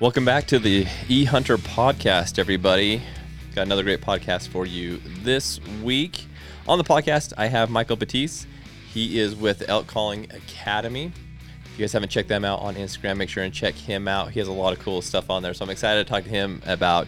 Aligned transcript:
Welcome 0.00 0.24
back 0.24 0.46
to 0.46 0.58
the 0.58 0.86
E 1.10 1.24
Hunter 1.26 1.58
podcast, 1.58 2.38
everybody. 2.38 3.02
Got 3.54 3.66
another 3.66 3.82
great 3.82 4.00
podcast 4.00 4.48
for 4.48 4.64
you 4.64 4.98
this 5.22 5.60
week. 5.82 6.24
On 6.66 6.78
the 6.78 6.84
podcast, 6.84 7.34
I 7.36 7.48
have 7.48 7.68
Michael 7.68 7.96
Batiste. 7.96 8.46
He 8.94 9.18
is 9.18 9.36
with 9.36 9.68
Elk 9.68 9.88
Calling 9.88 10.26
Academy. 10.30 11.12
If 11.66 11.78
you 11.78 11.82
guys 11.82 11.92
haven't 11.92 12.08
checked 12.08 12.30
them 12.30 12.46
out 12.46 12.60
on 12.60 12.76
Instagram, 12.76 13.18
make 13.18 13.28
sure 13.28 13.44
and 13.44 13.52
check 13.52 13.74
him 13.74 14.08
out. 14.08 14.30
He 14.30 14.38
has 14.38 14.48
a 14.48 14.52
lot 14.52 14.72
of 14.72 14.78
cool 14.78 15.02
stuff 15.02 15.28
on 15.28 15.42
there. 15.42 15.52
So 15.52 15.66
I'm 15.66 15.70
excited 15.70 16.06
to 16.06 16.10
talk 16.10 16.24
to 16.24 16.30
him 16.30 16.62
about 16.64 17.06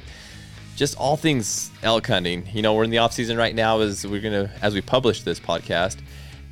just 0.77 0.95
all 0.98 1.16
things 1.16 1.70
elk 1.82 2.06
hunting. 2.06 2.46
You 2.52 2.61
know, 2.61 2.74
we're 2.74 2.84
in 2.84 2.90
the 2.90 2.98
off 2.98 3.14
season 3.14 3.38
right 3.38 3.54
now 3.54 3.80
as 3.80 4.06
we're 4.06 4.20
gonna 4.20 4.50
as 4.61 4.74
we 4.74 4.82
publish 4.82 5.22
this 5.22 5.40
podcast, 5.40 5.96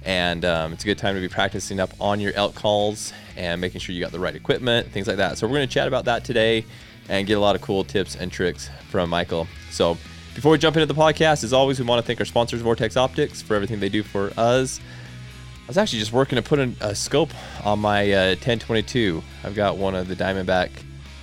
and 0.05 0.45
um, 0.45 0.73
it's 0.73 0.85
a 0.85 0.87
good 0.87 0.98
time 0.98 1.14
to 1.14 1.20
be 1.20 1.29
practicing 1.29 1.80
up 1.80 1.91
on 2.01 2.20
your 2.20 2.33
elk 2.34 2.55
calls 2.55 3.12
and 3.37 3.61
making 3.61 3.80
sure 3.80 3.95
you 3.95 4.01
got 4.01 4.12
the 4.12 4.20
right 4.20 4.34
equipment, 4.34 4.91
things 4.93 5.07
like 5.07 5.19
that. 5.19 5.38
So 5.38 5.47
we're 5.47 5.55
gonna 5.55 5.66
chat 5.66 5.88
about 5.88 6.07
that 6.07 6.24
today 6.24 6.65
and 7.09 7.27
get 7.27 7.34
a 7.34 7.41
lot 7.41 7.57
of 7.57 7.62
cool 7.62 7.84
tips 7.84 8.16
and 8.16 8.30
tricks 8.30 8.71
from 8.88 9.10
Michael. 9.10 9.47
So 9.71 9.97
before 10.34 10.52
we 10.52 10.59
jump 10.59 10.77
into 10.77 10.87
the 10.87 10.95
podcast, 10.95 11.45
as 11.45 11.52
always, 11.52 11.80
we 11.80 11.84
want 11.84 12.01
to 12.01 12.07
thank 12.07 12.21
our 12.21 12.24
sponsors, 12.24 12.60
Vortex 12.60 12.97
Optics, 12.97 13.43
for 13.43 13.55
everything 13.55 13.80
they 13.80 13.88
do 13.88 14.02
for 14.02 14.33
us. 14.37 14.79
I 14.79 15.66
was 15.66 15.77
actually 15.77 15.98
just 15.98 16.12
working 16.12 16.37
to 16.37 16.43
put 16.43 16.59
in 16.59 16.77
a 16.80 16.95
scope 16.95 17.30
on 17.65 17.80
my 17.80 18.12
uh, 18.12 18.29
1022. 18.30 19.23
I've 19.45 19.55
got 19.55 19.77
one 19.77 19.95
of 19.95 20.09
the 20.09 20.16
Diamondback 20.16 20.71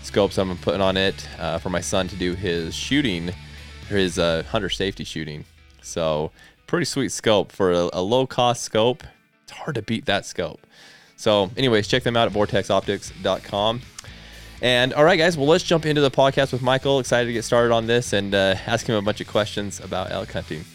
scopes 0.04 0.38
I'm 0.38 0.58
putting 0.58 0.82
on 0.82 0.98
it 0.98 1.28
uh, 1.40 1.58
for 1.58 1.70
my 1.70 1.82
son 1.82 2.08
to 2.09 2.16
do 2.16 2.34
his 2.34 2.73
shooting, 2.73 3.32
his 3.90 4.20
uh, 4.20 4.44
hunter 4.44 4.70
safety 4.70 5.04
shooting. 5.04 5.46
So 5.82 6.32
pretty 6.68 6.86
sweet 6.86 7.12
scope 7.12 7.52
for 7.52 7.72
a, 7.72 7.90
a 7.94 8.02
low 8.02 8.28
cost 8.28 8.64
scope. 8.64 9.04
It's 9.44 9.54
hard 9.54 9.76
to 9.76 9.82
beat 9.82 10.06
that 10.06 10.26
scope. 10.26 10.60
So, 11.16 11.50
anyways, 11.58 11.88
check 11.88 12.04
them 12.04 12.16
out 12.16 12.28
at 12.28 12.34
vortexoptics.com. 12.34 13.82
And 14.62 14.94
all 14.94 15.04
right, 15.04 15.18
guys, 15.18 15.38
well, 15.38 15.48
let's 15.48 15.64
jump 15.64 15.86
into 15.86 16.02
the 16.02 16.12
podcast 16.12 16.52
with 16.52 16.62
Michael. 16.62 17.00
Excited 17.00 17.28
to 17.28 17.34
get 17.34 17.44
started 17.44 17.74
on 17.74 17.88
this 17.88 18.14
and 18.14 18.36
uh, 18.36 18.56
ask 18.66 18.88
him 18.88 18.96
a 18.96 19.02
bunch 19.02 19.22
of 19.22 19.28
questions 19.28 19.80
about 19.80 20.12
elk 20.12 20.32
hunting. 20.32 20.66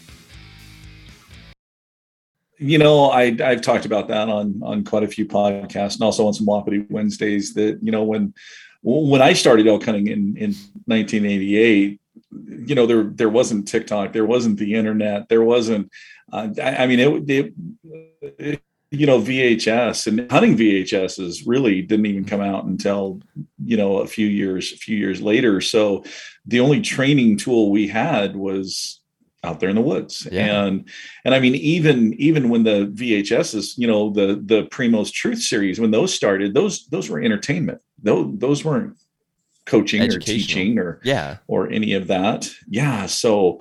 You 2.59 2.77
know, 2.77 3.09
I, 3.09 3.35
I've 3.43 3.61
talked 3.61 3.85
about 3.85 4.07
that 4.07 4.29
on 4.29 4.61
on 4.63 4.85
quite 4.85 5.03
a 5.03 5.07
few 5.07 5.25
podcasts 5.25 5.95
and 5.95 6.03
also 6.03 6.25
on 6.27 6.33
some 6.33 6.45
Wapiti 6.45 6.85
Wednesdays. 6.89 7.53
That 7.55 7.79
you 7.81 7.91
know, 7.91 8.03
when 8.03 8.33
when 8.83 9.21
I 9.21 9.33
started 9.33 9.67
elk 9.67 9.83
hunting 9.83 10.07
in 10.07 10.37
in 10.37 10.53
1988, 10.85 11.99
you 12.47 12.75
know, 12.75 12.85
there 12.85 13.03
there 13.03 13.29
wasn't 13.29 13.67
TikTok, 13.67 14.13
there 14.13 14.25
wasn't 14.25 14.59
the 14.59 14.75
internet, 14.75 15.29
there 15.29 15.43
wasn't. 15.43 15.91
Uh, 16.31 16.49
I, 16.61 16.75
I, 16.77 16.87
mean, 16.87 16.99
it, 16.99 17.29
it, 17.29 17.53
it 18.39 18.63
you 18.91 19.05
know 19.05 19.19
VHS 19.19 20.07
and 20.07 20.31
hunting 20.31 20.55
VHSs 20.55 21.43
really 21.45 21.81
didn't 21.81 22.05
even 22.05 22.25
come 22.25 22.41
out 22.41 22.65
until 22.65 23.21
you 23.63 23.75
know 23.75 23.97
a 23.97 24.07
few 24.07 24.27
years 24.27 24.71
a 24.71 24.77
few 24.77 24.95
years 24.95 25.21
later. 25.21 25.61
So 25.61 26.03
the 26.45 26.59
only 26.59 26.81
training 26.81 27.37
tool 27.37 27.71
we 27.71 27.87
had 27.87 28.35
was 28.35 28.99
out 29.43 29.59
there 29.59 29.69
in 29.69 29.75
the 29.75 29.81
woods 29.81 30.25
yeah. 30.31 30.63
and 30.63 30.87
and 31.25 31.35
i 31.35 31.39
mean 31.39 31.53
even 31.55 32.13
even 32.13 32.47
when 32.47 32.63
the 32.63 32.87
vhs's 32.93 33.77
you 33.77 33.85
know 33.85 34.09
the 34.09 34.41
the 34.45 34.63
primos 34.67 35.11
truth 35.11 35.41
series 35.41 35.81
when 35.81 35.91
those 35.91 36.13
started 36.13 36.53
those 36.53 36.87
those 36.87 37.09
were 37.09 37.19
entertainment 37.19 37.81
those 38.01 38.33
those 38.37 38.63
weren't 38.63 38.97
coaching 39.65 40.01
or 40.01 40.19
teaching 40.19 40.77
or 40.77 40.99
yeah. 41.03 41.37
or 41.47 41.69
any 41.69 41.93
of 41.93 42.07
that. 42.07 42.49
Yeah 42.67 43.05
so 43.05 43.59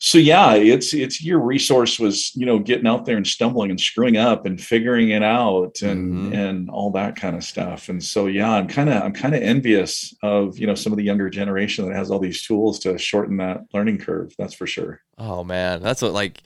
so 0.00 0.16
yeah 0.16 0.54
it's 0.54 0.94
it's 0.94 1.22
your 1.24 1.40
resource 1.40 1.98
was 1.98 2.34
you 2.36 2.46
know 2.46 2.58
getting 2.58 2.86
out 2.86 3.04
there 3.04 3.16
and 3.16 3.26
stumbling 3.26 3.70
and 3.70 3.80
screwing 3.80 4.16
up 4.16 4.46
and 4.46 4.60
figuring 4.60 5.10
it 5.10 5.24
out 5.24 5.82
and 5.82 6.14
mm-hmm. 6.14 6.32
and 6.32 6.70
all 6.70 6.92
that 6.92 7.16
kind 7.16 7.34
of 7.34 7.42
stuff. 7.42 7.88
And 7.88 8.02
so 8.02 8.26
yeah 8.26 8.52
i'm 8.52 8.68
kind 8.68 8.88
of 8.88 9.02
i'm 9.02 9.12
kind 9.12 9.34
of 9.34 9.42
envious 9.42 10.14
of 10.22 10.56
you 10.58 10.66
know 10.66 10.76
some 10.76 10.92
of 10.92 10.98
the 10.98 11.04
younger 11.04 11.28
generation 11.28 11.86
that 11.86 11.96
has 11.96 12.10
all 12.10 12.20
these 12.20 12.46
tools 12.46 12.78
to 12.80 12.96
shorten 12.96 13.38
that 13.38 13.62
learning 13.74 13.98
curve 13.98 14.32
that's 14.38 14.54
for 14.54 14.66
sure. 14.66 15.00
Oh 15.18 15.42
man 15.42 15.82
that's 15.82 16.00
what 16.00 16.12
like 16.12 16.42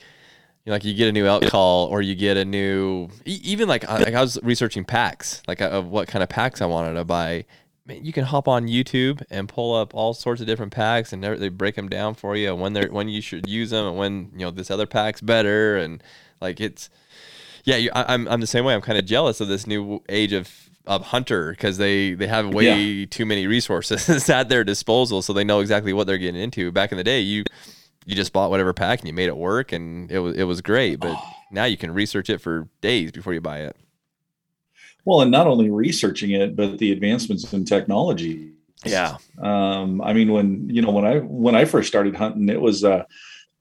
you 0.65 0.71
know, 0.71 0.77
like 0.77 0.84
you 0.84 0.94
get 0.94 1.09
a 1.09 1.12
new 1.12 1.27
elk 1.27 1.44
call 1.47 1.88
or 1.88 2.00
you 2.00 2.15
get 2.15 2.38
a 2.38 2.44
new 2.44 3.09
even 3.27 3.69
like 3.69 3.87
I, 3.87 3.99
like 3.99 4.15
I 4.15 4.21
was 4.22 4.38
researching 4.43 4.84
packs 4.84 5.43
like 5.47 5.61
of 5.61 5.88
what 5.88 6.09
kind 6.09 6.22
of 6.22 6.31
packs 6.31 6.62
I 6.62 6.66
wanted 6.66 6.94
to 6.94 7.05
buy 7.05 7.44
man, 7.87 8.04
you 8.04 8.12
can 8.12 8.25
hop 8.25 8.48
on 8.48 8.69
YouTube 8.69 9.22
and 9.31 9.48
pull 9.48 9.75
up 9.75 9.94
all 9.94 10.15
sorts 10.15 10.41
of 10.41 10.47
different 10.47 10.72
packs, 10.72 11.12
and 11.12 11.22
they 11.22 11.48
break 11.48 11.75
them 11.75 11.88
down 11.88 12.15
for 12.15 12.37
you 12.37 12.54
when 12.54 12.72
they're 12.72 12.91
when 12.91 13.09
you 13.09 13.20
should 13.20 13.48
use 13.48 13.70
them, 13.70 13.87
and 13.87 13.97
when 13.97 14.31
you 14.32 14.41
know 14.41 14.50
this 14.50 14.70
other 14.70 14.87
pack's 14.87 15.20
better, 15.20 15.76
and 15.76 16.03
like 16.41 16.60
it's 16.60 16.88
yeah, 17.65 17.76
you, 17.76 17.91
I, 17.94 18.15
am 18.15 18.28
I'm 18.28 18.41
the 18.41 18.47
same 18.47 18.65
way. 18.65 18.75
I'm 18.75 18.81
kind 18.81 18.98
of 18.98 19.04
jealous 19.04 19.41
of 19.41 19.48
this 19.48 19.66
new 19.66 20.03
age 20.09 20.32
of 20.32 20.50
of 20.87 21.06
hunter 21.06 21.53
because 21.53 21.78
they 21.78 22.15
they 22.15 22.26
have 22.26 22.53
way 22.53 22.82
yeah. 22.82 23.06
too 23.09 23.25
many 23.25 23.47
resources 23.47 24.28
at 24.31 24.49
their 24.49 24.64
disposal, 24.64 25.22
so 25.22 25.32
they 25.32 25.44
know 25.44 25.60
exactly 25.60 25.93
what 25.93 26.06
they're 26.06 26.19
getting 26.19 26.41
into. 26.41 26.72
Back 26.72 26.93
in 26.93 26.99
the 26.99 27.04
day, 27.04 27.20
you 27.20 27.44
you 28.04 28.16
just 28.16 28.32
bought 28.32 28.50
whatever 28.50 28.72
pack 28.72 28.99
and 28.99 29.09
you 29.09 29.14
made 29.14 29.28
it 29.28 29.37
work, 29.37 29.72
and 29.72 30.10
it 30.10 30.19
was 30.19 30.37
it 30.37 30.44
was 30.44 30.60
great. 30.60 31.00
But 31.00 31.16
oh. 31.16 31.32
now 31.50 31.64
you 31.64 31.76
can 31.76 31.93
research 31.93 32.31
it 32.31 32.41
for 32.41 32.69
days 32.81 33.12
before 33.12 33.34
you 33.34 33.41
buy 33.41 33.60
it. 33.60 33.76
Well, 35.04 35.20
and 35.20 35.30
not 35.30 35.46
only 35.46 35.70
researching 35.70 36.30
it, 36.30 36.54
but 36.54 36.78
the 36.78 36.92
advancements 36.92 37.52
in 37.52 37.64
technology. 37.64 38.52
Yeah. 38.84 39.16
Um, 39.40 40.00
I 40.02 40.12
mean, 40.12 40.32
when 40.32 40.68
you 40.68 40.82
know 40.82 40.90
when 40.90 41.04
I 41.04 41.18
when 41.18 41.54
I 41.54 41.64
first 41.64 41.88
started 41.88 42.16
hunting, 42.16 42.48
it 42.48 42.60
was 42.60 42.84
uh, 42.84 43.04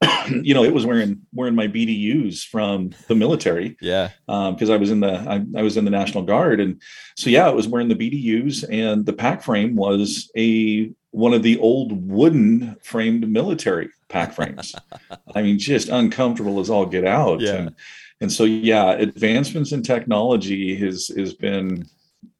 you 0.30 0.54
know 0.54 0.64
it 0.64 0.74
was 0.74 0.86
wearing 0.86 1.22
wearing 1.32 1.54
my 1.54 1.68
BDUs 1.68 2.44
from 2.44 2.90
the 3.08 3.14
military. 3.14 3.76
Yeah. 3.80 4.10
Because 4.26 4.70
um, 4.70 4.74
I 4.74 4.76
was 4.76 4.90
in 4.90 5.00
the 5.00 5.12
I, 5.12 5.44
I 5.58 5.62
was 5.62 5.76
in 5.76 5.84
the 5.84 5.90
National 5.90 6.24
Guard, 6.24 6.60
and 6.60 6.80
so 7.16 7.30
yeah, 7.30 7.48
it 7.48 7.54
was 7.54 7.68
wearing 7.68 7.88
the 7.88 7.94
BDUs, 7.94 8.64
and 8.70 9.06
the 9.06 9.12
pack 9.12 9.42
frame 9.42 9.76
was 9.76 10.30
a 10.36 10.92
one 11.10 11.34
of 11.34 11.42
the 11.42 11.58
old 11.58 12.08
wooden 12.08 12.76
framed 12.82 13.28
military 13.28 13.90
pack 14.08 14.32
frames. 14.32 14.74
I 15.34 15.42
mean, 15.42 15.58
just 15.58 15.88
uncomfortable 15.88 16.58
as 16.58 16.70
all 16.70 16.86
get 16.86 17.06
out. 17.06 17.40
Yeah. 17.40 17.54
And, 17.54 17.76
and 18.22 18.32
so 18.32 18.44
yeah 18.44 18.92
advancements 18.92 19.72
in 19.72 19.82
technology 19.82 20.74
has 20.76 21.08
has 21.08 21.34
been 21.34 21.84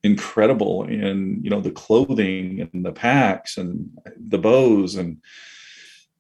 incredible 0.04 0.84
in 0.84 1.40
you 1.42 1.50
know 1.50 1.60
the 1.60 1.70
clothing 1.70 2.60
and 2.72 2.84
the 2.84 2.92
packs 2.92 3.58
and 3.58 3.90
the 4.16 4.38
bows 4.38 4.94
and 4.94 5.18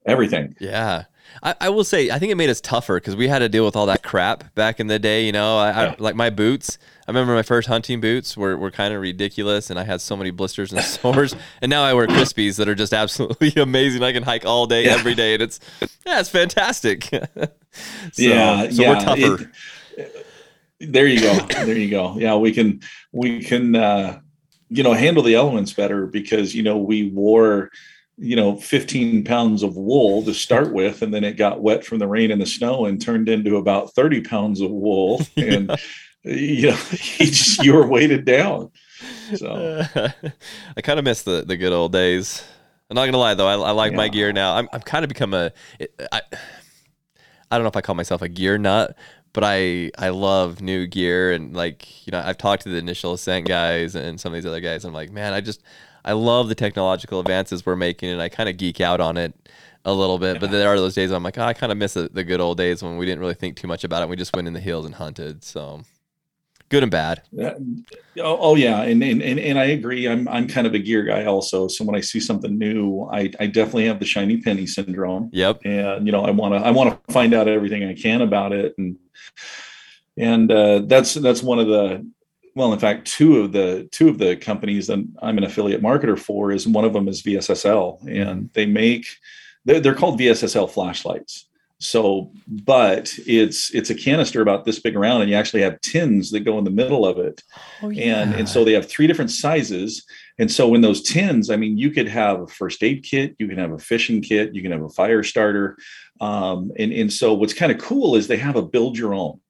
everything. 0.04 0.54
Yeah 0.60 1.04
I, 1.42 1.54
I 1.62 1.68
will 1.70 1.84
say 1.84 2.10
I 2.10 2.18
think 2.18 2.32
it 2.32 2.36
made 2.36 2.50
us 2.50 2.60
tougher 2.60 2.96
because 2.96 3.16
we 3.16 3.28
had 3.28 3.40
to 3.40 3.48
deal 3.48 3.64
with 3.64 3.76
all 3.76 3.86
that 3.86 4.02
crap 4.02 4.54
back 4.54 4.80
in 4.80 4.86
the 4.86 4.98
day. 4.98 5.24
You 5.24 5.32
know, 5.32 5.58
I, 5.58 5.86
I 5.86 5.96
like 5.98 6.14
my 6.14 6.30
boots. 6.30 6.78
I 7.06 7.10
remember 7.10 7.34
my 7.34 7.42
first 7.42 7.68
hunting 7.68 8.00
boots 8.00 8.36
were, 8.36 8.56
were 8.56 8.70
kind 8.70 8.94
of 8.94 9.00
ridiculous, 9.00 9.70
and 9.70 9.78
I 9.78 9.84
had 9.84 10.00
so 10.00 10.16
many 10.16 10.30
blisters 10.30 10.72
and 10.72 10.82
sores. 10.84 11.34
and 11.60 11.68
now 11.70 11.82
I 11.82 11.94
wear 11.94 12.06
Crispis 12.06 12.56
that 12.56 12.68
are 12.68 12.74
just 12.74 12.92
absolutely 12.92 13.52
amazing. 13.56 14.02
I 14.02 14.12
can 14.12 14.22
hike 14.22 14.46
all 14.46 14.66
day, 14.66 14.84
yeah. 14.84 14.92
every 14.92 15.14
day, 15.14 15.34
and 15.34 15.42
it's 15.42 15.58
yeah, 16.06 16.20
it's 16.20 16.28
fantastic. 16.28 17.04
so, 17.10 17.48
yeah, 18.16 18.68
so 18.70 18.82
yeah. 18.82 18.88
we're 18.88 19.00
tougher. 19.00 19.52
It, 19.96 20.26
there 20.80 21.06
you 21.06 21.20
go. 21.20 21.34
There 21.46 21.78
you 21.78 21.90
go. 21.90 22.16
Yeah, 22.18 22.36
we 22.36 22.52
can 22.52 22.80
we 23.12 23.42
can 23.42 23.76
uh, 23.76 24.20
you 24.68 24.82
know 24.82 24.92
handle 24.92 25.22
the 25.22 25.34
elements 25.34 25.72
better 25.72 26.06
because 26.06 26.54
you 26.54 26.62
know 26.62 26.76
we 26.76 27.10
wore 27.10 27.70
you 28.22 28.36
know 28.36 28.56
15 28.56 29.24
pounds 29.24 29.62
of 29.62 29.76
wool 29.76 30.22
to 30.22 30.32
start 30.32 30.72
with 30.72 31.02
and 31.02 31.12
then 31.12 31.24
it 31.24 31.36
got 31.36 31.60
wet 31.60 31.84
from 31.84 31.98
the 31.98 32.06
rain 32.06 32.30
and 32.30 32.40
the 32.40 32.46
snow 32.46 32.86
and 32.86 33.02
turned 33.02 33.28
into 33.28 33.56
about 33.56 33.92
30 33.94 34.22
pounds 34.22 34.60
of 34.60 34.70
wool 34.70 35.20
and 35.36 35.70
yeah. 36.24 36.34
you 36.34 36.70
know 36.70 36.78
you 36.90 37.26
just 37.26 37.62
you 37.64 37.74
were 37.74 37.86
weighted 37.86 38.24
down 38.24 38.70
so 39.34 39.84
i 40.76 40.80
kind 40.80 40.98
of 40.98 41.04
miss 41.04 41.22
the 41.22 41.44
the 41.44 41.56
good 41.56 41.72
old 41.72 41.92
days 41.92 42.44
i'm 42.88 42.94
not 42.94 43.06
gonna 43.06 43.18
lie 43.18 43.34
though 43.34 43.48
i, 43.48 43.54
I 43.54 43.72
like 43.72 43.90
yeah. 43.90 43.96
my 43.96 44.08
gear 44.08 44.32
now 44.32 44.54
i'm, 44.54 44.68
I'm 44.72 44.80
kind 44.80 45.04
of 45.04 45.08
become 45.08 45.34
a 45.34 45.50
I, 46.12 46.22
I 47.50 47.56
don't 47.56 47.62
know 47.62 47.68
if 47.68 47.76
i 47.76 47.80
call 47.80 47.96
myself 47.96 48.22
a 48.22 48.28
gear 48.28 48.56
nut 48.56 48.96
but 49.32 49.44
I 49.44 49.90
I 49.96 50.10
love 50.10 50.60
new 50.60 50.86
gear 50.86 51.32
and 51.32 51.56
like 51.56 52.06
you 52.06 52.10
know 52.10 52.22
I've 52.22 52.36
talked 52.36 52.64
to 52.64 52.68
the 52.68 52.76
initial 52.76 53.14
ascent 53.14 53.48
guys 53.48 53.94
and 53.94 54.20
some 54.20 54.32
of 54.32 54.34
these 54.34 54.44
other 54.44 54.60
guys. 54.60 54.84
I'm 54.84 54.92
like, 54.92 55.10
man, 55.10 55.32
I 55.32 55.40
just 55.40 55.62
I 56.04 56.12
love 56.12 56.48
the 56.48 56.54
technological 56.54 57.20
advances 57.20 57.64
we're 57.64 57.76
making, 57.76 58.10
and 58.10 58.20
I 58.20 58.28
kind 58.28 58.48
of 58.48 58.56
geek 58.56 58.80
out 58.80 59.00
on 59.00 59.16
it 59.16 59.34
a 59.84 59.92
little 59.92 60.18
bit. 60.18 60.40
But 60.40 60.50
there 60.50 60.68
are 60.68 60.76
those 60.76 60.94
days 60.94 61.10
I'm 61.10 61.22
like, 61.22 61.38
oh, 61.38 61.42
I 61.42 61.52
kind 61.52 61.72
of 61.72 61.78
miss 61.78 61.94
the, 61.94 62.08
the, 62.12 62.24
good 62.24 62.40
old 62.40 62.58
days 62.58 62.82
when 62.82 62.96
we 62.96 63.06
didn't 63.06 63.20
really 63.20 63.34
think 63.34 63.56
too 63.56 63.68
much 63.68 63.84
about 63.84 64.02
it. 64.02 64.08
We 64.08 64.16
just 64.16 64.34
went 64.34 64.48
in 64.48 64.54
the 64.54 64.60
hills 64.60 64.86
and 64.86 64.94
hunted. 64.94 65.44
So 65.44 65.82
good 66.68 66.82
and 66.82 66.90
bad. 66.90 67.22
oh, 67.38 67.56
oh, 68.16 68.54
yeah, 68.54 68.82
and, 68.82 69.02
and 69.02 69.22
and 69.22 69.38
and 69.38 69.58
I 69.58 69.66
agree. 69.66 70.08
I'm 70.08 70.26
I'm 70.28 70.48
kind 70.48 70.66
of 70.66 70.74
a 70.74 70.78
gear 70.78 71.02
guy 71.04 71.24
also. 71.24 71.68
So 71.68 71.84
when 71.84 71.94
I 71.94 72.00
see 72.00 72.20
something 72.20 72.58
new, 72.58 73.08
I 73.12 73.30
I 73.38 73.46
definitely 73.46 73.86
have 73.86 74.00
the 74.00 74.06
shiny 74.06 74.38
penny 74.38 74.66
syndrome. 74.66 75.30
Yep. 75.32 75.60
And 75.64 76.06
you 76.06 76.12
know, 76.12 76.24
I 76.24 76.30
want 76.30 76.54
to 76.54 76.60
I 76.60 76.70
want 76.70 76.90
to 76.90 77.12
find 77.12 77.34
out 77.34 77.46
everything 77.46 77.84
I 77.84 77.94
can 77.94 78.22
about 78.22 78.52
it, 78.52 78.74
and 78.78 78.96
and 80.16 80.50
uh, 80.50 80.80
that's 80.86 81.14
that's 81.14 81.42
one 81.42 81.58
of 81.58 81.66
the 81.66 82.06
well, 82.54 82.72
in 82.72 82.78
fact, 82.78 83.06
two 83.06 83.38
of 83.38 83.52
the 83.52 83.88
two 83.92 84.08
of 84.08 84.18
the 84.18 84.36
companies 84.36 84.86
that 84.88 85.06
I'm 85.20 85.38
an 85.38 85.44
affiliate 85.44 85.82
marketer 85.82 86.18
for 86.18 86.52
is 86.52 86.66
one 86.66 86.84
of 86.84 86.92
them 86.92 87.08
is 87.08 87.22
VSSL, 87.22 88.06
and 88.06 88.50
they 88.52 88.66
make 88.66 89.06
they're, 89.64 89.80
they're 89.80 89.94
called 89.94 90.20
VSSL 90.20 90.70
flashlights. 90.70 91.46
So, 91.78 92.30
but 92.46 93.12
it's 93.26 93.74
it's 93.74 93.90
a 93.90 93.94
canister 93.94 94.40
about 94.40 94.64
this 94.64 94.78
big 94.78 94.94
around, 94.94 95.22
and 95.22 95.30
you 95.30 95.36
actually 95.36 95.62
have 95.62 95.80
tins 95.80 96.30
that 96.30 96.40
go 96.40 96.56
in 96.58 96.64
the 96.64 96.70
middle 96.70 97.04
of 97.04 97.18
it, 97.18 97.42
oh, 97.82 97.88
yeah. 97.88 98.20
and 98.20 98.34
and 98.34 98.48
so 98.48 98.64
they 98.64 98.72
have 98.72 98.88
three 98.88 99.06
different 99.08 99.32
sizes, 99.32 100.04
And 100.38 100.50
so 100.50 100.74
in 100.74 100.80
those 100.80 101.02
tins, 101.02 101.50
I 101.50 101.56
mean, 101.56 101.78
you 101.78 101.90
could 101.90 102.08
have 102.08 102.40
a 102.40 102.46
first 102.46 102.82
aid 102.82 103.02
kit, 103.02 103.34
you 103.38 103.48
can 103.48 103.58
have 103.58 103.72
a 103.72 103.78
fishing 103.78 104.22
kit, 104.22 104.54
you 104.54 104.62
can 104.62 104.72
have 104.72 104.82
a 104.82 104.88
fire 104.90 105.22
starter. 105.22 105.76
Um, 106.20 106.70
and, 106.78 106.92
and 106.92 107.12
so 107.12 107.34
what's 107.34 107.54
kind 107.54 107.72
of 107.72 107.78
cool 107.78 108.14
is 108.14 108.28
they 108.28 108.36
have 108.36 108.56
a 108.56 108.62
build 108.62 108.96
your 108.96 109.12
own. 109.14 109.40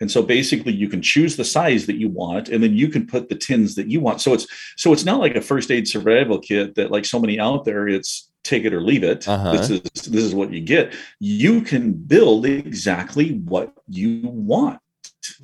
And 0.00 0.10
so 0.10 0.22
basically 0.22 0.72
you 0.72 0.88
can 0.88 1.00
choose 1.02 1.36
the 1.36 1.44
size 1.44 1.86
that 1.86 1.96
you 1.96 2.08
want 2.08 2.48
and 2.48 2.62
then 2.62 2.74
you 2.74 2.88
can 2.88 3.06
put 3.06 3.28
the 3.28 3.36
tins 3.36 3.74
that 3.76 3.88
you 3.88 4.00
want. 4.00 4.20
So 4.20 4.34
it's 4.34 4.46
so 4.76 4.92
it's 4.92 5.04
not 5.04 5.20
like 5.20 5.36
a 5.36 5.40
first 5.40 5.70
aid 5.70 5.86
survival 5.86 6.38
kit 6.38 6.74
that 6.74 6.90
like 6.90 7.04
so 7.04 7.18
many 7.20 7.38
out 7.38 7.64
there, 7.64 7.86
it's 7.88 8.30
take 8.42 8.64
it 8.64 8.74
or 8.74 8.80
leave 8.80 9.04
it. 9.04 9.26
Uh-huh. 9.28 9.52
This 9.52 9.70
is 9.70 9.80
this 9.82 10.24
is 10.24 10.34
what 10.34 10.52
you 10.52 10.60
get. 10.60 10.94
You 11.20 11.60
can 11.62 11.92
build 11.92 12.44
exactly 12.44 13.34
what 13.38 13.72
you 13.88 14.20
want 14.24 14.80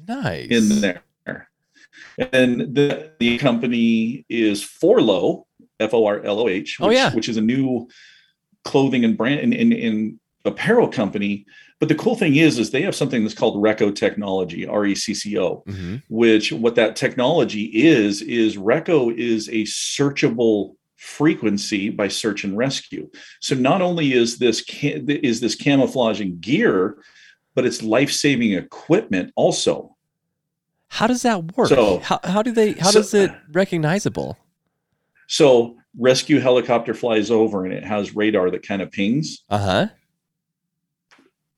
Nice. 0.08 0.50
in 0.50 0.81
there. 0.81 1.02
And 2.32 2.75
the, 2.75 3.12
the 3.19 3.38
company 3.38 4.26
is 4.29 4.62
Forloh, 4.62 5.44
F 5.79 5.94
O 5.94 6.05
R 6.06 6.23
L 6.23 6.41
O 6.41 6.49
H, 6.49 6.76
Oh, 6.81 6.88
which, 6.88 6.97
yeah. 6.97 7.14
which 7.14 7.29
is 7.29 7.37
a 7.37 7.41
new 7.41 7.88
clothing 8.64 9.05
and 9.05 9.17
brand 9.17 9.41
and, 9.41 9.55
and, 9.55 9.73
and 9.73 10.20
apparel 10.44 10.88
company. 10.88 11.47
But 11.81 11.88
the 11.88 11.94
cool 11.94 12.15
thing 12.15 12.37
is, 12.37 12.59
is 12.59 12.71
they 12.71 12.82
have 12.82 12.94
something 12.94 13.23
that's 13.23 13.35
called 13.35 13.56
Recco 13.56 13.93
Technology, 13.94 14.67
R 14.67 14.85
E 14.87 14.94
C 14.94 15.15
C 15.15 15.38
O, 15.38 15.65
Mhm. 15.67 16.03
which 16.11 16.53
what 16.53 16.75
that 16.77 16.94
technology 16.94 17.65
is, 17.65 18.21
is 18.23 18.56
Recco 18.56 19.12
is 19.17 19.49
a 19.49 19.62
searchable 19.65 20.77
frequency 20.97 21.88
by 21.88 22.06
search 22.09 22.44
and 22.44 22.56
rescue. 22.59 23.11
So 23.41 23.55
not 23.55 23.81
only 23.81 24.12
is 24.12 24.37
this 24.38 24.62
is 24.71 25.41
this 25.41 25.55
camouflaging 25.55 26.38
gear, 26.41 26.99
but 27.55 27.65
it's 27.65 27.83
life-saving 27.83 28.53
equipment 28.53 29.33
also. 29.35 29.97
How 30.88 31.06
does 31.06 31.23
that 31.23 31.56
work? 31.56 31.69
So- 31.71 32.00
how, 32.00 32.21
how 32.25 32.43
do 32.43 32.53
they? 32.53 32.73
How 32.73 32.91
so- 32.91 33.00
does 33.00 33.15
it 33.15 33.31
recognizable? 33.53 34.37
So 35.29 35.76
rescue 35.99 36.41
helicopter 36.41 36.93
flies 36.93 37.31
over 37.31 37.65
and 37.65 37.73
it 37.73 37.85
has 37.85 38.15
radar 38.15 38.50
that 38.50 38.67
kind 38.67 38.83
of 38.83 38.91
pings. 38.93 39.44
Uh 39.49 39.59
huh. 39.59 39.87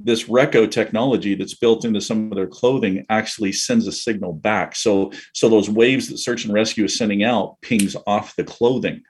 This 0.05 0.25
Recco 0.25 0.71
technology 0.71 1.35
that's 1.35 1.55
built 1.55 1.85
into 1.85 2.01
some 2.01 2.31
of 2.31 2.37
their 2.37 2.47
clothing 2.47 3.05
actually 3.09 3.53
sends 3.53 3.87
a 3.87 3.93
signal 3.93 4.33
back. 4.33 4.75
So 4.77 5.13
so 5.33 5.49
those 5.49 5.71
waves 5.71 6.09
that 6.09 6.19
search 6.19 6.45
and 6.45 6.53
rescue 6.53 6.85
is 6.85 6.97
sending 6.99 7.23
out 7.25 7.57
pings 7.63 7.97
off 8.07 8.35
the 8.37 8.45
clothing. 8.45 9.03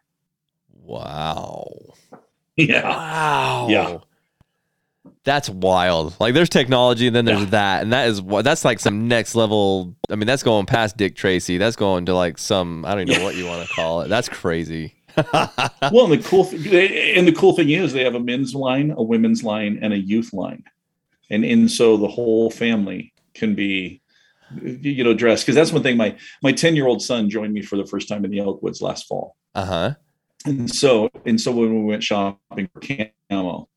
Wow. 0.70 1.68
Yeah. 2.54 2.82
Wow. 2.86 3.66
Yeah. 3.70 3.98
That's 5.24 5.48
wild. 5.48 6.14
Like 6.20 6.34
there's 6.34 6.50
technology 6.50 7.06
and 7.06 7.16
then 7.16 7.24
there's 7.24 7.40
Yeah. 7.40 7.46
that. 7.46 7.82
And 7.82 7.92
that 7.94 8.08
is 8.08 8.20
what 8.20 8.44
that's 8.44 8.62
like 8.62 8.78
some 8.78 9.08
next 9.08 9.34
level. 9.34 9.96
I 10.10 10.16
mean, 10.16 10.26
that's 10.26 10.42
going 10.42 10.66
past 10.66 10.98
Dick 10.98 11.16
Tracy. 11.16 11.56
That's 11.56 11.76
going 11.76 12.04
to 12.06 12.14
like 12.14 12.36
some, 12.36 12.84
I 12.84 12.90
don't 12.94 13.08
even 13.08 13.18
know 13.20 13.24
what 13.24 13.36
you 13.36 13.46
want 13.46 13.66
to 13.66 13.74
call 13.74 14.02
it. 14.02 14.08
That's 14.08 14.28
crazy. 14.28 14.94
Well, 15.16 16.04
and 16.04 16.12
the 16.12 16.22
cool 16.22 16.44
th- 16.44 17.16
and 17.16 17.26
the 17.26 17.32
cool 17.32 17.54
thing 17.56 17.70
is 17.70 17.92
they 17.94 18.04
have 18.04 18.14
a 18.14 18.20
men's 18.20 18.54
line, 18.54 18.92
a 18.94 19.02
women's 19.02 19.42
line, 19.42 19.78
and 19.80 19.92
a 19.94 19.98
youth 19.98 20.32
line, 20.34 20.62
and 21.32 21.44
in 21.44 21.68
so 21.68 21.96
the 21.96 22.06
whole 22.08 22.50
family 22.50 23.12
can 23.34 23.54
be, 23.54 24.00
you 24.62 25.02
know, 25.02 25.14
dressed 25.14 25.44
because 25.44 25.56
that's 25.56 25.72
one 25.72 25.82
thing. 25.82 25.96
My 25.96 26.16
my 26.42 26.52
ten 26.52 26.76
year 26.76 26.86
old 26.86 27.02
son 27.02 27.28
joined 27.30 27.52
me 27.54 27.62
for 27.62 27.76
the 27.76 27.86
first 27.86 28.08
time 28.08 28.24
in 28.24 28.30
the 28.30 28.38
Elkwoods 28.38 28.82
last 28.82 29.08
fall, 29.08 29.36
Uh 29.54 29.64
huh. 29.64 29.94
and 30.44 30.70
so 30.70 31.10
and 31.26 31.40
so 31.40 31.50
when 31.50 31.74
we 31.74 31.84
went 31.84 32.02
shopping 32.04 32.68
for 32.72 32.80
camo, 33.30 33.68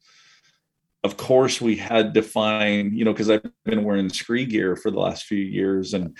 of 1.03 1.17
course 1.17 1.61
we 1.61 1.77
had 1.77 2.13
to 2.15 2.21
find, 2.21 2.97
you 2.97 3.05
know, 3.05 3.13
because 3.13 3.29
I've 3.29 3.43
been 3.63 3.83
wearing 3.83 4.09
scree 4.09 4.45
gear 4.45 4.75
for 4.75 4.91
the 4.91 4.99
last 4.99 5.23
few 5.25 5.39
years, 5.39 5.93
and 5.93 6.17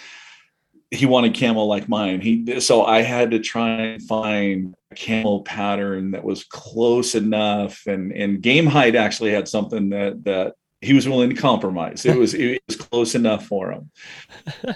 he 0.92 1.06
wanted 1.06 1.38
camo 1.38 1.64
like 1.66 1.90
mine. 1.90 2.22
He 2.22 2.62
so 2.62 2.86
I 2.86 3.02
had 3.02 3.32
to 3.32 3.40
try 3.40 3.82
and 3.82 4.04
find 4.04 4.74
a 4.92 4.96
camo 4.96 5.40
pattern 5.40 6.12
that 6.12 6.24
was 6.24 6.46
close 6.46 7.14
enough, 7.16 7.82
and 7.88 8.14
and 8.14 8.42
Gamehide 8.42 8.96
actually 8.96 9.32
had 9.32 9.50
something 9.50 9.90
that 9.90 10.24
that 10.24 10.54
he 10.86 10.94
was 10.94 11.08
willing 11.08 11.30
to 11.30 11.36
compromise. 11.36 12.06
It 12.06 12.18
was 12.18 12.34
it 12.34 12.62
was 12.68 12.78
close 12.78 13.16
enough 13.16 13.46
for 13.48 13.72
him. 13.72 13.90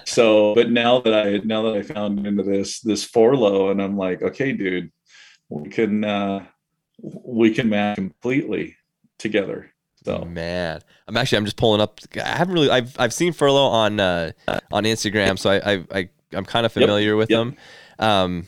So, 0.06 0.56
but 0.56 0.72
now 0.72 1.00
that 1.02 1.14
I 1.14 1.38
now 1.46 1.62
that 1.64 1.76
I 1.76 1.82
found 1.84 2.26
into 2.26 2.44
this 2.44 2.80
this 2.82 3.10
Forloh, 3.10 3.72
and 3.72 3.82
I'm 3.82 3.98
like, 3.98 4.22
okay, 4.22 4.52
dude, 4.52 4.92
we 5.50 5.70
can 5.70 6.04
uh 6.04 6.46
we 7.02 7.54
can 7.54 7.70
match 7.70 7.96
completely 7.96 8.76
together. 9.18 9.72
So 10.04 10.26
Man, 10.26 10.82
I'm 11.08 11.18
actually 11.18 11.38
I'm 11.38 11.46
just 11.46 11.58
pulling 11.58 11.82
up. 11.82 12.00
I 12.16 12.28
haven't 12.38 12.54
really 12.54 12.70
I've 12.70 13.00
I've 13.00 13.14
seen 13.14 13.34
Forloh 13.34 13.70
on 13.70 14.00
uh, 14.00 14.32
on 14.72 14.84
Instagram, 14.84 15.38
so 15.38 15.52
I 15.52 15.74
I, 15.74 15.86
I 15.92 16.10
I'm 16.34 16.46
kind 16.46 16.66
of 16.66 16.76
Yep, 16.76 16.84
familiar 16.84 17.16
with 17.16 17.30
yep. 17.30 17.38
them. 17.40 17.56
Um, 18.00 18.48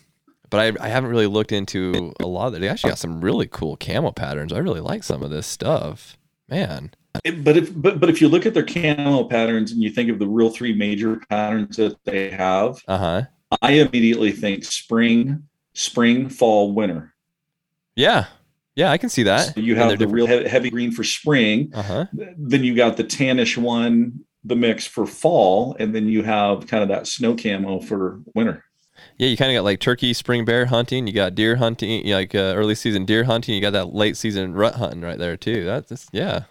but 0.50 0.60
I 0.60 0.86
I 0.86 0.90
haven't 0.90 1.10
really 1.12 1.28
looked 1.28 1.52
into 1.52 2.14
a 2.20 2.28
lot 2.28 2.48
of 2.48 2.56
it. 2.56 2.60
They 2.62 2.70
actually 2.70 2.92
got 2.92 3.00
some 3.00 3.22
really 3.22 3.48
cool 3.48 3.78
camo 3.78 4.12
patterns. 4.12 4.52
I 4.54 4.60
really 4.60 4.82
like 4.82 5.04
some 5.04 5.22
of 5.24 5.30
this 5.30 5.46
stuff. 5.48 6.18
Man. 6.50 6.92
But 7.14 7.58
if 7.58 7.82
but 7.82 8.00
but 8.00 8.10
if 8.10 8.22
you 8.22 8.30
look 8.30 8.46
at 8.46 8.54
their 8.54 8.66
camo 8.66 9.26
patterns 9.26 9.72
and 9.72 9.82
you 9.82 9.90
think 9.90 10.10
of 10.10 10.20
the 10.20 10.28
real 10.28 10.50
three 10.50 10.74
major 10.74 11.18
patterns 11.30 11.78
that 11.78 11.98
they 12.06 12.30
have, 12.32 12.82
Uh 12.88 12.98
huh. 12.98 13.22
I 13.62 13.74
immediately 13.74 14.32
think 14.32 14.64
spring, 14.64 15.44
spring, 15.74 16.30
fall, 16.30 16.72
winter. 16.74 17.14
Yeah. 17.96 18.26
Yeah, 18.76 18.90
I 18.92 18.98
can 18.98 19.10
see 19.10 19.24
that. 19.24 19.54
So 19.54 19.60
you 19.60 19.76
have 19.76 20.00
the 20.00 20.08
real 20.08 20.26
he- 20.26 20.48
heavy 20.48 20.70
green 20.70 20.92
for 20.94 21.04
spring, 21.04 21.72
Uh 21.74 21.82
huh. 21.84 22.06
then 22.38 22.64
you 22.64 22.74
got 22.74 22.96
the 22.96 23.04
tannish 23.04 23.58
one, 23.58 24.22
the 24.46 24.56
mix 24.56 24.88
for 24.88 25.06
fall, 25.06 25.76
and 25.80 25.94
then 25.94 26.08
you 26.08 26.24
have 26.24 26.66
kind 26.68 26.82
of 26.82 26.88
that 26.90 27.06
snow 27.08 27.36
camo 27.36 27.82
for 27.82 28.22
winter. 28.34 28.64
Yeah, 29.18 29.28
you 29.28 29.38
kind 29.38 29.52
of 29.52 29.56
got 29.58 29.64
like 29.64 29.80
turkey, 29.80 30.14
spring 30.14 30.46
bear 30.46 30.66
hunting. 30.66 31.06
You 31.08 31.14
got 31.14 31.36
deer 31.36 31.56
hunting, 31.58 32.08
like 32.08 32.34
uh, 32.36 32.54
early 32.56 32.76
season 32.76 33.06
deer 33.06 33.24
hunting. 33.24 33.56
You 33.56 33.62
got 33.62 33.74
that 33.74 33.94
late 33.94 34.18
season 34.18 34.54
rut 34.54 34.76
hunting 34.76 35.02
right 35.02 35.18
there 35.18 35.38
too. 35.38 35.66
That's 35.66 35.90
just, 35.90 36.10
yeah. 36.12 36.44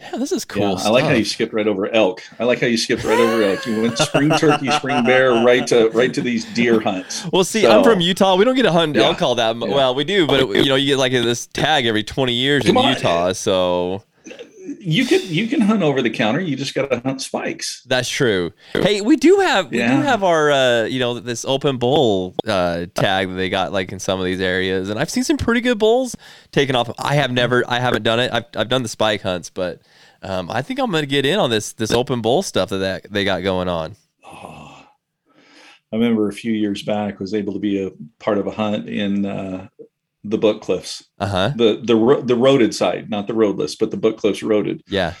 Yeah, 0.00 0.16
this 0.18 0.32
is 0.32 0.44
cool. 0.44 0.62
Yeah, 0.78 0.84
I 0.84 0.88
like 0.88 1.04
how 1.04 1.12
you 1.12 1.24
skipped 1.24 1.52
right 1.52 1.66
over 1.68 1.86
elk. 1.94 2.22
I 2.40 2.44
like 2.44 2.60
how 2.60 2.66
you 2.66 2.76
skipped 2.76 3.04
right 3.04 3.20
over 3.20 3.40
elk. 3.40 3.64
You 3.66 3.82
went 3.82 3.96
spring 3.98 4.30
turkey, 4.30 4.68
spring 4.72 5.04
bear, 5.04 5.30
right 5.44 5.64
to 5.68 5.90
right 5.90 6.12
to 6.14 6.20
these 6.20 6.44
deer 6.54 6.80
hunts. 6.80 7.24
Well, 7.32 7.44
see, 7.44 7.62
So- 7.62 7.70
I'm 7.78 7.84
from 7.84 8.00
Utah. 8.00 8.34
We 8.34 8.44
don't 8.44 8.56
get 8.56 8.64
to 8.64 8.72
hunt 8.72 8.96
Yeah. 8.96 9.02
elk 9.02 9.22
all 9.22 9.36
that. 9.36 9.56
Yeah. 9.56 9.66
Well, 9.68 9.94
we 9.94 10.02
do, 10.02 10.26
but 10.26 10.40
it, 10.40 10.48
you 10.56 10.64
know, 10.70 10.74
you 10.74 10.86
get 10.86 10.98
like 10.98 11.12
this 11.12 11.46
tag 11.46 11.86
every 11.86 12.02
20 12.02 12.32
years 12.32 12.64
Come 12.64 12.78
in 12.78 12.84
on. 12.84 12.94
Utah. 12.94 13.32
So 13.32 14.02
You 14.84 15.04
can 15.06 15.20
you 15.24 15.46
can 15.46 15.60
hunt 15.60 15.82
over 15.82 16.02
the 16.02 16.10
counter. 16.10 16.40
You 16.40 16.56
just 16.56 16.74
got 16.74 16.90
to 16.90 16.98
hunt 17.00 17.22
spikes. 17.22 17.82
that's 17.86 18.08
true. 18.08 18.52
Hey, 18.72 19.00
we 19.00 19.16
do 19.16 19.38
have 19.38 19.70
we 19.70 19.78
do 19.78 19.84
have 19.84 20.24
our 20.24 20.50
uh, 20.50 20.84
you 20.84 20.98
know 20.98 21.20
this 21.20 21.44
open 21.44 21.78
bull 21.78 22.34
uh, 22.46 22.86
tag 22.94 23.28
that 23.28 23.34
they 23.34 23.48
got 23.48 23.72
like 23.72 23.92
in 23.92 24.00
some 24.00 24.18
of 24.18 24.24
these 24.26 24.40
areas, 24.40 24.90
and 24.90 24.98
I've 24.98 25.10
seen 25.10 25.22
some 25.24 25.36
pretty 25.36 25.60
good 25.60 25.78
bulls 25.78 26.16
taken 26.50 26.74
off. 26.74 26.90
I 26.98 27.14
have 27.14 27.30
never, 27.30 27.62
I 27.68 27.78
haven't 27.78 28.02
done 28.02 28.18
it. 28.18 28.32
I've 28.32 28.46
I've 28.56 28.68
done 28.68 28.82
the 28.82 28.88
spike 28.88 29.22
hunts, 29.22 29.50
but 29.50 29.82
um, 30.22 30.50
I 30.50 30.62
think 30.62 30.80
I'm 30.80 30.90
gonna 30.90 31.06
get 31.06 31.24
in 31.24 31.38
on 31.38 31.50
this 31.50 31.72
this 31.72 31.92
open 31.92 32.20
bull 32.20 32.42
stuff 32.42 32.70
that, 32.70 32.78
that 32.78 33.12
they 33.12 33.24
got 33.24 33.42
going 33.44 33.68
on. 33.68 33.94
Oh, 34.24 34.84
I 35.92 35.96
remember 35.96 36.28
a 36.28 36.32
few 36.32 36.52
years 36.52 36.82
back 36.82 37.20
was 37.20 37.34
able 37.34 37.52
to 37.52 37.60
be 37.60 37.84
a 37.86 37.90
part 38.18 38.38
of 38.38 38.46
a 38.46 38.50
hunt 38.50 38.88
in 38.88 39.26
uh, 39.26 39.68
the 40.24 40.38
Book 40.38 40.62
Cliffs, 40.62 41.04
Uh 41.18 41.26
huh. 41.26 41.52
the 41.56 41.76
the 41.82 41.94
the 42.24 42.34
roaded 42.36 42.74
side, 42.74 43.10
not 43.10 43.26
the 43.26 43.34
roadless, 43.34 43.74
but 43.76 43.90
the 43.90 43.96
Book 43.96 44.18
Cliffs 44.18 44.42
roaded. 44.42 44.82
Yeah. 44.86 45.14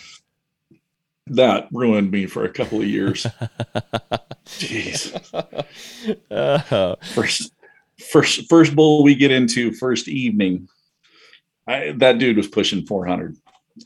That 1.28 1.68
ruined 1.72 2.10
me 2.10 2.26
for 2.26 2.44
a 2.44 2.48
couple 2.52 2.80
of 2.80 2.86
years. 2.86 3.26
Jeez. 4.46 5.12
Oh. 6.30 6.96
First, 7.14 7.52
first, 8.10 8.48
first 8.48 8.74
bull 8.74 9.02
we 9.04 9.14
get 9.14 9.30
into 9.30 9.72
first 9.72 10.08
evening. 10.08 10.68
I, 11.66 11.92
that 11.98 12.18
dude 12.18 12.36
was 12.36 12.48
pushing 12.48 12.84
400. 12.86 13.36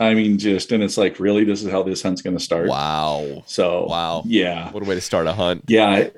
I 0.00 0.14
mean, 0.14 0.38
just 0.38 0.72
and 0.72 0.82
it's 0.82 0.96
like, 0.96 1.20
really, 1.20 1.44
this 1.44 1.62
is 1.62 1.70
how 1.70 1.82
this 1.82 2.02
hunt's 2.02 2.22
going 2.22 2.36
to 2.36 2.42
start. 2.42 2.68
wow. 2.68 3.44
So, 3.46 3.86
Wow. 3.86 4.22
yeah, 4.26 4.72
What 4.72 4.82
a 4.82 4.86
way 4.86 4.94
to 4.94 5.00
start 5.00 5.26
a 5.26 5.32
hunt. 5.32 5.64
yeah, 5.68 6.08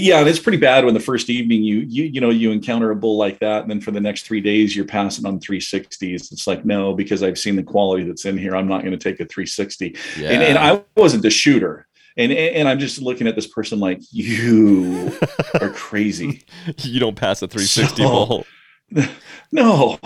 yeah. 0.00 0.20
And 0.20 0.28
it's 0.28 0.38
pretty 0.38 0.58
bad 0.58 0.84
when 0.84 0.94
the 0.94 1.00
first 1.00 1.28
evening 1.30 1.62
you 1.62 1.78
you 1.80 2.04
you 2.04 2.20
know 2.20 2.30
you 2.30 2.50
encounter 2.50 2.90
a 2.90 2.96
bull 2.96 3.16
like 3.16 3.38
that, 3.40 3.62
and 3.62 3.70
then 3.70 3.80
for 3.80 3.90
the 3.90 4.00
next 4.00 4.22
three 4.22 4.40
days 4.40 4.74
you're 4.74 4.84
passing 4.84 5.26
on 5.26 5.38
360s. 5.38 6.32
It's 6.32 6.46
like, 6.46 6.64
no, 6.64 6.94
because 6.94 7.22
I've 7.22 7.38
seen 7.38 7.56
the 7.56 7.62
quality 7.62 8.04
that's 8.04 8.24
in 8.24 8.38
here, 8.38 8.56
I'm 8.56 8.68
not 8.68 8.80
going 8.82 8.92
to 8.92 8.98
take 8.98 9.20
a 9.20 9.26
360. 9.26 9.96
Yeah. 10.18 10.30
And, 10.30 10.42
and 10.42 10.58
I 10.58 10.82
wasn't 10.96 11.22
the 11.22 11.30
shooter. 11.30 11.86
And, 12.16 12.30
and 12.30 12.68
I'm 12.68 12.78
just 12.78 13.00
looking 13.00 13.26
at 13.26 13.34
this 13.36 13.46
person 13.46 13.80
like 13.80 13.98
you 14.10 15.12
are 15.60 15.70
crazy. 15.70 16.44
you 16.78 17.00
don't 17.00 17.16
pass 17.16 17.40
a 17.42 17.48
360 17.48 18.02
So- 18.02 18.08
bull. 18.08 18.46
no, 19.52 19.98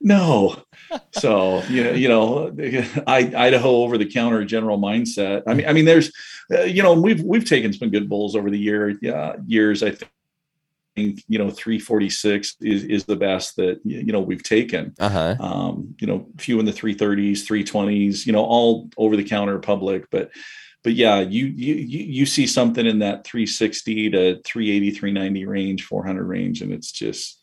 no. 0.00 0.56
So 1.12 1.62
you 1.64 1.84
know, 1.84 1.92
you 1.92 2.08
know, 2.08 2.54
I, 3.06 3.32
Idaho 3.34 3.68
over 3.68 3.98
the 3.98 4.06
counter 4.06 4.44
general 4.44 4.78
mindset. 4.78 5.42
I 5.46 5.54
mean, 5.54 5.66
I 5.66 5.72
mean, 5.72 5.84
there's, 5.84 6.12
uh, 6.52 6.62
you 6.62 6.82
know, 6.82 6.92
we've 6.92 7.22
we've 7.22 7.44
taken 7.44 7.72
some 7.72 7.90
good 7.90 8.08
bulls 8.08 8.36
over 8.36 8.50
the 8.50 8.58
year 8.58 8.98
uh, 9.12 9.36
years. 9.46 9.82
I 9.82 9.90
think 9.90 11.24
you 11.28 11.38
know, 11.38 11.50
346 11.50 12.56
is 12.60 12.84
is 12.84 13.04
the 13.04 13.16
best 13.16 13.56
that 13.56 13.80
you 13.84 14.12
know 14.12 14.20
we've 14.20 14.42
taken. 14.42 14.94
Uh 14.98 15.08
huh. 15.08 15.36
Um, 15.40 15.94
you 16.00 16.06
know, 16.06 16.26
few 16.38 16.58
in 16.58 16.66
the 16.66 16.72
330s, 16.72 17.46
320s. 17.46 18.26
You 18.26 18.32
know, 18.32 18.44
all 18.44 18.90
over 18.96 19.16
the 19.16 19.24
counter 19.24 19.58
public, 19.58 20.10
but 20.10 20.30
but 20.86 20.94
yeah, 20.94 21.18
you 21.18 21.46
you 21.46 21.74
you 21.74 22.26
see 22.26 22.46
something 22.46 22.86
in 22.86 23.00
that 23.00 23.24
360 23.24 24.10
to 24.10 24.40
380, 24.42 24.90
390 24.92 25.44
range, 25.46 25.84
400 25.84 26.24
range, 26.24 26.62
and 26.62 26.72
it's 26.72 26.92
just 26.92 27.42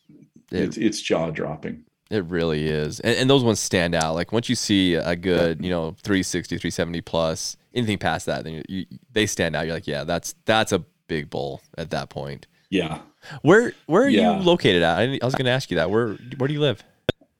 it, 0.50 0.62
it's, 0.62 0.78
it's 0.78 1.02
jaw 1.02 1.30
dropping. 1.30 1.84
It 2.14 2.26
really 2.26 2.68
is. 2.68 3.00
And, 3.00 3.18
and, 3.18 3.30
those 3.30 3.44
ones 3.44 3.60
stand 3.60 3.96
out. 3.96 4.14
Like 4.14 4.32
once 4.32 4.48
you 4.48 4.56
see 4.56 4.94
a 4.94 5.16
good, 5.16 5.64
you 5.64 5.72
know, 5.72 5.96
360, 6.04 6.58
370 6.58 7.02
plus, 7.02 7.58
anything 7.74 7.98
past 7.98 8.28
that, 8.28 8.44
then 8.44 8.54
you, 8.54 8.64
you, 8.70 8.86
they 9.12 9.26
stand 9.26 9.56
out. 9.56 9.66
You're 9.66 9.74
like, 9.74 9.88
yeah, 9.88 10.04
that's 10.04 10.36
that's 10.46 10.72
a 10.72 10.86
big 11.08 11.32
bull 11.32 11.62
at 11.76 11.90
that 11.90 12.10
point. 12.10 12.46
Yeah. 12.70 13.00
Where 13.42 13.74
where 13.88 14.04
are 14.04 14.10
yeah. 14.10 14.38
you 14.38 14.44
located 14.44 14.84
at? 14.84 15.00
I, 15.00 15.20
I 15.20 15.26
was 15.26 15.34
going 15.34 15.46
to 15.46 15.52
ask 15.52 15.72
you 15.72 15.78
that. 15.78 15.90
Where 15.90 16.14
where 16.38 16.48
do 16.48 16.54
you 16.54 16.60
live? 16.60 16.84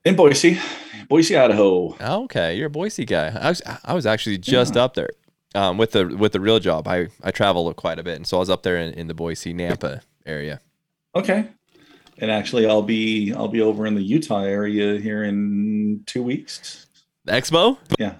In 0.04 0.16
Boise, 0.16 0.58
Boise, 1.08 1.36
Idaho. 1.36 1.96
Oh, 2.00 2.24
okay, 2.24 2.56
you're 2.56 2.66
a 2.66 2.70
Boise 2.70 3.04
guy. 3.04 3.28
I 3.28 3.50
was 3.50 3.62
I 3.84 3.94
was 3.94 4.06
actually 4.06 4.38
just 4.38 4.74
yeah. 4.74 4.82
up 4.82 4.94
there 4.94 5.10
um, 5.54 5.78
with 5.78 5.92
the 5.92 6.06
with 6.06 6.32
the 6.32 6.40
real 6.40 6.58
job. 6.58 6.88
I 6.88 7.08
I 7.22 7.30
travel 7.30 7.72
quite 7.74 7.98
a 7.98 8.02
bit, 8.02 8.16
and 8.16 8.26
so 8.26 8.38
I 8.38 8.40
was 8.40 8.50
up 8.50 8.64
there 8.64 8.76
in, 8.76 8.92
in 8.94 9.06
the 9.06 9.14
Boise 9.14 9.54
Nampa 9.54 10.00
area. 10.26 10.60
Okay, 11.14 11.48
and 12.18 12.30
actually, 12.30 12.66
I'll 12.66 12.82
be 12.82 13.32
I'll 13.32 13.48
be 13.48 13.60
over 13.60 13.86
in 13.86 13.94
the 13.94 14.02
Utah 14.02 14.42
area 14.42 14.98
here 14.98 15.24
in 15.24 16.02
two 16.06 16.22
weeks. 16.22 16.86
Expo? 17.26 17.78
Yeah. 17.98 18.16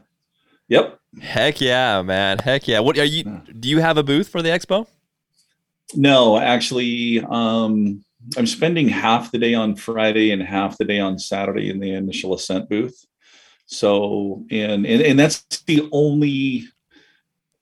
Yep. 0.68 0.98
Heck 1.20 1.60
yeah, 1.60 2.02
man. 2.02 2.38
Heck 2.38 2.66
yeah. 2.66 2.80
What 2.80 2.98
are 2.98 3.04
you? 3.04 3.24
Do 3.58 3.68
you 3.68 3.80
have 3.80 3.98
a 3.98 4.02
booth 4.02 4.28
for 4.28 4.42
the 4.42 4.48
expo? 4.48 4.86
No, 5.94 6.38
actually, 6.38 7.20
um, 7.20 8.04
I'm 8.36 8.46
spending 8.46 8.88
half 8.88 9.30
the 9.30 9.38
day 9.38 9.54
on 9.54 9.76
Friday 9.76 10.30
and 10.30 10.42
half 10.42 10.78
the 10.78 10.84
day 10.84 10.98
on 10.98 11.18
Saturday 11.18 11.70
in 11.70 11.78
the 11.78 11.92
initial 11.92 12.34
ascent 12.34 12.68
booth. 12.68 13.04
So, 13.66 14.44
and 14.50 14.86
and, 14.86 15.02
and 15.02 15.18
that's 15.18 15.42
the 15.66 15.88
only 15.92 16.64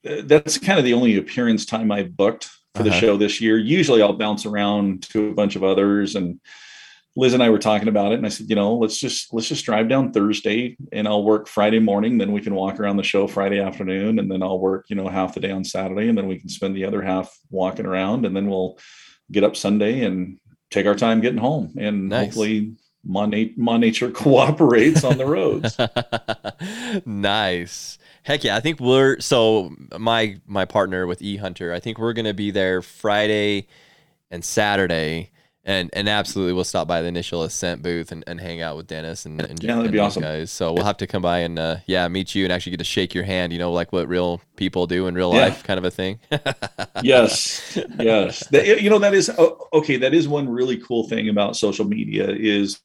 that's 0.03 0.57
kind 0.57 0.79
of 0.79 0.85
the 0.85 0.93
only 0.93 1.17
appearance 1.17 1.65
time 1.65 1.91
I 1.91 2.03
booked 2.03 2.49
for 2.73 2.81
uh-huh. 2.81 2.89
the 2.89 2.99
show 2.99 3.17
this 3.17 3.39
year. 3.39 3.57
Usually 3.57 4.01
I'll 4.01 4.13
bounce 4.13 4.45
around 4.45 5.03
to 5.09 5.29
a 5.29 5.33
bunch 5.33 5.55
of 5.55 5.63
others 5.63 6.15
and 6.15 6.39
Liz 7.15 7.33
and 7.33 7.43
I 7.43 7.51
were 7.51 7.59
talking 7.59 7.87
about 7.87 8.11
it 8.11 8.15
and 8.15 8.25
I 8.25 8.29
said, 8.29 8.49
you 8.49 8.55
know, 8.55 8.73
let's 8.73 8.97
just 8.97 9.31
let's 9.33 9.47
just 9.47 9.65
drive 9.65 9.87
down 9.87 10.11
Thursday 10.11 10.75
and 10.91 11.07
I'll 11.07 11.23
work 11.23 11.47
Friday 11.47 11.79
morning, 11.79 12.17
then 12.17 12.31
we 12.31 12.41
can 12.41 12.55
walk 12.55 12.79
around 12.79 12.97
the 12.97 13.03
show 13.03 13.27
Friday 13.27 13.59
afternoon 13.59 14.17
and 14.17 14.31
then 14.31 14.41
I'll 14.41 14.59
work, 14.59 14.85
you 14.89 14.95
know, 14.95 15.07
half 15.07 15.35
the 15.35 15.39
day 15.39 15.51
on 15.51 15.63
Saturday 15.63 16.09
and 16.09 16.17
then 16.17 16.27
we 16.27 16.39
can 16.39 16.49
spend 16.49 16.75
the 16.75 16.85
other 16.85 17.03
half 17.03 17.31
walking 17.51 17.85
around 17.85 18.25
and 18.25 18.35
then 18.35 18.49
we'll 18.49 18.79
get 19.31 19.43
up 19.43 19.55
Sunday 19.55 20.03
and 20.03 20.39
take 20.71 20.87
our 20.87 20.95
time 20.95 21.21
getting 21.21 21.37
home 21.37 21.75
and 21.77 22.09
nice. 22.09 22.25
hopefully 22.25 22.73
my, 23.05 23.51
my 23.57 23.77
nature 23.77 24.09
cooperates 24.11 25.03
on 25.03 25.17
the 25.19 25.25
roads. 25.25 25.77
nice. 27.05 27.99
Heck 28.23 28.43
yeah, 28.45 28.55
I 28.55 28.61
think 28.61 28.79
we're 28.79 29.19
so 29.19 29.75
my 29.97 30.39
my 30.47 30.63
partner 30.65 31.05
with 31.05 31.21
E 31.21 31.35
Hunter. 31.35 31.73
I 31.73 31.79
think 31.79 31.97
we're 31.99 32.13
gonna 32.13 32.33
be 32.33 32.51
there 32.51 32.81
Friday 32.81 33.67
and 34.31 34.45
Saturday, 34.45 35.31
and 35.65 35.89
and 35.91 36.07
absolutely 36.07 36.53
we'll 36.53 36.63
stop 36.63 36.87
by 36.87 37.01
the 37.01 37.09
initial 37.09 37.43
ascent 37.43 37.81
booth 37.81 38.13
and, 38.13 38.23
and 38.25 38.39
hang 38.39 38.61
out 38.61 38.77
with 38.77 38.87
Dennis 38.87 39.25
and, 39.25 39.41
and 39.41 39.61
yeah, 39.61 39.75
that'd 39.75 39.91
be 39.91 39.99
awesome, 39.99 40.23
guys. 40.23 40.51
So 40.51 40.71
we'll 40.71 40.85
have 40.85 40.95
to 40.97 41.07
come 41.07 41.21
by 41.21 41.39
and 41.39 41.59
uh, 41.59 41.77
yeah, 41.85 42.07
meet 42.07 42.33
you 42.33 42.45
and 42.45 42.53
actually 42.53 42.71
get 42.71 42.77
to 42.77 42.85
shake 42.85 43.13
your 43.13 43.25
hand. 43.25 43.51
You 43.51 43.59
know, 43.59 43.73
like 43.73 43.91
what 43.91 44.07
real 44.07 44.41
people 44.55 44.87
do 44.87 45.07
in 45.07 45.15
real 45.15 45.33
yeah. 45.33 45.41
life, 45.41 45.63
kind 45.63 45.77
of 45.77 45.83
a 45.83 45.91
thing. 45.91 46.19
yes, 47.03 47.77
yes. 47.99 48.47
you 48.53 48.89
know 48.89 48.99
that 48.99 49.13
is 49.13 49.29
okay. 49.73 49.97
That 49.97 50.13
is 50.13 50.29
one 50.29 50.47
really 50.47 50.77
cool 50.77 51.09
thing 51.09 51.27
about 51.27 51.57
social 51.57 51.85
media 51.85 52.29
is 52.29 52.79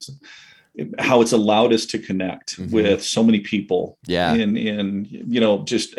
how 0.98 1.20
it's 1.20 1.32
allowed 1.32 1.72
us 1.72 1.86
to 1.86 1.98
connect 1.98 2.56
mm-hmm. 2.56 2.74
with 2.74 3.02
so 3.02 3.22
many 3.22 3.40
people 3.40 3.98
yeah. 4.06 4.34
in 4.34 4.56
in 4.56 5.06
you 5.10 5.40
know 5.40 5.64
just 5.64 5.94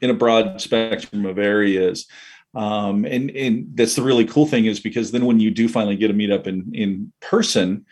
in 0.00 0.10
a 0.10 0.14
broad 0.14 0.60
spectrum 0.60 1.26
of 1.26 1.38
areas. 1.38 2.06
Um, 2.54 3.04
and 3.04 3.30
and 3.30 3.68
that's 3.74 3.94
the 3.94 4.02
really 4.02 4.24
cool 4.24 4.46
thing 4.46 4.66
is 4.66 4.80
because 4.80 5.12
then 5.12 5.24
when 5.26 5.38
you 5.38 5.50
do 5.50 5.68
finally 5.68 5.96
get 5.96 6.10
a 6.10 6.14
meetup 6.14 6.46
in 6.46 6.70
in 6.74 7.12
person 7.20 7.86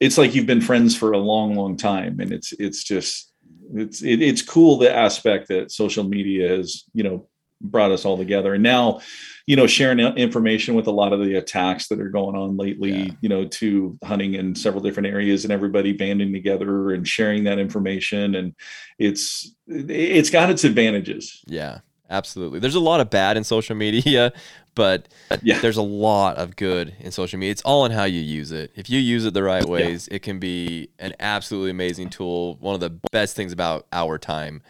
it's 0.00 0.18
like 0.18 0.34
you've 0.34 0.46
been 0.46 0.60
friends 0.60 0.96
for 0.96 1.12
a 1.12 1.18
long 1.18 1.54
long 1.54 1.76
time. 1.76 2.20
And 2.20 2.32
it's 2.32 2.52
it's 2.52 2.82
just 2.82 3.32
it's 3.74 4.02
it, 4.02 4.22
it's 4.22 4.42
cool 4.42 4.78
the 4.78 4.94
aspect 4.94 5.48
that 5.48 5.72
social 5.72 6.04
media 6.04 6.48
has 6.48 6.84
you 6.92 7.02
know 7.02 7.28
brought 7.60 7.90
us 7.90 8.04
all 8.04 8.16
together. 8.16 8.54
And 8.54 8.62
now 8.62 9.00
you 9.46 9.54
know 9.54 9.66
sharing 9.66 10.00
information 10.00 10.74
with 10.74 10.88
a 10.88 10.90
lot 10.90 11.12
of 11.12 11.20
the 11.20 11.36
attacks 11.36 11.86
that 11.88 12.00
are 12.00 12.08
going 12.08 12.34
on 12.34 12.56
lately 12.56 12.92
yeah. 12.92 13.12
you 13.20 13.28
know 13.28 13.44
to 13.46 13.96
hunting 14.02 14.34
in 14.34 14.54
several 14.54 14.82
different 14.82 15.06
areas 15.06 15.44
and 15.44 15.52
everybody 15.52 15.92
banding 15.92 16.32
together 16.32 16.92
and 16.92 17.06
sharing 17.06 17.44
that 17.44 17.58
information. 17.58 18.34
And 18.34 18.54
it's 18.98 19.54
it's 19.66 20.30
got 20.30 20.50
its 20.50 20.64
advantages. 20.64 21.42
Yeah 21.46 21.80
absolutely. 22.08 22.60
There's 22.60 22.76
a 22.76 22.80
lot 22.80 23.00
of 23.00 23.10
bad 23.10 23.36
in 23.36 23.44
social 23.44 23.76
media 23.76 24.32
but 24.74 25.08
yeah. 25.42 25.58
there's 25.60 25.78
a 25.78 25.82
lot 25.82 26.36
of 26.36 26.54
good 26.54 26.94
in 27.00 27.10
social 27.10 27.38
media. 27.38 27.50
It's 27.50 27.62
all 27.62 27.86
in 27.86 27.92
how 27.92 28.04
you 28.04 28.20
use 28.20 28.52
it. 28.52 28.72
If 28.76 28.90
you 28.90 29.00
use 29.00 29.24
it 29.24 29.32
the 29.32 29.42
right 29.42 29.64
ways 29.64 30.06
yeah. 30.08 30.16
it 30.16 30.22
can 30.22 30.38
be 30.38 30.90
an 30.98 31.14
absolutely 31.18 31.70
amazing 31.70 32.10
tool 32.10 32.56
one 32.56 32.74
of 32.74 32.80
the 32.80 32.90
best 33.12 33.36
things 33.36 33.52
about 33.52 33.86
our 33.92 34.18
time. 34.18 34.62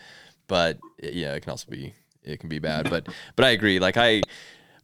But 0.49 0.79
yeah 1.03 1.35
it 1.35 1.41
can 1.41 1.51
also 1.51 1.71
be 1.71 1.95
it 2.27 2.41
can 2.41 2.49
be 2.49 2.59
bad 2.59 2.91
but 2.91 3.09
but 3.37 3.45
i 3.45 3.51
agree 3.51 3.79
like 3.79 3.97
i 3.97 4.21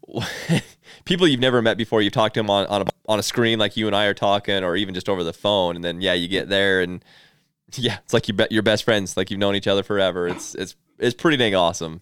people 1.05 1.27
you've 1.29 1.41
never 1.41 1.63
met 1.63 1.77
before. 1.77 2.03
You've 2.03 2.13
talked 2.13 2.35
to 2.35 2.41
them 2.41 2.51
on, 2.51 2.67
on 2.67 2.83
a 2.83 2.85
on 3.07 3.19
a 3.19 3.23
screen 3.23 3.59
like 3.59 3.77
you 3.77 3.87
and 3.87 3.97
I 3.97 4.07
are 4.07 4.15
talking, 4.15 4.65
or 4.65 4.77
even 4.77 4.95
just 4.95 5.09
over 5.09 5.23
the 5.25 5.33
phone, 5.33 5.77
and 5.77 5.85
then 5.85 6.01
yeah, 6.01 6.15
you 6.15 6.29
get 6.29 6.49
there 6.49 6.81
and 6.81 7.05
yeah, 7.75 7.99
it's 8.05 8.13
like 8.13 8.29
you 8.29 8.35
bet 8.35 8.53
your 8.53 8.63
best 8.63 8.85
friends, 8.85 9.17
like 9.17 9.31
you've 9.31 9.41
known 9.41 9.55
each 9.55 9.67
other 9.67 9.83
forever. 9.83 10.29
It's 10.29 10.55
it's 10.55 10.77
it's 10.99 11.15
pretty 11.15 11.37
dang 11.37 11.55
awesome. 11.55 12.01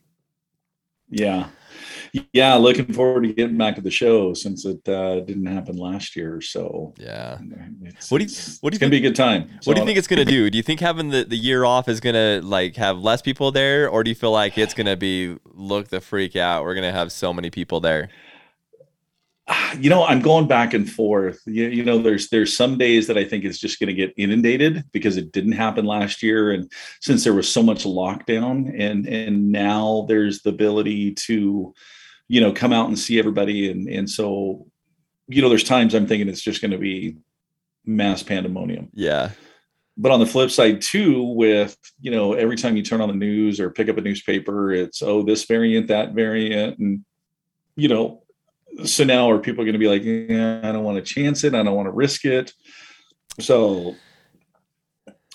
Yeah, 1.09 1.49
yeah. 2.33 2.55
Looking 2.55 2.93
forward 2.93 3.23
to 3.23 3.33
getting 3.33 3.57
back 3.57 3.77
to 3.77 3.81
the 3.81 3.91
show 3.91 4.35
since 4.35 4.65
it 4.65 4.87
uh, 4.89 5.21
didn't 5.21 5.47
happen 5.47 5.77
last 5.77 6.17
year. 6.17 6.41
So 6.41 6.95
yeah, 6.99 7.39
what 8.09 8.19
do 8.19 8.25
you 8.25 8.31
what 8.61 8.71
do 8.71 8.75
you 8.75 8.79
think, 8.79 8.81
gonna 8.81 8.91
be 8.91 8.99
a 8.99 9.01
good 9.01 9.17
time? 9.17 9.51
What 9.65 9.75
do 9.75 9.81
you 9.81 9.87
think 9.87 9.99
it's 9.99 10.09
gonna 10.09 10.25
do? 10.25 10.51
Do 10.51 10.57
you 10.57 10.63
think 10.63 10.81
having 10.81 11.11
the, 11.11 11.25
the 11.25 11.37
year 11.37 11.65
off 11.65 11.89
is 11.89 12.01
gonna 12.01 12.41
like 12.43 12.77
have 12.77 12.99
less 12.99 13.23
people 13.23 13.53
there, 13.53 13.89
or 13.89 14.05
do 14.05 14.11
you 14.11 14.15
feel 14.15 14.33
like 14.33 14.59
it's 14.59 14.75
gonna 14.75 14.97
be 14.97 15.37
look 15.45 15.89
the 15.89 16.01
freak 16.01 16.37
out? 16.37 16.65
We're 16.65 16.75
gonna 16.75 16.93
have 16.93 17.13
so 17.13 17.33
many 17.33 17.51
people 17.51 17.81
there 17.81 18.11
you 19.79 19.91
know 19.91 20.05
i'm 20.05 20.21
going 20.21 20.47
back 20.47 20.75
and 20.75 20.91
forth 20.91 21.41
you, 21.47 21.67
you, 21.69 21.85
know 21.85 21.99
there's 21.99 22.29
there's 22.29 22.57
some 22.57 22.79
days 22.79 23.07
that 23.07 23.19
i 23.19 23.25
think 23.25 23.45
it's 23.45 23.59
just 23.59 23.81
going 23.81 23.89
to 23.89 23.95
get 23.95 24.15
inundated 24.17 24.85
because 24.93 25.17
it 25.17 25.33
didn't 25.33 25.53
happen 25.53 25.85
last 25.85 26.23
year 26.23 26.53
and 26.53 26.71
since 27.01 27.25
there 27.25 27.35
was 27.35 27.49
so 27.49 27.63
much 27.63 27.85
lockdown 27.85 28.73
and 28.79 29.07
and 29.07 29.51
now 29.51 30.05
there's 30.09 30.43
the 30.43 30.51
ability 30.51 31.13
to 31.15 31.75
you 32.31 32.41
know 32.41 32.53
come 32.53 32.73
out 32.73 32.89
and 32.89 32.99
see 32.99 33.19
everybody 33.19 33.71
and 33.71 33.89
and 33.89 34.09
so 34.09 34.67
you 35.27 35.43
know 35.43 35.49
there's 35.49 35.65
times 35.65 35.95
i'm 35.95 36.07
thinking 36.07 36.29
it's 36.29 36.43
just 36.43 36.61
going 36.61 36.71
to 36.71 36.79
be 36.79 37.17
mass 37.85 38.23
pandemonium 38.23 38.89
yeah 38.95 39.31
but 39.97 40.13
on 40.13 40.21
the 40.21 40.27
flip 40.27 40.51
side 40.51 40.81
too 40.81 41.23
with 41.23 41.77
you 42.01 42.11
know 42.11 42.35
every 42.35 42.57
time 42.57 42.77
you 42.77 42.83
turn 42.83 43.01
on 43.01 43.09
the 43.09 43.15
news 43.15 43.59
or 43.59 43.71
pick 43.71 43.89
up 43.89 43.99
a 43.99 44.01
newspaper 44.01 44.73
it's 44.73 45.03
oh 45.03 45.23
this 45.23 45.45
variant 45.45 45.89
that 45.89 46.13
variant 46.13 46.79
and 46.79 47.05
you 47.77 47.89
know 47.89 48.23
so 48.85 49.05
now 49.05 49.31
are 49.31 49.39
people 49.39 49.65
going 49.65 49.73
to 49.73 49.79
be 49.79 49.89
like, 49.89 50.03
yeah, 50.05 50.61
I 50.63 50.73
don't 50.73 50.85
want 50.85 50.97
to 50.97 51.03
chance 51.03 51.45
it. 51.45 51.55
I 51.55 51.63
don't 51.63 51.75
want 51.75 51.87
to 51.87 51.93
risk 51.93 52.25
it. 52.25 52.53
So 53.39 53.95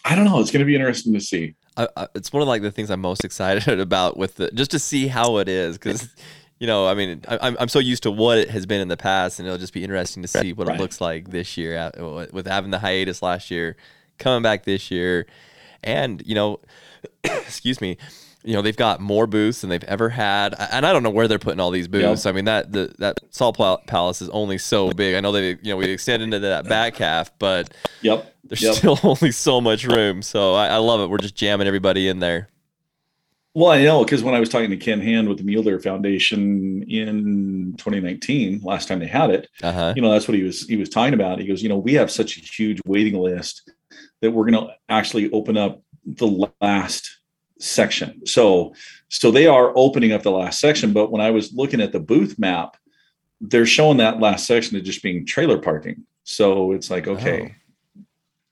I 0.04 0.16
don't 0.16 0.26
know. 0.26 0.40
It's 0.40 0.52
going 0.52 0.62
to 0.62 0.66
be 0.66 0.76
interesting 0.76 1.14
to 1.14 1.20
see. 1.20 1.56
I, 1.78 1.88
I, 1.98 2.08
it's 2.16 2.32
one 2.32 2.42
of 2.42 2.48
like 2.48 2.62
the 2.62 2.72
things 2.72 2.90
I'm 2.90 3.02
most 3.02 3.26
excited 3.26 3.80
about 3.80 4.18
with 4.18 4.36
the 4.36 4.52
just 4.52 4.72
to 4.72 4.80
see 4.80 5.08
how 5.08 5.38
it 5.38 5.50
is 5.50 5.78
because 5.78 6.08
you 6.60 6.68
know 6.68 6.88
I 6.88 6.94
mean 6.94 7.22
I, 7.28 7.38
I'm 7.42 7.58
I'm 7.60 7.70
so 7.70 7.80
used 7.80 8.04
to 8.04 8.12
what 8.12 8.38
it 8.38 8.50
has 8.50 8.66
been 8.66 8.82
in 8.82 8.88
the 8.88 8.98
past 8.98 9.40
and 9.40 9.48
it'll 9.48 9.58
just 9.58 9.74
be 9.74 9.84
interesting 9.84 10.22
to 10.24 10.28
see 10.28 10.54
what 10.54 10.68
right. 10.68 10.78
it 10.78 10.82
looks 10.82 11.02
like 11.02 11.30
this 11.30 11.58
year 11.58 11.78
uh, 11.78 12.28
with 12.32 12.48
having 12.48 12.72
the 12.72 12.80
hiatus 12.80 13.22
last 13.22 13.52
year, 13.52 13.76
coming 14.18 14.42
back 14.42 14.64
this 14.64 14.92
year, 14.92 15.26
and 15.84 16.22
you 16.26 16.36
know, 16.36 16.60
excuse 17.24 17.82
me, 17.82 17.98
you 18.46 18.54
know 18.54 18.62
they've 18.62 18.78
got 18.78 19.02
more 19.02 19.28
booths 19.28 19.62
than 19.62 19.70
they've 19.70 19.84
ever 19.86 20.10
had 20.10 20.54
and 20.72 20.86
i 20.86 20.94
don't 20.94 21.04
know 21.04 21.10
where 21.10 21.28
they're 21.28 21.40
putting 21.40 21.60
all 21.60 21.72
these 21.72 21.88
booths. 21.88 22.26
Yep. 22.26 22.32
i 22.32 22.36
mean 22.36 22.46
that 22.46 22.72
the, 22.72 22.94
that 23.00 23.20
salt 23.32 23.58
palace 23.88 24.22
is 24.22 24.30
only 24.30 24.58
so 24.58 24.92
big. 24.92 25.16
I 25.16 25.20
know 25.20 25.32
they 25.32 25.50
you 25.50 25.58
know 25.64 25.78
we 25.78 25.90
extended 25.90 26.26
into 26.26 26.40
that 26.40 26.70
back 26.70 26.98
half 26.98 27.38
but 27.40 27.74
yep. 28.02 28.34
there's 28.44 28.62
yep. 28.62 28.76
still 28.76 29.00
only 29.04 29.32
so 29.32 29.60
much 29.60 29.86
room. 29.86 30.22
So 30.22 30.54
I, 30.54 30.68
I 30.68 30.78
love 30.78 31.02
it. 31.02 31.10
We're 31.10 31.18
just 31.18 31.36
jamming 31.36 31.68
everybody 31.68 32.08
in 32.08 32.20
there 32.20 32.48
well, 33.56 33.72
I 33.72 33.84
know 33.84 34.04
because 34.04 34.22
when 34.22 34.36
I 34.36 34.42
was 34.42 34.50
talking 34.50 34.70
to 34.70 34.76
Ken 34.78 35.00
Hand 35.00 35.30
with 35.30 35.38
the 35.38 35.46
Mule 35.46 35.64
Deer 35.64 35.80
Foundation 35.80 36.84
in 36.84 37.74
2019, 37.78 38.60
last 38.62 38.90
time 38.90 39.00
they 39.00 39.08
had 39.08 39.30
it, 39.30 39.48
uh-huh. 39.64 39.94
you 39.96 40.02
know, 40.02 40.12
that's 40.12 40.28
what 40.28 40.36
he 40.36 40.44
was 40.44 40.68
he 40.68 40.76
was 40.76 40.90
talking 40.90 41.14
about. 41.14 41.40
He 41.40 41.48
goes, 41.48 41.64
you 41.64 41.70
know, 41.70 41.78
we 41.78 41.94
have 41.94 42.12
such 42.12 42.38
a 42.38 42.42
huge 42.42 42.82
waiting 42.86 43.18
list 43.18 43.72
that 44.20 44.32
we're 44.32 44.52
going 44.52 44.68
to 44.68 44.74
actually 44.90 45.32
open 45.32 45.56
up 45.56 45.82
the 46.06 46.50
last 46.62 47.20
section. 47.58 48.28
So 48.28 48.74
so 49.08 49.32
they 49.32 49.48
are 49.48 49.72
opening 49.74 50.12
up 50.12 50.24
the 50.24 50.32
last 50.32 50.60
section, 50.60 50.92
but 50.92 51.10
when 51.10 51.22
I 51.22 51.32
was 51.32 51.54
looking 51.54 51.80
at 51.80 51.94
the 51.94 52.02
booth 52.02 52.38
map, 52.38 52.76
they're 53.40 53.66
showing 53.66 53.98
that 53.98 54.20
last 54.20 54.48
section 54.48 54.76
as 54.76 54.84
just 54.84 55.02
being 55.02 55.26
trailer 55.26 55.60
parking. 55.60 56.04
So 56.26 56.74
it's 56.74 56.92
like, 56.92 57.08
okay. 57.08 57.56
Oh. 57.98 58.02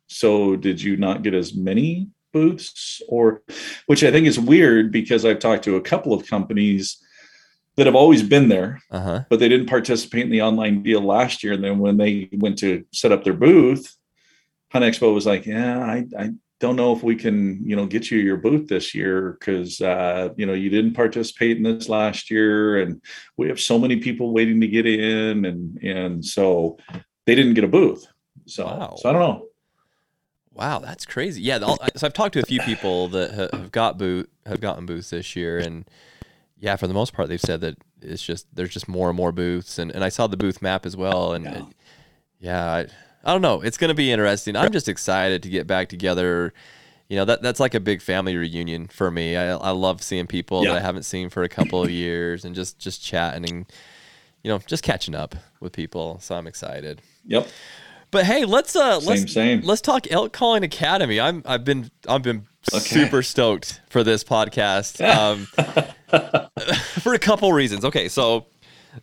So 0.08 0.56
did 0.56 0.82
you 0.82 0.96
not 0.96 1.24
get 1.24 1.34
as 1.34 1.54
many 1.54 2.08
booths 2.34 3.02
or 3.08 3.42
which 3.86 4.04
I 4.04 4.12
think 4.12 4.28
is 4.28 4.40
weird 4.40 4.92
because 4.92 5.24
I've 5.24 5.40
talked 5.40 5.64
to 5.66 5.78
a 5.78 5.82
couple 5.82 6.14
of 6.14 6.28
companies 6.28 6.98
that 7.76 7.86
have 7.86 7.96
always 7.96 8.22
been 8.22 8.50
there, 8.50 8.82
uh-huh. 8.92 9.24
but 9.30 9.40
they 9.40 9.50
didn't 9.50 9.68
participate 9.68 10.26
in 10.26 10.30
the 10.30 10.42
online 10.42 10.84
deal 10.84 11.02
last 11.02 11.44
year. 11.44 11.54
And 11.54 11.64
then 11.64 11.80
when 11.80 11.98
they 11.98 12.30
went 12.34 12.60
to 12.60 12.86
set 12.92 13.12
up 13.12 13.24
their 13.24 13.34
booth, 13.34 13.96
Hunt 14.72 14.86
Expo 14.86 15.14
was 15.14 15.26
like, 15.26 15.46
"Yeah, 15.46 15.80
I, 15.80 16.06
I 16.18 16.32
don't 16.60 16.76
know 16.76 16.94
if 16.94 17.04
we 17.04 17.16
can, 17.16 17.62
you 17.68 17.76
know, 17.76 17.86
get 17.86 18.10
you 18.10 18.20
your 18.20 18.38
booth 18.38 18.68
this 18.68 18.96
year 18.96 19.38
because 19.38 19.82
uh, 19.82 20.30
you 20.38 20.46
know 20.46 20.54
you 20.54 20.70
didn't 20.70 20.94
participate 20.94 21.58
in 21.58 21.64
this 21.64 21.90
last 21.90 22.32
year, 22.32 22.82
and 22.82 23.02
we 23.38 23.50
have 23.50 23.60
so 23.60 23.78
many 23.78 23.98
people 23.98 24.34
waiting 24.34 24.62
to 24.62 24.68
get 24.68 24.86
in, 24.86 25.46
and 25.46 25.78
and 25.84 26.26
so 26.26 26.78
they 27.26 27.36
didn't 27.36 27.56
get 27.56 27.64
a 27.64 27.68
booth. 27.68 28.06
So, 28.46 28.66
wow. 28.66 28.96
so 28.98 29.10
I 29.10 29.14
don't 29.14 29.22
know. 29.22 29.46
Wow, 30.56 30.80
that's 30.80 31.06
crazy. 31.06 31.42
Yeah, 31.42 31.60
so 31.60 32.06
I've 32.06 32.14
talked 32.14 32.34
to 32.34 32.40
a 32.40 32.46
few 32.46 32.60
people 32.62 33.08
that 33.10 33.32
have 33.32 33.72
got 33.72 33.98
boot 33.98 34.30
have 34.46 34.62
gotten 34.62 34.86
booths 34.86 35.10
this 35.10 35.36
year, 35.36 35.58
and 35.58 35.86
yeah, 36.60 36.76
for 36.76 36.88
the 36.88 36.94
most 36.94 37.14
part, 37.14 37.28
they've 37.28 37.42
said 37.42 37.62
that 37.62 37.78
it's 38.02 38.22
just 38.22 38.46
there's 38.54 38.70
just 38.70 38.88
more 38.88 39.10
and 39.10 39.18
more 39.18 39.32
booths, 39.32 39.80
and, 39.80 39.92
and 39.92 40.04
I 40.04 40.10
saw 40.10 40.28
the 40.28 40.38
booth 40.38 40.62
map 40.62 40.86
as 40.86 40.96
well, 40.96 41.34
and 41.34 41.46
yeah, 41.46 41.66
yeah 42.40 42.72
I, 42.72 42.80
I 43.24 43.32
don't 43.32 43.42
know, 43.42 43.62
it's 43.62 43.78
gonna 43.78 43.96
be 43.96 44.12
interesting. 44.12 44.56
I'm 44.56 44.72
just 44.72 44.88
excited 44.88 45.42
to 45.44 45.50
get 45.50 45.66
back 45.66 45.90
together. 45.90 46.54
You 47.10 47.18
know 47.18 47.26
that 47.26 47.42
that's 47.42 47.60
like 47.60 47.74
a 47.74 47.80
big 47.80 48.02
family 48.02 48.38
reunion 48.38 48.88
for 48.88 49.10
me. 49.10 49.36
I 49.36 49.56
I 49.56 49.72
love 49.72 50.04
seeing 50.04 50.28
people 50.28 50.64
yeah. 50.64 50.74
that 50.74 50.78
I 50.78 50.82
haven't 50.82 51.04
seen 51.04 51.30
for 51.30 51.44
a 51.44 51.50
couple 51.50 51.82
of 51.82 51.90
years, 51.90 52.46
and 52.46 52.54
just 52.54 52.78
just 52.78 53.04
chatting 53.04 53.50
and 53.50 53.66
you 54.44 54.52
know 54.52 54.60
just 54.60 54.84
catching 54.84 55.16
up 55.16 55.36
with 55.60 55.74
people. 55.74 56.20
So 56.22 56.36
I'm 56.36 56.48
excited. 56.48 57.02
Yep. 57.26 57.48
But 58.14 58.26
hey, 58.26 58.46
let's 58.46 58.76
uh 58.76 59.00
same, 59.00 59.10
let's 59.10 59.34
same. 59.34 59.62
let's 59.62 59.82
talk 59.82 60.10
elk 60.12 60.32
calling 60.34 60.64
academy. 60.64 61.20
I'm 61.20 61.42
I've 61.48 61.66
been 61.66 61.90
I've 62.08 62.22
been 62.22 62.46
okay. 62.72 62.80
super 62.80 63.24
stoked 63.24 63.82
for 63.90 64.04
this 64.04 64.24
podcast. 64.24 65.02
Um, 65.14 65.48
for 67.02 67.16
a 67.16 67.20
couple 67.20 67.52
reasons. 67.54 67.84
Okay, 67.84 68.08
so 68.08 68.46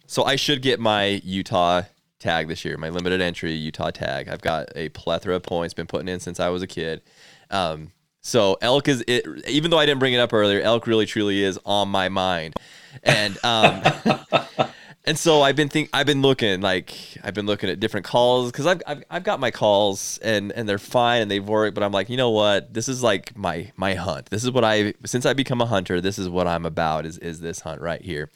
so 0.07 0.23
I 0.23 0.37
should 0.37 0.62
get 0.62 0.79
my 0.79 1.21
Utah 1.25 1.83
tag 2.21 2.47
this 2.47 2.64
year, 2.64 2.76
my 2.76 2.88
limited 2.88 3.21
entry 3.21 3.52
Utah 3.52 3.90
tag. 3.90 4.29
I've 4.29 4.43
got 4.43 4.69
a 4.76 4.90
plethora 4.90 5.35
of 5.35 5.43
points 5.43 5.75
been 5.75 5.88
putting 5.88 6.09
in 6.09 6.21
since 6.21 6.38
I 6.38 6.50
was 6.50 6.62
a 6.62 6.69
kid. 6.69 7.02
Um, 7.50 7.90
so 8.21 8.59
elk 8.61 8.87
is 8.87 9.02
it 9.09 9.26
even 9.49 9.73
though 9.73 9.79
I 9.79 9.87
didn't 9.87 9.99
bring 9.99 10.14
it 10.14 10.19
up 10.19 10.33
earlier, 10.33 10.61
elk 10.61 10.87
really 10.87 11.07
truly 11.07 11.43
is 11.43 11.59
on 11.67 11.88
my 11.88 12.09
mind. 12.09 12.55
And 13.02 13.37
um 13.43 13.83
and 15.04 15.19
so 15.19 15.40
I've 15.40 15.57
been 15.57 15.71
think 15.71 15.88
I've 15.95 16.07
been 16.07 16.21
looking 16.21 16.61
like 16.61 16.95
I've 17.25 17.33
been 17.33 17.47
looking 17.47 17.71
at 17.71 17.80
different 17.80 18.04
calls 18.04 18.52
because 18.52 18.66
I've, 18.66 18.83
I've 18.87 19.02
I've 19.11 19.25
got 19.25 19.40
my 19.40 19.50
calls 19.50 20.19
and 20.23 20.52
and 20.52 20.69
they're 20.69 20.78
fine 20.78 21.23
and 21.23 21.30
they've 21.30 21.47
worked, 21.47 21.75
but 21.75 21.83
I'm 21.83 21.92
like, 21.92 22.11
you 22.11 22.19
know 22.19 22.30
what? 22.30 22.75
This 22.75 22.88
is 22.88 23.02
like 23.02 23.37
my 23.37 23.73
my 23.76 23.95
hunt. 23.95 24.28
This 24.30 24.45
is 24.45 24.50
what 24.50 24.62
I 24.62 24.92
since 25.07 25.25
I 25.25 25.33
become 25.33 25.62
a 25.62 25.66
hunter. 25.66 26.00
This 26.02 26.19
is 26.19 26.28
what 26.28 26.47
I'm 26.47 26.66
about. 26.66 27.07
Is 27.07 27.16
is 27.19 27.40
this 27.40 27.61
hunt 27.61 27.80
right 27.80 28.02
here? 28.02 28.30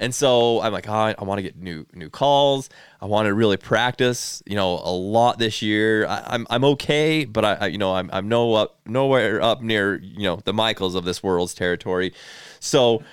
And 0.00 0.14
so 0.14 0.62
I'm 0.62 0.72
like, 0.72 0.88
oh, 0.88 0.92
I, 0.92 1.22
want 1.22 1.38
to 1.38 1.42
get 1.42 1.56
new 1.56 1.86
new 1.92 2.08
calls. 2.08 2.70
I 3.02 3.06
want 3.06 3.26
to 3.26 3.34
really 3.34 3.58
practice. 3.58 4.42
You 4.46 4.56
know, 4.56 4.80
a 4.82 4.90
lot 4.90 5.38
this 5.38 5.60
year. 5.60 6.06
I, 6.06 6.18
am 6.18 6.24
I'm, 6.26 6.46
I'm 6.50 6.64
okay, 6.72 7.26
but 7.26 7.44
I, 7.44 7.54
I 7.54 7.66
you 7.66 7.76
know 7.76 7.94
I'm 7.94 8.08
I'm 8.10 8.26
no 8.26 8.54
up 8.54 8.80
nowhere 8.86 9.42
up 9.42 9.60
near 9.60 10.00
you 10.00 10.22
know 10.22 10.40
the 10.42 10.54
Michaels 10.54 10.94
of 10.94 11.04
this 11.04 11.22
world's 11.22 11.54
territory. 11.54 12.12
So. 12.58 13.04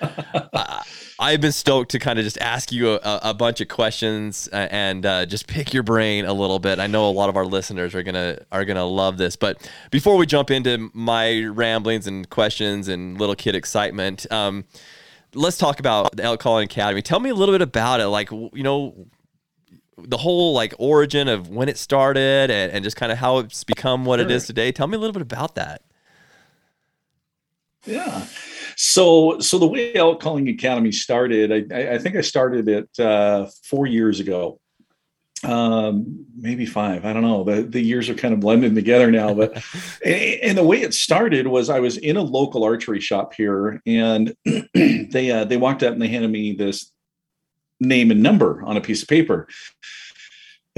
I've 1.20 1.40
been 1.40 1.50
stoked 1.50 1.90
to 1.90 1.98
kind 1.98 2.20
of 2.20 2.24
just 2.24 2.38
ask 2.38 2.70
you 2.70 2.92
a, 2.92 3.00
a 3.02 3.34
bunch 3.34 3.60
of 3.60 3.66
questions 3.66 4.48
uh, 4.52 4.68
and 4.70 5.04
uh, 5.04 5.26
just 5.26 5.48
pick 5.48 5.74
your 5.74 5.82
brain 5.82 6.24
a 6.24 6.32
little 6.32 6.60
bit. 6.60 6.78
I 6.78 6.86
know 6.86 7.08
a 7.08 7.10
lot 7.10 7.28
of 7.28 7.36
our 7.36 7.44
listeners 7.44 7.92
are 7.96 8.04
gonna 8.04 8.38
are 8.52 8.64
gonna 8.64 8.84
love 8.84 9.18
this, 9.18 9.34
but 9.34 9.68
before 9.90 10.16
we 10.16 10.26
jump 10.26 10.52
into 10.52 10.90
my 10.94 11.42
ramblings 11.42 12.06
and 12.06 12.30
questions 12.30 12.86
and 12.86 13.18
little 13.18 13.34
kid 13.34 13.56
excitement, 13.56 14.30
um, 14.30 14.64
let's 15.34 15.58
talk 15.58 15.80
about 15.80 16.16
the 16.16 16.22
Elk 16.24 16.40
Calling 16.40 16.64
Academy. 16.64 17.02
Tell 17.02 17.20
me 17.20 17.30
a 17.30 17.34
little 17.34 17.54
bit 17.54 17.62
about 17.62 18.00
it, 18.00 18.08
like 18.08 18.30
you 18.30 18.62
know 18.62 19.06
the 19.96 20.16
whole 20.16 20.52
like 20.52 20.74
origin 20.78 21.28
of 21.28 21.48
when 21.48 21.68
it 21.68 21.76
started 21.76 22.50
and, 22.50 22.72
and 22.72 22.84
just 22.84 22.96
kind 22.96 23.10
of 23.10 23.18
how 23.18 23.38
it's 23.38 23.64
become 23.64 24.04
what 24.04 24.18
sure. 24.20 24.28
it 24.28 24.30
is 24.30 24.46
today. 24.46 24.70
Tell 24.72 24.86
me 24.86 24.96
a 24.96 24.98
little 24.98 25.12
bit 25.12 25.22
about 25.22 25.54
that. 25.56 25.82
Yeah. 27.84 28.26
So, 28.76 29.40
so 29.40 29.58
the 29.58 29.66
way 29.66 29.94
Elk 29.94 30.20
Calling 30.20 30.48
Academy 30.48 30.92
started, 30.92 31.72
I, 31.72 31.94
I 31.94 31.98
think 31.98 32.16
I 32.16 32.20
started 32.20 32.68
it 32.68 32.88
uh, 33.00 33.46
four 33.64 33.86
years 33.86 34.20
ago, 34.20 34.60
um, 35.44 36.26
maybe 36.36 36.66
five. 36.66 37.04
I 37.04 37.12
don't 37.12 37.22
know. 37.22 37.44
The, 37.44 37.62
the 37.62 37.80
years 37.80 38.08
are 38.08 38.14
kind 38.14 38.34
of 38.34 38.40
blending 38.40 38.74
together 38.74 39.10
now. 39.10 39.34
But 39.34 39.62
and 40.04 40.56
the 40.56 40.64
way 40.64 40.82
it 40.82 40.94
started 40.94 41.46
was 41.46 41.70
I 41.70 41.80
was 41.80 41.96
in 41.96 42.16
a 42.16 42.22
local 42.22 42.64
archery 42.64 43.00
shop 43.00 43.34
here, 43.34 43.80
and 43.86 44.34
they 44.74 45.30
uh, 45.30 45.44
they 45.44 45.56
walked 45.56 45.82
up 45.82 45.92
and 45.92 46.02
they 46.02 46.08
handed 46.08 46.30
me 46.30 46.52
this 46.52 46.90
name 47.80 48.10
and 48.10 48.22
number 48.22 48.62
on 48.64 48.76
a 48.76 48.80
piece 48.80 49.02
of 49.02 49.08
paper 49.08 49.46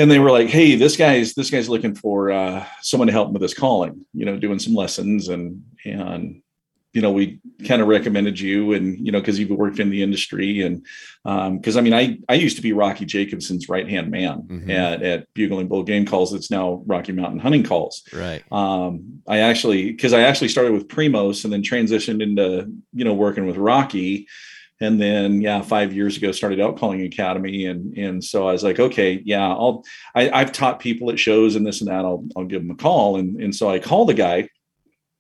and 0.01 0.11
they 0.11 0.19
were 0.19 0.31
like 0.31 0.49
hey 0.49 0.77
this 0.77 0.97
guy's 0.97 1.35
this 1.35 1.51
guy's 1.51 1.69
looking 1.69 1.95
for 1.95 2.31
uh, 2.31 2.65
someone 2.81 3.07
to 3.07 3.13
help 3.13 3.29
him 3.29 3.33
with 3.35 3.43
his 3.43 3.55
calling 3.55 4.05
you 4.13 4.25
know 4.25 4.39
doing 4.39 4.59
some 4.59 4.75
lessons 4.75 5.29
and 5.29 5.63
and 5.85 6.43
you 6.93 7.01
know, 7.01 7.13
we 7.13 7.41
kind 7.67 7.81
of 7.81 7.89
recommended 7.89 8.41
you 8.41 8.73
and, 8.73 9.05
you 9.05 9.13
know, 9.13 9.23
cause 9.23 9.39
you've 9.39 9.51
worked 9.51 9.79
in 9.79 9.91
the 9.91 10.03
industry 10.03 10.63
and, 10.63 10.85
um, 11.25 11.61
cause 11.63 11.77
I 11.77 11.83
mean, 11.83 11.95
I, 11.95 12.19
I 12.29 12.35
used 12.35 12.57
to 12.57 12.63
be 12.63 12.73
Rocky 12.73 13.05
Jacobsen's 13.05 13.69
right-hand 13.69 14.11
man 14.11 14.43
mm-hmm. 14.43 14.71
at, 14.71 15.03
at 15.03 15.33
Bugling 15.35 15.69
Bull 15.69 15.85
game 15.85 16.05
calls. 16.05 16.35
It's 16.35 16.51
now 16.51 16.83
Rocky 16.87 17.13
Mountain 17.13 17.39
hunting 17.39 17.63
calls. 17.63 18.03
Right. 18.13 18.43
Um, 18.51 19.23
I 19.29 19.39
actually, 19.39 19.95
cause 19.95 20.13
I 20.13 20.23
actually 20.23 20.49
started 20.49 20.73
with 20.73 20.89
Primos 20.89 21.45
and 21.45 21.53
then 21.53 21.63
transitioned 21.63 22.23
into, 22.23 22.73
you 22.93 23.05
know, 23.05 23.15
working 23.15 23.47
with 23.47 23.57
Rocky 23.57 24.27
and 24.81 25.01
then 25.01 25.41
yeah 25.41 25.61
five 25.61 25.93
years 25.93 26.17
ago 26.17 26.33
started 26.33 26.59
elk 26.59 26.79
calling 26.79 27.03
academy 27.03 27.67
and 27.67 27.97
and 27.99 28.25
so 28.25 28.49
i 28.49 28.53
was 28.53 28.65
like 28.65 28.81
okay 28.81 29.21
yeah 29.25 29.47
i'll 29.47 29.85
I, 30.15 30.31
i've 30.31 30.53
taught 30.53 30.81
people 30.81 31.11
at 31.11 31.19
shows 31.19 31.55
and 31.55 31.67
this 31.67 31.81
and 31.81 31.91
that 31.91 32.05
i'll, 32.05 32.27
I'll 32.37 32.47
give 32.47 32.63
them 32.63 32.71
a 32.71 32.77
call 32.77 33.17
and 33.17 33.41
and 33.41 33.55
so 33.55 33.69
i 33.69 33.79
called 33.79 34.09
the 34.09 34.15
guy 34.15 34.49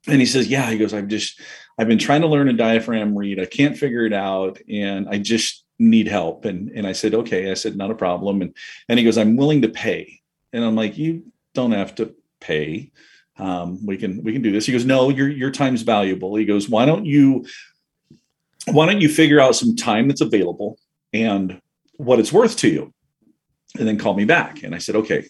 and 0.07 0.21
he 0.21 0.27
says 0.27 0.49
yeah 0.49 0.71
he 0.71 0.79
goes 0.79 0.95
i've 0.95 1.09
just 1.09 1.41
I've 1.81 1.89
been 1.89 1.99
trying 1.99 2.21
to 2.21 2.27
learn 2.27 2.51
a 2.51 2.53
diaphragm 2.53 3.17
reed. 3.17 3.41
I 3.41 3.47
can't 3.47 3.75
figure 3.75 4.05
it 4.05 4.13
out, 4.13 4.59
and 4.69 5.09
I 5.09 5.17
just 5.17 5.65
need 5.79 6.09
help. 6.09 6.45
And 6.45 6.69
and 6.73 6.87
I 6.87 6.93
said, 6.93 7.15
okay. 7.15 7.51
I 7.51 7.55
said, 7.55 7.75
not 7.75 7.91
a 7.91 7.95
problem. 7.95 8.43
And 8.43 8.55
and 8.91 8.99
he 8.99 9.05
goes, 9.05 9.17
I'm 9.17 9.35
willing 9.35 9.63
to 9.63 9.69
pay. 9.71 10.21
And 10.53 10.63
I'm 10.63 10.77
like, 10.77 10.99
you 10.99 11.33
don't 11.55 11.73
have 11.73 11.95
to 11.95 12.15
pay. 12.39 12.93
Um, 13.39 13.85
we 13.87 13.97
can 13.97 14.23
we 14.23 14.35
can 14.35 14.43
do 14.43 14.53
this. 14.53 14.67
He 14.67 14.73
goes, 14.73 14.85
no, 14.85 15.09
your 15.09 15.31
your 15.31 15.51
time's 15.51 15.81
valuable. 15.81 16.37
He 16.37 16.45
goes, 16.45 16.69
why 16.69 16.85
don't 16.85 17.07
you 17.07 17.47
why 18.67 18.85
don't 18.85 19.01
you 19.01 19.09
figure 19.09 19.41
out 19.41 19.57
some 19.57 19.75
time 19.75 20.07
that's 20.07 20.21
available 20.21 20.79
and 21.15 21.63
what 21.97 22.19
it's 22.19 22.31
worth 22.31 22.59
to 22.59 22.69
you, 22.69 22.93
and 23.79 23.89
then 23.89 23.97
call 23.97 24.13
me 24.13 24.27
back. 24.27 24.65
And 24.65 24.75
I 24.75 24.79
said, 24.79 24.97
okay. 24.97 25.27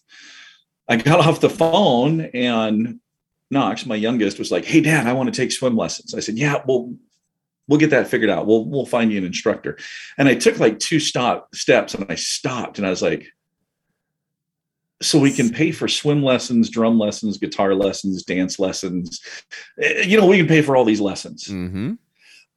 I 0.88 0.96
got 0.96 1.20
off 1.28 1.40
the 1.40 1.48
phone 1.48 2.22
and 2.34 2.98
Knox, 3.50 3.86
my 3.86 3.96
youngest, 3.96 4.38
was 4.38 4.50
like, 4.50 4.64
"Hey, 4.64 4.80
Dad, 4.80 5.06
I 5.06 5.12
want 5.12 5.32
to 5.32 5.40
take 5.40 5.52
swim 5.52 5.76
lessons." 5.76 6.14
I 6.14 6.20
said, 6.20 6.38
"Yeah, 6.38 6.62
well, 6.66 6.94
we'll 7.68 7.80
get 7.80 7.90
that 7.90 8.08
figured 8.08 8.30
out. 8.30 8.46
We'll 8.46 8.64
we'll 8.64 8.86
find 8.86 9.10
you 9.10 9.18
an 9.18 9.24
instructor." 9.24 9.76
And 10.18 10.28
I 10.28 10.34
took 10.34 10.58
like 10.58 10.78
two 10.78 11.00
stop 11.00 11.54
steps, 11.54 11.94
and 11.94 12.06
I 12.08 12.14
stopped, 12.14 12.78
and 12.78 12.86
I 12.86 12.90
was 12.90 13.02
like, 13.02 13.26
"So 15.02 15.18
we 15.18 15.32
can 15.32 15.50
pay 15.50 15.72
for 15.72 15.88
swim 15.88 16.22
lessons, 16.22 16.70
drum 16.70 16.98
lessons, 16.98 17.38
guitar 17.38 17.74
lessons, 17.74 18.22
dance 18.22 18.58
lessons. 18.58 19.20
Eh, 19.80 20.02
you 20.02 20.18
know, 20.18 20.26
we 20.26 20.38
can 20.38 20.48
pay 20.48 20.62
for 20.62 20.76
all 20.76 20.84
these 20.84 21.00
lessons." 21.00 21.44
Mm-hmm. 21.44 21.94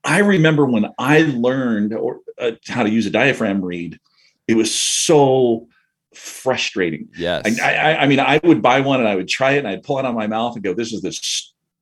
I 0.04 0.20
remember 0.20 0.66
when 0.66 0.88
I 1.00 1.22
learned 1.22 1.94
or 1.94 2.20
uh, 2.38 2.52
how 2.68 2.84
to 2.84 2.90
use 2.90 3.06
a 3.06 3.10
diaphragm 3.10 3.64
reed, 3.64 4.00
it 4.48 4.56
was 4.56 4.74
so 4.74 5.70
frustrating. 6.16 7.10
Yes. 7.18 7.60
I, 7.60 7.74
I, 7.74 8.02
I, 8.04 8.08
mean, 8.08 8.20
I 8.20 8.40
would 8.44 8.62
buy 8.62 8.82
one 8.82 9.00
and 9.00 9.08
I 9.08 9.16
would 9.16 9.28
try 9.28 9.52
it 9.52 9.60
and 9.60 9.68
I'd 9.68 9.84
pull 9.84 9.98
it 10.00 10.06
out 10.06 10.10
of 10.10 10.16
my 10.16 10.28
mouth 10.28 10.56
and 10.56 10.64
go, 10.64 10.74
this 10.74 10.94
is 10.94 11.02
the 11.02 11.18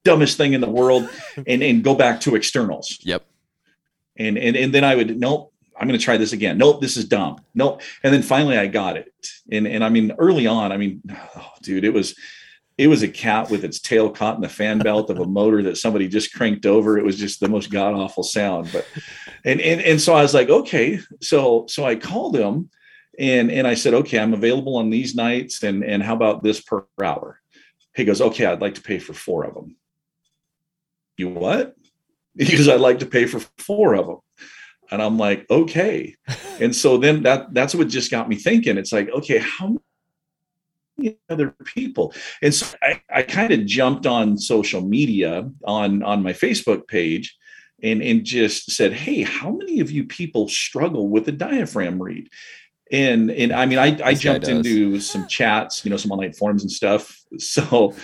dumbest 0.03 0.37
thing 0.37 0.53
in 0.53 0.61
the 0.61 0.69
world 0.69 1.09
and, 1.47 1.63
and 1.63 1.83
go 1.83 1.95
back 1.95 2.21
to 2.21 2.35
externals. 2.35 2.97
Yep. 3.01 3.25
And, 4.17 4.37
and, 4.37 4.55
and 4.55 4.73
then 4.73 4.83
I 4.83 4.95
would, 4.95 5.19
nope, 5.19 5.53
I'm 5.79 5.87
going 5.87 5.99
to 5.99 6.03
try 6.03 6.17
this 6.17 6.33
again. 6.33 6.57
Nope, 6.57 6.81
this 6.81 6.97
is 6.97 7.05
dumb. 7.05 7.37
Nope. 7.55 7.81
And 8.03 8.13
then 8.13 8.21
finally 8.21 8.57
I 8.57 8.67
got 8.67 8.97
it. 8.97 9.11
And, 9.51 9.67
and 9.67 9.83
I 9.83 9.89
mean, 9.89 10.11
early 10.19 10.45
on, 10.45 10.71
I 10.71 10.77
mean, 10.77 11.01
oh, 11.35 11.51
dude, 11.61 11.85
it 11.85 11.93
was, 11.93 12.15
it 12.77 12.87
was 12.87 13.03
a 13.03 13.07
cat 13.07 13.49
with 13.49 13.63
its 13.63 13.79
tail 13.79 14.09
caught 14.09 14.35
in 14.35 14.41
the 14.41 14.49
fan 14.49 14.79
belt 14.79 15.09
of 15.09 15.19
a 15.19 15.25
motor 15.27 15.63
that 15.63 15.77
somebody 15.77 16.07
just 16.07 16.33
cranked 16.33 16.65
over. 16.65 16.97
It 16.97 17.05
was 17.05 17.17
just 17.17 17.39
the 17.39 17.49
most 17.49 17.71
god 17.71 17.93
awful 17.93 18.23
sound. 18.23 18.69
But, 18.71 18.87
and, 19.43 19.61
and, 19.61 19.81
and 19.81 20.01
so 20.01 20.13
I 20.13 20.21
was 20.21 20.33
like, 20.33 20.49
okay. 20.49 20.99
So, 21.21 21.65
so 21.67 21.85
I 21.85 21.95
called 21.95 22.35
him 22.35 22.69
and 23.19 23.51
and 23.51 23.67
I 23.67 23.73
said, 23.73 23.93
okay, 23.93 24.19
I'm 24.19 24.33
available 24.33 24.77
on 24.77 24.89
these 24.89 25.15
nights, 25.15 25.63
and 25.63 25.83
and 25.83 26.01
how 26.01 26.15
about 26.15 26.43
this 26.43 26.61
per 26.61 26.85
hour? 27.03 27.39
He 27.95 28.05
goes, 28.05 28.21
okay, 28.21 28.45
I'd 28.45 28.61
like 28.61 28.75
to 28.75 28.81
pay 28.81 28.99
for 28.99 29.13
four 29.13 29.43
of 29.43 29.53
them. 29.53 29.75
You 31.17 31.29
what? 31.29 31.75
Because 32.33 32.69
I'd 32.69 32.79
like 32.79 32.99
to 32.99 33.05
pay 33.05 33.25
for 33.25 33.41
four 33.57 33.93
of 33.93 34.07
them. 34.07 34.19
And 34.89 35.01
I'm 35.01 35.17
like, 35.17 35.45
okay. 35.49 36.15
and 36.61 36.73
so 36.73 36.97
then 36.97 37.23
that 37.23 37.53
that's 37.53 37.75
what 37.75 37.89
just 37.89 38.09
got 38.09 38.29
me 38.29 38.37
thinking. 38.37 38.77
It's 38.77 38.93
like, 38.93 39.09
okay, 39.09 39.39
how 39.39 39.75
many 40.97 41.17
other 41.29 41.55
people 41.65 42.13
and 42.41 42.53
so 42.53 42.67
i, 42.83 43.01
I 43.09 43.23
kind 43.23 43.51
of 43.51 43.65
jumped 43.65 44.05
on 44.05 44.37
social 44.37 44.81
media 44.81 45.49
on 45.63 46.03
on 46.03 46.21
my 46.21 46.33
facebook 46.33 46.87
page 46.87 47.35
and 47.81 48.03
and 48.03 48.23
just 48.23 48.69
said 48.69 48.93
hey 48.93 49.23
how 49.23 49.49
many 49.49 49.79
of 49.79 49.89
you 49.89 50.03
people 50.03 50.47
struggle 50.47 51.09
with 51.09 51.25
the 51.25 51.31
diaphragm 51.31 52.01
reed 52.01 52.29
and 52.91 53.31
and 53.31 53.51
i 53.53 53.65
mean 53.65 53.79
i, 53.79 53.97
I 54.03 54.13
jumped 54.13 54.47
into 54.47 54.99
some 54.99 55.27
chats 55.27 55.83
you 55.85 55.91
know 55.91 55.97
some 55.97 56.11
online 56.11 56.33
forums 56.33 56.63
and 56.63 56.71
stuff. 56.71 57.17
So 57.37 57.95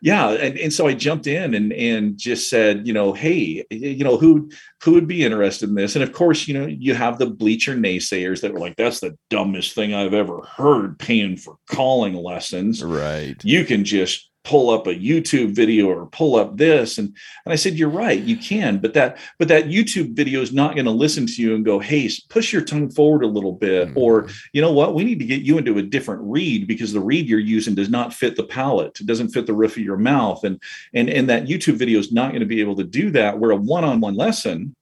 yeah 0.00 0.30
and, 0.30 0.56
and 0.58 0.72
so 0.72 0.86
i 0.86 0.94
jumped 0.94 1.26
in 1.26 1.54
and 1.54 1.72
and 1.72 2.16
just 2.16 2.48
said 2.48 2.86
you 2.86 2.92
know 2.92 3.12
hey 3.12 3.64
you 3.70 4.04
know 4.04 4.16
who 4.16 4.48
who 4.84 4.92
would 4.92 5.08
be 5.08 5.24
interested 5.24 5.68
in 5.68 5.74
this? 5.74 5.96
And 5.96 6.04
of 6.04 6.12
course 6.12 6.46
you 6.46 6.54
know 6.54 6.66
you 6.66 6.94
have 6.94 7.18
the 7.18 7.26
bleacher 7.26 7.74
naysayers 7.74 8.42
that 8.42 8.52
were 8.52 8.60
like 8.60 8.76
that's 8.76 9.00
the 9.00 9.18
dumbest 9.28 9.74
thing 9.74 9.92
i've 9.92 10.14
ever 10.14 10.42
heard 10.42 11.00
paying 11.00 11.36
for 11.36 11.56
calling 11.68 12.14
lessons. 12.14 12.84
Right. 12.84 13.36
You 13.42 13.64
can 13.64 13.84
just 13.84 14.30
pull 14.46 14.70
up 14.70 14.86
a 14.86 14.94
YouTube 14.94 15.50
video 15.50 15.88
or 15.88 16.06
pull 16.06 16.36
up 16.36 16.56
this. 16.56 16.98
And, 16.98 17.08
and 17.44 17.52
I 17.52 17.56
said, 17.56 17.74
you're 17.74 17.88
right, 17.88 18.22
you 18.22 18.36
can, 18.36 18.78
but 18.78 18.94
that, 18.94 19.18
but 19.40 19.48
that 19.48 19.64
YouTube 19.64 20.14
video 20.14 20.40
is 20.40 20.52
not 20.52 20.76
going 20.76 20.84
to 20.84 20.92
listen 20.92 21.26
to 21.26 21.42
you 21.42 21.56
and 21.56 21.64
go, 21.64 21.80
Hey, 21.80 22.08
push 22.28 22.52
your 22.52 22.62
tongue 22.62 22.88
forward 22.88 23.24
a 23.24 23.26
little 23.26 23.52
bit. 23.52 23.88
Mm-hmm. 23.88 23.98
Or, 23.98 24.28
you 24.52 24.62
know 24.62 24.72
what, 24.72 24.94
we 24.94 25.02
need 25.02 25.18
to 25.18 25.24
get 25.24 25.42
you 25.42 25.58
into 25.58 25.78
a 25.78 25.82
different 25.82 26.22
reed 26.22 26.68
because 26.68 26.92
the 26.92 27.00
reed 27.00 27.28
you're 27.28 27.40
using 27.40 27.74
does 27.74 27.90
not 27.90 28.14
fit 28.14 28.36
the 28.36 28.44
palate. 28.44 29.00
It 29.00 29.06
doesn't 29.06 29.30
fit 29.30 29.46
the 29.46 29.52
roof 29.52 29.72
of 29.72 29.82
your 29.82 29.96
mouth. 29.96 30.44
And, 30.44 30.62
and, 30.94 31.10
and 31.10 31.28
that 31.28 31.46
YouTube 31.46 31.74
video 31.74 31.98
is 31.98 32.12
not 32.12 32.30
going 32.30 32.40
to 32.40 32.46
be 32.46 32.60
able 32.60 32.76
to 32.76 32.84
do 32.84 33.10
that. 33.10 33.40
Where 33.40 33.50
a 33.50 33.56
one-on-one 33.56 34.14
lesson, 34.14 34.76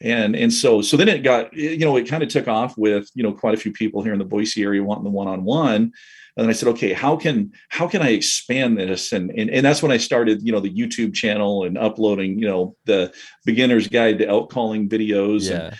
and 0.00 0.34
and 0.34 0.52
so 0.52 0.80
so 0.80 0.96
then 0.96 1.08
it 1.08 1.22
got 1.22 1.52
you 1.52 1.80
know 1.80 1.96
it 1.96 2.08
kind 2.08 2.22
of 2.22 2.30
took 2.30 2.48
off 2.48 2.78
with 2.78 3.10
you 3.14 3.22
know 3.22 3.32
quite 3.32 3.54
a 3.54 3.58
few 3.58 3.72
people 3.72 4.02
here 4.02 4.14
in 4.14 4.18
the 4.18 4.24
Boise 4.24 4.62
area 4.62 4.82
wanting 4.82 5.04
the 5.04 5.10
one-on-one 5.10 5.92
and 6.36 6.48
I 6.48 6.52
said, 6.52 6.68
okay, 6.70 6.92
how 6.92 7.16
can 7.16 7.52
how 7.68 7.88
can 7.88 8.02
I 8.02 8.10
expand 8.10 8.78
this? 8.78 9.12
And, 9.12 9.30
and 9.30 9.50
and 9.50 9.64
that's 9.64 9.82
when 9.82 9.92
I 9.92 9.96
started, 9.96 10.42
you 10.42 10.52
know, 10.52 10.60
the 10.60 10.72
YouTube 10.72 11.14
channel 11.14 11.64
and 11.64 11.76
uploading, 11.76 12.38
you 12.38 12.46
know, 12.46 12.76
the 12.84 13.12
beginner's 13.44 13.88
guide 13.88 14.18
to 14.18 14.26
elk 14.26 14.50
calling 14.50 14.88
videos. 14.88 15.50
Yeah. 15.50 15.66
And, 15.66 15.78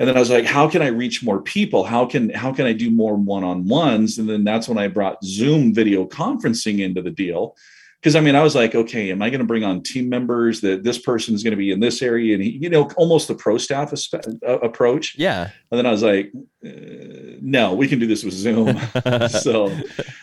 and 0.00 0.08
then 0.08 0.16
I 0.16 0.20
was 0.20 0.30
like, 0.30 0.44
how 0.44 0.68
can 0.68 0.80
I 0.80 0.88
reach 0.88 1.24
more 1.24 1.42
people? 1.42 1.84
How 1.84 2.06
can 2.06 2.30
how 2.30 2.52
can 2.52 2.66
I 2.66 2.72
do 2.72 2.90
more 2.90 3.16
one-on-ones? 3.16 4.18
And 4.18 4.28
then 4.28 4.44
that's 4.44 4.68
when 4.68 4.78
I 4.78 4.88
brought 4.88 5.24
Zoom 5.24 5.74
video 5.74 6.06
conferencing 6.06 6.80
into 6.80 7.02
the 7.02 7.10
deal 7.10 7.56
because 8.00 8.14
I 8.14 8.20
mean, 8.20 8.36
I 8.36 8.42
was 8.42 8.54
like, 8.54 8.76
okay, 8.76 9.10
am 9.10 9.22
I 9.22 9.28
going 9.28 9.40
to 9.40 9.46
bring 9.46 9.64
on 9.64 9.82
team 9.82 10.08
members 10.08 10.60
that 10.60 10.84
this 10.84 10.98
person 10.98 11.34
is 11.34 11.42
going 11.42 11.50
to 11.50 11.56
be 11.56 11.72
in 11.72 11.80
this 11.80 12.00
area? 12.00 12.34
And 12.34 12.42
he, 12.42 12.50
you 12.50 12.70
know, 12.70 12.88
almost 12.96 13.26
the 13.26 13.34
pro 13.34 13.58
staff 13.58 13.92
uh, 14.14 14.58
approach. 14.60 15.16
Yeah. 15.18 15.50
And 15.70 15.78
then 15.78 15.86
I 15.86 15.90
was 15.90 16.04
like, 16.04 16.30
uh, 16.64 17.38
no, 17.42 17.74
we 17.74 17.88
can 17.88 17.98
do 17.98 18.06
this 18.06 18.22
with 18.22 18.34
Zoom. 18.34 18.78
so, 19.28 19.76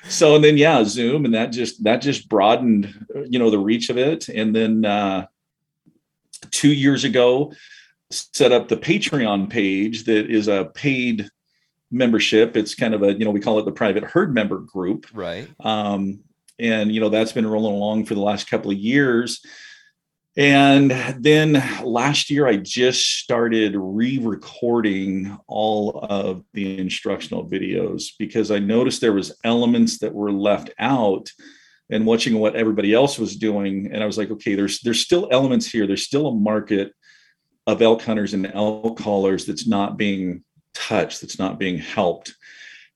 so, 0.07 0.35
and 0.35 0.43
then, 0.43 0.55
yeah, 0.55 0.85
Zoom. 0.85 1.25
And 1.25 1.33
that 1.33 1.47
just, 1.47 1.83
that 1.83 1.97
just 1.97 2.29
broadened, 2.29 2.93
you 3.27 3.39
know, 3.39 3.49
the 3.49 3.59
reach 3.59 3.89
of 3.89 3.97
it. 3.97 4.29
And 4.29 4.55
then 4.55 4.85
uh, 4.85 5.27
two 6.51 6.71
years 6.71 7.03
ago, 7.03 7.51
set 8.09 8.53
up 8.53 8.69
the 8.69 8.77
Patreon 8.77 9.49
page 9.49 10.05
that 10.05 10.29
is 10.29 10.47
a 10.47 10.71
paid 10.73 11.29
membership. 11.91 12.55
It's 12.55 12.73
kind 12.73 12.93
of 12.93 13.03
a, 13.03 13.11
you 13.11 13.25
know, 13.25 13.31
we 13.31 13.41
call 13.41 13.59
it 13.59 13.65
the 13.65 13.71
private 13.73 14.05
herd 14.05 14.33
member 14.33 14.59
group. 14.59 15.07
Right. 15.13 15.49
Um, 15.59 16.21
and 16.59 16.91
you 16.91 16.99
know 16.99 17.09
that's 17.09 17.33
been 17.33 17.47
rolling 17.47 17.75
along 17.75 18.05
for 18.05 18.15
the 18.15 18.21
last 18.21 18.49
couple 18.49 18.71
of 18.71 18.77
years. 18.77 19.41
And 20.37 20.91
then 21.17 21.63
last 21.81 22.29
year 22.29 22.45
i 22.45 22.57
just 22.57 23.19
started 23.19 23.73
re-recording 23.77 25.37
all 25.47 25.99
of 26.09 26.43
the 26.53 26.77
instructional 26.77 27.49
videos 27.49 28.07
because 28.19 28.51
i 28.51 28.59
noticed 28.59 28.99
there 28.99 29.13
was 29.13 29.37
elements 29.45 29.99
that 29.99 30.13
were 30.13 30.33
left 30.33 30.71
out 30.77 31.31
and 31.89 32.05
watching 32.05 32.37
what 32.39 32.55
everybody 32.55 32.93
else 32.93 33.17
was 33.17 33.37
doing. 33.37 33.89
And 33.93 34.03
i 34.03 34.05
was 34.05 34.17
like 34.17 34.31
okay 34.31 34.55
there's 34.55 34.81
there's 34.81 34.99
still 34.99 35.29
elements 35.31 35.67
here. 35.67 35.87
There's 35.87 36.05
still 36.05 36.27
a 36.27 36.35
market 36.35 36.91
of 37.67 37.81
elk 37.81 38.01
hunters 38.01 38.33
and 38.33 38.45
elk 38.53 38.99
callers 38.99 39.45
that's 39.45 39.67
not 39.67 39.97
being 39.97 40.43
touched 40.73 41.21
that's 41.21 41.39
not 41.39 41.57
being 41.57 41.77
helped 41.77 42.35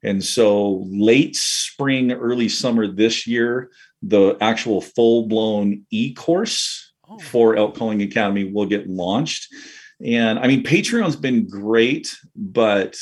and 0.03 0.23
so 0.23 0.85
late 0.89 1.35
spring, 1.35 2.12
early 2.12 2.49
summer 2.49 2.88
this 2.88 3.27
year, 3.27 3.71
the 4.01 4.38
actual 4.41 4.81
full 4.81 5.27
blown 5.27 5.85
e 5.91 6.13
course 6.13 6.93
oh. 7.09 7.19
for 7.19 7.55
Elk 7.55 7.75
Calling 7.75 8.01
Academy 8.01 8.51
will 8.51 8.65
get 8.65 8.89
launched. 8.89 9.53
And 10.03 10.39
I 10.39 10.47
mean, 10.47 10.63
Patreon's 10.63 11.17
been 11.17 11.47
great, 11.47 12.15
but 12.33 12.97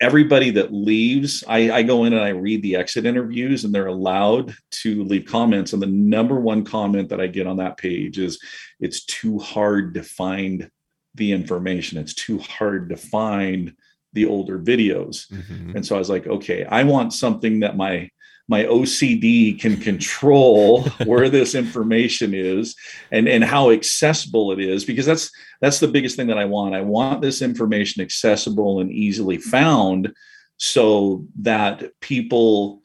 everybody 0.00 0.50
that 0.50 0.74
leaves, 0.74 1.42
I, 1.48 1.70
I, 1.70 1.82
go 1.82 2.04
in 2.04 2.12
and 2.12 2.22
I 2.22 2.28
read 2.28 2.62
the 2.62 2.76
exit 2.76 3.06
interviews, 3.06 3.64
and 3.64 3.74
they're 3.74 3.86
allowed 3.86 4.54
to 4.70 5.04
leave 5.04 5.24
comments. 5.24 5.72
And 5.72 5.80
the 5.80 5.86
number 5.86 6.38
one 6.38 6.64
comment 6.64 7.08
that 7.08 7.20
I 7.20 7.26
get 7.26 7.46
on 7.46 7.56
that 7.56 7.78
page 7.78 8.18
is 8.18 8.38
it's 8.78 9.04
too 9.06 9.38
hard 9.38 9.94
to 9.94 10.02
find 10.02 10.70
the 11.14 11.32
information, 11.32 11.96
it's 11.96 12.12
too 12.12 12.38
hard 12.38 12.90
to 12.90 12.96
find 12.98 13.74
the 14.16 14.26
older 14.26 14.58
videos. 14.58 15.30
Mm-hmm. 15.30 15.76
And 15.76 15.86
so 15.86 15.94
I 15.94 15.98
was 15.98 16.10
like, 16.10 16.26
okay, 16.26 16.64
I 16.64 16.82
want 16.82 17.12
something 17.12 17.60
that 17.60 17.76
my 17.76 18.10
my 18.48 18.62
OCD 18.64 19.60
can 19.60 19.76
control 19.76 20.82
where 21.04 21.28
this 21.28 21.54
information 21.54 22.32
is 22.32 22.74
and 23.12 23.28
and 23.28 23.44
how 23.44 23.70
accessible 23.70 24.52
it 24.52 24.60
is 24.60 24.84
because 24.84 25.06
that's 25.06 25.30
that's 25.60 25.80
the 25.80 25.88
biggest 25.88 26.16
thing 26.16 26.28
that 26.28 26.38
I 26.38 26.46
want. 26.46 26.74
I 26.74 26.80
want 26.80 27.22
this 27.22 27.42
information 27.42 28.02
accessible 28.02 28.80
and 28.80 28.90
easily 28.90 29.38
found 29.38 30.12
so 30.56 31.26
that 31.42 31.84
people 32.00 32.82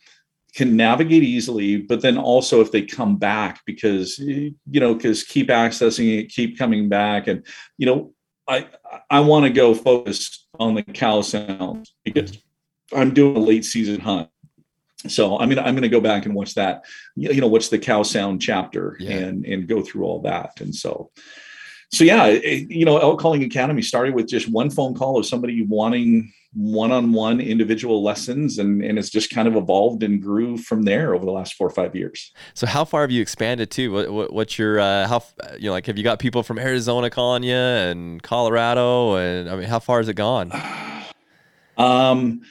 can 0.53 0.75
navigate 0.75 1.23
easily 1.23 1.77
but 1.77 2.01
then 2.01 2.17
also 2.17 2.59
if 2.59 2.73
they 2.73 2.81
come 2.81 3.15
back 3.15 3.61
because 3.65 4.19
you 4.19 4.53
know 4.65 4.93
because 4.93 5.23
keep 5.23 5.47
accessing 5.47 6.19
it 6.19 6.27
keep 6.27 6.57
coming 6.57 6.89
back 6.89 7.27
and 7.27 7.45
you 7.77 7.85
know 7.85 8.13
I 8.51 8.67
I 9.09 9.19
want 9.21 9.45
to 9.45 9.49
go 9.49 9.73
focus 9.73 10.47
on 10.59 10.75
the 10.75 10.83
cow 10.83 11.21
sounds 11.21 11.93
because 12.03 12.37
I'm 12.93 13.13
doing 13.13 13.37
a 13.37 13.39
late 13.39 13.63
season 13.63 14.01
hunt. 14.01 14.29
So 15.07 15.39
I 15.39 15.45
mean 15.45 15.57
I'm 15.57 15.73
going 15.73 15.83
to 15.83 15.89
go 15.89 16.01
back 16.01 16.25
and 16.25 16.35
watch 16.35 16.55
that. 16.55 16.83
You 17.15 17.39
know, 17.39 17.47
what's 17.47 17.69
the 17.69 17.79
cow 17.79 18.03
sound 18.03 18.41
chapter 18.41 18.97
yeah. 18.99 19.11
and 19.11 19.45
and 19.45 19.67
go 19.67 19.81
through 19.81 20.03
all 20.03 20.21
that. 20.23 20.59
And 20.59 20.75
so 20.75 21.11
so 21.91 22.03
yeah, 22.03 22.25
it, 22.27 22.69
you 22.69 22.85
know, 22.85 22.97
Elk 22.97 23.19
Calling 23.19 23.43
Academy 23.43 23.81
started 23.81 24.15
with 24.15 24.27
just 24.27 24.49
one 24.49 24.69
phone 24.69 24.95
call 24.95 25.17
of 25.17 25.25
somebody 25.25 25.65
wanting 25.65 26.31
one-on-one 26.53 27.39
individual 27.39 28.03
lessons 28.03 28.57
and 28.57 28.83
and 28.83 28.99
it's 28.99 29.09
just 29.09 29.29
kind 29.29 29.47
of 29.47 29.55
evolved 29.55 30.03
and 30.03 30.21
grew 30.21 30.57
from 30.57 30.83
there 30.83 31.15
over 31.15 31.25
the 31.25 31.31
last 31.31 31.53
four 31.53 31.67
or 31.67 31.71
five 31.71 31.95
years. 31.95 32.33
So 32.53 32.67
how 32.67 32.83
far 32.83 33.01
have 33.01 33.11
you 33.11 33.21
expanded 33.21 33.71
to 33.71 33.91
what, 33.91 34.11
what 34.11 34.33
what's 34.33 34.59
your 34.59 34.79
uh 34.79 35.07
how 35.07 35.23
you 35.57 35.67
know 35.67 35.71
like 35.71 35.85
have 35.85 35.97
you 35.97 36.03
got 36.03 36.19
people 36.19 36.43
from 36.43 36.59
arizona 36.59 37.09
calling 37.09 37.43
you 37.43 37.55
and 37.55 38.21
colorado 38.21 39.15
and 39.15 39.49
i 39.49 39.55
mean 39.55 39.67
how 39.67 39.79
far 39.79 39.99
has 39.99 40.09
it 40.09 40.15
gone? 40.15 40.51
Um 41.77 42.41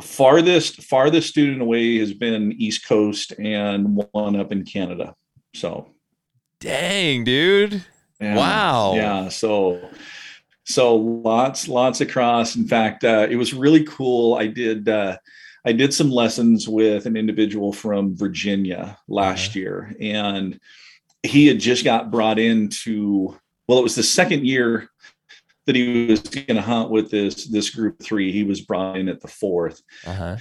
farthest 0.00 0.82
farthest 0.84 1.28
student 1.28 1.60
away 1.60 1.98
has 1.98 2.14
been 2.14 2.52
east 2.52 2.86
coast 2.86 3.32
and 3.38 4.00
one 4.12 4.36
up 4.36 4.52
in 4.52 4.64
canada. 4.64 5.14
So. 5.54 5.90
Dang 6.60 7.24
dude. 7.24 7.84
Yeah, 8.20 8.36
wow. 8.36 8.94
Yeah 8.94 9.28
so 9.28 9.80
so 10.66 10.96
lots 10.96 11.68
lots 11.68 12.00
across 12.00 12.56
in 12.56 12.66
fact 12.66 13.04
uh, 13.04 13.26
it 13.30 13.36
was 13.36 13.54
really 13.54 13.84
cool 13.84 14.34
i 14.34 14.46
did 14.46 14.88
uh, 14.88 15.16
i 15.64 15.72
did 15.72 15.94
some 15.94 16.10
lessons 16.10 16.68
with 16.68 17.06
an 17.06 17.16
individual 17.16 17.72
from 17.72 18.16
virginia 18.16 18.98
last 19.08 19.50
uh-huh. 19.50 19.58
year 19.58 19.96
and 20.00 20.60
he 21.22 21.46
had 21.46 21.58
just 21.58 21.84
got 21.84 22.10
brought 22.10 22.38
into 22.38 23.34
well 23.68 23.78
it 23.78 23.84
was 23.84 23.94
the 23.94 24.02
second 24.02 24.44
year 24.44 24.88
that 25.66 25.76
he 25.76 26.06
was 26.06 26.20
going 26.20 26.56
to 26.56 26.62
hunt 26.62 26.90
with 26.90 27.10
this 27.10 27.46
this 27.46 27.70
group 27.70 28.00
three 28.02 28.32
he 28.32 28.44
was 28.44 28.60
brought 28.60 28.96
in 28.96 29.08
at 29.08 29.20
the 29.20 29.28
4th 29.28 29.82
uh-huh. 30.04 30.36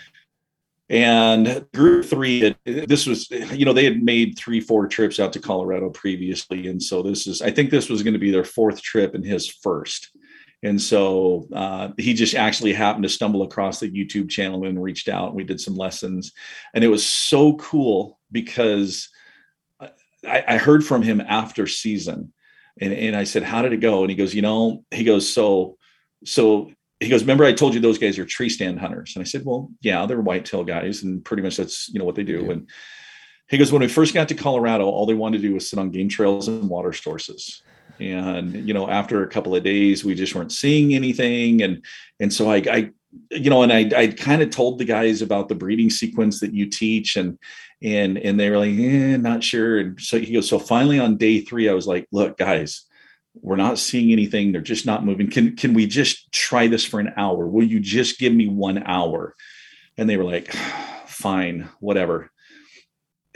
And 0.89 1.65
group 1.73 2.05
three 2.05 2.55
this 2.65 3.07
was 3.07 3.29
you 3.31 3.65
know 3.65 3.73
they 3.73 3.85
had 3.85 4.03
made 4.03 4.37
three 4.37 4.61
four 4.61 4.87
trips 4.87 5.19
out 5.19 5.33
to 5.33 5.39
colorado 5.39 5.89
previously 5.89 6.67
and 6.67 6.81
so 6.81 7.01
this 7.01 7.25
is 7.25 7.41
i 7.41 7.49
think 7.49 7.71
this 7.71 7.89
was 7.89 8.03
going 8.03 8.13
to 8.13 8.19
be 8.19 8.29
their 8.29 8.43
fourth 8.43 8.81
trip 8.83 9.15
and 9.15 9.25
his 9.25 9.49
first 9.49 10.11
and 10.65 10.81
so 10.81 11.47
uh, 11.53 11.89
he 11.97 12.15
just 12.15 12.33
actually 12.33 12.73
happened 12.73 13.03
to 13.03 13.09
stumble 13.09 13.43
across 13.43 13.79
the 13.79 13.91
YouTube 13.91 14.29
channel 14.29 14.65
and 14.65 14.81
reached 14.81 15.07
out. 15.07 15.27
And 15.27 15.35
we 15.35 15.43
did 15.43 15.61
some 15.61 15.75
lessons, 15.75 16.31
and 16.73 16.83
it 16.83 16.87
was 16.87 17.05
so 17.05 17.55
cool 17.57 18.19
because 18.31 19.09
I, 19.79 20.43
I 20.47 20.57
heard 20.57 20.83
from 20.83 21.03
him 21.03 21.21
after 21.21 21.67
season, 21.67 22.33
and, 22.81 22.91
and 22.93 23.15
I 23.15 23.25
said, 23.25 23.43
"How 23.43 23.61
did 23.61 23.73
it 23.73 23.79
go?" 23.79 24.01
And 24.01 24.09
he 24.09 24.15
goes, 24.15 24.33
"You 24.33 24.41
know," 24.41 24.83
he 24.91 25.03
goes, 25.03 25.31
"So, 25.31 25.77
so." 26.25 26.71
He 26.99 27.09
goes, 27.09 27.21
remember 27.21 27.43
I 27.43 27.53
told 27.53 27.73
you 27.73 27.79
those 27.79 27.97
guys 27.97 28.17
are 28.17 28.25
tree 28.25 28.49
stand 28.49 28.79
hunters. 28.79 29.15
And 29.15 29.21
I 29.21 29.25
said, 29.25 29.43
well, 29.45 29.69
yeah, 29.81 30.05
they're 30.05 30.21
whitetail 30.21 30.63
guys. 30.63 31.03
And 31.03 31.23
pretty 31.23 31.43
much 31.43 31.57
that's, 31.57 31.89
you 31.89 31.99
know, 31.99 32.05
what 32.05 32.15
they 32.15 32.23
do. 32.23 32.43
Yeah. 32.43 32.51
And 32.51 32.69
he 33.49 33.57
goes, 33.57 33.71
when 33.71 33.81
we 33.81 33.87
first 33.87 34.13
got 34.13 34.29
to 34.29 34.35
Colorado, 34.35 34.85
all 34.85 35.05
they 35.05 35.13
wanted 35.13 35.41
to 35.41 35.47
do 35.47 35.53
was 35.53 35.69
sit 35.69 35.77
on 35.77 35.91
game 35.91 36.09
trails 36.09 36.47
and 36.47 36.69
water 36.69 36.93
sources 36.93 37.61
and 37.97 38.67
you 38.67 38.73
know 38.73 38.89
after 38.89 39.23
a 39.23 39.27
couple 39.29 39.55
of 39.55 39.63
days 39.63 40.03
we 40.03 40.13
just 40.13 40.35
weren't 40.35 40.51
seeing 40.51 40.93
anything 40.93 41.61
and 41.61 41.81
and 42.19 42.33
so 42.33 42.51
I, 42.51 42.57
I 42.69 42.91
you 43.31 43.49
know, 43.49 43.63
and 43.63 43.71
I 43.71 43.89
I 43.95 44.07
kind 44.07 44.41
of 44.41 44.49
told 44.49 44.77
the 44.77 44.85
guys 44.85 45.21
about 45.21 45.49
the 45.49 45.55
breeding 45.55 45.89
sequence 45.89 46.39
that 46.39 46.53
you 46.53 46.67
teach, 46.67 47.15
and 47.15 47.37
and 47.81 48.17
and 48.17 48.39
they 48.39 48.49
were 48.49 48.57
like, 48.57 48.71
eh, 48.71 49.17
not 49.17 49.43
sure. 49.43 49.79
And 49.79 49.99
so 49.99 50.19
he 50.19 50.33
goes, 50.33 50.49
so 50.49 50.59
finally 50.59 50.99
on 50.99 51.17
day 51.17 51.41
three, 51.41 51.69
I 51.69 51.73
was 51.73 51.87
like, 51.87 52.07
look, 52.11 52.37
guys, 52.37 52.85
we're 53.41 53.55
not 53.55 53.79
seeing 53.79 54.11
anything. 54.11 54.51
They're 54.51 54.61
just 54.61 54.85
not 54.85 55.05
moving. 55.05 55.29
Can 55.29 55.55
can 55.55 55.73
we 55.73 55.87
just 55.87 56.31
try 56.31 56.67
this 56.67 56.85
for 56.85 56.99
an 56.99 57.13
hour? 57.17 57.47
Will 57.47 57.63
you 57.63 57.79
just 57.79 58.19
give 58.19 58.33
me 58.33 58.47
one 58.47 58.83
hour? 58.85 59.35
And 59.97 60.09
they 60.09 60.17
were 60.17 60.23
like, 60.23 60.51
fine, 61.05 61.69
whatever 61.79 62.31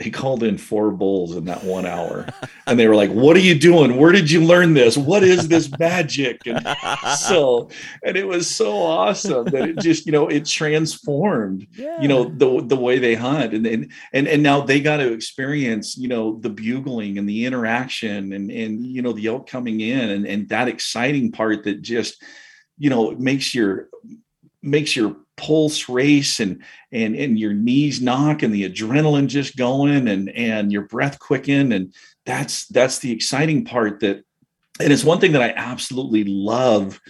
he 0.00 0.10
called 0.10 0.42
in 0.42 0.56
four 0.56 0.90
bulls 0.90 1.36
in 1.36 1.44
that 1.44 1.62
one 1.62 1.86
hour. 1.86 2.26
And 2.66 2.78
they 2.78 2.86
were 2.86 2.96
like 2.96 3.10
what 3.10 3.36
are 3.36 3.40
you 3.40 3.58
doing? 3.58 3.96
Where 3.96 4.12
did 4.12 4.30
you 4.30 4.44
learn 4.44 4.74
this? 4.74 4.96
What 4.96 5.22
is 5.22 5.48
this 5.48 5.70
magic? 5.78 6.40
And 6.46 6.66
so 7.18 7.70
and 8.02 8.16
it 8.16 8.26
was 8.26 8.48
so 8.48 8.78
awesome 8.78 9.44
that 9.46 9.68
it 9.68 9.78
just 9.78 10.06
you 10.06 10.12
know 10.12 10.28
it 10.28 10.46
transformed 10.46 11.66
yeah. 11.72 12.00
you 12.00 12.08
know 12.08 12.24
the 12.24 12.64
the 12.64 12.76
way 12.76 12.98
they 12.98 13.14
hunt. 13.14 13.54
And 13.54 13.66
and 13.66 13.92
and, 14.12 14.28
and 14.28 14.42
now 14.42 14.60
they 14.60 14.80
got 14.80 14.98
to 14.98 15.12
experience 15.12 15.96
you 15.96 16.08
know 16.08 16.38
the 16.38 16.50
bugling 16.50 17.18
and 17.18 17.28
the 17.28 17.44
interaction 17.44 18.32
and 18.32 18.50
and 18.50 18.86
you 18.86 19.02
know 19.02 19.12
the 19.12 19.26
elk 19.26 19.48
coming 19.48 19.80
in 19.80 20.10
and 20.10 20.26
and 20.26 20.48
that 20.48 20.68
exciting 20.68 21.32
part 21.32 21.64
that 21.64 21.82
just 21.82 22.22
you 22.78 22.90
know 22.90 23.10
makes 23.12 23.54
your 23.54 23.88
makes 24.62 24.94
your 24.94 25.16
pulse 25.36 25.88
race 25.88 26.38
and 26.38 26.62
and 26.92 27.16
and 27.16 27.38
your 27.38 27.54
knees 27.54 28.00
knock 28.00 28.42
and 28.42 28.52
the 28.52 28.68
adrenaline 28.68 29.26
just 29.26 29.56
going 29.56 30.06
and 30.06 30.28
and 30.30 30.70
your 30.70 30.82
breath 30.82 31.18
quicken 31.18 31.72
and 31.72 31.94
that's 32.26 32.66
that's 32.66 32.98
the 32.98 33.10
exciting 33.10 33.64
part 33.64 34.00
that 34.00 34.22
and 34.80 34.92
it's 34.92 35.04
one 35.04 35.18
thing 35.18 35.32
that 35.32 35.42
I 35.42 35.52
absolutely 35.56 36.24
love 36.24 37.00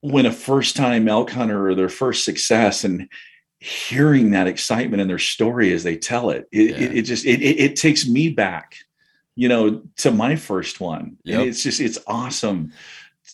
when 0.00 0.24
a 0.24 0.32
first 0.32 0.74
time 0.74 1.06
elk 1.06 1.30
hunter 1.30 1.68
or 1.68 1.74
their 1.74 1.90
first 1.90 2.24
success 2.24 2.84
and 2.84 3.08
hearing 3.58 4.30
that 4.30 4.46
excitement 4.46 5.02
in 5.02 5.08
their 5.08 5.18
story 5.18 5.72
as 5.74 5.82
they 5.82 5.96
tell 5.96 6.30
it 6.30 6.48
it, 6.50 6.70
yeah. 6.70 6.76
it, 6.76 6.96
it, 6.98 7.02
just 7.02 7.26
it, 7.26 7.42
it, 7.42 7.76
takes 7.76 8.08
me 8.08 8.30
back 8.30 8.76
you 9.36 9.48
know 9.50 9.82
to 9.98 10.10
my 10.10 10.34
first 10.34 10.80
one 10.80 11.18
yep. 11.24 11.40
and 11.40 11.48
it's 11.48 11.62
just 11.62 11.78
it's 11.78 11.98
awesome 12.06 12.72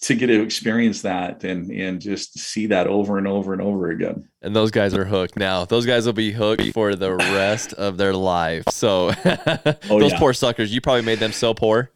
to 0.03 0.15
get 0.15 0.27
to 0.29 0.43
experience 0.43 1.03
that 1.03 1.45
and 1.45 1.71
and 1.71 2.01
just 2.01 2.39
see 2.39 2.67
that 2.67 2.87
over 2.87 3.19
and 3.19 3.27
over 3.27 3.53
and 3.53 3.63
over 3.63 3.91
again. 3.91 4.29
And 4.43 4.55
those 4.55 4.71
guys 4.71 4.95
are 4.95 5.05
hooked 5.05 5.37
now. 5.37 5.65
Those 5.65 5.87
guys 5.87 6.07
will 6.07 6.13
be 6.13 6.33
hooked 6.33 6.73
for 6.73 6.95
the 6.95 7.15
rest 7.15 7.73
of 7.75 7.97
their 7.97 8.15
life. 8.15 8.65
So 8.71 9.13
oh, 9.25 9.99
those 10.01 10.13
yeah. 10.13 10.19
poor 10.19 10.33
suckers, 10.33 10.75
you 10.75 10.81
probably 10.81 11.03
made 11.03 11.19
them 11.19 11.33
so 11.33 11.55
poor. 11.55 11.91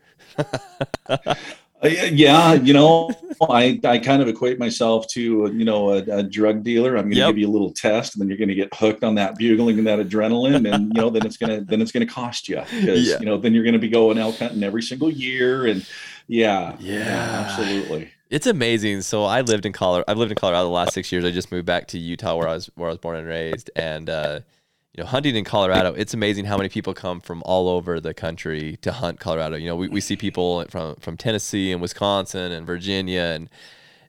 uh, 1.08 1.34
yeah, 1.82 2.54
you 2.54 2.72
know, 2.72 3.10
I 3.48 3.80
I 3.84 3.98
kind 3.98 4.20
of 4.20 4.28
equate 4.28 4.58
myself 4.58 5.06
to 5.08 5.20
you 5.52 5.64
know 5.64 5.90
a, 5.90 5.98
a 6.18 6.22
drug 6.22 6.62
dealer. 6.62 6.96
I'm 6.96 7.04
going 7.04 7.12
to 7.12 7.16
yep. 7.18 7.28
give 7.30 7.38
you 7.38 7.48
a 7.48 7.50
little 7.50 7.72
test, 7.72 8.14
and 8.14 8.20
then 8.20 8.28
you're 8.28 8.38
going 8.38 8.48
to 8.48 8.54
get 8.54 8.74
hooked 8.74 9.02
on 9.02 9.14
that 9.16 9.36
bugling 9.36 9.78
and 9.78 9.86
that 9.86 9.98
adrenaline, 9.98 10.72
and 10.72 10.88
you 10.94 11.00
know 11.00 11.10
then 11.10 11.24
it's 11.24 11.36
gonna 11.36 11.62
then 11.62 11.80
it's 11.80 11.92
gonna 11.92 12.06
cost 12.06 12.48
you 12.48 12.60
because 12.70 13.08
yeah. 13.08 13.18
you 13.18 13.26
know 13.26 13.36
then 13.38 13.54
you're 13.54 13.64
going 13.64 13.74
to 13.74 13.78
be 13.78 13.88
going 13.88 14.18
elk 14.18 14.38
hunting 14.38 14.62
every 14.62 14.82
single 14.82 15.10
year 15.10 15.66
and 15.66 15.86
yeah, 16.30 16.76
yeah, 16.78 16.98
yeah, 16.98 17.46
absolutely. 17.46 18.12
It's 18.30 18.46
amazing. 18.46 19.02
So 19.02 19.24
I 19.24 19.40
lived 19.40 19.66
in 19.66 19.72
Colorado. 19.72 20.04
I've 20.06 20.16
lived 20.16 20.30
in 20.30 20.36
Colorado 20.36 20.62
the 20.62 20.70
last 20.70 20.94
six 20.94 21.10
years. 21.10 21.24
I 21.24 21.32
just 21.32 21.50
moved 21.50 21.66
back 21.66 21.88
to 21.88 21.98
Utah, 21.98 22.36
where 22.36 22.46
I 22.46 22.54
was 22.54 22.70
where 22.76 22.88
I 22.88 22.92
was 22.92 22.98
born 22.98 23.16
and 23.16 23.26
raised. 23.26 23.68
And 23.74 24.08
uh, 24.08 24.40
you 24.94 25.02
know, 25.02 25.08
hunting 25.08 25.34
in 25.34 25.44
Colorado, 25.44 25.92
it's 25.94 26.14
amazing 26.14 26.44
how 26.44 26.56
many 26.56 26.68
people 26.68 26.94
come 26.94 27.20
from 27.20 27.42
all 27.44 27.68
over 27.68 27.98
the 27.98 28.14
country 28.14 28.78
to 28.82 28.92
hunt 28.92 29.18
Colorado. 29.18 29.56
You 29.56 29.66
know, 29.66 29.76
we, 29.76 29.88
we 29.88 30.00
see 30.00 30.14
people 30.14 30.64
from 30.68 30.94
from 30.96 31.16
Tennessee 31.16 31.72
and 31.72 31.82
Wisconsin 31.82 32.52
and 32.52 32.64
Virginia 32.64 33.32
and 33.34 33.50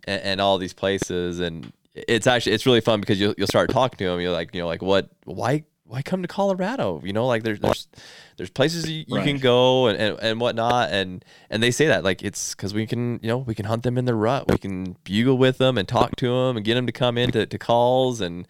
and, 0.04 0.22
and 0.22 0.42
all 0.42 0.60
these 0.60 0.74
places. 0.74 1.40
And 1.40 1.74
it's 1.96 2.28
actually 2.28 2.52
it's 2.52 2.68
really 2.68 2.82
fun 2.82 3.00
because 3.00 3.20
you'll 3.20 3.34
you'll 3.40 3.48
start 3.48 3.72
talking 3.72 3.98
to 3.98 4.06
them. 4.06 4.20
You're 4.20 4.32
like, 4.32 4.54
you 4.54 4.62
know, 4.62 4.68
like 4.68 4.84
what 4.84 5.10
why 5.26 5.64
why 5.92 6.02
come 6.02 6.22
to 6.22 6.28
Colorado? 6.28 7.02
You 7.04 7.12
know, 7.12 7.28
like 7.28 7.44
there's 7.44 7.60
there's 7.60 7.90
there's 8.38 8.50
places 8.50 8.90
you, 8.90 9.04
you 9.10 9.18
right. 9.18 9.26
can 9.26 9.40
go 9.40 9.88
and, 9.88 10.00
and, 10.00 10.20
and 10.22 10.40
whatnot 10.40 10.90
and 10.90 11.24
and 11.50 11.62
they 11.62 11.70
say 11.70 11.88
that 11.88 12.06
like 12.06 12.24
it's 12.24 12.56
because 12.56 12.74
we 12.74 12.88
can 12.88 13.20
you 13.22 13.28
know 13.28 13.40
we 13.40 13.54
can 13.54 13.66
hunt 13.66 13.84
them 13.84 13.98
in 13.98 14.06
the 14.06 14.16
rut 14.16 14.50
we 14.50 14.58
can 14.58 14.96
bugle 15.04 15.38
with 15.38 15.58
them 15.58 15.78
and 15.78 15.90
talk 15.90 16.16
to 16.16 16.28
them 16.28 16.56
and 16.56 16.66
get 16.66 16.76
them 16.76 16.86
to 16.86 16.94
come 16.94 17.18
into 17.18 17.46
to 17.46 17.58
calls 17.58 18.22
and 18.22 18.48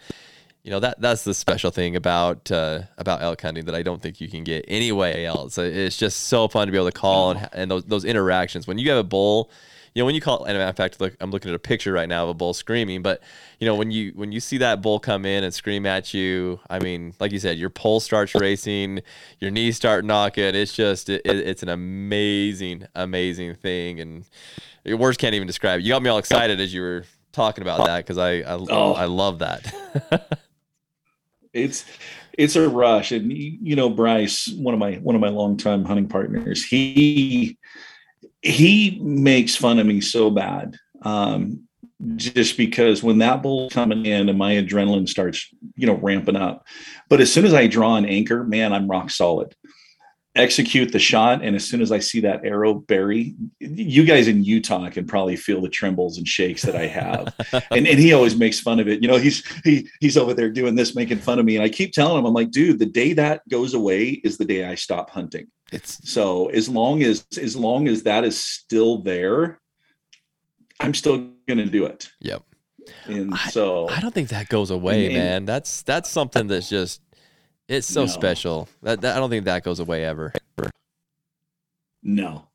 you 0.62 0.70
know 0.70 0.80
that 0.80 1.02
that's 1.02 1.24
the 1.24 1.34
special 1.34 1.72
thing 1.72 1.96
about 1.96 2.52
uh, 2.52 2.84
about 3.00 3.24
elk 3.24 3.42
hunting 3.42 3.66
that 3.66 3.74
I 3.74 3.82
don't 3.82 4.04
think 4.04 4.22
you 4.22 4.28
can 4.28 4.44
get 4.44 4.64
anyway 4.68 5.26
else. 5.26 5.58
It's 5.58 5.98
just 5.98 6.20
so 6.26 6.48
fun 6.48 6.68
to 6.68 6.72
be 6.72 6.78
able 6.78 6.92
to 6.92 6.98
call 6.98 7.32
and 7.32 7.50
and 7.54 7.72
those 7.72 7.86
those 7.86 8.06
interactions 8.06 8.68
when 8.68 8.78
you 8.78 8.92
have 8.92 9.00
a 9.00 9.04
bull 9.04 9.50
you 9.94 10.02
know 10.02 10.06
when 10.06 10.16
you 10.16 10.22
call 10.22 10.46
and 10.46 10.58
in 10.58 10.74
fact 10.74 11.02
look 11.02 11.16
i'm 11.20 11.32
looking 11.32 11.50
at 11.50 11.56
a 11.56 11.60
picture 11.60 11.92
right 11.92 12.08
now 12.08 12.24
of 12.24 12.30
a 12.30 12.34
bull 12.34 12.54
screaming 12.54 13.02
but 13.02 13.22
you 13.60 13.68
know 13.68 13.76
when 13.76 13.92
you 13.92 14.12
when 14.16 14.32
you 14.32 14.40
see 14.40 14.58
that 14.58 14.82
bull 14.82 15.00
come 15.00 15.26
in 15.26 15.44
and 15.44 15.54
scream 15.54 15.86
at 15.86 16.14
you 16.14 16.60
i 16.70 16.80
mean 16.80 17.14
like 17.20 17.32
you 17.32 17.40
said 17.40 17.58
your 17.58 17.70
pulse 17.70 18.06
starts 18.06 18.34
racing 18.36 19.02
your 19.40 19.52
knees 19.52 19.78
start 19.82 20.06
knocking. 20.06 20.56
It's 20.56 20.74
just 20.74 21.10
it, 21.10 21.22
it's 21.26 21.64
an 21.64 21.70
amazing 21.70 22.88
amazing 22.96 23.56
thing. 23.56 24.00
And 24.00 24.26
your 24.86 24.98
words 24.98 25.18
can't 25.18 25.34
even 25.34 25.48
describe 25.48 25.80
it. 25.80 25.84
You 25.84 25.90
got 25.90 26.04
me 26.04 26.10
all 26.10 26.20
excited 26.20 26.60
as 26.60 26.74
you 26.74 26.82
were 26.82 27.06
talking 27.32 27.64
about 27.64 27.86
that 27.86 28.06
because 28.06 28.18
i 28.18 28.42
I, 28.42 28.58
oh. 28.70 28.94
I 28.94 29.06
love 29.06 29.40
that. 29.40 30.40
It's 31.54 31.84
it's 32.38 32.56
a 32.56 32.70
rush. 32.70 33.12
And 33.12 33.30
you 33.30 33.76
know 33.76 33.90
bryce 33.90 34.48
one 34.48 34.74
of 34.74 34.80
my 34.80 34.94
one 34.94 35.16
of 35.16 35.22
my 35.22 35.28
longtime 35.28 35.84
hunting 35.84 36.08
partners 36.08 36.64
he 36.64 37.58
he 38.42 39.00
makes 39.02 39.56
fun 39.56 39.80
of 39.80 39.86
me 39.86 40.02
so 40.02 40.30
bad 40.30 40.76
um, 41.04 41.68
just 42.16 42.58
because 42.58 43.04
when 43.04 43.20
that 43.20 43.42
bull 43.42 43.70
coming 43.70 44.06
in 44.06 44.30
and 44.30 44.38
my 44.38 44.54
adrenaline 44.54 45.08
starts 45.08 45.48
you 45.76 45.86
know 45.86 45.96
ramping 45.96 46.36
up 46.36 46.66
but 47.10 47.22
as 47.22 47.32
soon 47.32 47.46
as 47.46 47.54
i 47.54 47.68
draw 47.68 47.96
an 47.96 48.06
anchor 48.06 48.44
man 48.44 48.74
i'm 48.74 48.90
rock 48.90 49.10
solid. 49.10 49.56
Execute 50.34 50.94
the 50.94 51.00
shot 51.00 51.44
and 51.44 51.58
as 51.58 51.68
soon 51.68 51.82
as 51.82 51.92
i 51.92 52.00
see 52.00 52.22
that 52.22 52.46
arrow 52.46 52.74
bury 52.74 53.36
you 53.60 54.06
guys 54.06 54.30
in 54.30 54.46
utah 54.46 54.90
can 54.90 55.06
probably 55.06 55.36
feel 55.36 55.60
the 55.62 55.68
trembles 55.68 56.18
and 56.18 56.26
shakes 56.26 56.62
that 56.62 56.76
i 56.76 56.88
have. 56.88 57.34
And, 57.70 57.86
and 57.86 58.00
he 58.00 58.14
always 58.14 58.36
makes 58.36 58.60
fun 58.60 58.80
of 58.80 58.88
it. 58.88 59.02
You 59.02 59.10
know 59.10 59.18
he's 59.18 59.46
he 59.66 59.90
he's 60.00 60.16
over 60.16 60.34
there 60.34 60.50
doing 60.50 60.76
this 60.76 60.96
making 60.96 61.20
fun 61.20 61.38
of 61.38 61.44
me. 61.44 61.58
And 61.58 61.66
i 61.66 61.70
keep 61.70 61.92
telling 61.92 62.18
him 62.18 62.26
i'm 62.26 62.34
like 62.34 62.52
dude 62.52 62.80
the 62.80 62.86
day 62.86 63.12
that 63.14 63.42
goes 63.50 63.74
away 63.74 64.22
is 64.24 64.38
the 64.38 64.46
day 64.46 64.64
i 64.64 64.74
stop 64.74 65.10
hunting 65.10 65.48
it's 65.72 66.10
so 66.10 66.48
as 66.48 66.68
long 66.68 67.04
as 67.04 67.26
as 67.42 67.56
long 67.56 67.88
as 67.88 68.04
that 68.04 68.24
is 68.24 68.42
still 68.42 68.98
there 69.00 69.60
i'm 70.80 70.94
still 70.94 71.30
gonna 71.48 71.66
do 71.66 71.86
it 71.86 72.10
yep 72.20 72.44
and 73.06 73.36
so 73.38 73.88
i, 73.88 73.98
I 73.98 74.00
don't 74.00 74.14
think 74.14 74.30
that 74.30 74.50
goes 74.50 74.72
away 74.72 75.06
and, 75.06 75.16
man 75.16 75.46
that's 75.46 75.82
that's 75.84 76.10
something 76.10 76.48
that's 76.48 76.70
just 76.70 77.02
it's 77.72 77.88
so 77.88 78.02
no. 78.02 78.08
special. 78.08 78.68
That, 78.84 79.00
that 79.00 79.16
I 79.16 79.20
don't 79.20 79.30
think 79.30 79.46
that 79.46 79.64
goes 79.64 79.80
away 79.80 80.04
ever. 80.04 80.34
No. 82.04 82.50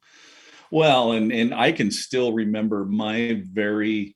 Well, 0.70 1.12
and 1.12 1.32
and 1.32 1.54
I 1.54 1.72
can 1.72 1.90
still 1.90 2.34
remember 2.34 2.84
my 2.84 3.42
very 3.42 4.14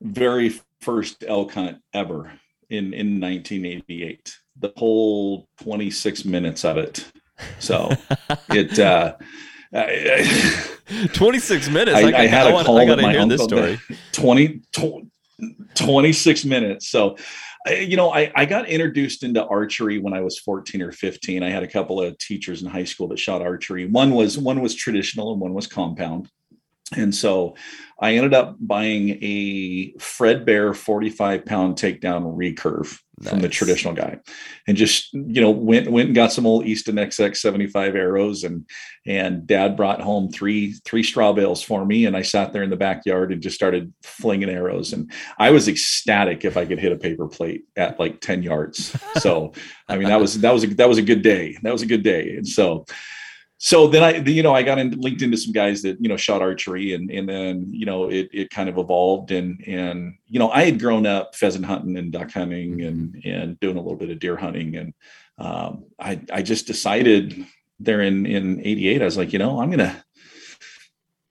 very 0.00 0.54
first 0.80 1.24
elk 1.26 1.54
hunt 1.54 1.78
ever 1.92 2.32
in 2.70 2.94
in 2.94 3.20
1988. 3.20 4.36
The 4.60 4.72
whole 4.76 5.48
26 5.62 6.24
minutes 6.24 6.64
of 6.64 6.76
it. 6.76 7.10
So 7.58 7.90
it 8.50 8.78
uh 8.78 9.16
26 11.14 11.68
minutes. 11.70 11.96
I, 11.96 12.02
I, 12.02 12.18
I 12.20 12.26
had 12.26 12.46
I 12.46 12.60
a 12.60 12.64
call 12.64 12.78
I 12.78 12.84
gotta 12.84 13.10
hear 13.10 13.26
this 13.26 13.42
story. 13.42 13.80
20, 14.12 14.60
26 15.74 16.44
minutes. 16.44 16.88
So 16.88 17.16
you 17.66 17.96
know, 17.96 18.12
I, 18.12 18.30
I 18.36 18.44
got 18.44 18.68
introduced 18.68 19.22
into 19.22 19.44
archery 19.46 19.98
when 19.98 20.12
I 20.12 20.20
was 20.20 20.38
14 20.38 20.82
or 20.82 20.92
15. 20.92 21.42
I 21.42 21.48
had 21.48 21.62
a 21.62 21.68
couple 21.68 22.00
of 22.00 22.16
teachers 22.18 22.62
in 22.62 22.68
high 22.68 22.84
school 22.84 23.08
that 23.08 23.18
shot 23.18 23.40
archery. 23.40 23.86
One 23.86 24.10
was 24.10 24.36
one 24.36 24.60
was 24.60 24.74
traditional 24.74 25.32
and 25.32 25.40
one 25.40 25.54
was 25.54 25.66
compound. 25.66 26.28
And 26.94 27.14
so 27.14 27.56
I 27.98 28.16
ended 28.16 28.34
up 28.34 28.56
buying 28.60 29.18
a 29.22 29.94
Fred 29.98 30.44
Bear 30.44 30.74
45 30.74 31.46
pound 31.46 31.76
takedown 31.76 32.36
recurve 32.36 33.00
nice. 33.20 33.30
from 33.30 33.40
the 33.40 33.48
traditional 33.48 33.94
guy 33.94 34.18
and 34.66 34.76
just, 34.76 35.12
you 35.12 35.40
know, 35.40 35.50
went, 35.50 35.90
went 35.90 36.06
and 36.06 36.14
got 36.14 36.32
some 36.32 36.46
old 36.46 36.66
Easton 36.66 36.96
XX 36.96 37.36
75 37.36 37.94
arrows 37.94 38.44
and, 38.44 38.66
and 39.06 39.46
dad 39.46 39.76
brought 39.76 40.00
home 40.00 40.30
three, 40.30 40.72
three 40.84 41.02
straw 41.02 41.32
bales 41.32 41.62
for 41.62 41.84
me. 41.84 42.06
And 42.06 42.16
I 42.16 42.22
sat 42.22 42.52
there 42.52 42.62
in 42.62 42.70
the 42.70 42.76
backyard 42.76 43.32
and 43.32 43.42
just 43.42 43.56
started 43.56 43.92
flinging 44.02 44.50
arrows. 44.50 44.92
And 44.92 45.10
I 45.38 45.50
was 45.50 45.68
ecstatic 45.68 46.44
if 46.44 46.56
I 46.56 46.64
could 46.64 46.78
hit 46.78 46.92
a 46.92 46.96
paper 46.96 47.28
plate 47.28 47.64
at 47.76 47.98
like 47.98 48.20
10 48.20 48.42
yards. 48.42 48.96
So, 49.18 49.52
I 49.88 49.96
mean, 49.96 50.08
that 50.08 50.20
was, 50.20 50.40
that 50.40 50.52
was, 50.52 50.64
a, 50.64 50.66
that 50.74 50.88
was 50.88 50.98
a 50.98 51.02
good 51.02 51.22
day. 51.22 51.56
That 51.62 51.72
was 51.72 51.82
a 51.82 51.86
good 51.86 52.02
day. 52.02 52.36
And 52.36 52.46
so, 52.46 52.84
so 53.58 53.86
then 53.86 54.02
I, 54.02 54.16
you 54.16 54.42
know, 54.42 54.54
I 54.54 54.62
got 54.62 54.78
in, 54.78 54.90
linked 55.00 55.22
into 55.22 55.36
some 55.36 55.52
guys 55.52 55.82
that 55.82 56.00
you 56.00 56.08
know 56.08 56.16
shot 56.16 56.42
archery, 56.42 56.94
and 56.94 57.10
and 57.10 57.28
then 57.28 57.68
you 57.70 57.86
know 57.86 58.10
it 58.10 58.28
it 58.32 58.50
kind 58.50 58.68
of 58.68 58.78
evolved, 58.78 59.30
and 59.30 59.62
and 59.66 60.14
you 60.26 60.38
know 60.38 60.50
I 60.50 60.64
had 60.64 60.80
grown 60.80 61.06
up 61.06 61.34
pheasant 61.34 61.64
hunting 61.64 61.96
and 61.96 62.12
duck 62.12 62.32
hunting 62.32 62.82
and 62.82 63.22
and 63.24 63.58
doing 63.60 63.76
a 63.76 63.80
little 63.80 63.98
bit 63.98 64.10
of 64.10 64.18
deer 64.18 64.36
hunting, 64.36 64.76
and 64.76 64.94
um, 65.38 65.84
I 65.98 66.20
I 66.32 66.42
just 66.42 66.66
decided 66.66 67.46
there 67.80 68.00
in 68.00 68.26
in 68.26 68.60
'88 68.60 69.02
I 69.02 69.04
was 69.04 69.16
like, 69.16 69.32
you 69.32 69.38
know, 69.38 69.60
I'm 69.60 69.70
gonna 69.70 70.04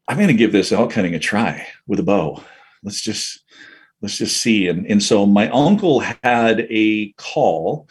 I'm 0.07 0.17
gonna 0.17 0.33
give 0.33 0.51
this 0.51 0.71
elk 0.71 0.93
hunting 0.93 1.15
a 1.15 1.19
try 1.19 1.67
with 1.87 1.99
a 1.99 2.03
bow. 2.03 2.43
Let's 2.83 3.01
just 3.01 3.43
let's 4.01 4.17
just 4.17 4.41
see. 4.41 4.67
And, 4.67 4.85
and 4.85 5.01
so 5.01 5.25
my 5.25 5.49
uncle 5.49 6.01
had 6.01 6.67
a 6.69 7.13
call 7.13 7.87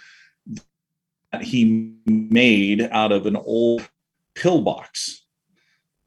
that 1.33 1.43
he 1.43 1.95
made 2.07 2.83
out 2.93 3.13
of 3.13 3.27
an 3.27 3.37
old 3.37 3.89
pillbox 4.35 5.25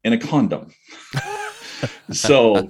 and 0.04 0.14
a 0.14 0.18
condom. 0.18 0.72
so, 2.12 2.66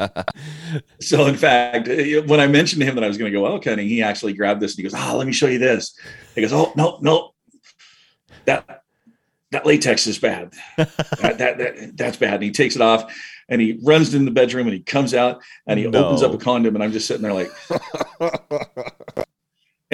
so 1.01 1.27
in 1.27 1.37
fact, 1.37 1.89
when 1.89 2.41
I 2.41 2.47
mentioned 2.47 2.81
to 2.81 2.87
him 2.87 2.95
that 2.97 3.05
I 3.05 3.09
was 3.09 3.19
going 3.19 3.31
to 3.31 3.39
go 3.39 3.47
elk 3.47 3.65
hunting, 3.65 3.89
he 3.89 4.03
actually 4.03 4.33
grabbed 4.33 4.61
this 4.61 4.73
and 4.73 4.79
he 4.79 4.83
goes, 4.83 4.95
"Ah, 4.95 5.13
oh, 5.13 5.19
let 5.19 5.27
me 5.27 5.33
show 5.33 5.47
you 5.47 5.59
this." 5.59 5.99
He 6.35 6.41
goes, 6.41 6.53
"Oh 6.53 6.73
no, 6.77 6.99
no, 7.01 7.35
that 8.45 8.83
that 9.53 9.67
latex 9.67 10.07
is 10.07 10.19
bad. 10.19 10.53
that, 10.77 11.39
that, 11.39 11.59
that 11.59 11.97
that's 11.97 12.17
bad." 12.17 12.35
And 12.35 12.43
he 12.43 12.51
takes 12.51 12.77
it 12.77 12.83
off 12.83 13.13
and 13.49 13.61
he 13.61 13.79
runs 13.83 14.15
in 14.15 14.25
the 14.25 14.31
bedroom 14.31 14.67
and 14.67 14.75
he 14.75 14.83
comes 14.83 15.15
out 15.15 15.43
and 15.67 15.79
he 15.79 15.87
no. 15.87 16.05
opens 16.05 16.23
up 16.23 16.35
a 16.35 16.39
condom 16.39 16.75
and 16.75 16.83
I'm 16.83 16.93
just 16.93 17.07
sitting 17.07 17.23
there 17.23 17.35
like. 17.35 17.51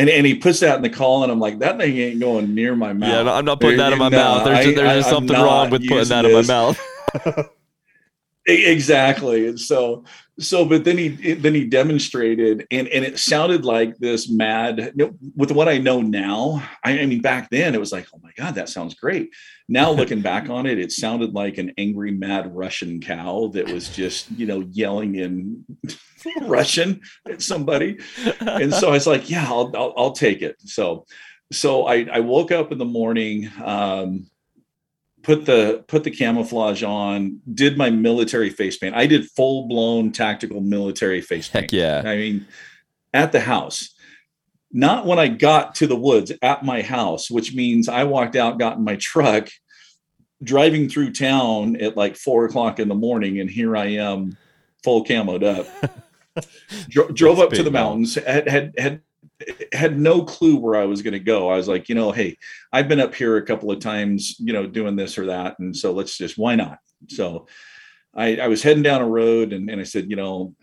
And, 0.02 0.10
and 0.10 0.26
he 0.26 0.34
puts 0.34 0.58
that 0.60 0.74
in 0.74 0.82
the 0.82 0.90
call, 0.90 1.22
and 1.22 1.30
I'm 1.30 1.38
like, 1.38 1.60
that 1.60 1.78
thing 1.78 1.96
ain't 1.96 2.18
going 2.18 2.56
near 2.56 2.74
my 2.74 2.92
mouth. 2.92 3.08
Yeah, 3.08 3.22
no, 3.22 3.34
I'm 3.34 3.44
not 3.44 3.60
putting 3.60 3.78
there, 3.78 3.90
that 3.90 3.92
in 3.92 4.00
my 4.00 4.08
no, 4.08 4.16
mouth. 4.16 4.44
There's, 4.44 4.66
I, 4.66 4.74
there's 4.74 5.06
I, 5.06 5.10
something 5.10 5.36
wrong 5.36 5.70
with 5.70 5.86
putting 5.86 6.08
that 6.08 6.22
this. 6.22 6.48
in 6.48 6.54
my 6.54 6.74
mouth. 7.32 7.48
exactly 8.46 9.46
and 9.46 9.60
so 9.60 10.02
so 10.42 10.64
but 10.64 10.84
then 10.84 10.98
he 10.98 11.08
then 11.34 11.54
he 11.54 11.64
demonstrated 11.64 12.66
and 12.70 12.88
and 12.88 13.04
it 13.04 13.18
sounded 13.18 13.64
like 13.64 13.96
this 13.98 14.30
mad 14.30 14.92
you 14.96 15.06
know, 15.06 15.14
with 15.36 15.50
what 15.50 15.68
i 15.68 15.78
know 15.78 16.00
now 16.00 16.62
I, 16.84 17.00
I, 17.00 17.06
mean 17.06 17.20
back 17.20 17.50
then 17.50 17.74
it 17.74 17.80
was 17.80 17.92
like 17.92 18.06
oh 18.14 18.20
my 18.22 18.30
god 18.36 18.54
that 18.56 18.68
sounds 18.68 18.94
great. 18.94 19.30
Now 19.68 19.90
looking 19.92 20.20
back 20.20 20.50
on 20.50 20.66
it 20.66 20.78
it 20.78 20.92
sounded 20.92 21.32
like 21.32 21.58
an 21.58 21.72
angry 21.78 22.10
mad 22.10 22.54
russian 22.54 23.00
cow 23.00 23.50
that 23.54 23.70
was 23.70 23.88
just 23.88 24.30
you 24.32 24.46
know 24.46 24.60
yelling 24.72 25.14
in 25.14 25.64
russian 26.42 27.00
at 27.28 27.42
somebody. 27.42 27.98
And 28.40 28.72
so 28.72 28.88
i 28.88 28.92
was 28.92 29.06
like 29.06 29.30
yeah 29.30 29.46
i'll 29.48 29.70
i'll, 29.74 29.94
I'll 29.96 30.12
take 30.12 30.42
it. 30.42 30.56
So 30.60 31.06
so 31.52 31.86
I, 31.86 32.06
I 32.10 32.20
woke 32.20 32.50
up 32.50 32.72
in 32.72 32.78
the 32.78 32.84
morning 32.84 33.50
um, 33.62 34.26
put 35.22 35.46
the 35.46 35.84
put 35.88 36.04
the 36.04 36.10
camouflage 36.10 36.82
on 36.82 37.40
did 37.52 37.76
my 37.76 37.90
military 37.90 38.50
face 38.50 38.76
paint. 38.76 38.94
I 38.94 39.06
did 39.06 39.28
full 39.30 39.68
blown 39.68 40.12
tactical 40.12 40.60
military 40.60 41.20
face 41.20 41.48
paint. 41.48 41.70
Heck 41.70 41.72
yeah. 41.72 42.02
I 42.04 42.16
mean 42.16 42.46
at 43.12 43.32
the 43.32 43.40
house. 43.40 43.94
Not 44.74 45.04
when 45.04 45.18
i 45.18 45.28
got 45.28 45.74
to 45.76 45.86
the 45.86 45.96
woods 45.96 46.32
at 46.40 46.64
my 46.64 46.80
house 46.80 47.30
which 47.30 47.54
means 47.54 47.90
i 47.90 48.04
walked 48.04 48.36
out 48.36 48.58
got 48.58 48.78
in 48.78 48.84
my 48.84 48.96
truck 48.96 49.50
driving 50.42 50.88
through 50.88 51.12
town 51.12 51.76
at 51.76 51.94
like 51.94 52.16
four 52.16 52.46
o'clock 52.46 52.78
in 52.78 52.88
the 52.88 52.94
morning 52.94 53.38
and 53.38 53.50
here 53.50 53.76
i 53.76 53.84
am 53.84 54.34
full 54.82 55.04
camoed 55.04 55.44
up. 55.44 55.66
Dro- 56.88 57.08
drove 57.08 57.38
up 57.38 57.50
to 57.50 57.62
the 57.62 57.70
mountains 57.70 58.14
had, 58.14 58.48
had 58.48 58.74
had 58.78 59.02
had 59.72 59.98
no 59.98 60.22
clue 60.22 60.56
where 60.56 60.80
I 60.80 60.84
was 60.84 61.02
going 61.02 61.12
to 61.12 61.20
go. 61.20 61.48
I 61.48 61.56
was 61.56 61.68
like, 61.68 61.88
you 61.88 61.94
know, 61.94 62.12
hey, 62.12 62.36
I've 62.72 62.88
been 62.88 63.00
up 63.00 63.14
here 63.14 63.36
a 63.36 63.46
couple 63.46 63.70
of 63.70 63.80
times, 63.80 64.36
you 64.38 64.52
know, 64.52 64.66
doing 64.66 64.96
this 64.96 65.18
or 65.18 65.26
that. 65.26 65.58
And 65.58 65.76
so 65.76 65.92
let's 65.92 66.16
just, 66.16 66.38
why 66.38 66.54
not? 66.54 66.78
So 67.08 67.46
I, 68.14 68.36
I 68.36 68.48
was 68.48 68.62
heading 68.62 68.82
down 68.82 69.00
a 69.00 69.08
road 69.08 69.52
and, 69.52 69.70
and 69.70 69.80
I 69.80 69.84
said, 69.84 70.10
you 70.10 70.16
know, 70.16 70.54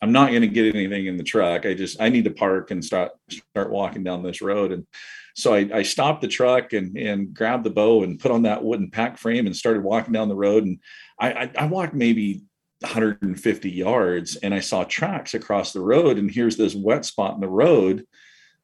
I'm 0.00 0.12
not 0.12 0.30
going 0.30 0.42
to 0.42 0.48
get 0.48 0.74
anything 0.74 1.06
in 1.06 1.16
the 1.16 1.22
truck. 1.22 1.64
I 1.64 1.74
just, 1.74 2.00
I 2.00 2.08
need 2.08 2.24
to 2.24 2.30
park 2.30 2.72
and 2.72 2.84
start, 2.84 3.12
start 3.30 3.70
walking 3.70 4.02
down 4.02 4.22
this 4.22 4.42
road. 4.42 4.72
And 4.72 4.86
so 5.34 5.54
I, 5.54 5.70
I 5.72 5.82
stopped 5.82 6.22
the 6.22 6.28
truck 6.28 6.72
and, 6.72 6.96
and 6.98 7.32
grabbed 7.32 7.64
the 7.64 7.70
bow 7.70 8.02
and 8.02 8.18
put 8.18 8.32
on 8.32 8.42
that 8.42 8.64
wooden 8.64 8.90
pack 8.90 9.16
frame 9.16 9.46
and 9.46 9.56
started 9.56 9.84
walking 9.84 10.12
down 10.12 10.28
the 10.28 10.34
road. 10.34 10.64
And 10.64 10.78
I, 11.20 11.32
I, 11.32 11.50
I 11.56 11.66
walked 11.66 11.94
maybe 11.94 12.42
150 12.82 13.70
yards 13.70 14.36
and 14.36 14.52
I 14.54 14.60
saw 14.60 14.84
tracks 14.84 15.34
across 15.34 15.72
the 15.72 15.80
road 15.80 16.18
and 16.18 16.30
here's 16.30 16.56
this 16.56 16.74
wet 16.74 17.04
spot 17.04 17.34
in 17.34 17.40
the 17.40 17.48
road. 17.48 18.06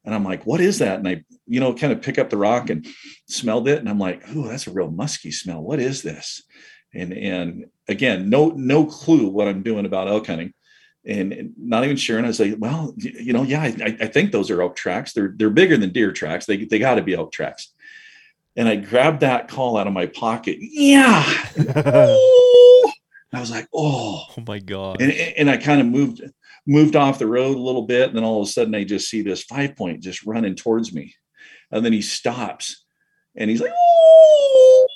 And 0.05 0.15
I'm 0.15 0.23
like 0.23 0.45
what 0.45 0.61
is 0.61 0.79
that? 0.79 0.99
And 0.99 1.07
I 1.07 1.23
you 1.47 1.59
know 1.59 1.73
kind 1.73 1.93
of 1.93 2.01
pick 2.01 2.19
up 2.19 2.29
the 2.29 2.37
rock 2.37 2.69
and 2.69 2.87
smelled 3.27 3.67
it 3.67 3.79
and 3.79 3.89
I'm 3.89 3.99
like 3.99 4.23
oh 4.29 4.47
that's 4.47 4.67
a 4.67 4.71
real 4.71 4.91
musky 4.91 5.31
smell. 5.31 5.61
What 5.61 5.79
is 5.79 6.01
this? 6.01 6.43
And 6.93 7.13
and 7.13 7.65
again 7.87 8.29
no 8.29 8.49
no 8.49 8.85
clue 8.85 9.27
what 9.27 9.47
I'm 9.47 9.63
doing 9.63 9.85
about 9.85 10.07
elk 10.07 10.27
hunting. 10.27 10.53
And 11.05 11.53
not 11.57 11.85
even 11.85 11.95
sure 11.95 12.17
and 12.17 12.25
I 12.25 12.29
was 12.29 12.39
like 12.39 12.55
well 12.57 12.93
you 12.97 13.33
know 13.33 13.43
yeah 13.43 13.61
I, 13.61 13.97
I 14.01 14.07
think 14.07 14.31
those 14.31 14.49
are 14.51 14.61
elk 14.61 14.75
tracks. 14.75 15.13
They're 15.13 15.33
they're 15.35 15.49
bigger 15.49 15.77
than 15.77 15.91
deer 15.91 16.11
tracks. 16.11 16.45
They 16.45 16.65
they 16.65 16.79
got 16.79 16.95
to 16.95 17.01
be 17.01 17.13
elk 17.15 17.31
tracks. 17.31 17.71
And 18.55 18.67
I 18.67 18.75
grabbed 18.75 19.21
that 19.21 19.47
call 19.47 19.77
out 19.77 19.87
of 19.87 19.93
my 19.93 20.07
pocket. 20.07 20.57
Yeah 20.59 21.23
I 23.31 23.39
was 23.39 23.51
like, 23.51 23.67
oh, 23.73 24.25
oh 24.37 24.43
my 24.47 24.59
god! 24.59 25.01
And, 25.01 25.11
and 25.11 25.49
I 25.49 25.57
kind 25.57 25.81
of 25.81 25.87
moved 25.87 26.21
moved 26.65 26.95
off 26.95 27.19
the 27.19 27.27
road 27.27 27.55
a 27.55 27.61
little 27.61 27.83
bit, 27.83 28.07
and 28.07 28.17
then 28.17 28.23
all 28.23 28.41
of 28.41 28.47
a 28.47 28.51
sudden 28.51 28.75
I 28.75 28.83
just 28.83 29.09
see 29.09 29.21
this 29.21 29.43
five 29.43 29.75
point 29.75 30.01
just 30.01 30.25
running 30.25 30.55
towards 30.55 30.93
me, 30.93 31.13
and 31.71 31.85
then 31.85 31.93
he 31.93 32.01
stops, 32.01 32.85
and 33.35 33.49
he's 33.49 33.61
like, 33.61 33.73
oh! 33.73 34.87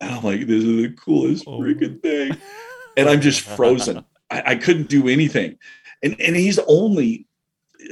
and 0.00 0.10
I'm 0.10 0.24
like, 0.24 0.40
this 0.40 0.64
is 0.64 0.82
the 0.82 0.94
coolest 0.98 1.44
oh. 1.46 1.60
freaking 1.60 2.02
thing, 2.02 2.36
and 2.96 3.08
I'm 3.08 3.20
just 3.20 3.42
frozen. 3.42 4.04
I, 4.30 4.42
I 4.46 4.54
couldn't 4.56 4.88
do 4.88 5.08
anything, 5.08 5.58
and 6.02 6.20
and 6.20 6.34
he's 6.34 6.58
only 6.58 7.28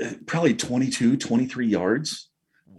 uh, 0.03 0.15
probably 0.27 0.55
22, 0.55 1.17
23 1.17 1.67
yards. 1.67 2.30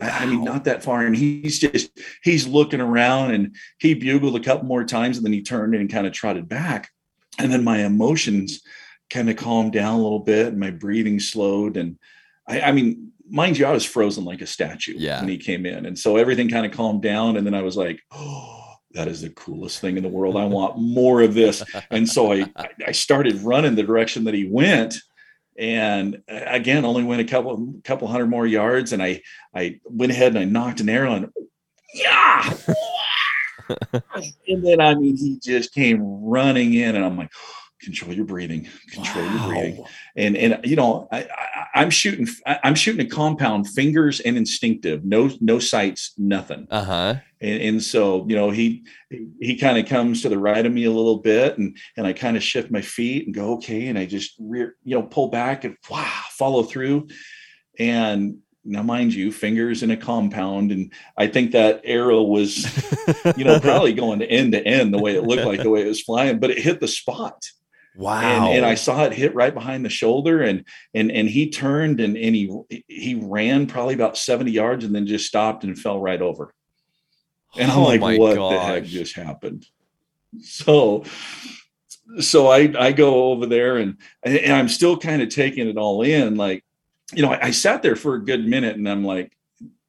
I 0.01 0.25
mean, 0.25 0.43
not 0.43 0.65
that 0.65 0.83
far. 0.83 1.05
And 1.05 1.15
he's 1.15 1.59
just, 1.59 1.91
he's 2.23 2.47
looking 2.47 2.81
around 2.81 3.31
and 3.31 3.55
he 3.79 3.93
bugled 3.93 4.35
a 4.35 4.43
couple 4.43 4.65
more 4.65 4.83
times 4.83 5.17
and 5.17 5.25
then 5.25 5.33
he 5.33 5.43
turned 5.43 5.75
and 5.75 5.91
kind 5.91 6.07
of 6.07 6.13
trotted 6.13 6.49
back. 6.49 6.89
And 7.37 7.51
then 7.51 7.63
my 7.63 7.85
emotions 7.85 8.61
kind 9.09 9.29
of 9.29 9.37
calmed 9.37 9.73
down 9.73 9.99
a 9.99 10.01
little 10.01 10.19
bit 10.19 10.47
and 10.47 10.59
my 10.59 10.71
breathing 10.71 11.19
slowed. 11.19 11.77
And 11.77 11.97
I, 12.47 12.61
I 12.61 12.71
mean, 12.71 13.11
mind 13.29 13.57
you, 13.57 13.65
I 13.65 13.71
was 13.71 13.85
frozen 13.85 14.25
like 14.25 14.41
a 14.41 14.47
statue 14.47 14.95
yeah. 14.97 15.19
when 15.19 15.29
he 15.29 15.37
came 15.37 15.65
in. 15.65 15.85
And 15.85 15.97
so 15.97 16.17
everything 16.17 16.49
kind 16.49 16.65
of 16.65 16.71
calmed 16.71 17.01
down. 17.01 17.37
And 17.37 17.45
then 17.45 17.53
I 17.53 17.61
was 17.61 17.77
like, 17.77 18.01
oh, 18.11 18.73
that 18.93 19.07
is 19.07 19.21
the 19.21 19.29
coolest 19.29 19.79
thing 19.79 19.97
in 19.97 20.03
the 20.03 20.09
world. 20.09 20.35
I 20.35 20.45
want 20.45 20.77
more 20.77 21.21
of 21.21 21.33
this. 21.33 21.63
And 21.91 22.09
so 22.09 22.33
I, 22.33 22.51
I 22.85 22.91
started 22.91 23.35
running 23.41 23.75
the 23.75 23.83
direction 23.83 24.25
that 24.25 24.33
he 24.33 24.47
went 24.49 24.95
and 25.57 26.21
uh, 26.29 26.41
again 26.47 26.85
only 26.85 27.03
went 27.03 27.21
a 27.21 27.25
couple 27.25 27.73
couple 27.83 28.07
hundred 28.07 28.27
more 28.27 28.47
yards 28.47 28.93
and 28.93 29.01
i 29.01 29.21
i 29.55 29.79
went 29.85 30.11
ahead 30.11 30.35
and 30.35 30.39
i 30.39 30.45
nocked 30.45 30.79
an 30.79 30.89
arrow 30.89 31.13
and 31.13 31.29
yeah! 31.93 32.53
And 34.47 34.65
then 34.65 34.81
i 34.81 34.93
mean 34.95 35.15
he 35.15 35.39
just 35.41 35.73
came 35.73 36.01
running 36.03 36.73
in 36.73 36.95
and 36.95 37.05
i'm 37.05 37.17
like 37.17 37.31
control 37.81 38.13
your 38.13 38.25
breathing 38.25 38.67
control 38.89 39.25
wow. 39.25 39.33
your 39.33 39.47
breathing. 39.47 39.85
And 40.15 40.37
and 40.37 40.59
you 40.63 40.75
know 40.75 41.07
I, 41.11 41.27
I 41.73 41.81
am 41.81 41.89
shooting 41.89 42.27
i'm 42.45 42.75
shooting 42.75 43.05
a 43.05 43.09
compound 43.09 43.67
fingers 43.67 44.19
and 44.19 44.37
instinctive 44.37 45.03
no 45.03 45.31
no 45.39 45.59
sights 45.59 46.13
nothing. 46.17 46.67
Uh-huh. 46.69 47.15
And, 47.41 47.61
and 47.61 47.83
so 47.83 48.25
you 48.27 48.35
know 48.35 48.51
he 48.51 48.83
he 49.39 49.57
kind 49.57 49.77
of 49.77 49.87
comes 49.87 50.21
to 50.21 50.29
the 50.29 50.39
right 50.39 50.65
of 50.65 50.71
me 50.71 50.85
a 50.85 50.91
little 50.91 51.17
bit 51.17 51.57
and 51.57 51.77
and 51.97 52.05
i 52.05 52.13
kind 52.13 52.37
of 52.37 52.43
shift 52.43 52.71
my 52.71 52.81
feet 52.81 53.25
and 53.25 53.35
go 53.35 53.53
okay 53.53 53.87
and 53.87 53.97
i 53.97 54.05
just 54.05 54.35
rear 54.39 54.75
you 54.83 54.95
know 54.95 55.03
pull 55.03 55.29
back 55.29 55.63
and 55.63 55.77
wow 55.89 56.21
follow 56.29 56.63
through. 56.63 57.07
And 57.79 58.39
now 58.63 58.83
mind 58.83 59.13
you 59.13 59.31
fingers 59.31 59.81
in 59.81 59.91
a 59.91 59.97
compound 59.97 60.71
and 60.71 60.91
i 61.17 61.25
think 61.25 61.51
that 61.51 61.81
arrow 61.83 62.21
was 62.21 62.63
you 63.37 63.43
know 63.43 63.59
probably 63.59 63.93
going 63.93 64.19
to 64.19 64.29
end 64.29 64.51
to 64.51 64.63
end 64.65 64.93
the 64.93 65.01
way 65.01 65.15
it 65.15 65.23
looked 65.23 65.45
like 65.45 65.61
the 65.63 65.69
way 65.69 65.81
it 65.81 65.87
was 65.87 66.01
flying 66.01 66.39
but 66.39 66.51
it 66.51 66.59
hit 66.59 66.79
the 66.79 66.87
spot 66.87 67.43
Wow. 67.95 68.47
And, 68.47 68.57
and, 68.57 68.65
I 68.65 68.75
saw 68.75 69.03
it 69.03 69.13
hit 69.13 69.35
right 69.35 69.53
behind 69.53 69.83
the 69.83 69.89
shoulder 69.89 70.41
and 70.41 70.63
and 70.93 71.11
and 71.11 71.27
he 71.27 71.49
turned 71.49 71.99
and 71.99 72.15
and 72.15 72.35
he 72.35 72.83
he 72.87 73.15
ran 73.15 73.67
probably 73.67 73.95
about 73.95 74.17
70 74.17 74.49
yards 74.49 74.85
and 74.85 74.95
then 74.95 75.07
just 75.07 75.27
stopped 75.27 75.63
and 75.63 75.77
fell 75.77 75.99
right 75.99 76.21
over. 76.21 76.53
And 77.57 77.69
I'm 77.69 77.79
oh 77.79 77.83
like, 77.83 78.01
what 78.01 78.35
gosh. 78.35 78.53
the 78.53 78.59
heck 78.59 78.83
just 78.85 79.15
happened? 79.15 79.65
So 80.39 81.03
so 82.21 82.47
I 82.47 82.73
I 82.79 82.91
go 82.93 83.31
over 83.31 83.45
there 83.45 83.77
and 83.77 83.97
and 84.23 84.53
I'm 84.53 84.69
still 84.69 84.97
kind 84.97 85.21
of 85.21 85.27
taking 85.27 85.67
it 85.67 85.77
all 85.77 86.01
in. 86.01 86.35
Like, 86.35 86.63
you 87.13 87.23
know, 87.23 87.33
I, 87.33 87.47
I 87.47 87.51
sat 87.51 87.81
there 87.81 87.97
for 87.97 88.15
a 88.15 88.23
good 88.23 88.47
minute 88.47 88.77
and 88.77 88.87
I'm 88.87 89.03
like, 89.03 89.33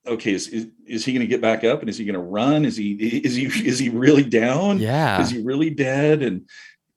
okay, 0.07 0.33
is, 0.33 0.49
is, 0.49 0.67
is 0.85 1.05
he 1.05 1.13
going 1.13 1.21
to 1.21 1.29
get 1.29 1.41
back 1.41 1.63
up 1.63 1.81
and 1.81 1.89
is 1.89 1.97
he 1.97 2.05
going 2.05 2.15
to 2.15 2.21
run? 2.21 2.65
Is 2.65 2.77
he, 2.77 2.93
is 2.95 3.37
he, 3.37 3.45
is 3.45 3.79
he 3.79 3.89
really 3.89 4.25
down? 4.25 4.81
Yeah. 4.81 5.23
Is 5.23 5.31
he 5.31 5.41
really 5.41 5.71
dead? 5.71 6.23
And, 6.23 6.49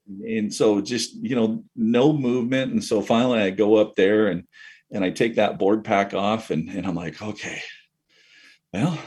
and 0.08 0.54
so 0.54 0.82
just 0.82 1.16
you 1.16 1.36
know 1.36 1.64
no 1.76 2.14
movement. 2.14 2.72
And 2.72 2.84
so 2.84 3.02
finally 3.02 3.40
i 3.40 3.50
go 3.50 3.76
up 3.76 3.96
there 3.96 4.28
and 4.28 4.44
and 4.92 5.04
i 5.04 5.10
take 5.10 5.36
that 5.36 5.58
board 5.60 5.84
pack 5.84 6.14
off 6.14 6.52
and, 6.52 6.70
and 6.70 6.86
i'm 6.86 6.96
like 6.96 7.22
okay 7.22 7.62
well 8.74 8.98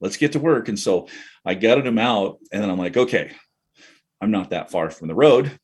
let's 0.00 0.16
get 0.16 0.32
to 0.32 0.38
work. 0.38 0.68
And 0.68 0.78
so 0.78 1.08
i 1.44 1.54
gutted 1.54 1.86
him 1.86 1.98
out 1.98 2.38
and 2.52 2.62
then 2.62 2.70
i'm 2.70 2.78
like 2.78 2.96
okay 2.96 3.32
i'm 4.20 4.30
not 4.30 4.50
that 4.50 4.70
far 4.70 4.90
from 4.90 5.08
the 5.08 5.14
road 5.14 5.58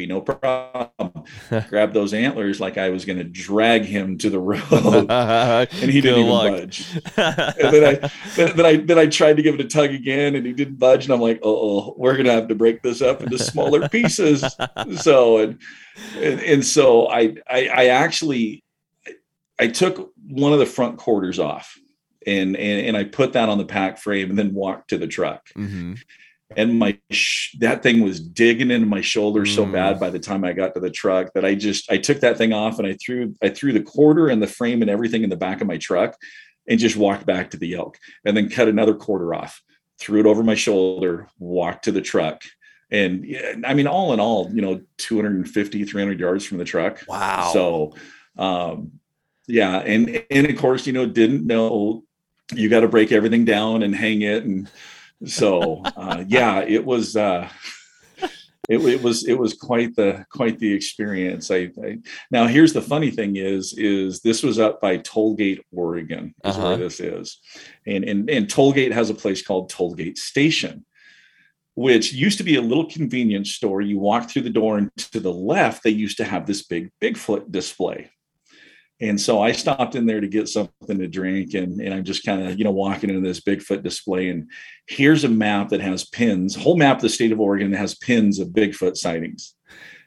be 0.00 0.06
no 0.06 0.20
problem. 0.20 1.10
Grab 1.68 1.92
those 1.92 2.14
antlers 2.14 2.60
like 2.60 2.78
I 2.78 2.90
was 2.90 3.04
going 3.04 3.18
to 3.18 3.24
drag 3.24 3.84
him 3.84 4.18
to 4.18 4.30
the 4.30 4.38
road, 4.38 4.62
and 5.10 5.90
he 5.90 6.00
didn't 6.00 6.20
even 6.20 6.30
budge. 6.30 6.86
and 7.16 7.74
then 7.74 7.84
I, 7.84 8.10
then, 8.36 8.56
then, 8.56 8.66
I, 8.66 8.76
then 8.76 8.98
I 8.98 9.06
tried 9.06 9.36
to 9.36 9.42
give 9.42 9.54
it 9.54 9.60
a 9.60 9.68
tug 9.68 9.90
again, 9.90 10.34
and 10.34 10.46
he 10.46 10.52
didn't 10.52 10.78
budge. 10.78 11.04
And 11.04 11.12
I'm 11.12 11.20
like, 11.20 11.40
oh, 11.42 11.94
we're 11.96 12.14
going 12.14 12.26
to 12.26 12.32
have 12.32 12.48
to 12.48 12.54
break 12.54 12.82
this 12.82 13.02
up 13.02 13.22
into 13.22 13.38
smaller 13.38 13.88
pieces. 13.90 14.44
so 14.96 15.38
and, 15.38 15.58
and 16.16 16.40
and 16.40 16.64
so 16.64 17.08
I 17.08 17.34
I, 17.48 17.68
I 17.68 17.86
actually 17.86 18.64
I 19.58 19.68
took 19.68 20.12
one 20.26 20.52
of 20.52 20.58
the 20.58 20.66
front 20.66 20.96
quarters 20.98 21.38
off 21.38 21.76
and, 22.26 22.56
and, 22.56 22.86
and 22.86 22.96
I 22.96 23.04
put 23.04 23.34
that 23.34 23.48
on 23.48 23.58
the 23.58 23.64
pack 23.64 23.98
frame 23.98 24.30
and 24.30 24.38
then 24.38 24.54
walked 24.54 24.90
to 24.90 24.98
the 24.98 25.06
truck. 25.06 25.48
Mm-hmm. 25.56 25.94
And 26.56 26.78
my 26.78 26.98
sh- 27.10 27.56
that 27.58 27.82
thing 27.82 28.02
was 28.02 28.20
digging 28.20 28.70
into 28.70 28.86
my 28.86 29.00
shoulder 29.00 29.42
mm. 29.42 29.54
so 29.54 29.64
bad 29.64 30.00
by 30.00 30.10
the 30.10 30.18
time 30.18 30.44
I 30.44 30.52
got 30.52 30.74
to 30.74 30.80
the 30.80 30.90
truck 30.90 31.32
that 31.34 31.44
I 31.44 31.54
just 31.54 31.90
I 31.90 31.98
took 31.98 32.20
that 32.20 32.38
thing 32.38 32.52
off 32.52 32.78
and 32.78 32.86
I 32.86 32.94
threw 32.94 33.34
I 33.42 33.48
threw 33.48 33.72
the 33.72 33.82
quarter 33.82 34.28
and 34.28 34.42
the 34.42 34.46
frame 34.46 34.82
and 34.82 34.90
everything 34.90 35.22
in 35.22 35.30
the 35.30 35.36
back 35.36 35.60
of 35.60 35.66
my 35.66 35.76
truck 35.76 36.16
and 36.68 36.78
just 36.78 36.96
walked 36.96 37.26
back 37.26 37.50
to 37.50 37.56
the 37.56 37.74
elk 37.74 37.98
and 38.24 38.36
then 38.36 38.48
cut 38.48 38.68
another 38.68 38.94
quarter 38.94 39.34
off, 39.34 39.62
threw 39.98 40.20
it 40.20 40.26
over 40.26 40.42
my 40.42 40.54
shoulder, 40.54 41.28
walked 41.38 41.84
to 41.84 41.92
the 41.92 42.02
truck 42.02 42.42
and 42.90 43.62
I 43.64 43.74
mean, 43.74 43.86
all 43.86 44.12
in 44.12 44.20
all, 44.20 44.50
you 44.52 44.62
know, 44.62 44.80
250, 44.98 45.84
300 45.84 46.18
yards 46.18 46.44
from 46.44 46.58
the 46.58 46.64
truck. 46.64 47.02
Wow. 47.06 47.50
So, 47.52 47.94
um, 48.36 48.92
yeah. 49.46 49.78
And, 49.78 50.24
and 50.30 50.48
of 50.48 50.56
course, 50.56 50.86
you 50.86 50.92
know, 50.92 51.06
didn't 51.06 51.46
know 51.46 52.04
you 52.52 52.68
got 52.68 52.80
to 52.80 52.88
break 52.88 53.12
everything 53.12 53.44
down 53.44 53.82
and 53.82 53.94
hang 53.94 54.22
it. 54.22 54.44
And 54.44 54.68
so, 55.24 55.82
uh, 55.84 56.24
yeah, 56.26 56.60
it 56.60 56.84
was, 56.84 57.16
uh, 57.16 57.48
it, 58.68 58.78
it, 58.78 59.02
was 59.02 59.26
it 59.26 59.38
was 59.38 59.54
quite 59.54 59.96
the 59.96 60.24
quite 60.30 60.58
the 60.58 60.72
experience. 60.72 61.50
I, 61.50 61.70
I, 61.82 61.98
now 62.30 62.46
here's 62.46 62.72
the 62.72 62.82
funny 62.82 63.10
thing 63.10 63.36
is 63.36 63.74
is 63.76 64.20
this 64.20 64.42
was 64.42 64.58
up 64.58 64.80
by 64.80 64.98
Tollgate, 64.98 65.60
Oregon, 65.72 66.34
is 66.44 66.56
uh-huh. 66.56 66.68
where 66.68 66.76
this 66.76 67.00
is, 67.00 67.38
and 67.86 68.04
and 68.04 68.30
and 68.30 68.46
Tollgate 68.46 68.92
has 68.92 69.10
a 69.10 69.14
place 69.14 69.42
called 69.42 69.70
Tollgate 69.70 70.18
Station, 70.18 70.86
which 71.74 72.12
used 72.12 72.38
to 72.38 72.44
be 72.44 72.56
a 72.56 72.62
little 72.62 72.86
convenience 72.86 73.50
store. 73.52 73.80
You 73.82 73.98
walk 73.98 74.30
through 74.30 74.42
the 74.42 74.50
door, 74.50 74.78
and 74.78 74.90
to 75.12 75.20
the 75.20 75.32
left 75.32 75.82
they 75.82 75.90
used 75.90 76.18
to 76.18 76.24
have 76.24 76.46
this 76.46 76.62
big 76.62 76.90
Bigfoot 77.02 77.50
display. 77.50 78.10
And 79.00 79.18
so 79.18 79.40
I 79.40 79.52
stopped 79.52 79.94
in 79.94 80.04
there 80.04 80.20
to 80.20 80.28
get 80.28 80.48
something 80.48 80.98
to 80.98 81.08
drink, 81.08 81.54
and, 81.54 81.80
and 81.80 81.94
I'm 81.94 82.04
just 82.04 82.24
kind 82.24 82.46
of, 82.46 82.58
you 82.58 82.64
know, 82.64 82.70
walking 82.70 83.08
into 83.08 83.26
this 83.26 83.40
Bigfoot 83.40 83.82
display. 83.82 84.28
And 84.28 84.50
here's 84.86 85.24
a 85.24 85.28
map 85.28 85.70
that 85.70 85.80
has 85.80 86.04
pins, 86.04 86.54
whole 86.54 86.76
map 86.76 86.96
of 86.96 87.02
the 87.02 87.08
state 87.08 87.32
of 87.32 87.40
Oregon 87.40 87.70
that 87.70 87.78
has 87.78 87.94
pins 87.94 88.38
of 88.38 88.48
Bigfoot 88.48 88.96
sightings. 88.96 89.54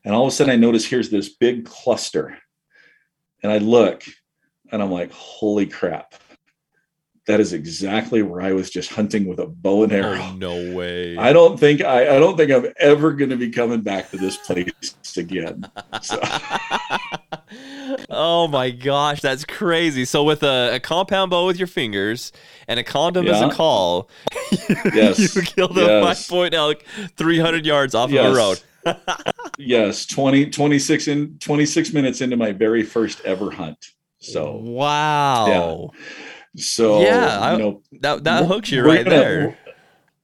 And 0.05 0.13
all 0.13 0.23
of 0.23 0.27
a 0.27 0.35
sudden 0.35 0.53
I 0.53 0.57
notice 0.57 0.85
here's 0.85 1.09
this 1.09 1.29
big 1.35 1.65
cluster. 1.65 2.37
And 3.41 3.51
I 3.51 3.57
look 3.57 4.03
and 4.71 4.81
I'm 4.81 4.91
like, 4.91 5.11
holy 5.11 5.65
crap 5.65 6.13
that 7.25 7.39
is 7.39 7.53
exactly 7.53 8.21
where 8.21 8.41
I 8.41 8.51
was 8.51 8.69
just 8.69 8.91
hunting 8.91 9.25
with 9.25 9.39
a 9.39 9.47
bow 9.47 9.83
and 9.83 9.93
arrow. 9.93 10.19
Oh, 10.19 10.35
no 10.35 10.75
way. 10.75 11.15
I 11.15 11.31
don't 11.31 11.57
think 11.57 11.81
I, 11.81 12.15
I 12.15 12.19
don't 12.19 12.35
think 12.35 12.51
I'm 12.51 12.73
ever 12.77 13.13
going 13.13 13.29
to 13.29 13.37
be 13.37 13.49
coming 13.49 13.81
back 13.81 14.11
to 14.11 14.17
this 14.17 14.35
place 14.37 14.71
again. 15.17 15.69
So. 16.01 16.21
oh 18.09 18.47
my 18.47 18.71
gosh, 18.71 19.21
that's 19.21 19.45
crazy. 19.45 20.05
So 20.05 20.23
with 20.23 20.43
a, 20.43 20.75
a, 20.75 20.79
compound 20.79 21.31
bow 21.31 21.45
with 21.45 21.57
your 21.57 21.67
fingers 21.67 22.31
and 22.67 22.79
a 22.79 22.83
condom 22.83 23.25
yeah. 23.25 23.33
as 23.33 23.41
a 23.41 23.49
call, 23.49 24.09
yes, 24.93 25.35
you 25.35 25.41
killed 25.41 25.77
a 25.77 25.81
yes. 25.81 26.25
five 26.25 26.29
point 26.29 26.53
elk 26.53 26.83
300 27.17 27.65
yards 27.65 27.95
off 27.95 28.11
yes. 28.11 28.25
of 28.25 28.33
a 28.33 28.35
road. 28.35 28.61
yes, 29.57 30.05
20, 30.05 30.49
26 30.49 31.07
in 31.07 31.37
26 31.39 31.93
minutes 31.93 32.21
into 32.21 32.37
my 32.37 32.51
very 32.51 32.83
first 32.83 33.21
ever 33.25 33.51
hunt. 33.51 33.85
So 34.19 34.55
wow. 34.55 35.91
Yeah. 35.93 35.99
So 36.55 37.01
yeah, 37.01 37.53
you 37.53 37.57
know, 37.57 37.81
I, 37.93 37.97
that 38.01 38.23
that 38.25 38.45
hooks 38.45 38.71
you 38.71 38.83
right 38.83 39.03
gonna, 39.03 39.09
there. 39.09 39.57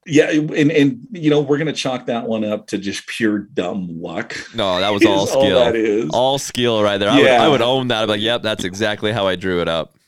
Yeah, 0.09 0.31
and 0.31 0.71
and 0.71 1.07
you 1.11 1.29
know 1.29 1.39
we're 1.41 1.57
gonna 1.57 1.73
chalk 1.73 2.07
that 2.07 2.27
one 2.27 2.43
up 2.43 2.67
to 2.67 2.77
just 2.77 3.07
pure 3.07 3.39
dumb 3.39 4.01
luck. 4.01 4.35
No, 4.55 4.79
that 4.79 4.89
was 4.89 5.05
all 5.05 5.27
skill. 5.27 5.57
All 5.57 5.65
that 5.65 5.75
is 5.75 6.09
all 6.11 6.37
skill 6.39 6.81
right 6.83 6.97
there. 6.97 7.09
Yeah. 7.09 7.43
I, 7.43 7.47
would, 7.47 7.47
I 7.47 7.47
would 7.49 7.61
own 7.61 7.87
that. 7.89 8.03
I'm 8.03 8.09
like, 8.09 8.21
yep, 8.21 8.41
that's 8.41 8.63
exactly 8.63 9.11
how 9.11 9.27
I 9.27 9.35
drew 9.35 9.61
it 9.61 9.67
up 9.67 9.98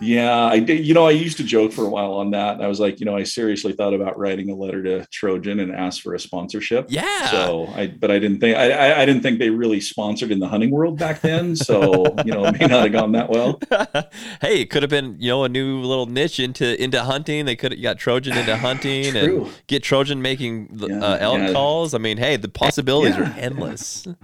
yeah, 0.00 0.44
I 0.44 0.58
did. 0.58 0.86
You 0.86 0.94
know, 0.94 1.06
I 1.06 1.12
used 1.12 1.36
to 1.38 1.44
joke 1.44 1.72
for 1.72 1.84
a 1.84 1.88
while 1.88 2.12
on 2.14 2.30
that. 2.32 2.60
I 2.60 2.66
was 2.66 2.80
like, 2.80 3.00
you 3.00 3.06
know, 3.06 3.16
I 3.16 3.22
seriously 3.22 3.72
thought 3.72 3.94
about 3.94 4.18
writing 4.18 4.50
a 4.50 4.54
letter 4.54 4.82
to 4.82 5.06
Trojan 5.06 5.60
and 5.60 5.74
ask 5.74 6.02
for 6.02 6.14
a 6.14 6.18
sponsorship. 6.18 6.86
Yeah. 6.88 7.30
So 7.30 7.66
I, 7.74 7.86
but 7.86 8.10
I 8.10 8.18
didn't 8.18 8.40
think 8.40 8.56
I, 8.56 9.02
I 9.02 9.06
didn't 9.06 9.22
think 9.22 9.38
they 9.38 9.50
really 9.50 9.80
sponsored 9.80 10.30
in 10.30 10.38
the 10.38 10.48
hunting 10.48 10.70
world 10.70 10.98
back 10.98 11.20
then. 11.20 11.56
So 11.56 12.04
you 12.24 12.32
know, 12.32 12.44
it 12.46 12.58
may 12.58 12.66
not 12.66 12.82
have 12.82 12.92
gone 12.92 13.12
that 13.12 13.30
well. 13.30 13.60
hey, 14.40 14.60
it 14.60 14.70
could 14.70 14.82
have 14.82 14.90
been 14.90 15.16
you 15.18 15.28
know 15.28 15.44
a 15.44 15.48
new 15.48 15.80
little 15.80 16.06
niche 16.06 16.40
into 16.40 16.82
into 16.82 17.02
hunting. 17.02 17.44
They 17.44 17.56
could 17.56 17.72
have 17.72 17.82
got 17.82 17.98
Trojan 17.98 18.36
into 18.36 18.56
hunting 18.66 19.16
and 19.16 19.48
get 19.66 19.82
Trojan 19.82 20.22
making 20.22 20.68
yeah, 20.72 20.98
uh, 20.98 21.18
elk 21.20 21.38
yeah. 21.38 21.52
calls. 21.52 21.94
I 21.94 21.98
mean, 21.98 22.18
hey, 22.18 22.36
the 22.36 22.48
possibilities 22.48 23.16
yeah. 23.16 23.30
are 23.30 23.38
endless. 23.38 24.06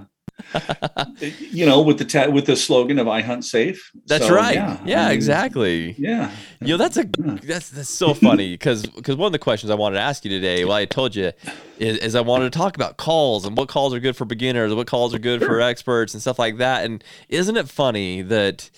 you 1.51 1.66
know, 1.66 1.80
with 1.80 1.99
the 1.99 2.05
ta- 2.05 2.30
with 2.30 2.47
the 2.47 2.57
slogan 2.57 2.99
of 2.99 3.09
"I 3.09 3.20
hunt 3.20 3.45
safe." 3.45 3.90
That's 4.07 4.26
so, 4.26 4.34
right. 4.34 4.55
Yeah, 4.55 4.80
yeah 4.84 5.05
I 5.05 5.09
mean, 5.09 5.14
exactly. 5.14 5.95
Yeah. 5.99 6.30
You 6.61 6.68
know, 6.68 6.76
that's 6.76 6.97
a 6.97 7.05
that's 7.05 7.70
that's 7.70 7.88
so 7.88 8.14
funny 8.14 8.53
because 8.53 8.86
because 8.86 9.16
one 9.16 9.26
of 9.26 9.32
the 9.32 9.38
questions 9.38 9.70
I 9.70 9.74
wanted 9.74 9.97
to 9.97 10.03
ask 10.03 10.24
you 10.24 10.30
today, 10.30 10.64
well, 10.64 10.76
I 10.76 10.84
told 10.84 11.16
you, 11.16 11.32
is, 11.78 11.99
is, 11.99 12.14
I 12.14 12.20
wanted 12.20 12.53
to 12.53 12.59
talk 12.59 12.76
about 12.76 12.97
calls 12.97 13.45
and 13.45 13.57
what 13.57 13.68
calls 13.68 13.95
are 13.95 14.01
good 14.01 14.16
for 14.16 14.24
beginners, 14.24 14.74
what 14.74 14.86
calls 14.86 15.14
are 15.14 15.18
good 15.18 15.40
sure. 15.40 15.49
for 15.49 15.61
experts, 15.61 16.14
and 16.14 16.20
stuff 16.20 16.38
like 16.38 16.59
that. 16.59 16.84
And 16.84 17.03
isn't 17.28 17.57
it 17.57 17.68
funny 17.68 18.22
that? 18.22 18.70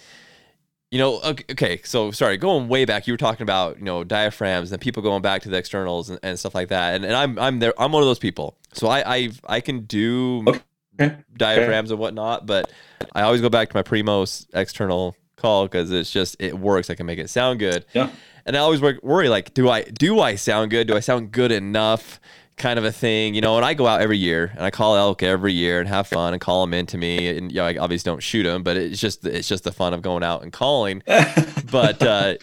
You 0.90 1.00
know, 1.00 1.20
okay, 1.50 1.80
so 1.82 2.12
sorry, 2.12 2.36
going 2.36 2.68
way 2.68 2.84
back, 2.84 3.08
you 3.08 3.14
were 3.14 3.18
talking 3.18 3.42
about, 3.42 3.78
you 3.78 3.84
know, 3.84 4.04
diaphragms 4.04 4.70
and 4.70 4.80
people 4.80 5.02
going 5.02 5.22
back 5.22 5.42
to 5.42 5.48
the 5.48 5.56
externals 5.56 6.08
and, 6.08 6.20
and 6.22 6.38
stuff 6.38 6.54
like 6.54 6.68
that. 6.68 6.94
And, 6.94 7.04
and 7.04 7.16
I'm 7.16 7.36
I'm 7.36 7.58
there 7.58 7.74
I'm 7.78 7.90
one 7.90 8.02
of 8.04 8.06
those 8.06 8.20
people. 8.20 8.56
So 8.74 8.86
I 8.86 9.16
I 9.16 9.30
I 9.44 9.60
can 9.60 9.80
do 9.80 10.44
okay 10.46 10.60
okay. 11.00 11.16
diaphragms 11.36 11.90
okay. 11.90 11.94
and 11.94 12.00
whatnot. 12.00 12.46
But 12.46 12.70
I 13.14 13.22
always 13.22 13.40
go 13.40 13.48
back 13.48 13.70
to 13.70 13.76
my 13.76 13.82
Primos 13.82 14.46
external 14.54 15.16
call 15.36 15.64
because 15.64 15.90
it's 15.90 16.10
just 16.10 16.36
it 16.40 16.58
works. 16.58 16.90
I 16.90 16.94
can 16.94 17.06
make 17.06 17.18
it 17.18 17.30
sound 17.30 17.58
good. 17.58 17.84
Yeah. 17.92 18.10
And 18.46 18.56
I 18.56 18.60
always 18.60 18.80
worry 18.80 19.28
like, 19.28 19.54
do 19.54 19.68
I 19.68 19.82
do 19.82 20.20
I 20.20 20.34
sound 20.36 20.70
good? 20.70 20.86
Do 20.86 20.96
I 20.96 21.00
sound 21.00 21.32
good 21.32 21.52
enough? 21.52 22.20
Kind 22.56 22.78
of 22.78 22.84
a 22.84 22.92
thing, 22.92 23.34
you 23.34 23.40
know. 23.40 23.56
And 23.56 23.64
I 23.64 23.74
go 23.74 23.86
out 23.86 24.00
every 24.00 24.18
year 24.18 24.52
and 24.54 24.64
I 24.64 24.70
call 24.70 24.96
elk 24.96 25.22
every 25.22 25.52
year 25.52 25.80
and 25.80 25.88
have 25.88 26.06
fun 26.06 26.34
and 26.34 26.40
call 26.40 26.64
them 26.64 26.72
into 26.72 26.96
me. 26.96 27.36
And 27.36 27.50
you 27.50 27.58
know, 27.58 27.66
I 27.66 27.76
obviously 27.78 28.10
don't 28.10 28.22
shoot 28.22 28.44
them, 28.44 28.62
but 28.62 28.76
it's 28.76 29.00
just 29.00 29.26
it's 29.26 29.48
just 29.48 29.64
the 29.64 29.72
fun 29.72 29.92
of 29.92 30.02
going 30.02 30.22
out 30.22 30.42
and 30.42 30.52
calling. 30.52 31.02
but 31.70 32.00
uh, 32.02 32.36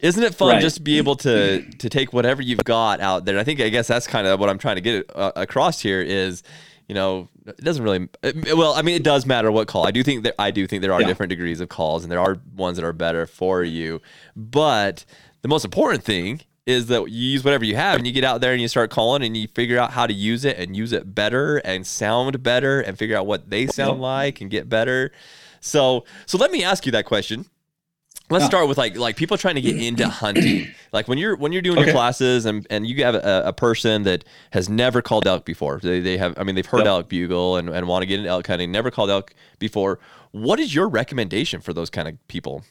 isn't 0.00 0.22
it 0.22 0.34
fun 0.34 0.48
right. 0.48 0.60
just 0.60 0.76
to 0.76 0.82
be 0.82 0.98
able 0.98 1.16
to 1.16 1.62
to 1.62 1.88
take 1.88 2.12
whatever 2.12 2.42
you've 2.42 2.64
got 2.64 3.00
out 3.00 3.24
there? 3.24 3.38
I 3.38 3.44
think 3.44 3.60
I 3.60 3.68
guess 3.68 3.86
that's 3.86 4.06
kind 4.06 4.26
of 4.26 4.40
what 4.40 4.48
I'm 4.48 4.58
trying 4.58 4.76
to 4.76 4.82
get 4.82 5.10
uh, 5.14 5.32
across 5.36 5.80
here 5.80 6.02
is 6.02 6.42
you 6.88 6.94
know, 6.94 7.28
it 7.46 7.58
doesn't 7.58 7.82
really. 7.82 8.08
Well, 8.54 8.74
I 8.74 8.82
mean, 8.82 8.94
it 8.94 9.02
does 9.02 9.26
matter 9.26 9.50
what 9.50 9.68
call. 9.68 9.86
I 9.86 9.90
do 9.90 10.02
think 10.02 10.24
that 10.24 10.34
I 10.38 10.50
do 10.50 10.66
think 10.66 10.82
there 10.82 10.92
are 10.92 11.00
yeah. 11.00 11.06
different 11.06 11.30
degrees 11.30 11.60
of 11.60 11.68
calls, 11.68 12.02
and 12.02 12.12
there 12.12 12.20
are 12.20 12.38
ones 12.54 12.76
that 12.76 12.84
are 12.84 12.92
better 12.92 13.26
for 13.26 13.62
you. 13.62 14.00
But 14.36 15.04
the 15.42 15.48
most 15.48 15.64
important 15.64 16.04
thing 16.04 16.42
is 16.64 16.86
that 16.86 17.10
you 17.10 17.28
use 17.30 17.44
whatever 17.44 17.64
you 17.64 17.76
have, 17.76 17.96
and 17.96 18.06
you 18.06 18.12
get 18.12 18.24
out 18.24 18.40
there 18.40 18.52
and 18.52 18.60
you 18.60 18.68
start 18.68 18.90
calling, 18.90 19.22
and 19.22 19.36
you 19.36 19.48
figure 19.48 19.78
out 19.78 19.92
how 19.92 20.06
to 20.06 20.12
use 20.12 20.44
it 20.44 20.58
and 20.58 20.76
use 20.76 20.92
it 20.92 21.14
better 21.14 21.58
and 21.58 21.86
sound 21.86 22.42
better, 22.42 22.80
and 22.80 22.98
figure 22.98 23.16
out 23.16 23.26
what 23.26 23.50
they 23.50 23.66
sound 23.66 24.00
like 24.00 24.40
and 24.40 24.50
get 24.50 24.68
better. 24.68 25.12
So, 25.60 26.04
so 26.26 26.38
let 26.38 26.50
me 26.50 26.64
ask 26.64 26.86
you 26.86 26.92
that 26.92 27.04
question 27.04 27.46
Let's 28.32 28.46
start 28.46 28.66
with 28.68 28.78
like 28.78 28.96
like 28.96 29.16
people 29.16 29.36
trying 29.36 29.56
to 29.56 29.60
get 29.60 29.80
into 29.80 30.08
hunting. 30.08 30.68
Like 30.92 31.06
when 31.06 31.18
you're 31.18 31.36
when 31.36 31.52
you're 31.52 31.62
doing 31.62 31.78
okay. 31.78 31.86
your 31.86 31.94
classes 31.94 32.46
and, 32.46 32.66
and 32.70 32.86
you 32.86 33.04
have 33.04 33.14
a, 33.14 33.42
a, 33.46 33.52
person 33.52 34.02
that 34.04 34.24
has 34.52 34.68
never 34.68 35.02
called 35.02 35.26
elk 35.26 35.44
before. 35.44 35.78
They, 35.82 36.00
they 36.00 36.16
have 36.16 36.34
I 36.38 36.42
mean 36.42 36.54
they've 36.54 36.66
heard 36.66 36.78
yep. 36.78 36.86
elk 36.86 37.08
bugle 37.08 37.56
and, 37.56 37.68
and 37.68 37.86
want 37.86 38.02
to 38.02 38.06
get 38.06 38.18
into 38.18 38.30
elk 38.30 38.46
hunting, 38.46 38.72
never 38.72 38.90
called 38.90 39.10
elk 39.10 39.34
before. 39.58 39.98
What 40.32 40.58
is 40.58 40.74
your 40.74 40.88
recommendation 40.88 41.60
for 41.60 41.72
those 41.72 41.90
kind 41.90 42.08
of 42.08 42.28
people? 42.28 42.64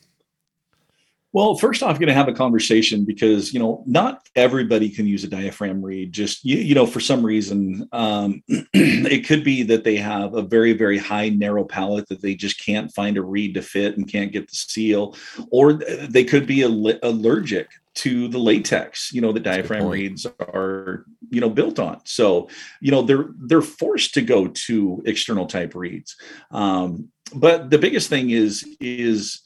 Well, 1.33 1.55
first 1.55 1.81
off, 1.81 1.97
going 1.97 2.07
to 2.07 2.13
have 2.13 2.27
a 2.27 2.33
conversation 2.33 3.05
because 3.05 3.53
you 3.53 3.59
know 3.59 3.83
not 3.87 4.27
everybody 4.35 4.89
can 4.89 5.07
use 5.07 5.23
a 5.23 5.29
diaphragm 5.29 5.83
reed. 5.83 6.11
Just 6.11 6.43
you, 6.43 6.57
you 6.57 6.75
know, 6.75 6.85
for 6.85 6.99
some 6.99 7.25
reason, 7.25 7.87
um, 7.93 8.43
it 8.47 9.25
could 9.25 9.43
be 9.43 9.63
that 9.63 9.85
they 9.85 9.95
have 9.95 10.33
a 10.33 10.41
very 10.41 10.73
very 10.73 10.97
high 10.97 11.29
narrow 11.29 11.63
palate 11.63 12.09
that 12.09 12.21
they 12.21 12.35
just 12.35 12.63
can't 12.63 12.93
find 12.93 13.17
a 13.17 13.21
reed 13.21 13.53
to 13.53 13.61
fit 13.61 13.95
and 13.95 14.11
can't 14.11 14.33
get 14.33 14.49
the 14.49 14.55
seal, 14.55 15.15
or 15.51 15.73
they 15.73 16.25
could 16.25 16.45
be 16.45 16.63
al- 16.63 16.99
allergic 17.03 17.69
to 17.93 18.27
the 18.27 18.37
latex. 18.37 19.11
You 19.13 19.21
know, 19.21 19.31
the 19.31 19.39
diaphragm 19.39 19.87
reeds 19.87 20.25
are 20.39 21.05
you 21.29 21.39
know 21.39 21.49
built 21.49 21.79
on. 21.79 22.01
So 22.03 22.49
you 22.81 22.91
know 22.91 23.03
they're 23.03 23.29
they're 23.37 23.61
forced 23.61 24.13
to 24.15 24.21
go 24.21 24.47
to 24.47 25.01
external 25.05 25.45
type 25.45 25.75
reeds. 25.75 26.17
Um, 26.51 27.09
but 27.33 27.69
the 27.69 27.77
biggest 27.77 28.09
thing 28.09 28.31
is 28.31 28.67
is 28.81 29.41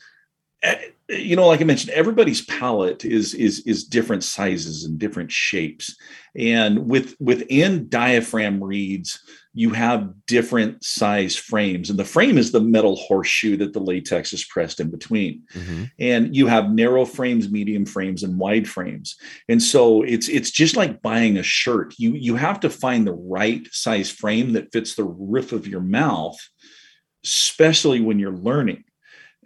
eh, 0.63 0.89
you 1.09 1.35
know 1.35 1.47
like 1.47 1.61
i 1.61 1.63
mentioned 1.63 1.91
everybody's 1.91 2.43
palate 2.45 3.05
is 3.05 3.33
is 3.35 3.59
is 3.61 3.83
different 3.83 4.23
sizes 4.23 4.85
and 4.85 4.97
different 4.97 5.31
shapes. 5.31 5.95
And 6.37 6.89
with 6.89 7.15
within 7.19 7.87
diaphragm 7.87 8.63
reeds 8.63 9.21
you 9.53 9.69
have 9.69 10.13
different 10.25 10.83
size 10.83 11.35
frames 11.37 11.89
and 11.89 11.97
the 11.97 12.03
frame 12.03 12.37
is 12.37 12.51
the 12.51 12.59
metal 12.59 12.95
horseshoe 12.97 13.55
that 13.57 13.71
the 13.71 13.79
latex 13.79 14.33
is 14.33 14.43
pressed 14.43 14.79
in 14.79 14.89
between. 14.89 15.43
Mm-hmm. 15.53 15.83
and 15.99 16.35
you 16.35 16.47
have 16.47 16.71
narrow 16.71 17.05
frames 17.05 17.49
medium 17.49 17.85
frames 17.85 18.23
and 18.23 18.37
wide 18.37 18.67
frames. 18.67 19.15
And 19.47 19.61
so 19.61 20.01
it's 20.01 20.27
it's 20.27 20.51
just 20.51 20.75
like 20.75 21.01
buying 21.01 21.37
a 21.37 21.43
shirt. 21.43 21.93
You 21.97 22.13
you 22.13 22.35
have 22.35 22.59
to 22.61 22.69
find 22.69 23.05
the 23.05 23.13
right 23.13 23.67
size 23.71 24.09
frame 24.09 24.53
that 24.53 24.71
fits 24.71 24.95
the 24.95 25.05
roof 25.05 25.51
of 25.51 25.67
your 25.67 25.81
mouth 25.81 26.37
especially 27.25 28.01
when 28.01 28.19
you're 28.19 28.31
learning. 28.31 28.83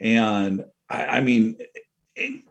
And 0.01 0.66
i, 0.90 1.06
I 1.06 1.22
mean 1.22 1.58
it, 2.16 2.44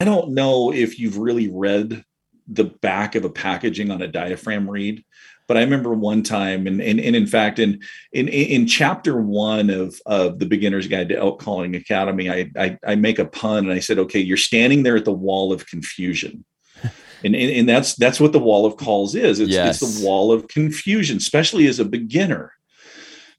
I 0.00 0.04
don't 0.04 0.30
know 0.30 0.72
if 0.72 0.98
you've 0.98 1.18
really 1.18 1.48
read 1.48 2.04
the 2.46 2.64
back 2.64 3.14
of 3.14 3.24
a 3.24 3.30
packaging 3.30 3.90
on 3.90 4.00
a 4.00 4.08
diaphragm 4.08 4.70
reed, 4.70 5.04
But 5.46 5.56
I 5.56 5.60
remember 5.60 5.92
one 5.92 6.22
time, 6.22 6.66
and, 6.66 6.80
and, 6.80 7.00
and 7.00 7.16
in 7.16 7.26
fact, 7.26 7.58
in, 7.58 7.80
in 8.12 8.28
in 8.28 8.66
chapter 8.66 9.20
one 9.20 9.70
of, 9.70 10.00
of 10.06 10.38
the 10.38 10.46
Beginner's 10.46 10.86
Guide 10.86 11.08
to 11.08 11.16
Elk 11.16 11.40
Calling 11.40 11.74
Academy, 11.74 12.30
I, 12.30 12.50
I, 12.56 12.78
I 12.86 12.94
make 12.94 13.18
a 13.18 13.24
pun 13.24 13.64
and 13.64 13.72
I 13.72 13.80
said, 13.80 13.98
"Okay, 13.98 14.20
you're 14.20 14.36
standing 14.36 14.82
there 14.82 14.96
at 14.96 15.04
the 15.04 15.12
wall 15.12 15.52
of 15.52 15.66
confusion." 15.66 16.44
and, 17.24 17.34
and, 17.34 17.34
and 17.34 17.68
that's 17.68 17.94
that's 17.94 18.20
what 18.20 18.32
the 18.32 18.38
wall 18.38 18.66
of 18.66 18.76
calls 18.76 19.14
is. 19.14 19.40
It's, 19.40 19.50
yes. 19.50 19.82
it's 19.82 20.00
the 20.00 20.06
wall 20.06 20.32
of 20.32 20.48
confusion, 20.48 21.16
especially 21.16 21.66
as 21.66 21.80
a 21.80 21.84
beginner. 21.84 22.52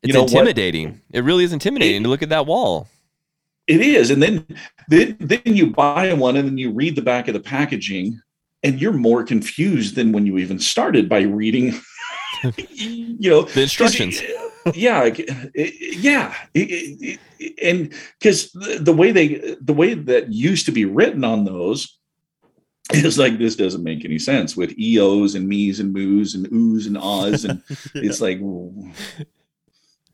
It's 0.02 0.10
you 0.10 0.14
know, 0.14 0.24
intimidating. 0.24 0.90
What, 0.90 1.02
it 1.20 1.22
really 1.22 1.44
is 1.44 1.54
intimidating 1.54 2.02
it, 2.02 2.04
to 2.04 2.10
look 2.10 2.24
at 2.24 2.30
that 2.30 2.46
wall. 2.46 2.88
It 3.68 3.82
is, 3.82 4.10
and 4.10 4.24
then, 4.24 4.46
then 4.88 5.18
then 5.20 5.42
you 5.46 5.68
buy 5.68 6.14
one, 6.14 6.38
and 6.38 6.48
then 6.48 6.58
you 6.58 6.72
read 6.72 6.96
the 6.96 7.02
back 7.02 7.28
of 7.28 7.34
the 7.34 7.40
packaging, 7.40 8.20
and 8.64 8.82
you're 8.82 8.94
more 8.94 9.24
confused 9.24 9.96
than 9.96 10.12
when 10.12 10.26
you 10.26 10.38
even 10.38 10.60
started 10.60 11.08
by 11.10 11.22
reading 11.22 11.80
you 12.74 13.30
know 13.30 13.42
the 13.44 13.62
instructions 13.62 14.22
yeah 14.74 15.10
yeah 15.74 16.34
and 17.62 17.94
because 18.20 18.52
the 18.52 18.94
way 18.96 19.12
they 19.12 19.56
the 19.62 19.74
way 19.74 19.94
that 19.94 20.32
used 20.32 20.66
to 20.66 20.72
be 20.72 20.86
written 20.86 21.24
on 21.24 21.44
those 21.44 21.98
is 22.94 23.18
like 23.18 23.38
this 23.38 23.56
doesn't 23.56 23.84
make 23.84 24.06
any 24.06 24.20
sense 24.20 24.56
with 24.56 24.78
eos 24.78 25.36
and 25.36 25.48
me's 25.48 25.80
and 25.80 25.94
moos 25.94 26.34
and 26.36 26.48
oohs 26.50 26.88
and 26.88 26.98
ahs 26.98 27.46
and 27.46 27.62
yeah. 27.70 27.76
it's 27.96 28.22
like 28.22 28.40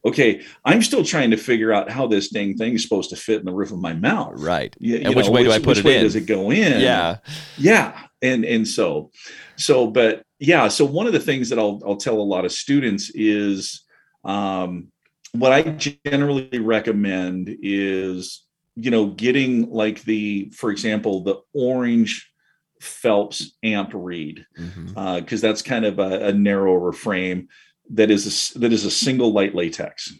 okay, 0.05 0.41
I'm 0.63 0.81
still 0.81 1.03
trying 1.03 1.31
to 1.31 1.37
figure 1.37 1.73
out 1.73 1.89
how 1.89 2.07
this 2.07 2.29
dang 2.29 2.55
thing 2.55 2.73
is 2.73 2.83
supposed 2.83 3.09
to 3.09 3.15
fit 3.15 3.39
in 3.39 3.45
the 3.45 3.53
roof 3.53 3.71
of 3.71 3.79
my 3.79 3.93
mouth. 3.93 4.33
Right. 4.37 4.75
You, 4.79 4.97
and 4.97 5.15
which 5.15 5.25
know, 5.25 5.31
way 5.31 5.43
do 5.43 5.51
I 5.51 5.59
put 5.59 5.77
it 5.77 5.85
in? 5.85 6.03
Does 6.03 6.15
it 6.15 6.27
go 6.27 6.51
in? 6.51 6.79
Yeah. 6.79 7.17
Yeah. 7.57 7.99
And 8.21 8.45
and 8.45 8.67
so, 8.67 9.11
so, 9.55 9.87
but 9.87 10.23
yeah. 10.39 10.67
So 10.67 10.85
one 10.85 11.07
of 11.07 11.13
the 11.13 11.19
things 11.19 11.49
that 11.49 11.59
I'll 11.59 11.81
I'll 11.85 11.97
tell 11.97 12.17
a 12.17 12.21
lot 12.21 12.45
of 12.45 12.51
students 12.51 13.11
is, 13.13 13.83
um, 14.23 14.91
what 15.33 15.51
I 15.51 15.63
generally 16.05 16.59
recommend 16.59 17.57
is, 17.61 18.45
you 18.75 18.89
know, 18.89 19.07
getting 19.07 19.69
like 19.69 20.03
the, 20.03 20.49
for 20.55 20.71
example, 20.71 21.23
the 21.23 21.41
orange 21.53 22.31
Phelps 22.81 23.57
amp 23.63 23.91
reed, 23.93 24.45
because 24.53 24.75
mm-hmm. 24.75 24.97
uh, 24.97 25.21
that's 25.39 25.61
kind 25.61 25.85
of 25.85 25.99
a, 25.99 26.27
a 26.27 26.33
narrower 26.33 26.91
frame 26.91 27.47
that 27.91 28.11
is 28.11 28.55
a, 28.55 28.59
that 28.59 28.73
is 28.73 28.85
a 28.85 28.91
single 28.91 29.31
light 29.31 29.55
latex 29.55 30.13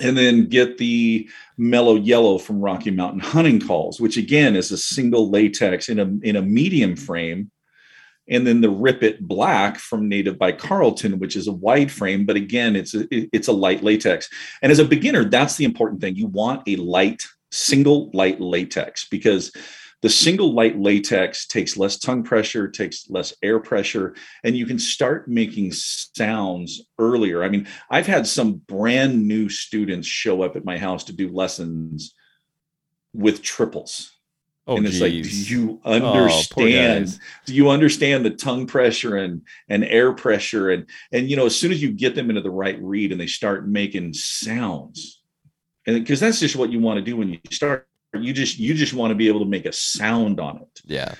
and 0.00 0.16
then 0.16 0.46
get 0.46 0.78
the 0.78 1.28
mellow 1.56 1.96
yellow 1.96 2.38
from 2.38 2.60
Rocky 2.60 2.90
Mountain 2.90 3.20
Hunting 3.20 3.60
Calls, 3.60 4.00
which 4.00 4.16
again 4.16 4.56
is 4.56 4.70
a 4.70 4.78
single 4.78 5.30
latex 5.30 5.88
in 5.88 5.98
a 5.98 6.04
in 6.22 6.36
a 6.36 6.42
medium 6.42 6.96
frame, 6.96 7.50
and 8.28 8.46
then 8.46 8.60
the 8.60 8.70
Rip 8.70 9.02
It 9.02 9.20
Black 9.20 9.78
from 9.78 10.08
Native 10.08 10.38
by 10.38 10.52
Carlton, 10.52 11.18
which 11.18 11.36
is 11.36 11.48
a 11.48 11.52
wide 11.52 11.90
frame, 11.90 12.26
but 12.26 12.36
again 12.36 12.76
it's 12.76 12.94
a 12.94 13.06
it's 13.10 13.48
a 13.48 13.52
light 13.52 13.82
latex. 13.82 14.28
And 14.62 14.70
as 14.72 14.78
a 14.78 14.84
beginner, 14.84 15.24
that's 15.24 15.56
the 15.56 15.64
important 15.64 16.00
thing. 16.00 16.16
You 16.16 16.26
want 16.26 16.62
a 16.66 16.76
light 16.76 17.22
single 17.50 18.10
light 18.12 18.40
latex 18.40 19.08
because 19.08 19.52
the 20.00 20.08
single 20.08 20.52
light 20.54 20.78
latex 20.78 21.46
takes 21.46 21.76
less 21.76 21.98
tongue 21.98 22.22
pressure, 22.22 22.68
takes 22.68 23.10
less 23.10 23.34
air 23.42 23.58
pressure, 23.58 24.14
and 24.44 24.56
you 24.56 24.64
can 24.64 24.78
start 24.78 25.28
making 25.28 25.72
sounds 25.72 26.82
earlier. 26.98 27.42
I 27.42 27.48
mean, 27.48 27.66
I've 27.90 28.06
had 28.06 28.26
some 28.26 28.54
brand 28.54 29.26
new 29.26 29.48
students 29.48 30.06
show 30.06 30.42
up 30.42 30.54
at 30.54 30.64
my 30.64 30.78
house 30.78 31.04
to 31.04 31.12
do 31.12 31.28
lessons 31.28 32.14
with 33.12 33.42
triples. 33.42 34.14
Oh, 34.68 34.76
and 34.76 34.86
it's 34.86 34.98
geez. 34.98 35.02
like, 35.02 35.12
do 35.12 35.54
you 35.54 35.80
oh, 35.84 35.92
understand? 35.92 37.08
Oh, 37.10 37.24
do 37.46 37.54
you 37.54 37.70
understand 37.70 38.24
the 38.24 38.30
tongue 38.30 38.66
pressure 38.66 39.16
and 39.16 39.42
and 39.68 39.82
air 39.82 40.12
pressure 40.12 40.70
and 40.70 40.86
and 41.10 41.28
you 41.28 41.36
know, 41.36 41.46
as 41.46 41.56
soon 41.56 41.72
as 41.72 41.82
you 41.82 41.90
get 41.90 42.14
them 42.14 42.28
into 42.28 42.42
the 42.42 42.50
right 42.50 42.80
reed 42.80 43.10
and 43.10 43.20
they 43.20 43.26
start 43.26 43.66
making 43.66 44.12
sounds, 44.12 45.22
and 45.86 45.96
because 45.98 46.20
that's 46.20 46.38
just 46.38 46.54
what 46.54 46.70
you 46.70 46.80
want 46.80 46.98
to 46.98 47.04
do 47.04 47.16
when 47.16 47.30
you 47.30 47.38
start 47.50 47.87
you 48.14 48.32
just 48.32 48.58
you 48.58 48.74
just 48.74 48.94
want 48.94 49.10
to 49.10 49.14
be 49.14 49.28
able 49.28 49.40
to 49.40 49.46
make 49.46 49.66
a 49.66 49.72
sound 49.72 50.40
on 50.40 50.58
it. 50.58 50.80
Yeah. 50.84 51.14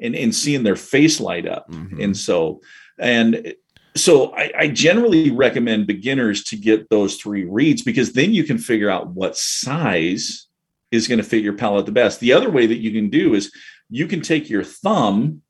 And 0.00 0.14
and 0.14 0.34
seeing 0.34 0.62
their 0.62 0.76
face 0.76 1.20
light 1.20 1.46
up. 1.46 1.70
Mm-hmm. 1.70 2.00
and 2.00 2.16
so 2.16 2.60
and 2.98 3.54
so 3.94 4.34
I, 4.34 4.52
I, 4.58 4.68
generally 4.68 5.30
recommend 5.30 5.86
beginners 5.86 6.44
to 6.44 6.56
get 6.56 6.90
those 6.90 7.16
three 7.16 7.44
reeds 7.44 7.80
because 7.82 8.12
then 8.12 8.34
you 8.34 8.44
can 8.44 8.58
figure 8.58 8.90
out 8.90 9.08
what 9.08 9.38
size 9.38 10.48
is 10.90 11.08
going 11.08 11.18
to 11.18 11.24
fit 11.24 11.42
your 11.42 11.54
palate 11.54 11.86
the 11.86 11.92
best. 11.92 12.20
The 12.20 12.34
other 12.34 12.50
way 12.50 12.66
that 12.66 12.76
you 12.76 12.92
can 12.92 13.08
do 13.08 13.32
is 13.32 13.50
you 13.88 14.06
can 14.06 14.20
take 14.20 14.50
your 14.50 14.64
thumb 14.64 15.40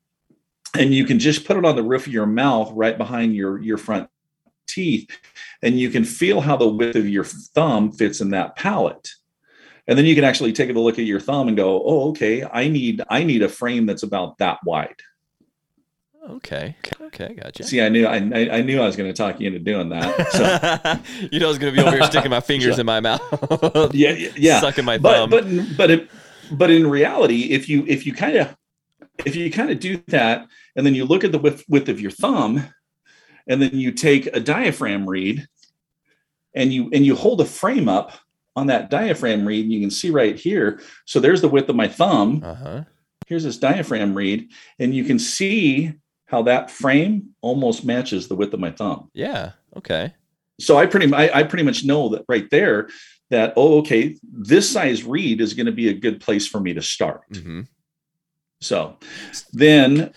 and 0.73 0.93
you 0.93 1.05
can 1.05 1.19
just 1.19 1.45
put 1.45 1.57
it 1.57 1.65
on 1.65 1.75
the 1.75 1.83
roof 1.83 2.07
of 2.07 2.13
your 2.13 2.25
mouth 2.25 2.71
right 2.73 2.97
behind 2.97 3.35
your 3.35 3.61
your 3.61 3.77
front 3.77 4.09
teeth 4.67 5.09
and 5.61 5.79
you 5.79 5.89
can 5.89 6.03
feel 6.03 6.41
how 6.41 6.55
the 6.57 6.67
width 6.67 6.95
of 6.95 7.07
your 7.07 7.23
thumb 7.23 7.91
fits 7.91 8.21
in 8.21 8.29
that 8.31 8.55
palate 8.55 9.09
and 9.87 9.97
then 9.97 10.05
you 10.05 10.15
can 10.15 10.23
actually 10.23 10.53
take 10.53 10.69
a 10.69 10.73
look 10.73 10.99
at 10.99 11.05
your 11.05 11.19
thumb 11.19 11.47
and 11.47 11.57
go 11.57 11.81
oh 11.83 12.09
okay 12.09 12.43
i 12.51 12.67
need 12.67 13.01
i 13.09 13.23
need 13.23 13.41
a 13.41 13.49
frame 13.49 13.85
that's 13.85 14.03
about 14.03 14.37
that 14.37 14.59
wide. 14.65 14.95
Okay 16.29 16.75
okay 17.01 17.35
gotcha. 17.41 17.63
See 17.63 17.81
i 17.81 17.87
knew 17.87 18.05
i, 18.05 18.15
I 18.17 18.61
knew 18.61 18.81
i 18.81 18.85
was 18.85 18.97
going 18.97 19.11
to 19.11 19.15
talk 19.15 19.39
you 19.39 19.47
into 19.47 19.59
doing 19.59 19.89
that 19.89 20.31
so. 20.31 21.27
you 21.31 21.39
know 21.39 21.45
i 21.45 21.49
was 21.49 21.57
going 21.57 21.73
to 21.73 21.81
be 21.81 21.85
over 21.85 21.95
here 21.95 22.05
sticking 22.05 22.31
my 22.31 22.39
fingers 22.51 22.79
in 22.79 22.85
my 22.85 22.99
mouth. 22.99 23.21
Yeah 23.93 24.11
yeah 24.35 24.59
sucking 24.59 24.85
my 24.85 24.97
thumb. 24.97 25.29
but 25.29 25.45
but 25.45 25.77
but, 25.77 25.91
it, 25.91 26.09
but 26.51 26.69
in 26.69 26.87
reality 26.87 27.51
if 27.51 27.69
you 27.69 27.85
if 27.87 28.05
you 28.05 28.13
kind 28.13 28.35
of 28.35 28.55
if 29.25 29.35
you 29.35 29.49
kind 29.51 29.71
of 29.71 29.79
do 29.79 30.03
that 30.07 30.47
and 30.75 30.85
then 30.85 30.93
you 30.93 31.05
look 31.05 31.23
at 31.23 31.31
the 31.31 31.39
width, 31.39 31.63
width 31.67 31.89
of 31.89 31.99
your 31.99 32.11
thumb 32.11 32.63
and 33.47 33.61
then 33.61 33.71
you 33.73 33.91
take 33.91 34.27
a 34.27 34.39
diaphragm 34.39 35.07
reed 35.07 35.47
and 36.53 36.73
you 36.73 36.89
and 36.93 37.05
you 37.05 37.15
hold 37.15 37.39
a 37.39 37.45
frame 37.45 37.87
up 37.87 38.11
on 38.57 38.67
that 38.67 38.89
diaphragm 38.89 39.47
reed, 39.47 39.71
you 39.71 39.79
can 39.79 39.91
see 39.91 40.09
right 40.09 40.35
here. 40.35 40.81
So 41.05 41.19
there's 41.19 41.41
the 41.41 41.47
width 41.47 41.69
of 41.69 41.75
my 41.75 41.87
thumb. 41.87 42.43
Uh-huh. 42.43 42.83
Here's 43.27 43.43
this 43.43 43.57
diaphragm 43.57 44.15
reed, 44.15 44.49
and 44.79 44.95
you 44.95 45.03
can 45.03 45.19
see 45.19 45.93
how 46.25 46.41
that 46.41 46.71
frame 46.71 47.29
almost 47.41 47.85
matches 47.85 48.27
the 48.27 48.35
width 48.35 48.53
of 48.55 48.59
my 48.59 48.71
thumb. 48.71 49.11
Yeah. 49.13 49.51
Okay. 49.77 50.15
So 50.59 50.75
I 50.75 50.87
pretty 50.87 51.13
I, 51.13 51.39
I 51.39 51.43
pretty 51.43 51.63
much 51.63 51.85
know 51.85 52.09
that 52.09 52.25
right 52.27 52.49
there 52.49 52.89
that 53.29 53.53
oh 53.57 53.77
okay 53.79 54.17
this 54.23 54.69
size 54.69 55.03
reed 55.03 55.39
is 55.39 55.53
going 55.53 55.67
to 55.67 55.71
be 55.71 55.89
a 55.89 55.93
good 55.93 56.19
place 56.19 56.47
for 56.47 56.59
me 56.59 56.73
to 56.73 56.81
start. 56.81 57.29
Mm-hmm. 57.31 57.61
So 58.59 58.97
then 59.53 60.13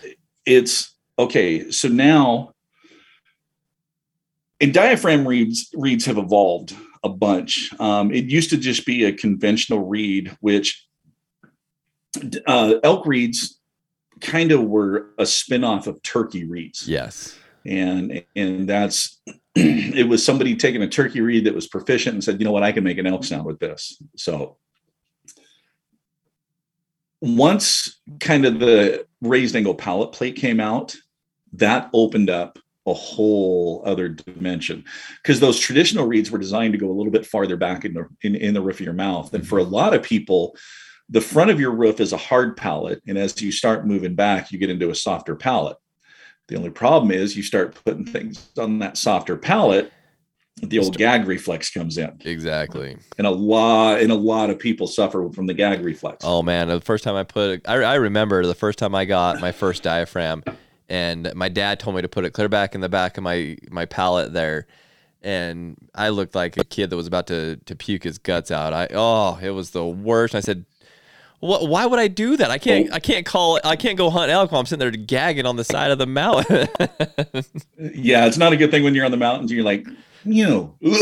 it's 0.47 0.95
okay. 1.19 1.69
So 1.69 1.89
now 1.89 2.53
and 4.59 4.73
diaphragm 4.73 5.27
reeds 5.27 5.69
reeds 5.75 6.05
have 6.05 6.17
evolved 6.17 6.75
a 7.03 7.09
bunch. 7.09 7.73
Um, 7.79 8.11
it 8.11 8.25
used 8.25 8.49
to 8.51 8.57
just 8.57 8.85
be 8.85 9.05
a 9.05 9.13
conventional 9.13 9.85
reed, 9.87 10.35
which 10.39 10.87
uh, 12.45 12.75
elk 12.83 13.05
reeds 13.05 13.59
kind 14.19 14.51
of 14.51 14.63
were 14.63 15.09
a 15.17 15.23
spinoff 15.23 15.87
of 15.87 16.01
turkey 16.03 16.45
reeds. 16.45 16.87
Yes. 16.87 17.37
And 17.65 18.23
and 18.35 18.67
that's 18.67 19.19
it 19.55 20.07
was 20.07 20.25
somebody 20.25 20.55
taking 20.55 20.81
a 20.81 20.87
turkey 20.87 21.21
reed 21.21 21.45
that 21.45 21.55
was 21.55 21.67
proficient 21.67 22.13
and 22.13 22.23
said, 22.23 22.39
you 22.39 22.45
know 22.45 22.51
what, 22.51 22.63
I 22.63 22.71
can 22.71 22.83
make 22.83 22.97
an 22.97 23.07
elk 23.07 23.23
sound 23.23 23.45
with 23.45 23.59
this. 23.59 24.01
So 24.15 24.57
once 27.21 27.99
kind 28.19 28.45
of 28.45 28.59
the 28.59 29.05
raised 29.21 29.55
angle 29.55 29.75
palate 29.75 30.11
plate 30.11 30.35
came 30.35 30.59
out, 30.59 30.95
that 31.53 31.89
opened 31.93 32.29
up 32.29 32.57
a 32.87 32.93
whole 32.93 33.83
other 33.85 34.09
dimension. 34.09 34.83
Because 35.21 35.39
those 35.39 35.59
traditional 35.59 36.07
reeds 36.07 36.31
were 36.31 36.39
designed 36.39 36.73
to 36.73 36.79
go 36.79 36.89
a 36.89 36.93
little 36.93 37.11
bit 37.11 37.25
farther 37.25 37.57
back 37.57 37.85
in 37.85 37.93
the 37.93 38.07
in, 38.21 38.35
in 38.35 38.53
the 38.53 38.61
roof 38.61 38.79
of 38.79 38.85
your 38.85 38.93
mouth. 38.93 39.33
And 39.33 39.47
for 39.47 39.59
a 39.59 39.63
mm-hmm. 39.63 39.73
lot 39.73 39.93
of 39.93 40.03
people 40.03 40.55
the 41.11 41.21
front 41.21 41.51
of 41.51 41.59
your 41.59 41.71
roof 41.71 41.99
is 41.99 42.13
a 42.13 42.17
hard 42.17 42.55
palate 42.55 43.01
and 43.05 43.17
as 43.17 43.39
you 43.41 43.51
start 43.51 43.85
moving 43.85 44.15
back 44.15 44.51
you 44.51 44.57
get 44.57 44.69
into 44.69 44.89
a 44.89 44.95
softer 44.95 45.35
palate. 45.35 45.77
The 46.47 46.57
only 46.57 46.69
problem 46.69 47.11
is 47.11 47.37
you 47.37 47.43
start 47.43 47.77
putting 47.85 48.05
things 48.05 48.49
on 48.57 48.79
that 48.79 48.97
softer 48.97 49.37
palate 49.37 49.91
the 50.61 50.79
old 50.79 50.97
gag 50.97 51.27
reflex 51.27 51.71
comes 51.71 51.97
in. 51.97 52.19
Exactly. 52.21 52.97
And 53.17 53.25
a 53.25 53.31
lot 53.31 53.99
and 53.99 54.11
a 54.11 54.15
lot 54.15 54.49
of 54.49 54.59
people 54.59 54.85
suffer 54.85 55.29
from 55.31 55.47
the 55.47 55.53
gag 55.53 55.81
reflex. 55.81 56.23
Oh 56.23 56.43
man. 56.43 56.67
The 56.67 56.81
first 56.81 57.03
time 57.03 57.15
i 57.15 57.23
put 57.23 57.67
I, 57.67 57.75
I 57.75 57.95
remember 57.95 58.45
the 58.45 58.55
first 58.55 58.79
time 58.79 58.95
i 58.95 59.05
got 59.05 59.39
my 59.39 59.51
first 59.51 59.83
diaphragm 59.83 60.43
and 60.91 61.33
my 61.35 61.47
dad 61.47 61.79
told 61.79 61.95
me 61.95 62.01
to 62.01 62.09
put 62.09 62.25
it 62.25 62.31
clear 62.33 62.49
back 62.49 62.75
in 62.75 62.81
the 62.81 62.89
back 62.89 63.17
of 63.17 63.23
my 63.23 63.57
my 63.69 63.85
palate 63.85 64.33
there, 64.33 64.67
and 65.21 65.77
I 65.95 66.09
looked 66.09 66.35
like 66.35 66.57
a 66.57 66.65
kid 66.65 66.89
that 66.89 66.97
was 66.97 67.07
about 67.07 67.27
to 67.27 67.55
to 67.55 67.75
puke 67.77 68.03
his 68.03 68.17
guts 68.17 68.51
out. 68.51 68.73
I 68.73 68.89
oh, 68.93 69.39
it 69.41 69.51
was 69.51 69.71
the 69.71 69.85
worst. 69.85 70.35
I 70.35 70.41
said. 70.41 70.65
What, 71.39 71.67
why 71.67 71.87
would 71.87 71.97
I 71.97 72.07
do 72.07 72.37
that? 72.37 72.51
I 72.51 72.59
can't. 72.59 72.93
I 72.93 72.99
can't 72.99 73.25
call. 73.25 73.59
I 73.63 73.75
can't 73.75 73.97
go 73.97 74.11
hunt 74.11 74.29
elk 74.29 74.51
while 74.51 74.59
I'm 74.59 74.67
sitting 74.67 74.79
there 74.79 74.91
gagging 74.91 75.47
on 75.47 75.55
the 75.55 75.63
side 75.63 75.89
of 75.89 75.97
the 75.97 76.05
mountain. 76.05 76.67
yeah, 77.95 78.27
it's 78.27 78.37
not 78.37 78.53
a 78.53 78.57
good 78.57 78.69
thing 78.69 78.83
when 78.83 78.93
you're 78.93 79.05
on 79.05 79.11
the 79.11 79.17
mountains. 79.17 79.49
and 79.49 79.55
You're 79.57 79.65
like, 79.65 79.87
you 80.23 80.75
yeah, 80.81 80.91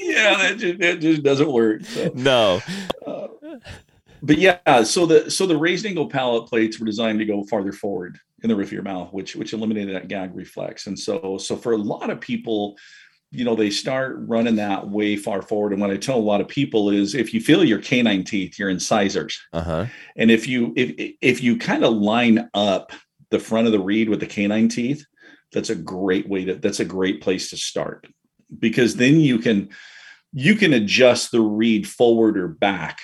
yeah 0.00 0.36
that, 0.36 0.56
just, 0.58 0.78
that 0.80 0.98
just 1.00 1.22
doesn't 1.22 1.50
work. 1.50 1.82
So. 1.86 2.10
No. 2.14 2.60
Uh, 3.06 3.28
but 4.22 4.38
yeah, 4.38 4.84
so 4.84 5.04
the 5.04 5.30
so 5.30 5.46
the 5.46 5.56
raised 5.56 5.84
angle 5.84 6.08
palate 6.08 6.48
plates 6.48 6.78
were 6.78 6.86
designed 6.86 7.18
to 7.18 7.24
go 7.24 7.42
farther 7.44 7.72
forward 7.72 8.18
in 8.42 8.48
the 8.48 8.56
roof 8.56 8.68
of 8.68 8.72
your 8.72 8.82
mouth, 8.82 9.12
which 9.12 9.34
which 9.34 9.52
eliminated 9.52 9.96
that 9.96 10.08
gag 10.08 10.34
reflex. 10.34 10.86
And 10.86 10.98
so 10.98 11.38
so 11.38 11.56
for 11.56 11.72
a 11.72 11.76
lot 11.76 12.08
of 12.08 12.20
people, 12.20 12.76
you 13.32 13.44
know, 13.44 13.56
they 13.56 13.70
start 13.70 14.16
running 14.20 14.56
that 14.56 14.88
way 14.88 15.16
far 15.16 15.42
forward. 15.42 15.72
And 15.72 15.80
what 15.80 15.90
I 15.90 15.96
tell 15.96 16.18
a 16.18 16.20
lot 16.20 16.40
of 16.40 16.46
people 16.46 16.90
is 16.90 17.16
if 17.16 17.34
you 17.34 17.40
feel 17.40 17.64
your 17.64 17.80
canine 17.80 18.22
teeth, 18.22 18.58
your 18.58 18.70
incisors. 18.70 19.40
Uh-huh. 19.52 19.86
And 20.16 20.30
if 20.30 20.46
you 20.46 20.72
if 20.76 21.14
if 21.20 21.42
you 21.42 21.58
kind 21.58 21.84
of 21.84 21.94
line 21.94 22.48
up 22.54 22.92
the 23.30 23.40
front 23.40 23.66
of 23.66 23.72
the 23.72 23.80
reed 23.80 24.08
with 24.08 24.20
the 24.20 24.26
canine 24.26 24.68
teeth, 24.68 25.04
that's 25.52 25.70
a 25.70 25.74
great 25.74 26.28
way 26.28 26.44
to 26.44 26.54
that's 26.54 26.80
a 26.80 26.84
great 26.84 27.20
place 27.22 27.50
to 27.50 27.56
start 27.56 28.06
because 28.56 28.96
then 28.96 29.18
you 29.18 29.38
can 29.38 29.70
you 30.32 30.54
can 30.54 30.72
adjust 30.72 31.32
the 31.32 31.40
reed 31.40 31.88
forward 31.88 32.38
or 32.38 32.48
back 32.48 33.00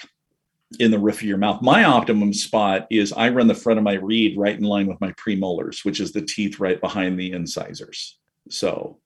in 0.78 0.90
the 0.90 0.98
roof 0.98 1.16
of 1.16 1.22
your 1.22 1.38
mouth. 1.38 1.62
My 1.62 1.84
optimum 1.84 2.32
spot 2.34 2.86
is 2.90 3.12
I 3.12 3.30
run 3.30 3.46
the 3.46 3.54
front 3.54 3.78
of 3.78 3.84
my 3.84 3.94
reed 3.94 4.36
right 4.36 4.56
in 4.56 4.64
line 4.64 4.86
with 4.86 5.00
my 5.00 5.12
premolars, 5.12 5.84
which 5.84 6.00
is 6.00 6.12
the 6.12 6.22
teeth 6.22 6.60
right 6.60 6.80
behind 6.80 7.18
the 7.18 7.32
incisors. 7.32 8.18
So 8.50 8.98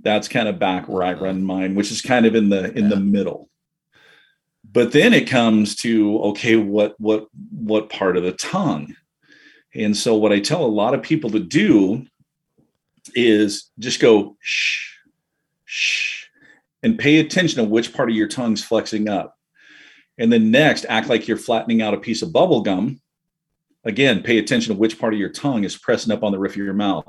that's 0.00 0.28
kind 0.28 0.48
of 0.48 0.58
back 0.58 0.88
where 0.88 1.02
I 1.02 1.14
run 1.14 1.42
mine, 1.42 1.74
which 1.74 1.90
is 1.90 2.00
kind 2.00 2.26
of 2.26 2.34
in 2.34 2.48
the 2.48 2.72
in 2.72 2.84
yeah. 2.84 2.90
the 2.90 3.00
middle. 3.00 3.48
But 4.70 4.92
then 4.92 5.12
it 5.12 5.28
comes 5.28 5.74
to 5.76 6.18
okay, 6.22 6.56
what 6.56 6.94
what 7.00 7.26
what 7.50 7.90
part 7.90 8.16
of 8.16 8.22
the 8.22 8.32
tongue? 8.32 8.94
And 9.74 9.96
so 9.96 10.16
what 10.16 10.32
I 10.32 10.40
tell 10.40 10.64
a 10.64 10.66
lot 10.66 10.94
of 10.94 11.02
people 11.02 11.30
to 11.30 11.40
do 11.40 12.06
is 13.14 13.70
just 13.78 14.00
go 14.00 14.36
shh, 14.40 14.96
shh, 15.64 16.26
and 16.82 16.98
pay 16.98 17.18
attention 17.18 17.62
to 17.62 17.68
which 17.68 17.92
part 17.92 18.10
of 18.10 18.16
your 18.16 18.28
tongue's 18.28 18.62
flexing 18.62 19.08
up. 19.08 19.38
And 20.18 20.32
then 20.32 20.50
next, 20.50 20.86
act 20.88 21.08
like 21.08 21.26
you're 21.26 21.36
flattening 21.36 21.82
out 21.82 21.94
a 21.94 21.98
piece 21.98 22.22
of 22.22 22.32
bubble 22.32 22.60
gum. 22.60 23.00
Again, 23.84 24.22
pay 24.22 24.38
attention 24.38 24.74
to 24.74 24.78
which 24.78 24.98
part 24.98 25.12
of 25.12 25.18
your 25.18 25.30
tongue 25.30 25.64
is 25.64 25.76
pressing 25.76 26.12
up 26.12 26.22
on 26.22 26.32
the 26.32 26.38
roof 26.38 26.52
of 26.52 26.58
your 26.58 26.74
mouth. 26.74 27.04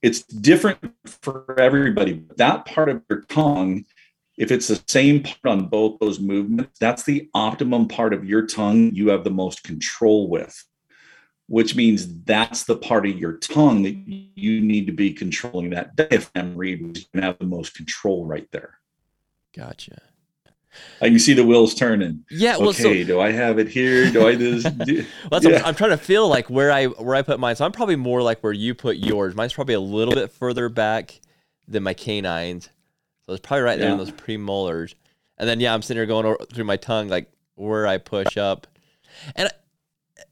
It's 0.00 0.22
different 0.22 0.78
for 1.04 1.58
everybody. 1.58 2.24
That 2.36 2.64
part 2.64 2.88
of 2.88 3.02
your 3.08 3.22
tongue, 3.22 3.84
if 4.36 4.50
it's 4.50 4.68
the 4.68 4.82
same 4.88 5.22
part 5.22 5.46
on 5.46 5.68
both 5.68 5.98
those 6.00 6.18
movements, 6.18 6.78
that's 6.78 7.02
the 7.02 7.28
optimum 7.34 7.88
part 7.88 8.14
of 8.14 8.24
your 8.24 8.46
tongue 8.46 8.94
you 8.94 9.10
have 9.10 9.24
the 9.24 9.30
most 9.30 9.62
control 9.62 10.28
with 10.28 10.64
which 11.52 11.76
means 11.76 12.22
that's 12.24 12.64
the 12.64 12.76
part 12.76 13.06
of 13.06 13.18
your 13.18 13.34
tongue 13.34 13.82
that 13.82 13.94
you 14.34 14.60
need 14.62 14.86
to 14.86 14.92
be 14.92 15.12
controlling 15.12 15.68
that 15.68 15.94
diaphragm 15.96 16.54
which 16.54 17.00
you 17.00 17.04
can 17.12 17.22
have 17.22 17.38
the 17.38 17.44
most 17.44 17.74
control 17.74 18.24
right 18.24 18.50
there. 18.52 18.78
Gotcha. 19.54 20.00
I 21.00 21.08
can 21.08 21.18
see 21.18 21.34
the 21.34 21.44
wheels 21.44 21.74
turning. 21.74 22.24
Yeah. 22.30 22.56
Well, 22.56 22.70
okay. 22.70 23.02
So, 23.02 23.06
do 23.06 23.20
I 23.20 23.32
have 23.32 23.58
it 23.58 23.68
here? 23.68 24.10
Do 24.10 24.26
I 24.26 24.34
just? 24.34 24.78
Do, 24.86 25.04
well, 25.30 25.42
yeah. 25.42 25.58
I'm, 25.58 25.66
I'm, 25.66 25.74
trying 25.74 25.90
to 25.90 25.96
feel 25.96 26.28
like 26.28 26.48
where 26.48 26.72
I 26.72 26.86
where 26.86 27.14
I 27.14 27.22
put 27.22 27.40
mine. 27.40 27.56
So 27.56 27.64
I'm 27.64 27.72
probably 27.72 27.96
more 27.96 28.22
like 28.22 28.40
where 28.40 28.52
you 28.52 28.74
put 28.74 28.96
yours. 28.96 29.34
Mine's 29.34 29.52
probably 29.52 29.74
a 29.74 29.80
little 29.80 30.14
bit 30.14 30.32
further 30.32 30.68
back 30.68 31.20
than 31.68 31.82
my 31.82 31.94
canines. 31.94 32.68
So 33.26 33.34
it's 33.34 33.46
probably 33.46 33.62
right 33.62 33.78
there 33.78 33.88
yeah. 33.88 33.92
in 33.92 33.98
those 33.98 34.10
premolars. 34.12 34.94
And 35.38 35.48
then 35.48 35.60
yeah, 35.60 35.74
I'm 35.74 35.82
sitting 35.82 35.98
here 35.98 36.06
going 36.06 36.36
through 36.52 36.64
my 36.64 36.76
tongue 36.76 37.08
like 37.08 37.30
where 37.54 37.86
I 37.86 37.98
push 37.98 38.36
up, 38.36 38.66
and 39.36 39.48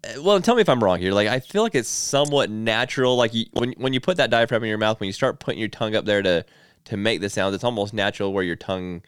uh, 0.04 0.22
well, 0.22 0.40
tell 0.40 0.54
me 0.54 0.62
if 0.62 0.68
I'm 0.68 0.82
wrong 0.82 0.98
here. 0.98 1.12
Like, 1.12 1.28
I 1.28 1.40
feel 1.40 1.62
like 1.62 1.74
it's 1.74 1.88
somewhat 1.88 2.50
natural. 2.50 3.16
Like, 3.16 3.34
you, 3.34 3.46
when 3.52 3.72
when 3.72 3.92
you 3.92 4.00
put 4.00 4.16
that 4.16 4.30
diaphragm 4.30 4.62
in 4.62 4.68
your 4.68 4.78
mouth, 4.78 5.00
when 5.00 5.06
you 5.06 5.12
start 5.12 5.40
putting 5.40 5.58
your 5.58 5.68
tongue 5.68 5.94
up 5.94 6.04
there 6.04 6.22
to 6.22 6.44
to 6.84 6.96
make 6.96 7.20
the 7.20 7.28
sounds, 7.28 7.54
it's 7.54 7.64
almost 7.64 7.92
natural 7.92 8.32
where 8.32 8.44
your 8.44 8.56
tongue 8.56 9.02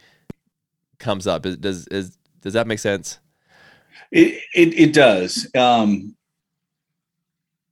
comes 0.99 1.27
up. 1.27 1.45
Is, 1.45 1.57
does 1.57 1.87
is 1.87 2.17
does 2.41 2.53
that 2.53 2.67
make 2.67 2.79
sense? 2.79 3.19
It 4.11 4.41
it, 4.53 4.73
it 4.79 4.93
does. 4.93 5.49
Um, 5.55 6.15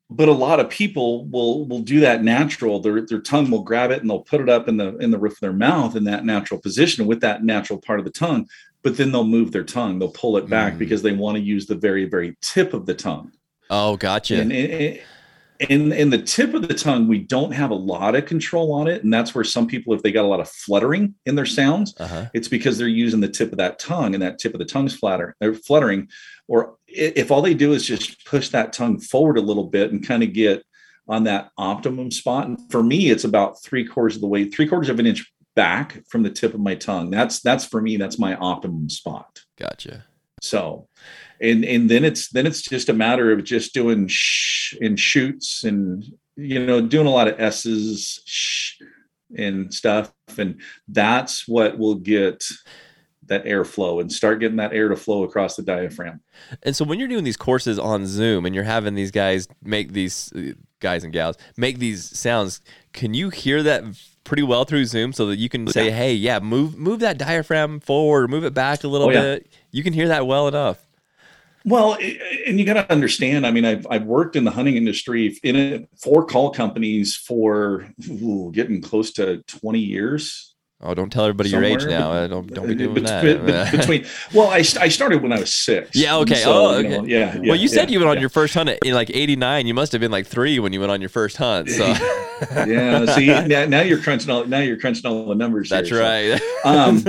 but 0.10 0.28
a 0.28 0.34
lot 0.34 0.60
of 0.60 0.70
people 0.70 1.26
will 1.26 1.66
will 1.66 1.80
do 1.80 2.00
that 2.02 2.24
natural. 2.24 2.80
Their 2.80 3.02
their 3.06 3.22
tongue 3.22 3.50
will 3.50 3.64
grab 3.64 3.92
it 3.92 4.02
and 4.02 4.10
they'll 4.10 4.22
put 4.22 4.42
it 4.42 4.50
up 4.50 4.68
in 4.68 4.78
the 4.78 4.98
in 4.98 5.12
the 5.12 5.20
roof 5.20 5.34
of 5.34 5.40
their 5.40 5.54
mouth 5.54 5.96
in 5.96 6.04
that 6.06 6.26
natural 6.26 6.60
position 6.60 7.06
with 7.06 7.22
that 7.22 7.44
natural 7.44 7.80
part 7.80 8.00
of 8.00 8.06
the 8.06 8.12
tongue 8.12 8.48
but 8.84 8.98
then 8.98 9.12
they'll 9.12 9.24
move 9.24 9.52
their 9.52 9.64
tongue 9.64 10.00
they'll 10.00 10.10
pull 10.10 10.38
it 10.38 10.50
back 10.50 10.74
mm. 10.74 10.80
because 10.80 11.02
they 11.02 11.12
want 11.12 11.36
to 11.36 11.42
use 11.42 11.66
the 11.66 11.76
very 11.76 12.06
very 12.06 12.36
tip 12.42 12.74
of 12.74 12.86
the 12.86 12.94
tongue 12.94 13.32
oh 13.70 13.98
gotcha 13.98 14.40
and 14.40 14.52
in 15.70 15.92
in 15.92 16.10
the 16.10 16.22
tip 16.22 16.54
of 16.54 16.68
the 16.68 16.74
tongue 16.74 17.08
we 17.08 17.20
don't 17.20 17.52
have 17.52 17.72
a 17.72 17.76
lot 17.76 18.16
of 18.16 18.26
control 18.26 18.74
on 18.74 18.88
it 18.88 19.04
and 19.04 19.14
that's 19.14 19.34
where 19.34 19.44
some 19.44 19.68
people 19.68 19.94
if 19.94 20.02
they 20.02 20.12
got 20.12 20.26
a 20.26 20.28
lot 20.28 20.40
of 20.40 20.50
fluttering 20.50 21.14
in 21.26 21.36
their 21.36 21.46
sounds 21.46 21.94
uh-huh. 22.00 22.26
it's 22.34 22.48
because 22.48 22.78
they're 22.78 22.88
using 22.88 23.22
the 23.22 23.30
tip 23.30 23.52
of 23.52 23.58
that 23.58 23.80
tongue 23.80 24.14
and 24.14 24.22
that 24.22 24.40
tip 24.40 24.54
of 24.54 24.60
the 24.60 24.66
tongue's 24.66 24.96
flatter 24.96 25.36
they're 25.40 25.54
fluttering 25.54 26.08
or 26.48 26.76
if 26.88 27.32
all 27.32 27.42
they 27.42 27.54
do 27.54 27.74
is 27.74 27.86
just 27.86 28.26
push 28.26 28.50
that 28.50 28.74
tongue 28.74 29.00
forward 29.00 29.38
a 29.38 29.42
little 29.42 29.66
bit 29.66 29.92
and 29.92 30.06
kind 30.06 30.24
of 30.24 30.34
get 30.34 30.64
on 31.08 31.24
that 31.24 31.52
optimum 31.58 32.12
spot 32.12 32.48
and 32.48 32.60
for 32.72 32.84
me 32.84 33.10
it's 33.10 33.24
about 33.24 33.62
three 33.64 33.86
quarters 33.86 34.16
of 34.16 34.22
the 34.22 34.28
way 34.28 34.46
three 34.46 34.68
quarters 34.68 34.90
of 34.90 35.00
an 35.00 35.06
inch 35.06 35.32
back 35.56 36.04
from 36.08 36.24
the 36.24 36.30
tip 36.30 36.54
of 36.54 36.60
my 36.60 36.76
tongue. 36.76 37.10
That's 37.10 37.40
that's 37.40 37.66
for 37.66 37.82
me. 37.82 37.98
That's 37.98 38.20
my 38.20 38.36
optimum 38.36 38.90
spot. 38.90 39.42
Gotcha. 39.58 40.06
So, 40.42 40.88
and 41.42 41.66
and 41.66 41.90
then 41.90 42.06
it's 42.06 42.30
then 42.30 42.46
it's 42.46 42.62
just 42.62 42.90
a 42.90 42.94
matter 42.94 43.32
of 43.32 43.44
just 43.44 43.74
doing 43.74 44.08
shh 44.08 44.76
and 44.82 45.00
shoots 45.00 45.64
and 45.64 46.06
you 46.36 46.66
know 46.66 46.82
doing 46.82 47.08
a 47.08 47.12
lot 47.12 47.28
of 47.28 47.40
s's 47.40 48.22
shh 48.26 48.82
and 49.38 49.74
stuff, 49.74 50.14
and 50.38 50.60
that's 50.88 51.48
what 51.48 51.78
will 51.78 51.96
get 51.96 52.44
that 53.26 53.46
airflow 53.46 54.02
and 54.02 54.12
start 54.12 54.40
getting 54.40 54.58
that 54.58 54.74
air 54.74 54.90
to 54.90 54.96
flow 54.96 55.24
across 55.24 55.56
the 55.56 55.64
diaphragm. 55.64 56.20
And 56.64 56.76
so 56.76 56.84
when 56.84 57.00
you're 57.00 57.08
doing 57.08 57.24
these 57.24 57.38
courses 57.38 57.80
on 57.80 58.06
Zoom 58.06 58.46
and 58.46 58.54
you're 58.54 58.64
having 58.64 58.96
these 58.96 59.12
guys 59.12 59.48
make 59.64 59.94
these 59.94 60.34
guys 60.80 61.04
and 61.04 61.14
gals 61.14 61.38
make 61.56 61.80
these 61.80 62.18
sounds, 62.18 62.62
can 62.94 63.14
you 63.14 63.30
hear 63.30 63.64
that 63.64 63.84
pretty 64.24 64.44
well 64.44 64.66
through 64.66 64.86
Zoom 64.86 65.14
so 65.14 65.28
that 65.28 65.38
you 65.38 65.50
can 65.50 65.68
oh, 65.68 65.72
say, 65.72 65.88
yeah. 65.88 65.96
"Hey, 65.96 66.14
yeah, 66.14 66.40
move 66.40 66.78
move 66.78 67.00
that 67.00 67.18
diaphragm 67.18 67.80
forward, 67.80 68.30
move 68.30 68.44
it 68.44 68.54
back 68.54 68.84
a 68.84 68.88
little 68.88 69.10
oh, 69.10 69.14
bit." 69.14 69.48
Yeah. 69.50 69.58
You 69.72 69.84
can 69.84 69.94
hear 69.94 70.08
that 70.10 70.28
well 70.28 70.48
enough. 70.48 70.86
Well, 71.66 71.98
and 72.48 72.60
you 72.60 72.66
got 72.66 72.74
to 72.74 72.92
understand. 72.92 73.46
I 73.46 73.52
mean, 73.52 73.66
I've 73.66 73.86
I've 73.90 74.04
worked 74.04 74.36
in 74.36 74.44
the 74.44 74.52
hunting 74.52 74.78
industry 74.78 75.38
in 75.44 75.56
it 75.56 75.90
for 75.98 76.26
call 76.26 76.52
companies 76.52 77.16
for 77.16 77.88
ooh, 78.10 78.52
getting 78.54 78.82
close 78.82 79.12
to 79.14 79.44
twenty 79.44 79.80
years. 79.80 80.52
Oh, 80.84 80.96
don't 80.96 81.12
tell 81.12 81.26
everybody 81.26 81.50
Somewhere. 81.50 81.70
your 81.70 81.80
age 81.80 81.86
now. 81.86 82.12
Uh, 82.12 82.28
don't 82.28 82.52
don't 82.52 82.68
be 82.68 82.74
doing 82.74 82.96
between, 82.96 83.46
that. 83.46 83.72
between 83.72 84.06
well, 84.34 84.50
I, 84.50 84.58
I 84.58 84.90
started 84.90 85.22
when 85.22 85.32
I 85.32 85.40
was 85.40 85.54
six. 85.54 85.96
Yeah. 85.96 86.16
Okay. 86.18 86.36
So, 86.36 86.52
oh, 86.52 86.74
okay. 86.76 86.90
You 86.90 86.98
know, 86.98 87.04
yeah, 87.06 87.36
yeah, 87.36 87.52
Well, 87.52 87.60
you 87.60 87.68
said 87.68 87.92
you 87.92 88.00
went 88.00 88.10
on 88.10 88.20
your 88.20 88.30
first 88.30 88.56
hunt 88.56 88.72
in 88.84 88.96
like 88.96 89.12
'89. 89.12 89.68
You 89.68 89.76
must 89.76 89.92
have 89.92 90.02
been 90.02 90.12
like 90.12 90.26
three 90.26 90.58
when 90.58 90.74
you 90.74 90.80
went 90.80 90.92
on 90.92 91.00
your 91.00 91.10
first 91.10 91.38
hunt. 91.38 91.70
So. 91.70 91.86
yeah. 92.66 93.06
See, 93.14 93.28
now, 93.28 93.66
now, 93.66 93.82
you're 93.82 94.02
crunching 94.02 94.32
all 94.32 94.46
now 94.46 94.60
you're 94.60 94.80
crunching 94.80 95.06
all 95.06 95.28
the 95.28 95.36
numbers. 95.36 95.70
That's 95.70 95.90
here, 95.90 96.00
right. 96.00 96.42
So, 96.42 96.60
um, 96.66 97.04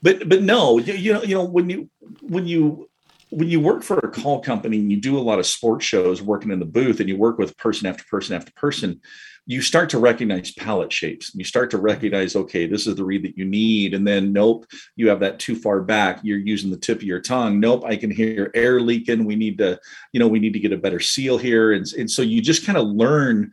but 0.00 0.28
but 0.28 0.42
no, 0.42 0.78
you, 0.78 0.94
you 0.94 1.12
know 1.12 1.22
you 1.24 1.34
know 1.34 1.44
when 1.44 1.68
you 1.68 1.90
when 2.22 2.46
you 2.46 2.87
when 3.30 3.48
you 3.48 3.60
work 3.60 3.82
for 3.82 3.98
a 3.98 4.10
call 4.10 4.40
company 4.40 4.78
and 4.78 4.90
you 4.90 5.00
do 5.00 5.18
a 5.18 5.20
lot 5.20 5.38
of 5.38 5.46
sports 5.46 5.84
shows 5.84 6.22
working 6.22 6.50
in 6.50 6.58
the 6.58 6.64
booth 6.64 7.00
and 7.00 7.08
you 7.08 7.16
work 7.16 7.38
with 7.38 7.56
person 7.56 7.86
after 7.86 8.04
person 8.04 8.34
after 8.34 8.52
person 8.52 9.00
you 9.48 9.62
start 9.62 9.88
to 9.88 9.98
recognize 9.98 10.52
palate 10.52 10.92
shapes. 10.92 11.34
You 11.34 11.42
start 11.42 11.70
to 11.70 11.78
recognize, 11.78 12.36
okay, 12.36 12.66
this 12.66 12.86
is 12.86 12.96
the 12.96 13.04
reed 13.04 13.24
that 13.24 13.38
you 13.38 13.46
need. 13.46 13.94
And 13.94 14.06
then, 14.06 14.30
nope, 14.30 14.66
you 14.94 15.08
have 15.08 15.20
that 15.20 15.38
too 15.38 15.56
far 15.56 15.80
back. 15.80 16.20
You're 16.22 16.36
using 16.36 16.70
the 16.70 16.76
tip 16.76 16.98
of 16.98 17.04
your 17.04 17.18
tongue. 17.18 17.58
Nope, 17.58 17.82
I 17.86 17.96
can 17.96 18.10
hear 18.10 18.50
air 18.54 18.78
leaking. 18.78 19.24
We 19.24 19.36
need 19.36 19.56
to, 19.56 19.80
you 20.12 20.20
know, 20.20 20.28
we 20.28 20.38
need 20.38 20.52
to 20.52 20.58
get 20.58 20.74
a 20.74 20.76
better 20.76 21.00
seal 21.00 21.38
here. 21.38 21.72
And, 21.72 21.86
and 21.98 22.10
so 22.10 22.20
you 22.20 22.42
just 22.42 22.66
kind 22.66 22.76
of 22.76 22.88
learn 22.88 23.52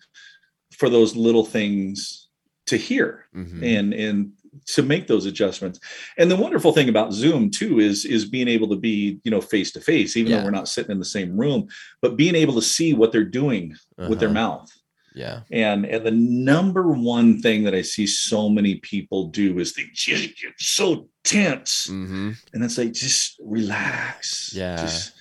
for 0.74 0.90
those 0.90 1.16
little 1.16 1.46
things 1.46 2.28
to 2.68 2.76
hear 2.76 3.28
mm-hmm. 3.34 3.64
and, 3.64 3.94
and, 3.94 4.32
to 4.68 4.84
make 4.84 5.08
those 5.08 5.26
adjustments. 5.26 5.80
And 6.18 6.30
the 6.30 6.36
wonderful 6.36 6.72
thing 6.72 6.90
about 6.90 7.14
Zoom 7.14 7.50
too 7.50 7.80
is 7.80 8.06
is 8.06 8.26
being 8.26 8.48
able 8.48 8.70
to 8.70 8.76
be, 8.76 9.20
you 9.24 9.32
know, 9.32 9.42
face 9.42 9.72
to 9.74 9.82
face, 9.82 10.18
even 10.18 10.32
yeah. 10.32 10.40
though 10.40 10.46
we're 10.46 10.52
not 10.52 10.68
sitting 10.68 10.92
in 10.92 11.00
the 11.00 11.06
same 11.06 11.38
room, 11.38 11.68
but 12.02 12.18
being 12.18 12.36
able 12.36 12.56
to 12.56 12.62
see 12.62 12.94
what 12.94 13.12
they're 13.12 13.24
doing 13.24 13.76
uh-huh. 13.98 14.10
with 14.10 14.20
their 14.20 14.30
uh-huh. 14.30 14.34
mouth 14.34 14.72
yeah. 15.16 15.42
And 15.50 15.86
and 15.86 16.06
the 16.06 16.12
number 16.12 16.92
one 16.92 17.42
thing 17.42 17.64
that 17.64 17.74
I 17.74 17.82
see 17.82 18.06
so 18.06 18.50
many 18.50 18.76
people 18.76 19.28
do 19.28 19.60
is 19.60 19.74
they 19.74 19.86
just 19.94 20.42
get 20.42 20.54
so 20.60 21.10
tense. 21.24 21.88
Mm-hmm. 21.88 22.32
And 22.54 22.64
it's 22.64 22.78
like 22.78 22.92
just 22.92 23.40
relax. 23.42 24.54
Yeah. 24.54 24.76
Just 24.76 25.14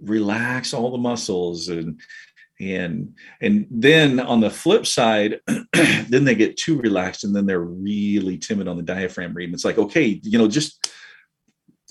relax 0.00 0.74
all 0.74 0.90
the 0.90 0.98
muscles 0.98 1.68
and 1.68 2.00
and 2.60 3.14
and 3.40 3.66
then 3.70 4.18
on 4.20 4.40
the 4.40 4.50
flip 4.50 4.86
side 4.86 5.40
then 6.08 6.24
they 6.24 6.34
get 6.34 6.56
too 6.56 6.78
relaxed 6.78 7.24
and 7.24 7.34
then 7.34 7.46
they're 7.46 7.60
really 7.60 8.36
timid 8.36 8.66
on 8.66 8.76
the 8.76 8.82
diaphragm 8.82 9.32
reed 9.34 9.48
and 9.48 9.54
it's 9.54 9.64
like 9.64 9.78
okay 9.78 10.20
you 10.24 10.38
know 10.38 10.48
just 10.48 10.90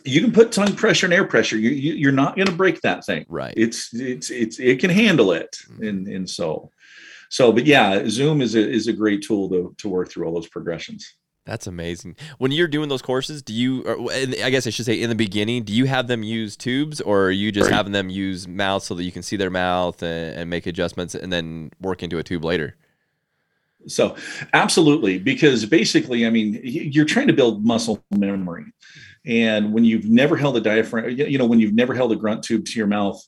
you 0.06 0.22
can 0.22 0.32
put 0.32 0.52
tongue 0.52 0.76
pressure 0.76 1.06
and 1.06 1.14
air 1.14 1.26
pressure. 1.26 1.58
You, 1.58 1.70
you 1.72 1.94
you're 1.94 2.12
not 2.12 2.36
going 2.36 2.48
to 2.48 2.54
break 2.54 2.82
that 2.82 3.06
thing. 3.06 3.26
Right. 3.28 3.54
it's 3.58 3.94
it's 3.94 4.30
it's 4.30 4.60
it 4.60 4.80
can 4.80 4.90
handle 4.90 5.32
it. 5.34 5.58
Mhm. 5.70 5.90
and 5.90 6.08
and 6.08 6.30
so 6.30 6.72
so 7.30 7.52
but 7.52 7.66
yeah 7.66 8.04
zoom 8.08 8.42
is 8.42 8.56
a 8.56 8.70
is 8.70 8.88
a 8.88 8.94
great 8.94 9.22
tool 9.22 9.50
to 9.50 9.76
to 9.80 9.90
work 9.90 10.10
through 10.10 10.26
all 10.26 10.34
those 10.34 10.48
progressions 10.48 11.14
That's 11.48 11.66
amazing. 11.66 12.18
When 12.40 12.52
you're 12.52 12.68
doing 12.68 12.90
those 12.90 13.02
courses, 13.02 13.42
do 13.42 13.54
you, 13.54 13.82
or 13.84 14.12
I 14.12 14.50
guess 14.50 14.68
I 14.68 14.70
should 14.70 14.86
say 14.86 15.02
in 15.02 15.10
the 15.10 15.16
beginning, 15.16 15.64
do 15.64 15.72
you 15.74 15.86
have 15.86 16.08
them 16.08 16.22
use 16.22 16.58
tubes 16.58 17.00
or 17.00 17.28
are 17.28 17.32
you 17.32 17.54
just 17.54 17.70
Right. 17.70 17.78
having 17.78 17.94
them 17.94 18.10
use 18.10 18.50
mouth 18.50 18.84
so 18.84 18.94
that 18.96 19.04
you 19.06 19.14
can 19.14 19.24
see 19.24 19.38
their 19.38 19.50
mouth 19.50 20.04
and, 20.04 20.38
and 20.38 20.50
make 20.50 20.68
adjustments 20.68 21.16
and 21.16 21.32
then 21.32 21.72
work 21.80 22.04
into 22.04 22.18
a 22.18 22.24
tube 22.24 22.44
later? 22.44 22.76
So, 23.88 24.18
absolutely, 24.54 25.20
because 25.20 25.66
basically, 25.66 26.26
I 26.26 26.30
mean, 26.30 26.60
you're 26.64 27.06
trying 27.06 27.28
to 27.28 27.34
build 27.34 27.64
muscle 27.66 28.04
memory, 28.12 28.66
and 29.26 29.72
when 29.72 29.86
you've 29.86 30.10
never 30.10 30.36
held 30.36 30.58
a 30.58 30.62
diaphragm, 30.62 31.12
you 31.12 31.38
know, 31.38 31.46
when 31.46 31.62
you've 31.62 31.74
never 31.74 31.94
held 31.94 32.12
a 32.12 32.18
grunt 32.18 32.44
tube 32.44 32.66
to 32.66 32.78
your 32.78 32.88
mouth, 32.88 33.26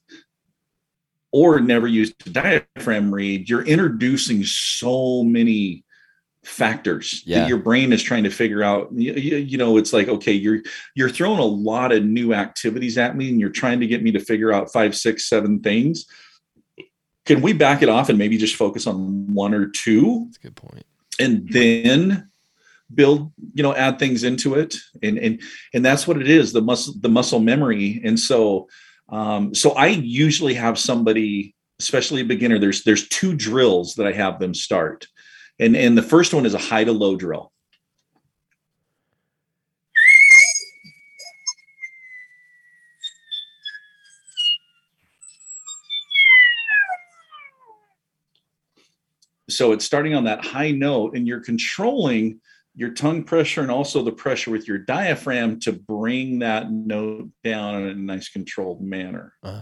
or 1.31 1.61
never 1.61 1.87
used 1.87 2.15
a 2.27 2.31
diaphragm 2.31 3.13
reed, 3.13 3.47
you're 3.49 3.65
introducing 3.65 4.43
so 4.43 5.23
many 5.23 5.85
factors 6.49 7.23
Yeah. 7.25 7.39
that 7.41 7.49
your 7.49 7.57
brain 7.59 7.93
is 7.93 8.01
trying 8.03 8.23
to 8.25 8.29
figure 8.29 8.63
out. 8.63 8.89
You, 8.93 9.13
you 9.13 9.57
know, 9.57 9.77
it's 9.77 9.93
like, 9.93 10.07
okay, 10.07 10.33
you're 10.33 10.61
you're 10.95 11.09
throwing 11.09 11.39
a 11.39 11.45
lot 11.45 11.91
of 11.91 12.03
new 12.03 12.33
activities 12.33 12.97
at 12.97 13.15
me, 13.15 13.29
and 13.29 13.39
you're 13.39 13.49
trying 13.49 13.79
to 13.79 13.87
get 13.87 14.03
me 14.03 14.11
to 14.11 14.19
figure 14.19 14.51
out 14.51 14.71
five, 14.73 14.95
six, 14.95 15.27
seven 15.29 15.61
things. 15.61 16.05
Can 17.25 17.41
we 17.41 17.53
back 17.53 17.81
it 17.83 17.89
off 17.89 18.09
and 18.09 18.17
maybe 18.17 18.37
just 18.37 18.55
focus 18.55 18.87
on 18.87 19.31
one 19.33 19.53
or 19.53 19.67
two? 19.67 20.25
That's 20.25 20.37
a 20.37 20.41
good 20.41 20.55
point. 20.55 20.85
and 21.19 21.47
then 21.49 22.29
build 22.95 23.31
you 23.53 23.61
know 23.61 23.75
add 23.75 23.99
things 23.99 24.23
into 24.23 24.55
it 24.55 24.75
and 25.03 25.19
and 25.19 25.39
and 25.75 25.85
that's 25.85 26.07
what 26.07 26.17
it 26.19 26.27
is 26.27 26.53
the 26.53 26.61
muscle 26.61 26.95
the 27.01 27.07
muscle 27.09 27.39
memory 27.39 28.01
and 28.03 28.19
so 28.19 28.67
um 29.09 29.53
so 29.53 29.73
i 29.73 29.85
usually 29.85 30.55
have 30.55 30.79
somebody 30.79 31.53
especially 31.79 32.21
a 32.21 32.25
beginner 32.25 32.57
there's 32.57 32.83
there's 32.85 33.07
two 33.09 33.35
drills 33.35 33.93
that 33.93 34.07
i 34.07 34.11
have 34.11 34.39
them 34.39 34.55
start 34.55 35.05
and 35.59 35.75
and 35.75 35.97
the 35.97 36.03
first 36.03 36.33
one 36.33 36.45
is 36.45 36.53
a 36.53 36.59
high 36.59 36.83
to 36.83 36.91
low 36.91 37.15
drill. 37.15 37.51
So 49.49 49.73
it's 49.73 49.83
starting 49.83 50.15
on 50.15 50.23
that 50.25 50.45
high 50.45 50.71
note 50.71 51.17
and 51.17 51.27
you're 51.27 51.41
controlling 51.41 52.39
your 52.75 52.91
tongue 52.91 53.23
pressure 53.23 53.61
and 53.61 53.71
also 53.71 54.03
the 54.03 54.11
pressure 54.11 54.51
with 54.51 54.67
your 54.67 54.77
diaphragm 54.77 55.59
to 55.61 55.73
bring 55.73 56.39
that 56.39 56.71
note 56.71 57.29
down 57.43 57.83
in 57.83 57.89
a 57.89 57.95
nice 57.95 58.29
controlled 58.29 58.81
manner. 58.81 59.33
Uh, 59.43 59.61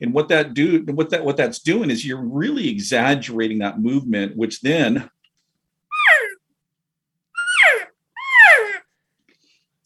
and 0.00 0.12
what 0.14 0.28
that 0.28 0.54
do 0.54 0.82
what 0.86 1.10
that 1.10 1.24
what 1.24 1.36
that's 1.36 1.58
doing 1.58 1.90
is 1.90 2.06
you're 2.06 2.16
really 2.16 2.68
exaggerating 2.68 3.58
that 3.58 3.80
movement 3.80 4.36
which 4.36 4.60
then 4.60 5.10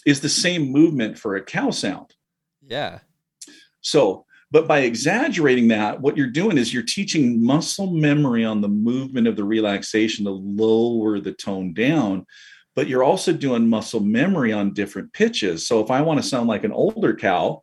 is 0.07 0.21
the 0.21 0.29
same 0.29 0.71
movement 0.71 1.19
for 1.19 1.37
a 1.37 1.45
cow 1.45 1.71
sound 1.71 2.15
yeah. 2.67 3.01
so, 3.81 4.25
but 4.53 4.67
by 4.67 4.81
exaggerating 4.81 5.69
that, 5.69 6.01
what 6.01 6.17
you're 6.17 6.27
doing 6.27 6.59
is 6.59 6.73
you're 6.73 6.83
teaching 6.83 7.45
muscle 7.45 7.93
memory 7.93 8.45
on 8.45 8.61
the 8.61 8.69
movement 8.69 9.27
of 9.27 9.37
the 9.37 9.45
relaxation 9.45 10.25
to 10.25 10.31
lower 10.31 11.21
the 11.21 11.33
tone 11.33 11.73
down, 11.73 12.27
but 12.75 12.89
you're 12.89 13.05
also 13.05 13.33
doing 13.33 13.69
muscle 13.69 14.01
memory 14.01 14.53
on 14.53 14.73
different 14.73 15.13
pitches. 15.13 15.67
So, 15.67 15.81
if 15.81 15.91
I 15.91 16.03
want 16.03 16.21
to 16.21 16.29
sound 16.29 16.49
like 16.49 16.65
an 16.65 16.73
older 16.73 17.15
cow, 17.15 17.63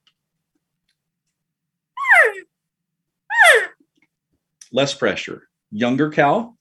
less 4.71 4.93
pressure. 4.93 5.47
Younger 5.71 6.09
cow, 6.09 6.55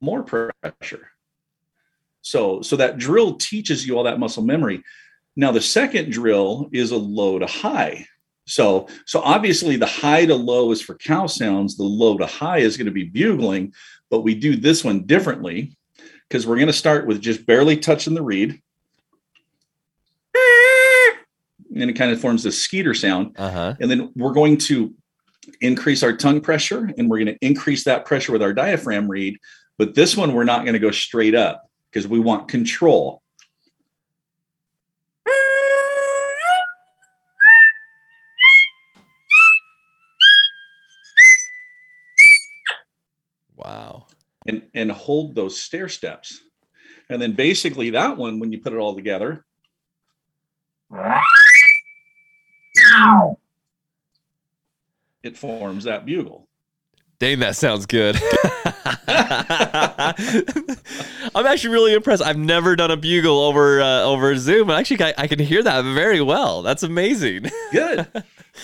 more 0.00 0.22
pressure. 0.22 1.11
So, 2.22 2.62
so 2.62 2.76
that 2.76 2.98
drill 2.98 3.34
teaches 3.34 3.86
you 3.86 3.96
all 3.96 4.04
that 4.04 4.20
muscle 4.20 4.44
memory. 4.44 4.82
Now, 5.36 5.52
the 5.52 5.60
second 5.60 6.10
drill 6.12 6.68
is 6.72 6.92
a 6.92 6.96
low 6.96 7.38
to 7.38 7.46
high. 7.46 8.06
So, 8.46 8.88
so 9.06 9.20
obviously 9.20 9.76
the 9.76 9.86
high 9.86 10.26
to 10.26 10.34
low 10.34 10.72
is 10.72 10.82
for 10.82 10.94
cow 10.96 11.26
sounds. 11.26 11.76
The 11.76 11.84
low 11.84 12.18
to 12.18 12.26
high 12.26 12.58
is 12.58 12.76
going 12.76 12.86
to 12.86 12.92
be 12.92 13.04
bugling, 13.04 13.72
but 14.10 14.20
we 14.20 14.34
do 14.34 14.56
this 14.56 14.84
one 14.84 15.04
differently 15.04 15.76
because 16.28 16.46
we're 16.46 16.56
going 16.56 16.66
to 16.66 16.72
start 16.72 17.06
with 17.06 17.20
just 17.20 17.46
barely 17.46 17.76
touching 17.76 18.14
the 18.14 18.22
reed. 18.22 18.60
And 21.74 21.88
it 21.88 21.94
kind 21.94 22.12
of 22.12 22.20
forms 22.20 22.42
this 22.42 22.60
skeeter 22.60 22.94
sound. 22.94 23.36
Uh 23.38 23.50
huh. 23.50 23.74
And 23.80 23.90
then 23.90 24.12
we're 24.14 24.32
going 24.32 24.58
to 24.58 24.94
increase 25.60 26.02
our 26.02 26.14
tongue 26.14 26.40
pressure 26.40 26.90
and 26.98 27.08
we're 27.08 27.18
going 27.18 27.34
to 27.34 27.46
increase 27.46 27.84
that 27.84 28.04
pressure 28.04 28.32
with 28.32 28.42
our 28.42 28.52
diaphragm 28.52 29.08
reed. 29.08 29.38
But 29.78 29.94
this 29.94 30.16
one, 30.16 30.34
we're 30.34 30.44
not 30.44 30.64
going 30.64 30.74
to 30.74 30.78
go 30.78 30.90
straight 30.90 31.34
up 31.34 31.68
because 31.92 32.08
we 32.08 32.18
want 32.18 32.48
control. 32.48 33.22
Wow. 43.56 44.06
and 44.46 44.62
and 44.74 44.90
hold 44.90 45.34
those 45.34 45.60
stair 45.60 45.88
steps. 45.88 46.40
And 47.08 47.20
then 47.20 47.32
basically 47.32 47.90
that 47.90 48.16
one, 48.16 48.40
when 48.40 48.50
you 48.52 48.60
put 48.60 48.72
it 48.72 48.78
all 48.78 48.96
together, 48.96 49.44
it 55.22 55.36
forms 55.36 55.84
that 55.84 56.06
bugle. 56.06 56.48
Dang, 57.22 57.38
that 57.38 57.54
sounds 57.54 57.86
good. 57.86 58.16
I'm 61.36 61.46
actually 61.46 61.72
really 61.72 61.94
impressed. 61.94 62.20
I've 62.20 62.36
never 62.36 62.74
done 62.74 62.90
a 62.90 62.96
bugle 62.96 63.38
over 63.38 63.80
uh, 63.80 64.02
over 64.02 64.36
Zoom. 64.36 64.70
Actually, 64.70 65.04
I, 65.04 65.14
I 65.16 65.26
can 65.28 65.38
hear 65.38 65.62
that 65.62 65.84
very 65.84 66.20
well. 66.20 66.62
That's 66.62 66.82
amazing. 66.82 67.42
Good. 67.72 68.08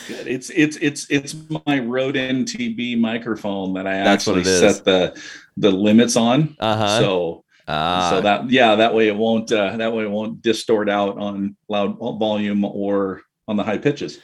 Good. 0.08 0.26
It's 0.26 0.50
it's 0.50 0.76
it's 0.78 1.06
it's 1.08 1.36
my 1.66 1.78
Rode 1.78 2.16
NTB 2.16 2.98
microphone 2.98 3.74
that 3.74 3.86
I 3.86 3.98
That's 3.98 4.26
actually 4.26 4.42
set 4.42 4.84
the 4.84 5.16
the 5.56 5.70
limits 5.70 6.16
on. 6.16 6.56
Uh 6.58 6.76
huh. 6.76 6.98
So 6.98 7.44
Ah, 7.68 8.10
so 8.10 8.20
that 8.22 8.50
yeah 8.50 8.74
that 8.74 8.92
way 8.92 9.06
it 9.06 9.14
won't 9.14 9.52
uh, 9.52 9.76
that 9.76 9.92
way 9.92 10.02
it 10.02 10.10
won't 10.10 10.42
distort 10.42 10.90
out 10.90 11.16
on 11.16 11.56
loud 11.68 11.96
volume 12.18 12.64
or 12.64 13.22
on 13.46 13.56
the 13.56 13.62
high 13.62 13.78
pitches. 13.78 14.18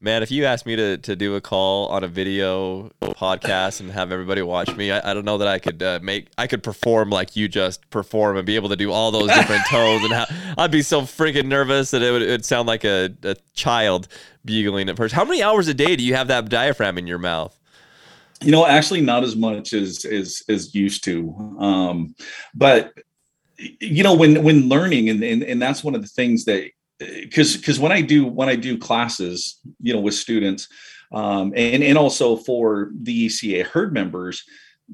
Man, 0.00 0.22
if 0.22 0.30
you 0.30 0.46
asked 0.46 0.64
me 0.66 0.76
to, 0.76 0.96
to 0.98 1.14
do 1.14 1.36
a 1.36 1.40
call 1.40 1.86
on 1.88 2.02
a 2.02 2.08
video 2.08 2.90
podcast 3.00 3.80
and 3.80 3.90
have 3.90 4.10
everybody 4.10 4.42
watch 4.42 4.74
me, 4.74 4.90
I, 4.90 5.10
I 5.10 5.14
don't 5.14 5.24
know 5.24 5.38
that 5.38 5.48
I 5.48 5.58
could 5.58 5.82
uh, 5.82 6.00
make 6.02 6.28
I 6.38 6.46
could 6.46 6.62
perform 6.62 7.10
like 7.10 7.36
you 7.36 7.48
just 7.48 7.88
perform 7.90 8.36
and 8.36 8.46
be 8.46 8.56
able 8.56 8.70
to 8.70 8.76
do 8.76 8.90
all 8.90 9.10
those 9.10 9.28
different 9.28 9.64
tones 9.68 10.04
and 10.04 10.12
how 10.12 10.26
I'd 10.56 10.70
be 10.70 10.82
so 10.82 11.02
freaking 11.02 11.46
nervous 11.46 11.90
that 11.90 12.02
it 12.02 12.10
would, 12.10 12.22
it 12.22 12.30
would 12.30 12.44
sound 12.44 12.66
like 12.66 12.84
a, 12.84 13.10
a 13.22 13.36
child 13.54 14.08
bugling 14.44 14.88
at 14.88 14.96
first. 14.96 15.14
How 15.14 15.24
many 15.24 15.42
hours 15.42 15.68
a 15.68 15.74
day 15.74 15.96
do 15.96 16.04
you 16.04 16.14
have 16.14 16.28
that 16.28 16.48
diaphragm 16.48 16.96
in 16.98 17.06
your 17.06 17.18
mouth? 17.18 17.56
You 18.42 18.52
know, 18.52 18.66
actually 18.66 19.02
not 19.02 19.22
as 19.22 19.36
much 19.36 19.74
as 19.74 20.04
as 20.06 20.42
as 20.48 20.74
used 20.74 21.04
to. 21.04 21.34
Um, 21.58 22.14
but 22.54 22.94
you 23.58 24.02
know, 24.02 24.14
when 24.14 24.42
when 24.42 24.68
learning 24.70 25.10
and 25.10 25.22
and, 25.22 25.42
and 25.42 25.60
that's 25.60 25.84
one 25.84 25.94
of 25.94 26.00
the 26.00 26.08
things 26.08 26.46
that 26.46 26.70
because 27.00 27.56
because 27.56 27.80
when 27.80 27.92
I 27.92 28.00
do 28.02 28.26
when 28.26 28.48
I 28.48 28.56
do 28.56 28.78
classes, 28.78 29.58
you 29.80 29.92
know, 29.92 30.00
with 30.00 30.14
students, 30.14 30.68
um, 31.12 31.52
and 31.56 31.82
and 31.82 31.98
also 31.98 32.36
for 32.36 32.92
the 33.02 33.26
ECA 33.26 33.64
herd 33.66 33.92
members, 33.92 34.44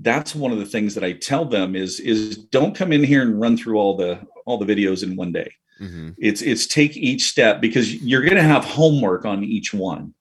that's 0.00 0.34
one 0.34 0.52
of 0.52 0.58
the 0.58 0.66
things 0.66 0.94
that 0.94 1.04
I 1.04 1.12
tell 1.12 1.44
them 1.44 1.76
is 1.76 2.00
is 2.00 2.38
don't 2.38 2.74
come 2.74 2.92
in 2.92 3.04
here 3.04 3.22
and 3.22 3.40
run 3.40 3.56
through 3.56 3.76
all 3.78 3.96
the 3.96 4.20
all 4.46 4.58
the 4.58 4.66
videos 4.66 5.02
in 5.02 5.16
one 5.16 5.32
day 5.32 5.50
Mm-hmm. 5.80 6.12
it's 6.16 6.40
it's 6.40 6.66
take 6.66 6.96
each 6.96 7.24
step 7.24 7.60
because 7.60 7.96
you're 7.96 8.22
going 8.22 8.36
to 8.36 8.42
have 8.42 8.64
homework 8.64 9.26
on 9.26 9.44
each 9.44 9.74
one 9.74 10.14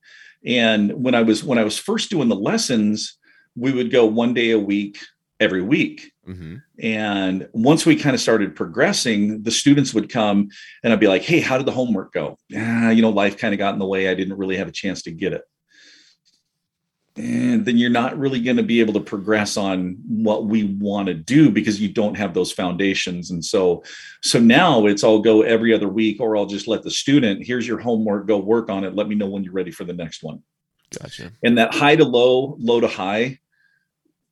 and 0.45 0.91
when 0.91 1.15
i 1.15 1.21
was 1.21 1.45
when 1.45 1.57
i 1.57 1.63
was 1.63 1.77
first 1.77 2.09
doing 2.09 2.27
the 2.27 2.36
lessons 2.36 3.17
we 3.55 3.71
would 3.71 3.89
go 3.89 4.05
one 4.05 4.33
day 4.33 4.51
a 4.51 4.59
week 4.59 4.97
every 5.39 5.61
week. 5.61 6.11
Mm-hmm. 6.27 6.55
and 6.79 7.47
once 7.53 7.86
we 7.86 7.95
kind 7.95 8.15
of 8.15 8.19
started 8.19 8.55
progressing 8.55 9.43
the 9.43 9.51
students 9.51 9.93
would 9.93 10.09
come 10.09 10.49
and 10.83 10.91
i'd 10.91 10.99
be 10.99 11.07
like 11.07 11.21
hey 11.21 11.39
how 11.39 11.55
did 11.55 11.67
the 11.67 11.71
homework 11.71 12.13
go? 12.13 12.36
Ah, 12.57 12.89
you 12.89 13.03
know 13.03 13.11
life 13.11 13.38
kind 13.38 13.53
of 13.53 13.59
got 13.59 13.73
in 13.73 13.79
the 13.79 13.86
way. 13.86 14.09
I 14.09 14.15
didn't 14.15 14.38
really 14.38 14.57
have 14.57 14.67
a 14.67 14.71
chance 14.71 15.03
to 15.03 15.11
get 15.11 15.33
it. 15.33 15.43
And 17.17 17.63
then 17.63 17.77
you're 17.77 17.91
not 17.91 18.17
really 18.17 18.41
going 18.41 18.57
to 18.57 18.63
be 18.63 18.81
able 18.81 18.93
to 18.93 18.99
progress 18.99 19.55
on 19.55 19.97
what 20.07 20.47
we 20.47 20.63
want 20.63 21.07
to 21.07 21.13
do 21.13 21.49
because 21.49 21.79
you 21.79 21.88
don't 21.89 22.17
have 22.17 22.33
those 22.33 22.51
foundations. 22.51 23.31
And 23.31 23.45
so 23.45 23.83
so 24.23 24.39
now 24.39 24.88
it's 24.88 25.03
i'll 25.03 25.19
go 25.19 25.43
every 25.43 25.73
other 25.73 25.88
week 25.88 26.19
or 26.19 26.36
i'll 26.36 26.47
just 26.47 26.67
let 26.67 26.81
the 26.81 26.91
student 26.91 27.45
here's 27.45 27.67
your 27.67 27.79
homework. 27.79 28.27
Go 28.27 28.39
work 28.39 28.69
on 28.71 28.83
it. 28.83 28.95
Let 28.95 29.07
me 29.07 29.15
know 29.15 29.27
when 29.27 29.43
you're 29.43 29.53
ready 29.53 29.71
for 29.71 29.83
the 29.83 29.93
next 29.93 30.23
one. 30.23 30.41
Gotcha. 30.99 31.31
and 31.43 31.57
that 31.57 31.73
high 31.73 31.95
to 31.95 32.05
low 32.05 32.57
low 32.59 32.79
to 32.79 32.88
high 32.88 33.39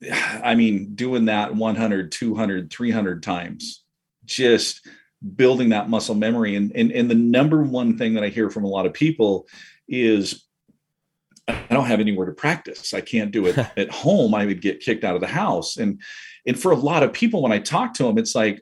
i 0.44 0.56
mean 0.56 0.94
doing 0.96 1.26
that 1.26 1.56
100 1.56 2.12
200 2.12 2.72
300 2.72 3.24
times 3.24 3.84
just 4.26 4.88
building 5.36 5.70
that 5.70 5.90
muscle 5.90 6.16
memory 6.16 6.56
and, 6.56 6.72
and 6.76 6.92
and 6.92 7.10
the 7.10 7.16
number 7.16 7.62
one 7.62 7.98
thing 7.98 8.14
that 8.14 8.24
i 8.24 8.30
hear 8.30 8.50
from 8.50 8.64
a 8.64 8.70
lot 8.70 8.86
of 8.86 8.94
people 8.94 9.48
is 9.88 10.44
I 11.48 11.68
don't 11.70 11.86
have 11.86 12.00
anywhere 12.00 12.26
to 12.26 12.32
practice. 12.32 12.94
I 12.94 13.02
can't 13.02 13.32
do 13.32 13.48
it 13.48 13.58
at 13.78 13.90
home. 13.92 14.34
I 14.34 14.46
would 14.46 14.62
get 14.62 14.80
kicked 14.80 15.04
out 15.04 15.16
of 15.16 15.22
the 15.22 15.28
house. 15.28 15.78
And 15.78 16.02
and 16.46 16.60
for 16.60 16.72
a 16.72 16.76
lot 16.76 17.04
of 17.04 17.14
people, 17.14 17.42
when 17.42 17.52
I 17.52 17.60
talk 17.60 17.94
to 17.96 18.04
them, 18.04 18.18
it's 18.18 18.36
like, 18.36 18.62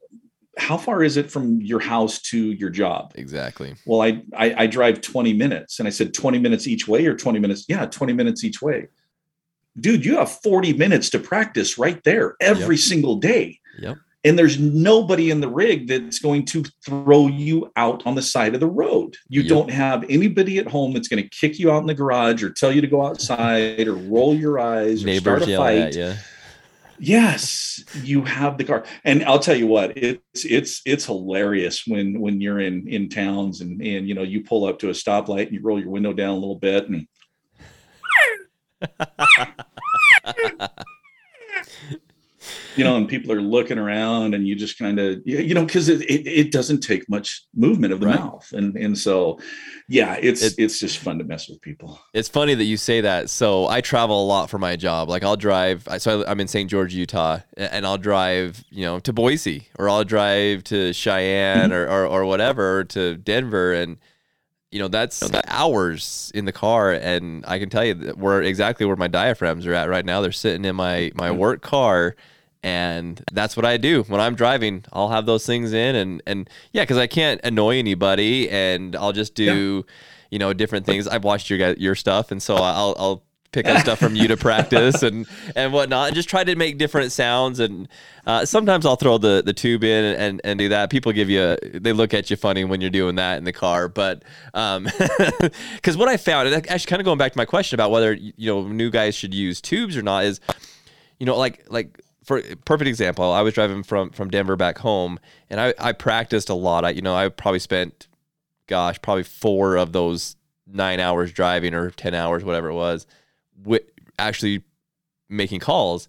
how 0.57 0.77
far 0.77 1.03
is 1.03 1.17
it 1.17 1.31
from 1.31 1.61
your 1.61 1.79
house 1.79 2.19
to 2.21 2.37
your 2.37 2.69
job? 2.69 3.13
Exactly. 3.15 3.75
Well, 3.85 4.01
I, 4.01 4.23
I 4.35 4.63
I 4.63 4.67
drive 4.67 5.01
20 5.01 5.33
minutes. 5.33 5.79
And 5.79 5.87
I 5.87 5.91
said 5.91 6.13
20 6.13 6.39
minutes 6.39 6.67
each 6.67 6.87
way 6.87 7.05
or 7.05 7.15
20 7.15 7.39
minutes. 7.39 7.65
Yeah, 7.67 7.85
20 7.85 8.13
minutes 8.13 8.43
each 8.43 8.61
way. 8.61 8.87
Dude, 9.79 10.03
you 10.05 10.17
have 10.17 10.29
40 10.31 10.73
minutes 10.73 11.09
to 11.11 11.19
practice 11.19 11.77
right 11.77 12.03
there 12.03 12.35
every 12.41 12.75
Yep. 12.75 12.83
single 12.83 13.15
day 13.15 13.59
Yep. 13.79 13.97
and 14.25 14.37
there's 14.37 14.59
nobody 14.59 15.31
in 15.31 15.39
the 15.39 15.47
rig 15.47 15.87
that's 15.87 16.19
going 16.19 16.45
to 16.45 16.63
throw 16.85 17.27
you 17.27 17.71
out 17.77 18.05
on 18.05 18.15
the 18.15 18.21
side 18.21 18.53
of 18.53 18.59
the 18.59 18.67
road. 18.67 19.15
You 19.29 19.41
Yep. 19.41 19.49
don't 19.49 19.71
have 19.71 20.03
anybody 20.09 20.57
at 20.59 20.67
home 20.67 20.93
that's 20.93 21.07
going 21.07 21.23
to 21.23 21.29
kick 21.29 21.57
you 21.57 21.71
out 21.71 21.79
in 21.81 21.87
the 21.87 21.93
garage 21.93 22.43
or 22.43 22.49
tell 22.49 22.71
you 22.71 22.81
to 22.81 22.87
go 22.87 23.05
outside 23.05 23.87
or 23.87 23.95
roll 23.95 24.35
your 24.35 24.59
eyes 24.59 25.03
or 25.03 25.07
Neighbors 25.07 25.43
start 25.43 25.49
a 25.49 25.55
fight. 25.57 25.95
at. 25.95 26.17
Yes, 27.03 27.83
you 28.03 28.21
have 28.25 28.59
the 28.59 28.63
car. 28.63 28.83
And 29.03 29.23
I'll 29.23 29.39
tell 29.39 29.55
you 29.55 29.65
what, 29.65 29.97
it's 29.97 30.45
it's 30.45 30.81
it's 30.85 31.05
hilarious 31.05 31.87
when 31.87 32.19
when 32.19 32.39
you're 32.41 32.59
in 32.59 32.87
in 32.87 33.09
towns 33.09 33.61
and 33.61 33.81
and 33.81 34.07
you 34.07 34.13
know 34.13 34.21
you 34.21 34.43
pull 34.43 34.65
up 34.65 34.77
to 34.79 34.89
a 34.89 34.91
stoplight 34.93 35.47
and 35.47 35.53
you 35.53 35.61
roll 35.63 35.79
your 35.79 35.89
window 35.89 36.13
down 36.13 36.29
a 36.29 36.35
little 36.35 36.59
bit 36.59 36.89
and 36.89 37.07
you 42.75 42.83
know, 42.83 42.95
and 42.95 43.07
people 43.07 43.31
are 43.31 43.41
looking 43.41 43.77
around, 43.77 44.33
and 44.33 44.47
you 44.47 44.55
just 44.55 44.79
kind 44.79 44.99
of, 44.99 45.21
you 45.25 45.53
know, 45.53 45.65
because 45.65 45.89
it, 45.89 46.01
it 46.01 46.25
it 46.27 46.51
doesn't 46.51 46.79
take 46.79 47.07
much 47.09 47.43
movement 47.55 47.93
of 47.93 47.99
the 47.99 48.07
Right. 48.07 48.19
mouth, 48.19 48.51
and 48.53 48.75
and 48.75 48.97
so, 48.97 49.39
yeah, 49.87 50.17
it's 50.19 50.41
It- 50.41 50.55
it's 50.57 50.79
just 50.79 50.97
fun 50.97 51.19
to 51.19 51.23
mess 51.23 51.47
with 51.49 51.61
people. 51.61 51.99
It's 52.13 52.29
funny 52.29 52.55
that 52.55 52.63
you 52.63 52.77
say 52.77 53.01
that. 53.01 53.29
So 53.29 53.67
I 53.67 53.81
travel 53.81 54.23
a 54.23 54.25
lot 54.25 54.49
for 54.49 54.57
my 54.57 54.75
job. 54.75 55.07
Like 55.09 55.23
I'll 55.23 55.35
drive. 55.37 55.87
I- 55.87 55.97
So 55.99 56.25
I'm 56.27 56.39
in 56.39 56.47
St. 56.47 56.69
George, 56.69 56.93
Utah, 56.95 57.39
and 57.57 57.85
I'll 57.85 57.97
drive, 57.99 58.63
you 58.71 58.85
know, 58.85 58.99
to 58.99 59.13
Boise, 59.13 59.67
or 59.77 59.87
I'll 59.89 60.03
drive 60.05 60.63
to 60.65 60.93
Cheyenne, 60.93 61.69
mm-hmm. 61.69 61.73
or, 61.73 61.85
or 61.87 62.07
or 62.07 62.25
whatever, 62.25 62.83
to 62.85 63.17
Denver, 63.17 63.73
and 63.73 63.97
you 64.71 64.79
know 64.79 64.87
that's 64.87 65.21
hours 65.47 66.31
in 66.33 66.45
the 66.45 66.51
car. 66.51 66.91
And 66.93 67.45
I 67.47 67.59
can 67.59 67.69
tell 67.69 67.85
you 67.85 67.93
that 67.93 68.17
we're 68.17 68.41
exactly 68.41 68.85
where 68.85 68.95
my 68.95 69.07
diaphragms 69.07 69.67
are 69.67 69.73
at 69.73 69.89
right 69.89 70.05
now. 70.05 70.21
They're 70.21 70.31
sitting 70.31 70.65
in 70.65 70.75
my 70.75 71.11
my 71.13 71.29
mm-hmm. 71.29 71.37
work 71.37 71.61
car. 71.61 72.15
And 72.63 73.23
that's 73.31 73.57
what 73.57 73.65
I 73.65 73.77
do 73.77 74.03
when 74.03 74.21
I'm 74.21 74.35
driving. 74.35 74.85
I'll 74.93 75.09
have 75.09 75.25
those 75.25 75.47
things 75.47 75.73
in, 75.73 75.95
and 75.95 76.21
and 76.27 76.47
yeah, 76.71 76.83
because 76.83 76.97
I 76.97 77.07
can't 77.07 77.41
annoy 77.43 77.79
anybody, 77.79 78.51
and 78.51 78.95
I'll 78.95 79.13
just 79.13 79.33
do, 79.33 79.83
you 80.29 80.37
know, 80.37 80.53
different 80.53 80.85
things. 80.85 81.07
I've 81.07 81.23
watched 81.23 81.49
your 81.49 81.57
guys, 81.57 81.77
your 81.79 81.95
stuff, 81.95 82.29
and 82.29 82.41
so 82.41 82.57
I'll 82.57 82.95
I'll 82.99 83.23
pick 83.51 83.67
up 83.67 83.79
stuff 83.79 83.99
from 83.99 84.15
you 84.15 84.27
to 84.27 84.37
practice 84.37 85.03
and 85.03 85.27
and 85.55 85.73
whatnot, 85.73 86.07
and 86.07 86.15
just 86.15 86.29
try 86.29 86.43
to 86.43 86.55
make 86.55 86.77
different 86.77 87.11
sounds. 87.11 87.59
And 87.59 87.87
uh, 88.25 88.45
sometimes 88.45 88.85
I'll 88.85 88.95
throw 88.95 89.17
the 89.17 89.41
the 89.45 89.53
tube 89.53 89.83
in 89.83 90.15
and, 90.15 90.41
and 90.43 90.59
do 90.59 90.69
that. 90.69 90.89
People 90.89 91.11
give 91.11 91.29
you 91.29 91.41
a, 91.41 91.79
they 91.79 91.93
look 91.93 92.13
at 92.13 92.29
you 92.29 92.35
funny 92.35 92.63
when 92.63 92.81
you're 92.81 92.89
doing 92.89 93.15
that 93.15 93.37
in 93.37 93.43
the 93.43 93.53
car, 93.53 93.87
but 93.87 94.23
um, 94.53 94.87
because 95.75 95.97
what 95.97 96.07
I 96.07 96.17
found, 96.17 96.47
and 96.47 96.69
actually 96.69 96.89
kind 96.89 97.01
of 97.01 97.05
going 97.05 97.17
back 97.17 97.31
to 97.33 97.37
my 97.37 97.45
question 97.45 97.75
about 97.75 97.91
whether 97.91 98.13
you 98.13 98.33
know 98.39 98.67
new 98.67 98.89
guys 98.89 99.15
should 99.15 99.33
use 99.33 99.61
tubes 99.61 99.97
or 99.97 100.01
not 100.01 100.25
is 100.25 100.39
you 101.21 101.25
know, 101.27 101.37
like 101.37 101.63
like 101.69 102.01
for 102.23 102.41
perfect 102.65 102.87
example, 102.87 103.31
I 103.31 103.41
was 103.41 103.53
driving 103.53 103.83
from 103.83 104.09
from 104.09 104.31
Denver 104.31 104.55
back 104.55 104.79
home, 104.79 105.19
and 105.51 105.61
I 105.61 105.71
I 105.77 105.91
practiced 105.91 106.49
a 106.49 106.55
lot. 106.55 106.83
I 106.83 106.89
you 106.89 107.03
know 107.03 107.13
I 107.13 107.29
probably 107.29 107.59
spent, 107.59 108.07
gosh, 108.65 108.99
probably 109.03 109.21
four 109.21 109.75
of 109.75 109.91
those 109.91 110.35
nine 110.65 110.99
hours 110.99 111.31
driving 111.31 111.75
or 111.75 111.91
ten 111.91 112.15
hours, 112.15 112.43
whatever 112.43 112.69
it 112.69 112.73
was, 112.73 113.05
with 113.63 113.83
actually 114.19 114.63
making 115.29 115.59
calls. 115.59 116.07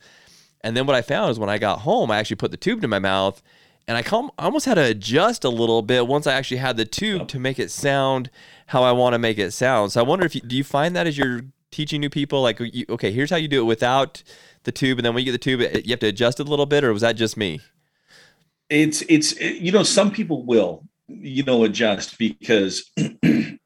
And 0.63 0.77
then 0.77 0.87
what 0.87 0.97
I 0.97 1.03
found 1.03 1.31
is 1.31 1.39
when 1.39 1.51
I 1.51 1.59
got 1.59 1.81
home, 1.81 2.11
I 2.11 2.19
actually 2.19 2.37
put 2.37 2.51
the 2.51 2.57
tube 2.57 2.81
to 2.83 2.89
my 2.89 2.99
mouth, 2.99 3.43
and 3.89 3.97
I 3.97 4.03
com- 4.03 4.31
almost 4.39 4.67
had 4.67 4.75
to 4.75 4.85
adjust 4.85 5.45
a 5.45 5.49
little 5.49 5.83
bit 5.83 6.07
once 6.07 6.27
I 6.27 6.35
actually 6.35 6.59
had 6.59 6.77
the 6.77 6.85
tube 6.85 7.27
to 7.29 7.39
make 7.41 7.59
it 7.59 7.71
sound 7.71 8.31
how 8.69 8.83
I 8.85 8.93
want 8.93 9.15
to 9.15 9.19
make 9.19 9.39
it 9.39 9.51
sound. 9.53 9.93
So 9.93 10.01
I 10.01 10.05
wonder 10.05 10.25
if 10.25 10.35
you, 10.37 10.41
do 10.41 10.57
you 10.57 10.63
find 10.65 10.95
that 10.95 11.07
as 11.09 11.19
you're 11.19 11.43
teaching 11.73 12.01
new 12.01 12.11
people, 12.11 12.43
like 12.43 12.61
you, 12.61 12.85
okay, 12.91 13.11
here's 13.11 13.31
how 13.31 13.37
you 13.37 13.49
do 13.49 13.61
it 13.61 13.65
without 13.65 14.23
the 14.63 14.71
tube, 14.73 14.99
and 14.99 15.05
then 15.05 15.15
when 15.15 15.25
you 15.25 15.33
get 15.33 15.33
the 15.33 15.39
tube, 15.45 15.61
it- 15.61 15.85
you 15.85 15.91
have 15.91 16.01
to 16.01 16.07
adjust 16.07 16.39
it 16.39 16.47
a 16.47 16.51
little 16.51 16.67
bit, 16.67 16.85
or 16.85 16.93
was 16.93 17.03
that 17.03 17.17
just 17.17 17.37
me? 17.37 17.61
it's 18.71 19.03
it's 19.11 19.39
you 19.39 19.71
know 19.71 19.83
some 19.83 20.11
people 20.11 20.47
will 20.47 20.83
you 21.07 21.43
know 21.43 21.65
adjust 21.65 22.17
because 22.17 22.91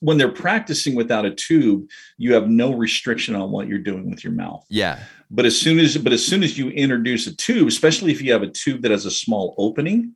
when 0.00 0.18
they're 0.18 0.32
practicing 0.32 0.94
without 0.94 1.24
a 1.24 1.30
tube 1.30 1.88
you 2.18 2.34
have 2.34 2.48
no 2.48 2.72
restriction 2.74 3.34
on 3.34 3.50
what 3.50 3.68
you're 3.68 3.78
doing 3.78 4.10
with 4.10 4.24
your 4.24 4.32
mouth. 4.32 4.64
Yeah, 4.68 4.98
but 5.30 5.44
as 5.46 5.58
soon 5.58 5.78
as 5.78 5.96
but 5.96 6.12
as 6.12 6.24
soon 6.24 6.42
as 6.42 6.58
you 6.58 6.70
introduce 6.70 7.26
a 7.26 7.36
tube 7.36 7.68
especially 7.68 8.10
if 8.10 8.20
you 8.22 8.32
have 8.32 8.42
a 8.42 8.48
tube 8.50 8.82
that 8.82 8.90
has 8.90 9.06
a 9.06 9.10
small 9.10 9.54
opening 9.58 10.14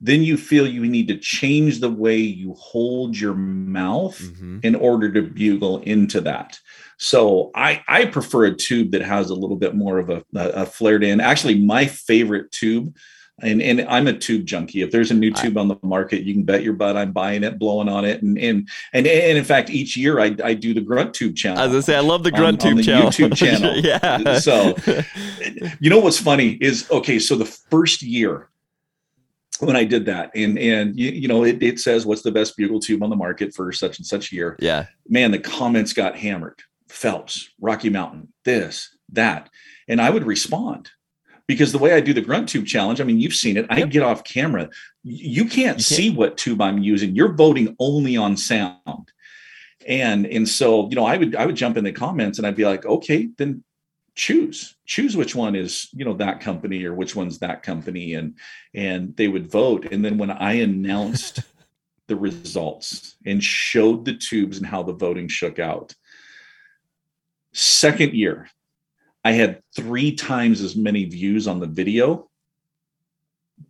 then 0.00 0.22
you 0.22 0.36
feel 0.36 0.64
you 0.64 0.86
need 0.86 1.08
to 1.08 1.16
change 1.18 1.80
the 1.80 1.90
way 1.90 2.16
you 2.16 2.54
hold 2.54 3.18
your 3.18 3.34
mouth 3.34 4.16
Mhm. 4.20 4.64
in 4.64 4.76
order 4.76 5.10
to 5.12 5.22
bugle 5.22 5.78
into 5.82 6.20
that. 6.20 6.60
So 6.98 7.50
i 7.54 7.82
i 7.88 8.04
prefer 8.06 8.44
a 8.46 8.54
tube 8.54 8.92
that 8.92 9.02
has 9.02 9.30
a 9.30 9.34
little 9.34 9.56
bit 9.56 9.74
more 9.74 9.98
of 9.98 10.08
a, 10.10 10.24
a, 10.36 10.48
a 10.62 10.66
flared 10.66 11.02
in. 11.04 11.20
Actually 11.20 11.58
my 11.60 11.86
favorite 11.86 12.50
tube 12.52 12.94
and 13.40 13.62
and 13.62 13.82
I'm 13.82 14.06
a 14.06 14.12
tube 14.12 14.46
junkie. 14.46 14.82
If 14.82 14.90
there's 14.90 15.10
a 15.10 15.14
new 15.14 15.32
tube 15.32 15.56
on 15.56 15.68
the 15.68 15.76
market, 15.82 16.22
you 16.22 16.34
can 16.34 16.42
bet 16.42 16.62
your 16.62 16.72
butt 16.72 16.96
I'm 16.96 17.12
buying 17.12 17.44
it, 17.44 17.58
blowing 17.58 17.88
on 17.88 18.04
it, 18.04 18.22
and 18.22 18.38
and 18.38 18.68
and, 18.92 19.06
and 19.06 19.38
in 19.38 19.44
fact, 19.44 19.70
each 19.70 19.96
year 19.96 20.18
I, 20.20 20.34
I 20.42 20.54
do 20.54 20.74
the 20.74 20.80
grunt 20.80 21.14
tube 21.14 21.36
channel. 21.36 21.62
As 21.62 21.74
I 21.74 21.80
say 21.80 21.96
I 21.96 22.00
love 22.00 22.24
the 22.24 22.30
grunt 22.30 22.64
on 22.64 22.70
tube 22.70 22.76
the 22.78 22.82
channel. 22.84 23.10
YouTube 23.10 23.36
channel. 23.42 23.76
yeah. 23.76 24.38
So- 24.38 24.76
you 25.80 25.90
know 25.90 25.98
what's 25.98 26.18
funny 26.18 26.50
is 26.60 26.88
okay. 26.90 27.18
So 27.18 27.36
the 27.36 27.44
first 27.44 28.02
year 28.02 28.48
when 29.60 29.76
I 29.76 29.84
did 29.84 30.06
that, 30.06 30.30
and 30.34 30.58
and 30.58 30.98
you, 30.98 31.10
you 31.10 31.28
know 31.28 31.44
it, 31.44 31.62
it 31.62 31.80
says 31.80 32.06
what's 32.06 32.22
the 32.22 32.30
best 32.32 32.56
bugle 32.56 32.80
tube 32.80 33.02
on 33.02 33.10
the 33.10 33.16
market 33.16 33.54
for 33.54 33.72
such 33.72 33.98
and 33.98 34.06
such 34.06 34.32
year. 34.32 34.56
yeah, 34.60 34.86
Man, 35.08 35.30
the 35.30 35.38
comments 35.38 35.92
got 35.92 36.16
hammered. 36.16 36.60
Phelps, 36.88 37.50
Rocky 37.60 37.90
Mountain, 37.90 38.32
this, 38.44 38.96
that, 39.12 39.50
and 39.88 40.00
I 40.00 40.10
would 40.10 40.24
respond. 40.24 40.90
Because 41.48 41.72
the 41.72 41.78
way 41.78 41.94
I 41.94 42.00
do 42.00 42.12
the 42.12 42.20
grunt 42.20 42.50
tube 42.50 42.66
challenge, 42.66 43.00
I 43.00 43.04
mean, 43.04 43.18
you've 43.18 43.34
seen 43.34 43.56
it. 43.56 43.66
I 43.70 43.82
get 43.82 44.02
off 44.02 44.22
camera. 44.22 44.68
You 45.02 45.42
can't, 45.42 45.54
can't- 45.54 45.82
see 45.82 46.10
what 46.10 46.36
tube 46.36 46.60
I'm 46.60 46.78
using. 46.78 47.16
You're 47.16 47.32
voting 47.32 47.74
only 47.80 48.16
on 48.16 48.36
sound. 48.36 49.10
And 49.86 50.26
and 50.26 50.46
so, 50.46 50.88
you 50.90 50.96
know, 50.96 51.06
I 51.06 51.16
would 51.16 51.34
I 51.34 51.46
would 51.46 51.56
jump 51.56 51.78
in 51.78 51.84
the 51.84 51.92
comments 51.92 52.38
and 52.38 52.46
I'd 52.46 52.54
be 52.54 52.66
like, 52.66 52.84
okay, 52.84 53.30
then 53.38 53.64
choose 54.18 54.74
choose 54.84 55.16
which 55.16 55.36
one 55.36 55.54
is 55.54 55.88
you 55.92 56.04
know 56.04 56.14
that 56.14 56.40
company 56.40 56.84
or 56.84 56.92
which 56.92 57.14
one's 57.14 57.38
that 57.38 57.62
company 57.62 58.14
and 58.14 58.36
and 58.74 59.16
they 59.16 59.28
would 59.28 59.48
vote 59.48 59.86
and 59.92 60.04
then 60.04 60.18
when 60.18 60.28
i 60.28 60.54
announced 60.54 61.40
the 62.08 62.16
results 62.16 63.16
and 63.24 63.44
showed 63.44 64.04
the 64.04 64.12
tubes 64.12 64.58
and 64.58 64.66
how 64.66 64.82
the 64.82 64.92
voting 64.92 65.28
shook 65.28 65.60
out 65.60 65.94
second 67.52 68.12
year 68.12 68.50
i 69.24 69.32
had 69.32 69.62
three 69.74 70.14
times 70.14 70.60
as 70.60 70.76
many 70.76 71.04
views 71.04 71.46
on 71.46 71.60
the 71.60 71.66
video 71.66 72.28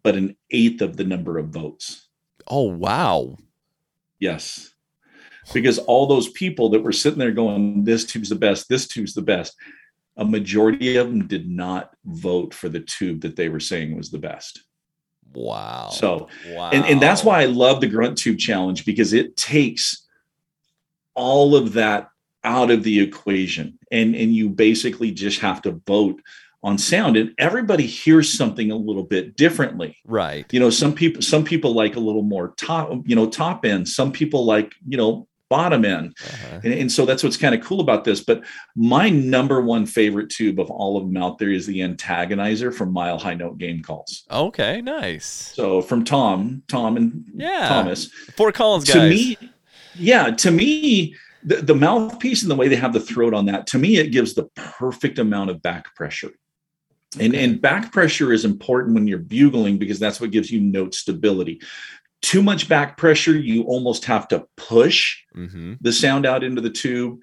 but 0.02 0.16
an 0.16 0.36
eighth 0.50 0.82
of 0.82 0.96
the 0.96 1.04
number 1.04 1.38
of 1.38 1.48
votes 1.48 2.08
Oh 2.48 2.62
wow. 2.62 3.36
Yes. 4.18 4.72
Because 5.52 5.78
all 5.78 6.06
those 6.06 6.28
people 6.30 6.70
that 6.70 6.82
were 6.82 6.92
sitting 6.92 7.18
there 7.18 7.32
going, 7.32 7.84
this 7.84 8.04
tube's 8.04 8.28
the 8.28 8.34
best, 8.34 8.68
this 8.68 8.86
tube's 8.86 9.14
the 9.14 9.22
best, 9.22 9.56
a 10.16 10.24
majority 10.24 10.96
of 10.96 11.08
them 11.08 11.26
did 11.26 11.48
not 11.48 11.94
vote 12.04 12.52
for 12.52 12.68
the 12.68 12.80
tube 12.80 13.22
that 13.22 13.36
they 13.36 13.48
were 13.48 13.60
saying 13.60 13.96
was 13.96 14.10
the 14.10 14.18
best. 14.18 14.62
Wow. 15.32 15.88
So, 15.90 16.28
wow. 16.48 16.70
and, 16.70 16.84
and 16.84 17.00
that's 17.00 17.24
why 17.24 17.40
I 17.42 17.46
love 17.46 17.80
the 17.80 17.86
grunt 17.86 18.18
tube 18.18 18.38
challenge 18.38 18.84
because 18.84 19.12
it 19.12 19.36
takes 19.36 20.06
all 21.14 21.54
of 21.54 21.74
that 21.74 22.10
out 22.44 22.70
of 22.70 22.82
the 22.82 23.00
equation. 23.00 23.77
And, 23.90 24.14
and 24.14 24.34
you 24.34 24.48
basically 24.48 25.10
just 25.10 25.40
have 25.40 25.62
to 25.62 25.80
vote 25.86 26.20
on 26.62 26.76
sound. 26.78 27.16
And 27.16 27.34
everybody 27.38 27.86
hears 27.86 28.32
something 28.32 28.70
a 28.70 28.76
little 28.76 29.04
bit 29.04 29.36
differently 29.36 29.96
right. 30.04 30.44
you 30.52 30.58
know 30.58 30.70
some 30.70 30.92
people 30.92 31.22
some 31.22 31.44
people 31.44 31.72
like 31.72 31.96
a 31.96 32.00
little 32.00 32.22
more 32.22 32.54
top 32.56 32.90
you 33.06 33.14
know 33.14 33.28
top 33.28 33.64
end 33.64 33.88
some 33.88 34.10
people 34.10 34.44
like 34.44 34.74
you 34.86 34.96
know 34.96 35.28
bottom 35.48 35.84
end. 35.84 36.16
Uh-huh. 36.24 36.60
And, 36.64 36.74
and, 36.74 36.92
so 36.92 37.04
that's 37.04 37.22
what's 37.22 37.36
kind 37.36 37.54
of 37.54 37.62
cool 37.62 37.80
about 37.80 38.04
this. 38.04 38.20
But 38.20 38.44
my 38.76 39.08
number 39.08 39.60
one 39.60 39.86
favorite 39.86 40.30
tube 40.30 40.60
of 40.60 40.70
all 40.70 40.96
of 40.96 41.04
them 41.04 41.16
out 41.16 41.38
there 41.38 41.50
is 41.50 41.66
the 41.66 41.80
antagonizer 41.80 42.72
from 42.72 42.92
Mile 42.92 43.18
High 43.18 43.34
Note 43.34 43.58
Game 43.58 43.82
Calls. 43.82 44.24
Okay, 44.30 44.80
nice. 44.80 45.24
So 45.26 45.80
from 45.80 46.04
Tom, 46.04 46.62
Tom 46.68 46.96
and 46.96 47.24
yeah. 47.34 47.68
Thomas. 47.68 48.06
Fort 48.36 48.54
Collins 48.54 48.84
guys. 48.84 48.94
To 48.94 49.08
me, 49.08 49.38
yeah, 49.94 50.30
to 50.30 50.50
me, 50.50 51.14
the, 51.42 51.56
the 51.56 51.74
mouthpiece 51.74 52.42
and 52.42 52.50
the 52.50 52.56
way 52.56 52.68
they 52.68 52.76
have 52.76 52.92
the 52.92 53.00
throat 53.00 53.34
on 53.34 53.46
that, 53.46 53.66
to 53.68 53.78
me, 53.78 53.96
it 53.98 54.08
gives 54.08 54.34
the 54.34 54.44
perfect 54.54 55.18
amount 55.18 55.50
of 55.50 55.62
back 55.62 55.94
pressure. 55.94 56.32
And, 57.18 57.34
and 57.34 57.60
back 57.60 57.90
pressure 57.90 58.32
is 58.32 58.44
important 58.44 58.94
when 58.94 59.06
you're 59.06 59.18
bugling 59.18 59.78
because 59.78 59.98
that's 59.98 60.20
what 60.20 60.30
gives 60.30 60.50
you 60.50 60.60
note 60.60 60.94
stability 60.94 61.60
too 62.20 62.42
much 62.42 62.68
back 62.68 62.96
pressure, 62.96 63.36
you 63.36 63.62
almost 63.64 64.04
have 64.06 64.28
to 64.28 64.46
push 64.56 65.22
mm-hmm. 65.36 65.74
the 65.80 65.92
sound 65.92 66.26
out 66.26 66.42
into 66.42 66.60
the 66.60 66.70
tube. 66.70 67.22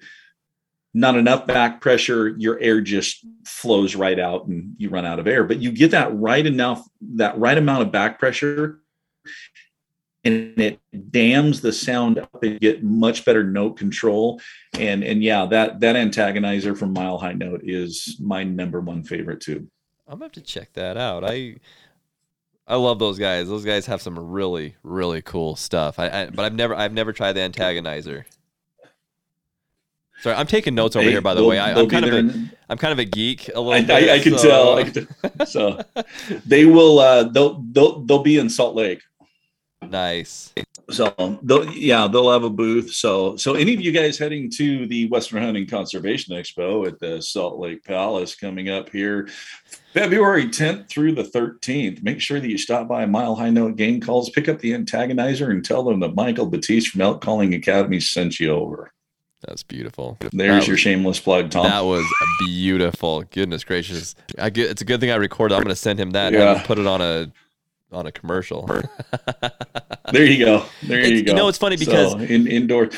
Not 0.94 1.16
enough 1.16 1.46
back 1.46 1.82
pressure, 1.82 2.34
your 2.38 2.58
air 2.58 2.80
just 2.80 3.26
flows 3.44 3.94
right 3.94 4.18
out 4.18 4.46
and 4.46 4.74
you 4.78 4.88
run 4.88 5.04
out 5.04 5.18
of 5.18 5.26
air. 5.26 5.44
But 5.44 5.60
you 5.60 5.70
get 5.70 5.90
that 5.90 6.16
right 6.16 6.46
enough, 6.46 6.82
that 7.16 7.38
right 7.38 7.58
amount 7.58 7.82
of 7.82 7.92
back 7.92 8.18
pressure, 8.18 8.80
and 10.26 10.60
it 10.60 10.80
dams 11.10 11.60
the 11.60 11.72
sound 11.72 12.18
up 12.18 12.42
and 12.42 12.60
get 12.60 12.82
much 12.82 13.24
better 13.24 13.44
note 13.44 13.76
control. 13.76 14.40
And 14.74 15.04
and 15.04 15.22
yeah, 15.22 15.46
that 15.46 15.80
that 15.80 15.96
antagonizer 15.96 16.76
from 16.76 16.92
Mile 16.92 17.18
High 17.18 17.34
Note 17.34 17.60
is 17.64 18.16
my 18.20 18.42
number 18.42 18.80
one 18.80 19.02
favorite 19.04 19.40
tube. 19.40 19.68
I'm 20.08 20.14
gonna 20.14 20.26
have 20.26 20.32
to 20.32 20.40
check 20.40 20.72
that 20.74 20.96
out. 20.96 21.24
I 21.24 21.56
I 22.66 22.76
love 22.76 22.98
those 22.98 23.18
guys. 23.18 23.48
Those 23.48 23.64
guys 23.64 23.86
have 23.86 24.02
some 24.02 24.18
really, 24.18 24.76
really 24.82 25.22
cool 25.22 25.54
stuff. 25.54 25.98
I, 25.98 26.08
I 26.08 26.30
but 26.30 26.44
I've 26.44 26.54
never, 26.54 26.74
I've 26.74 26.92
never 26.92 27.12
tried 27.12 27.34
the 27.34 27.40
antagonizer. 27.40 28.24
Sorry, 30.20 30.34
I'm 30.34 30.46
taking 30.46 30.74
notes 30.74 30.96
over 30.96 31.04
hey, 31.04 31.12
here. 31.12 31.20
By 31.20 31.34
the 31.34 31.44
way, 31.44 31.58
I, 31.58 31.78
am 31.78 31.88
kind 31.88 32.06
of 32.06 32.12
a, 32.14 32.18
am 32.70 32.78
kind 32.78 32.92
of 32.92 32.98
a 32.98 33.04
geek 33.04 33.48
a 33.54 33.60
little. 33.60 33.72
I, 33.72 33.82
bit, 33.82 34.10
I, 34.10 34.14
I 34.14 34.18
can 34.18 34.38
so. 34.38 34.48
tell. 34.48 34.78
I 34.78 34.82
can 34.84 35.06
tell. 35.06 35.46
So 35.46 35.80
they 36.46 36.64
will. 36.64 36.98
Uh, 36.98 37.24
they'll 37.24 37.62
they'll 37.70 38.00
they'll 38.00 38.22
be 38.22 38.38
in 38.38 38.48
Salt 38.48 38.74
Lake. 38.74 39.02
Nice. 39.90 40.52
So 40.90 41.12
they'll 41.42 41.70
yeah 41.72 42.06
they'll 42.06 42.30
have 42.30 42.44
a 42.44 42.50
booth. 42.50 42.92
So 42.92 43.36
so 43.36 43.54
any 43.54 43.74
of 43.74 43.80
you 43.80 43.92
guys 43.92 44.18
heading 44.18 44.50
to 44.52 44.86
the 44.86 45.08
Western 45.08 45.42
Hunting 45.42 45.66
Conservation 45.66 46.36
Expo 46.36 46.86
at 46.86 47.00
the 47.00 47.20
Salt 47.20 47.58
Lake 47.58 47.82
Palace 47.84 48.36
coming 48.36 48.68
up 48.68 48.90
here 48.90 49.28
February 49.92 50.46
10th 50.46 50.88
through 50.88 51.12
the 51.12 51.24
13th. 51.24 52.02
Make 52.02 52.20
sure 52.20 52.38
that 52.38 52.48
you 52.48 52.58
stop 52.58 52.86
by 52.86 53.06
Mile 53.06 53.34
High 53.34 53.50
Note 53.50 53.76
Game 53.76 54.00
Calls, 54.00 54.30
pick 54.30 54.48
up 54.48 54.60
the 54.60 54.72
antagonizer, 54.72 55.50
and 55.50 55.64
tell 55.64 55.82
them 55.82 56.00
that 56.00 56.14
Michael 56.14 56.46
Batiste 56.46 56.90
from 56.90 57.00
Elk 57.00 57.22
Calling 57.22 57.54
Academy 57.54 57.98
sent 57.98 58.38
you 58.38 58.50
over. 58.50 58.92
That's 59.46 59.62
beautiful. 59.62 60.18
There's 60.32 60.32
that 60.32 60.68
your 60.68 60.76
shameless 60.76 61.20
plug, 61.20 61.50
Tom. 61.50 61.66
That 61.66 61.84
was 61.84 62.04
beautiful. 62.46 63.22
Goodness 63.22 63.64
gracious! 63.64 64.14
I 64.38 64.50
get, 64.50 64.70
it's 64.70 64.82
a 64.82 64.84
good 64.84 65.00
thing 65.00 65.10
I 65.10 65.16
recorded. 65.16 65.54
I'm 65.54 65.62
going 65.62 65.74
to 65.74 65.76
send 65.76 66.00
him 66.00 66.10
that 66.10 66.32
yeah. 66.32 66.56
and 66.56 66.64
put 66.64 66.78
it 66.78 66.86
on 66.86 67.00
a 67.00 67.32
on 67.96 68.06
a 68.06 68.12
commercial. 68.12 68.66
there 70.12 70.24
you 70.24 70.44
go. 70.44 70.64
There 70.82 71.00
it's, 71.00 71.10
you 71.10 71.24
go. 71.24 71.32
You 71.32 71.36
know, 71.36 71.48
it's 71.48 71.58
funny 71.58 71.76
because 71.76 72.12
so, 72.12 72.18
in, 72.18 72.46
indoor. 72.46 72.90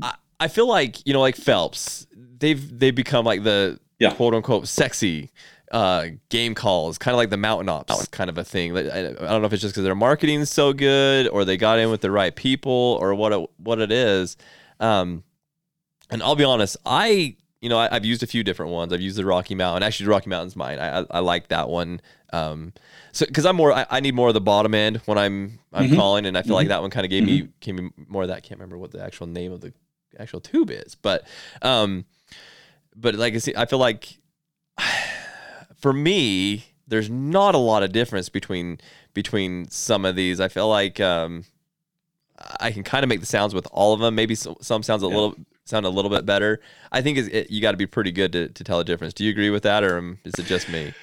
I, 0.00 0.14
I 0.40 0.48
feel 0.48 0.68
like 0.68 1.04
you 1.06 1.12
know, 1.12 1.20
like 1.20 1.36
Phelps, 1.36 2.06
they've 2.16 2.78
they've 2.78 2.94
become 2.94 3.24
like 3.24 3.42
the 3.42 3.78
yeah. 3.98 4.14
quote 4.14 4.34
unquote 4.34 4.68
sexy 4.68 5.30
uh, 5.72 6.06
game 6.28 6.54
calls, 6.54 6.98
kind 6.98 7.14
of 7.14 7.18
like 7.18 7.30
the 7.30 7.36
mountain 7.36 7.68
ops 7.68 8.06
kind 8.08 8.30
of 8.30 8.38
a 8.38 8.44
thing. 8.44 8.76
I 8.76 9.12
don't 9.12 9.40
know 9.40 9.46
if 9.46 9.52
it's 9.52 9.62
just 9.62 9.74
because 9.74 9.84
their 9.84 9.94
marketing 9.94 10.40
is 10.40 10.50
so 10.50 10.72
good, 10.72 11.28
or 11.28 11.44
they 11.44 11.56
got 11.56 11.78
in 11.78 11.90
with 11.90 12.00
the 12.00 12.10
right 12.10 12.34
people, 12.34 12.98
or 13.00 13.14
what 13.14 13.32
it, 13.32 13.50
what 13.56 13.80
it 13.80 13.90
is. 13.90 14.36
Um, 14.80 15.24
and 16.10 16.22
I'll 16.22 16.36
be 16.36 16.44
honest, 16.44 16.76
I 16.86 17.36
you 17.66 17.70
know 17.70 17.78
I, 17.80 17.92
have 17.92 18.04
used 18.04 18.22
a 18.22 18.28
few 18.28 18.44
different 18.44 18.70
ones. 18.70 18.92
I've 18.92 19.00
used 19.00 19.16
the 19.16 19.24
Rocky 19.24 19.56
Mountain. 19.56 19.82
Actually, 19.82 20.06
the 20.06 20.10
Rocky 20.12 20.30
Mountain's 20.30 20.54
mine. 20.54 20.78
I 20.78 21.00
I, 21.00 21.06
I 21.10 21.18
like 21.18 21.48
that 21.48 21.68
one. 21.68 22.00
Um, 22.32 22.72
so 23.10 23.26
because 23.26 23.44
I'm 23.44 23.56
more, 23.56 23.72
I, 23.72 23.84
I, 23.90 23.98
need 23.98 24.14
more 24.14 24.28
of 24.28 24.34
the 24.34 24.40
bottom 24.40 24.72
end 24.72 24.98
when 24.98 25.18
I'm 25.18 25.58
I'm 25.72 25.86
mm-hmm. 25.86 25.96
calling, 25.96 26.26
and 26.26 26.38
I 26.38 26.42
feel 26.42 26.50
mm-hmm. 26.50 26.54
like 26.54 26.68
that 26.68 26.80
one 26.80 26.92
kind 26.92 27.04
of 27.04 27.10
gave 27.10 27.24
mm-hmm. 27.24 27.46
me 27.46 27.48
gave 27.58 27.74
me 27.74 27.90
more 28.06 28.22
of 28.22 28.28
that. 28.28 28.36
I 28.36 28.40
can't 28.40 28.60
remember 28.60 28.78
what 28.78 28.92
the 28.92 29.02
actual 29.02 29.26
name 29.26 29.50
of 29.50 29.62
the 29.62 29.72
actual 30.16 30.40
tube 30.40 30.70
is, 30.70 30.94
but 30.94 31.26
um, 31.60 32.04
but 32.94 33.16
like 33.16 33.34
I 33.34 33.38
see, 33.38 33.54
I 33.56 33.66
feel 33.66 33.80
like 33.80 34.16
for 35.80 35.92
me, 35.92 36.66
there's 36.86 37.10
not 37.10 37.56
a 37.56 37.58
lot 37.58 37.82
of 37.82 37.90
difference 37.90 38.28
between 38.28 38.78
between 39.12 39.68
some 39.70 40.04
of 40.04 40.14
these. 40.14 40.38
I 40.38 40.46
feel 40.46 40.68
like 40.68 41.00
um, 41.00 41.46
I 42.60 42.70
can 42.70 42.84
kind 42.84 43.02
of 43.02 43.08
make 43.08 43.18
the 43.18 43.26
sounds 43.26 43.54
with 43.54 43.66
all 43.72 43.92
of 43.92 43.98
them. 43.98 44.14
Maybe 44.14 44.36
some, 44.36 44.54
some 44.60 44.84
sounds 44.84 45.02
a 45.02 45.06
yeah. 45.06 45.14
little 45.14 45.34
sound 45.66 45.84
a 45.84 45.90
little 45.90 46.10
bit 46.10 46.24
better. 46.24 46.60
I 46.90 47.02
think 47.02 47.18
it, 47.18 47.50
you 47.50 47.60
got 47.60 47.72
to 47.72 47.76
be 47.76 47.86
pretty 47.86 48.12
good 48.12 48.32
to, 48.32 48.48
to 48.48 48.64
tell 48.64 48.80
a 48.80 48.84
difference. 48.84 49.12
Do 49.12 49.24
you 49.24 49.30
agree 49.30 49.50
with 49.50 49.64
that, 49.64 49.84
or 49.84 50.16
is 50.24 50.34
it 50.38 50.46
just 50.46 50.68
me? 50.70 50.94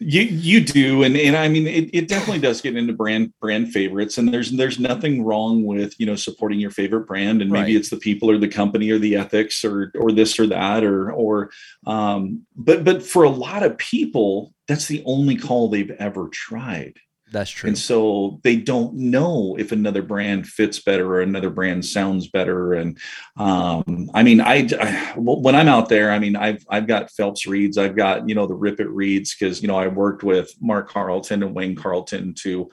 You 0.00 0.22
you 0.22 0.60
do, 0.60 1.02
and 1.04 1.16
and 1.16 1.36
I 1.36 1.48
mean 1.48 1.66
it, 1.66 1.88
it 1.92 2.08
definitely 2.08 2.40
does 2.40 2.60
get 2.60 2.76
into 2.76 2.92
brand 2.92 3.32
brand 3.40 3.72
favorites, 3.72 4.18
and 4.18 4.34
there's 4.34 4.50
there's 4.50 4.80
nothing 4.80 5.24
wrong 5.24 5.64
with 5.64 5.98
you 6.00 6.04
know 6.04 6.16
supporting 6.16 6.58
your 6.58 6.72
favorite 6.72 7.06
brand, 7.06 7.40
and 7.40 7.50
maybe 7.50 7.74
right. 7.74 7.76
it's 7.76 7.90
the 7.90 7.96
people 7.96 8.28
or 8.28 8.36
the 8.36 8.48
company 8.48 8.90
or 8.90 8.98
the 8.98 9.16
ethics 9.16 9.64
or 9.64 9.92
or 9.94 10.10
this 10.10 10.38
or 10.38 10.48
that 10.48 10.82
or 10.82 11.12
or 11.12 11.50
um, 11.86 12.44
but 12.56 12.82
but 12.84 13.04
for 13.04 13.22
a 13.22 13.30
lot 13.30 13.62
of 13.62 13.78
people, 13.78 14.52
that's 14.66 14.88
the 14.88 15.02
only 15.06 15.36
call 15.36 15.68
they've 15.68 15.92
ever 15.92 16.28
tried. 16.28 16.98
That's 17.34 17.50
true. 17.50 17.66
And 17.66 17.76
so 17.76 18.38
they 18.44 18.54
don't 18.54 18.94
know 18.94 19.56
if 19.58 19.72
another 19.72 20.02
brand 20.02 20.46
fits 20.46 20.78
better 20.78 21.16
or 21.16 21.20
another 21.20 21.50
brand 21.50 21.84
sounds 21.84 22.28
better. 22.28 22.74
And 22.74 22.96
um, 23.36 24.08
I 24.14 24.22
mean, 24.22 24.40
I, 24.40 24.68
I, 24.80 25.14
when 25.16 25.56
I'm 25.56 25.66
out 25.66 25.88
there, 25.88 26.12
I 26.12 26.20
mean, 26.20 26.36
I've 26.36 26.64
I've 26.70 26.86
got 26.86 27.10
Phelps 27.10 27.44
reeds, 27.44 27.76
I've 27.76 27.96
got 27.96 28.28
you 28.28 28.36
know 28.36 28.46
the 28.46 28.54
Rip 28.54 28.78
It 28.78 28.88
reeds 28.88 29.34
because 29.34 29.60
you 29.60 29.66
know 29.66 29.76
I 29.76 29.88
worked 29.88 30.22
with 30.22 30.54
Mark 30.60 30.88
Carlton 30.88 31.42
and 31.42 31.56
Wayne 31.56 31.74
Carlton 31.74 32.34
to 32.42 32.70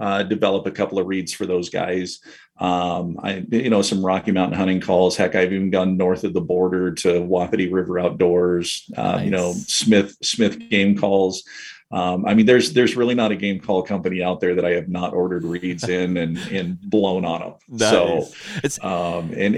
uh, 0.00 0.24
develop 0.24 0.66
a 0.66 0.72
couple 0.72 0.98
of 0.98 1.06
reeds 1.06 1.32
for 1.32 1.46
those 1.46 1.70
guys. 1.70 2.18
Um, 2.58 3.16
I, 3.22 3.44
you 3.48 3.70
know, 3.70 3.80
some 3.80 4.04
Rocky 4.04 4.32
Mountain 4.32 4.58
hunting 4.58 4.80
calls. 4.80 5.16
Heck, 5.16 5.36
I've 5.36 5.52
even 5.52 5.70
gone 5.70 5.96
north 5.96 6.24
of 6.24 6.32
the 6.32 6.40
border 6.40 6.92
to 6.94 7.20
Wapiti 7.20 7.72
River 7.72 8.00
Outdoors. 8.00 8.90
Uh, 8.96 9.02
nice. 9.02 9.24
You 9.24 9.30
know, 9.30 9.52
Smith 9.52 10.16
Smith 10.20 10.68
game 10.68 10.98
calls. 10.98 11.44
Um, 11.92 12.24
I 12.24 12.34
mean, 12.34 12.46
there's 12.46 12.72
there's 12.72 12.94
really 12.94 13.16
not 13.16 13.32
a 13.32 13.36
game 13.36 13.58
call 13.58 13.82
company 13.82 14.22
out 14.22 14.38
there 14.38 14.54
that 14.54 14.64
I 14.64 14.70
have 14.70 14.88
not 14.88 15.12
ordered 15.12 15.42
reeds 15.42 15.88
in 15.88 16.16
and 16.16 16.38
and 16.52 16.80
blown 16.80 17.24
on 17.24 17.40
them. 17.40 17.54
Nice. 17.68 17.90
So 17.90 18.28
it's 18.62 18.82
um, 18.84 19.32
and 19.36 19.56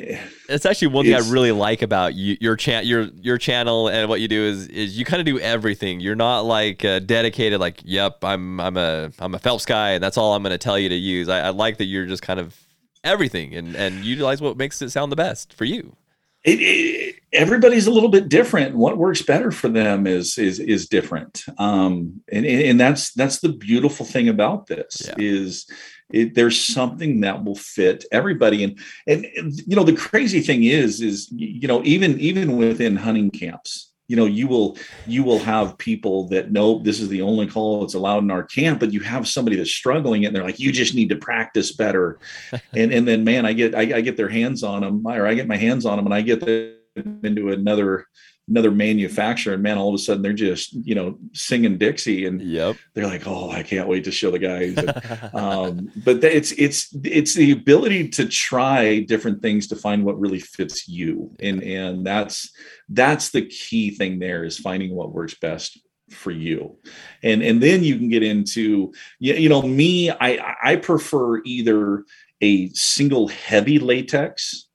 it's 0.49 0.65
actually 0.65 0.89
one 0.89 1.05
thing 1.05 1.15
I 1.15 1.31
really 1.31 1.53
like 1.53 1.83
about 1.83 2.15
you, 2.15 2.39
your 2.41 2.57
chat 2.57 2.87
your 2.87 3.03
your 3.21 3.37
channel 3.37 3.89
and 3.89 4.09
what 4.09 4.23
you 4.23 4.29
do 4.29 4.43
is 4.43 4.67
is 4.69 4.99
you 4.99 5.05
kind 5.05 5.21
of 5.21 5.27
do 5.27 5.39
everything. 5.41 6.01
You're 6.01 6.15
not 6.15 6.41
like 6.47 6.85
uh, 6.87 7.01
dedicated 7.01 7.61
like, 7.61 7.83
yep, 7.85 8.25
I'm 8.25 8.59
I'm 8.61 8.79
a 8.79 9.11
I'm 9.19 9.35
a 9.35 9.39
Phelps 9.39 9.67
guy 9.67 9.91
and 9.91 10.03
that's 10.03 10.17
all 10.17 10.35
I'm 10.35 10.43
going 10.43 10.53
to 10.53 10.59
tell 10.59 10.79
you 10.79 10.89
to 10.89 10.95
use. 10.95 11.29
I, 11.29 11.41
I 11.41 11.49
like 11.51 11.77
that 11.79 11.85
you're 11.85 12.07
just 12.07 12.23
kind 12.23 12.41
of 12.41 12.59
everything 13.05 13.55
and 13.55 13.77
and 13.77 14.05
utilize 14.05 14.41
what 14.41 14.57
makes 14.57 14.81
it 14.81 14.89
sound 14.91 15.13
the 15.13 15.17
best 15.17 15.53
for 15.53 15.65
you 15.65 15.97
it, 16.45 16.61
it, 16.61 17.17
everybody's 17.33 17.87
a 17.87 17.91
little 17.91 18.09
bit 18.09 18.29
different. 18.29 18.77
What 18.77 18.99
works 18.99 19.23
better 19.23 19.53
for 19.53 19.69
them 19.69 20.07
is 20.07 20.39
is 20.39 20.59
is 20.59 20.89
different, 20.89 21.45
um, 21.59 22.21
and 22.31 22.45
and 22.45 22.81
that's 22.81 23.13
that's 23.13 23.41
the 23.41 23.53
beautiful 23.53 24.05
thing 24.05 24.29
about 24.29 24.67
this 24.67 25.03
yeah. 25.07 25.15
is 25.19 25.67
it, 26.11 26.35
there's 26.35 26.63
something 26.63 27.21
that 27.21 27.45
will 27.45 27.55
fit 27.55 28.05
everybody. 28.11 28.65
And, 28.65 28.79
and 29.07 29.25
and 29.37 29.53
you 29.67 29.77
know 29.77 29.85
the 29.85 29.95
crazy 29.95 30.41
thing 30.41 30.65
is 30.65 31.01
is 31.01 31.29
you 31.31 31.69
know 31.69 31.83
even 31.85 32.19
even 32.19 32.57
within 32.57 32.97
hunting 32.97 33.31
camps, 33.31 33.92
you 34.13 34.17
know 34.17 34.27
you 34.27 34.47
will 34.47 34.77
you 35.07 35.25
will 35.25 35.39
have 35.39 35.79
people 35.79 36.29
that 36.29 36.53
know 36.53 36.79
this 36.81 37.01
is 37.01 37.09
the 37.09 37.23
only 37.23 37.47
call 37.47 37.81
that's 37.81 37.95
allowed 37.95 38.23
in 38.23 38.31
our 38.31 38.43
camp 38.45 38.79
but 38.79 38.93
you 38.93 39.01
have 39.01 39.27
somebody 39.27 39.57
that's 39.57 39.73
struggling 39.73 40.27
and 40.27 40.37
they're 40.37 40.45
like 40.45 40.61
you 40.61 40.71
just 40.71 40.95
need 40.95 41.09
to 41.09 41.17
practice 41.17 41.73
better. 41.73 42.19
And 42.75 42.93
and 42.93 43.09
then 43.09 43.25
man 43.25 43.47
i 43.47 43.53
get 43.55 43.75
I, 43.75 43.81
I, 43.81 44.01
get 44.03 44.17
their 44.17 44.29
hands 44.29 44.63
on 44.63 44.83
them 44.83 45.07
or 45.07 45.27
i 45.27 45.35
get 45.35 45.47
my 45.49 45.57
hands 45.57 45.87
on 45.87 45.97
them 45.97 46.07
and 46.07 46.15
i 46.15 46.21
get 46.21 46.41
them 46.41 47.21
into 47.23 47.53
another 47.53 48.07
another 48.53 48.71
manufacturer 48.71 49.55
and 49.55 49.63
man 49.63 49.79
all 49.79 49.89
of 49.89 49.95
a 49.95 49.99
sudden 49.99 50.23
they're 50.23 50.35
just 50.35 50.75
you 50.85 50.95
know 50.95 51.19
singing 51.33 51.79
dixie 51.79 52.27
and 52.27 52.43
yep. 52.43 52.77
they're 52.93 53.07
like 53.07 53.27
oh 53.27 53.51
i 53.51 53.63
can't 53.63 53.89
wait 53.89 54.05
to 54.05 54.11
show 54.11 54.31
the 54.31 54.39
guys. 54.39 54.77
And, 54.77 55.35
um, 55.35 55.91
but 56.05 56.23
it's 56.23 56.53
it's 56.53 56.95
it's 57.03 57.35
the 57.35 57.53
ability 57.53 58.11
to 58.11 58.29
try 58.29 59.01
different 59.01 59.41
things 59.41 59.67
to 59.69 59.77
find 59.77 60.05
what 60.05 60.21
really 60.21 60.41
fits 60.41 60.87
you 60.87 61.35
and 61.41 61.63
and 61.63 62.07
that's 62.07 62.53
that's 62.91 63.31
the 63.31 63.47
key 63.47 63.91
thing 63.91 64.19
there 64.19 64.45
is 64.45 64.59
finding 64.59 64.95
what 64.95 65.15
works 65.15 65.35
best 65.35 65.79
for 66.11 66.31
you. 66.31 66.77
And 67.23 67.43
and 67.43 67.63
then 67.63 67.83
you 67.83 67.97
can 67.97 68.09
get 68.09 68.23
into 68.23 68.93
you 69.19 69.49
know 69.49 69.63
me 69.63 70.11
i 70.11 70.57
i 70.63 70.77
prefer 70.77 71.43
either 71.45 72.05
a 72.41 72.69
single 72.71 73.29
heavy 73.29 73.79
latex 73.79 74.69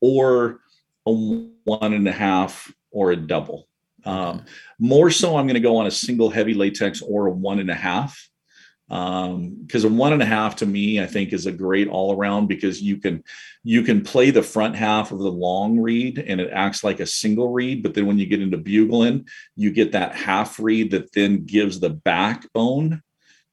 or 0.00 0.60
a 1.06 1.12
one 1.12 1.92
and 1.92 2.06
a 2.06 2.12
half 2.12 2.72
or 2.90 3.12
a 3.12 3.16
double. 3.16 3.66
Um, 4.04 4.44
more 4.78 5.10
so, 5.10 5.36
I'm 5.36 5.46
going 5.46 5.54
to 5.54 5.60
go 5.60 5.76
on 5.76 5.86
a 5.86 5.90
single 5.90 6.30
heavy 6.30 6.54
latex 6.54 7.02
or 7.02 7.26
a 7.26 7.30
one 7.30 7.58
and 7.58 7.70
a 7.70 7.74
half. 7.74 8.28
because 8.88 9.84
um, 9.84 9.92
a 9.92 9.94
one 9.94 10.12
and 10.12 10.22
a 10.22 10.26
half 10.26 10.56
to 10.56 10.66
me 10.66 11.00
i 11.00 11.06
think 11.06 11.32
is 11.32 11.46
a 11.46 11.52
great 11.52 11.86
all 11.86 12.16
around 12.16 12.48
because 12.48 12.82
you 12.82 12.96
can 12.96 13.22
you 13.62 13.82
can 13.82 14.02
play 14.02 14.30
the 14.30 14.42
front 14.42 14.74
half 14.74 15.12
of 15.12 15.18
the 15.18 15.30
long 15.30 15.78
reed 15.78 16.18
and 16.18 16.40
it 16.40 16.50
acts 16.50 16.82
like 16.82 16.98
a 16.98 17.06
single 17.06 17.52
reed, 17.52 17.82
but 17.82 17.94
then 17.94 18.06
when 18.06 18.18
you 18.18 18.26
get 18.26 18.42
into 18.42 18.56
bugling 18.56 19.26
you 19.54 19.70
get 19.70 19.92
that 19.92 20.14
half 20.14 20.58
reed 20.58 20.90
that 20.90 21.12
then 21.12 21.44
gives 21.44 21.78
the 21.78 21.90
backbone 21.90 23.02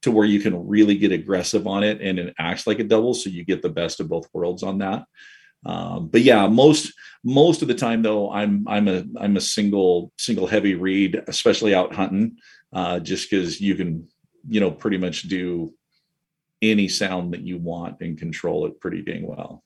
to 0.01 0.11
where 0.11 0.25
you 0.25 0.39
can 0.39 0.67
really 0.67 0.97
get 0.97 1.11
aggressive 1.11 1.67
on 1.67 1.83
it 1.83 2.01
and 2.01 2.17
it 2.19 2.33
acts 2.39 2.65
like 2.65 2.79
a 2.79 2.83
double 2.83 3.13
so 3.13 3.29
you 3.29 3.43
get 3.43 3.61
the 3.61 3.69
best 3.69 3.99
of 3.99 4.07
both 4.07 4.27
worlds 4.33 4.63
on 4.63 4.79
that 4.79 5.03
um, 5.65 6.07
but 6.07 6.21
yeah 6.21 6.47
most 6.47 6.93
most 7.23 7.61
of 7.61 7.67
the 7.67 7.73
time 7.73 8.01
though 8.01 8.31
i'm 8.31 8.65
i'm 8.67 8.87
a 8.87 9.03
i'm 9.19 9.37
a 9.37 9.41
single 9.41 10.11
single 10.17 10.47
heavy 10.47 10.75
reed, 10.75 11.21
especially 11.27 11.73
out 11.73 11.93
hunting 11.93 12.37
uh, 12.73 12.99
just 12.99 13.29
because 13.29 13.59
you 13.59 13.75
can 13.75 14.07
you 14.47 14.59
know 14.59 14.71
pretty 14.71 14.97
much 14.97 15.23
do 15.23 15.73
any 16.61 16.87
sound 16.87 17.33
that 17.33 17.41
you 17.41 17.57
want 17.57 17.97
and 18.01 18.17
control 18.17 18.65
it 18.65 18.79
pretty 18.79 19.01
dang 19.01 19.25
well. 19.27 19.63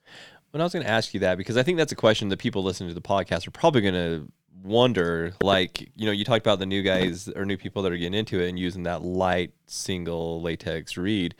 When 0.50 0.60
I 0.60 0.64
was 0.64 0.72
going 0.74 0.84
to 0.84 0.90
ask 0.90 1.14
you 1.14 1.20
that 1.20 1.38
because 1.38 1.56
I 1.56 1.62
think 1.62 1.78
that's 1.78 1.92
a 1.92 1.96
question 1.96 2.28
that 2.28 2.38
people 2.38 2.62
listening 2.62 2.90
to 2.90 2.94
the 2.94 3.00
podcast 3.00 3.46
are 3.46 3.52
probably 3.52 3.80
going 3.80 3.94
to 3.94 4.30
wonder. 4.62 5.32
Like, 5.42 5.90
you 5.96 6.04
know, 6.04 6.12
you 6.12 6.24
talked 6.24 6.46
about 6.46 6.58
the 6.58 6.66
new 6.66 6.82
guys 6.82 7.28
or 7.28 7.44
new 7.46 7.56
people 7.56 7.82
that 7.82 7.92
are 7.92 7.96
getting 7.96 8.14
into 8.14 8.40
it 8.40 8.48
and 8.48 8.58
using 8.58 8.82
that 8.82 9.02
light 9.02 9.52
single 9.66 10.42
latex 10.42 10.96
reed. 10.96 11.34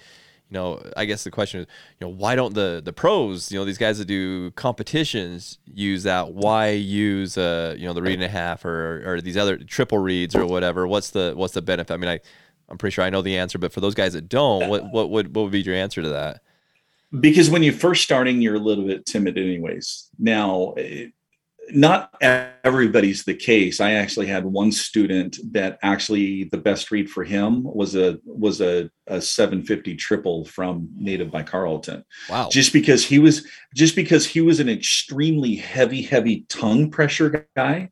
You 0.52 0.58
know, 0.58 0.82
I 0.98 1.06
guess 1.06 1.24
the 1.24 1.30
question 1.30 1.60
is, 1.60 1.66
you 1.98 2.06
know, 2.06 2.12
why 2.12 2.36
don't 2.36 2.52
the 2.52 2.82
the 2.84 2.92
pros, 2.92 3.50
you 3.50 3.58
know, 3.58 3.64
these 3.64 3.78
guys 3.78 3.96
that 3.96 4.04
do 4.04 4.50
competitions 4.50 5.58
use 5.64 6.02
that? 6.02 6.34
Why 6.34 6.72
use 6.72 7.38
uh, 7.38 7.74
you 7.78 7.86
know, 7.86 7.94
the 7.94 8.02
reed 8.02 8.16
and 8.16 8.22
a 8.22 8.28
half 8.28 8.66
or 8.66 9.02
or 9.06 9.22
these 9.22 9.38
other 9.38 9.56
triple 9.56 9.96
reeds 9.96 10.36
or 10.36 10.44
whatever? 10.44 10.86
What's 10.86 11.08
the 11.08 11.32
what's 11.34 11.54
the 11.54 11.62
benefit? 11.62 11.94
I 11.94 11.96
mean, 11.96 12.10
I 12.10 12.20
I'm 12.68 12.76
pretty 12.76 12.92
sure 12.92 13.02
I 13.02 13.08
know 13.08 13.22
the 13.22 13.38
answer, 13.38 13.56
but 13.56 13.72
for 13.72 13.80
those 13.80 13.94
guys 13.94 14.12
that 14.12 14.28
don't, 14.28 14.68
what 14.68 14.92
what 14.92 15.08
would 15.08 15.34
what 15.34 15.44
would 15.44 15.52
be 15.52 15.62
your 15.62 15.74
answer 15.74 16.02
to 16.02 16.10
that? 16.10 16.42
Because 17.18 17.48
when 17.48 17.62
you're 17.62 17.72
first 17.72 18.02
starting, 18.02 18.42
you're 18.42 18.56
a 18.56 18.58
little 18.58 18.86
bit 18.86 19.06
timid, 19.06 19.38
anyways. 19.38 20.10
Now, 20.18 20.74
not 21.74 22.14
everybody's 22.20 23.24
the 23.24 23.34
case. 23.34 23.80
I 23.80 23.92
actually 23.92 24.26
had 24.26 24.44
one 24.44 24.72
student 24.72 25.38
that 25.52 25.78
actually 25.82 26.44
the 26.44 26.58
best 26.58 26.90
reed 26.90 27.10
for 27.10 27.24
him 27.24 27.62
was 27.64 27.94
a 27.96 28.18
was 28.24 28.60
a, 28.60 28.90
a 29.06 29.20
750 29.20 29.96
triple 29.96 30.44
from 30.44 30.88
Native 30.96 31.30
by 31.30 31.42
Carlton. 31.42 32.04
Wow! 32.28 32.48
Just 32.50 32.72
because 32.72 33.04
he 33.04 33.18
was 33.18 33.46
just 33.74 33.96
because 33.96 34.26
he 34.26 34.40
was 34.40 34.60
an 34.60 34.68
extremely 34.68 35.56
heavy, 35.56 36.02
heavy 36.02 36.44
tongue 36.48 36.90
pressure 36.90 37.48
guy, 37.56 37.90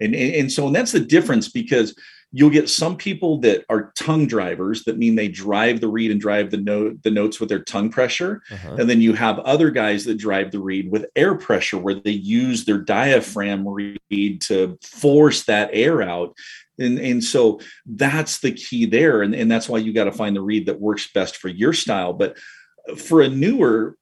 and 0.00 0.14
and, 0.14 0.34
and 0.34 0.52
so 0.52 0.66
and 0.66 0.76
that's 0.76 0.92
the 0.92 1.00
difference 1.00 1.48
because 1.48 1.94
you'll 2.36 2.50
get 2.50 2.68
some 2.68 2.96
people 2.96 3.38
that 3.38 3.64
are 3.68 3.92
tongue 3.94 4.26
drivers 4.26 4.82
that 4.82 4.98
mean 4.98 5.14
they 5.14 5.28
drive 5.28 5.80
the 5.80 5.86
reed 5.86 6.10
and 6.10 6.20
drive 6.20 6.50
the 6.50 6.56
note 6.56 7.00
the 7.04 7.10
notes 7.10 7.38
with 7.38 7.48
their 7.48 7.62
tongue 7.62 7.88
pressure. 7.88 8.42
Uh-huh. 8.50 8.74
and 8.74 8.90
then 8.90 9.00
you 9.00 9.12
have 9.12 9.38
other 9.40 9.70
guys 9.70 10.04
that 10.04 10.16
drive 10.16 10.50
the 10.50 10.58
reed 10.58 10.90
with 10.90 11.06
air 11.14 11.36
pressure 11.36 11.78
where 11.78 11.94
they 11.94 12.10
use 12.10 12.64
their 12.64 12.78
diaphragm 12.78 13.66
reed 13.66 14.40
to 14.40 14.76
force 14.82 15.44
that 15.44 15.70
air 15.72 16.02
out. 16.02 16.34
And 16.80 16.98
and 16.98 17.22
so 17.22 17.60
that's 17.86 18.40
the 18.40 18.50
key 18.50 18.86
there. 18.86 19.22
And, 19.22 19.32
and 19.32 19.48
that's 19.48 19.68
why 19.68 19.78
you 19.78 19.92
got 19.92 20.04
to 20.04 20.12
find 20.12 20.34
the 20.34 20.42
reed 20.42 20.66
that 20.66 20.80
works 20.80 21.08
best 21.12 21.36
for 21.36 21.48
your 21.48 21.72
style. 21.72 22.12
But 22.12 22.36
for 22.98 23.22
a 23.22 23.28
newer 23.28 23.96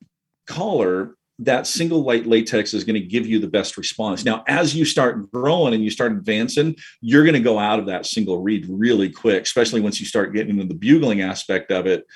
caller 0.47 1.17
that 1.39 1.67
single 1.67 2.03
light 2.03 2.27
latex 2.27 2.75
is 2.75 2.85
going 2.85 3.01
to 3.01 3.07
give 3.07 3.27
you 3.27 3.39
the 3.39 3.49
best 3.49 3.77
response. 3.77 4.25
Now, 4.25 4.45
as 4.47 4.77
you 4.77 4.85
start 4.85 5.31
growing 5.33 5.75
and 5.75 5.83
you 5.83 5.91
start 5.91 6.13
advancing, 6.13 6.77
you're 7.01 7.25
going 7.25 7.35
to 7.35 7.41
go 7.41 7.59
out 7.59 7.79
of 7.79 7.87
that 7.87 8.07
single 8.07 8.43
reed 8.43 8.67
really 8.69 9.11
quick, 9.11 9.43
especially 9.43 9.81
once 9.81 9.99
you 9.99 10.07
start 10.07 10.35
getting 10.35 10.51
into 10.51 10.67
the 10.67 10.79
bugling 10.79 11.23
aspect 11.23 11.73
of 11.73 11.87
it, 11.87 12.07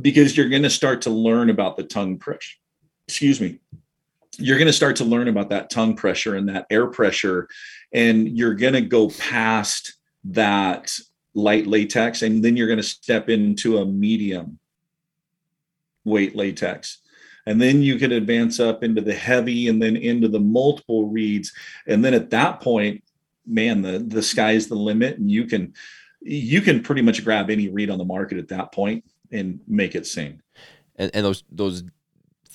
because 0.00 0.36
you're 0.36 0.48
going 0.48 0.62
to 0.62 0.70
start 0.70 1.02
to 1.02 1.10
learn 1.10 1.50
about 1.50 1.76
the 1.76 1.82
tongue 1.82 2.18
pressure. 2.18 2.56
Excuse 3.08 3.40
me. 3.40 3.58
You're 4.38 4.58
going 4.58 4.66
to 4.66 4.72
start 4.72 4.96
to 4.96 5.04
learn 5.04 5.28
about 5.28 5.50
that 5.50 5.70
tongue 5.70 5.96
pressure 5.96 6.36
and 6.36 6.48
that 6.48 6.66
air 6.70 6.86
pressure, 6.86 7.48
and 7.92 8.36
you're 8.38 8.54
going 8.54 8.74
to 8.74 8.82
go 8.82 9.10
past 9.10 9.96
that 10.24 10.92
light 11.34 11.66
latex, 11.66 12.22
and 12.22 12.42
then 12.42 12.56
you're 12.56 12.66
going 12.66 12.78
to 12.78 12.82
step 12.82 13.28
into 13.28 13.78
a 13.78 13.86
medium 13.86 14.58
weight 16.04 16.36
latex 16.36 17.00
and 17.46 17.60
then 17.60 17.82
you 17.82 17.96
can 17.98 18.12
advance 18.12 18.58
up 18.58 18.82
into 18.82 19.00
the 19.00 19.14
heavy 19.14 19.68
and 19.68 19.80
then 19.80 19.96
into 19.96 20.28
the 20.28 20.40
multiple 20.40 21.08
reeds 21.08 21.52
and 21.86 22.04
then 22.04 22.14
at 22.14 22.30
that 22.30 22.60
point 22.60 23.02
man 23.46 23.82
the 23.82 23.98
the 23.98 24.22
sky's 24.22 24.66
the 24.66 24.74
limit 24.74 25.18
and 25.18 25.30
you 25.30 25.44
can 25.44 25.72
you 26.26 26.60
can 26.60 26.82
pretty 26.82 27.02
much 27.02 27.24
grab 27.24 27.50
any 27.50 27.68
reed 27.68 27.90
on 27.90 27.98
the 27.98 28.04
market 28.04 28.38
at 28.38 28.48
that 28.48 28.72
point 28.72 29.04
and 29.30 29.60
make 29.66 29.94
it 29.94 30.06
sing. 30.06 30.40
And, 30.96 31.10
and 31.14 31.24
those 31.24 31.44
those 31.50 31.84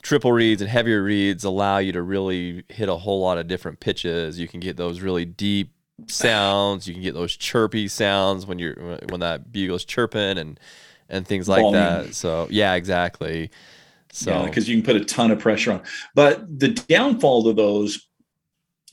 triple 0.01 0.31
reeds 0.31 0.61
and 0.61 0.69
heavier 0.69 1.01
reeds 1.01 1.43
allow 1.43 1.77
you 1.77 1.91
to 1.93 2.01
really 2.01 2.63
hit 2.69 2.89
a 2.89 2.95
whole 2.95 3.21
lot 3.21 3.37
of 3.37 3.47
different 3.47 3.79
pitches. 3.79 4.39
You 4.39 4.47
can 4.47 4.59
get 4.59 4.77
those 4.77 4.99
really 5.01 5.25
deep 5.25 5.71
sounds. 6.07 6.87
You 6.87 6.93
can 6.93 7.03
get 7.03 7.13
those 7.13 7.35
chirpy 7.35 7.87
sounds 7.87 8.45
when 8.45 8.59
you're 8.59 8.75
when 9.09 9.21
that 9.21 9.51
bugle's 9.51 9.85
chirping 9.85 10.37
and 10.37 10.59
and 11.07 11.25
things 11.25 11.47
like 11.47 11.71
that. 11.73 12.13
So 12.15 12.47
yeah 12.49 12.73
exactly 12.73 13.51
so 14.11 14.45
because 14.45 14.67
yeah, 14.67 14.75
you 14.75 14.81
can 14.81 14.93
put 14.93 15.01
a 15.01 15.05
ton 15.05 15.31
of 15.31 15.39
pressure 15.39 15.73
on. 15.73 15.81
But 16.15 16.59
the 16.59 16.69
downfall 16.69 17.43
to 17.45 17.53
those 17.53 18.07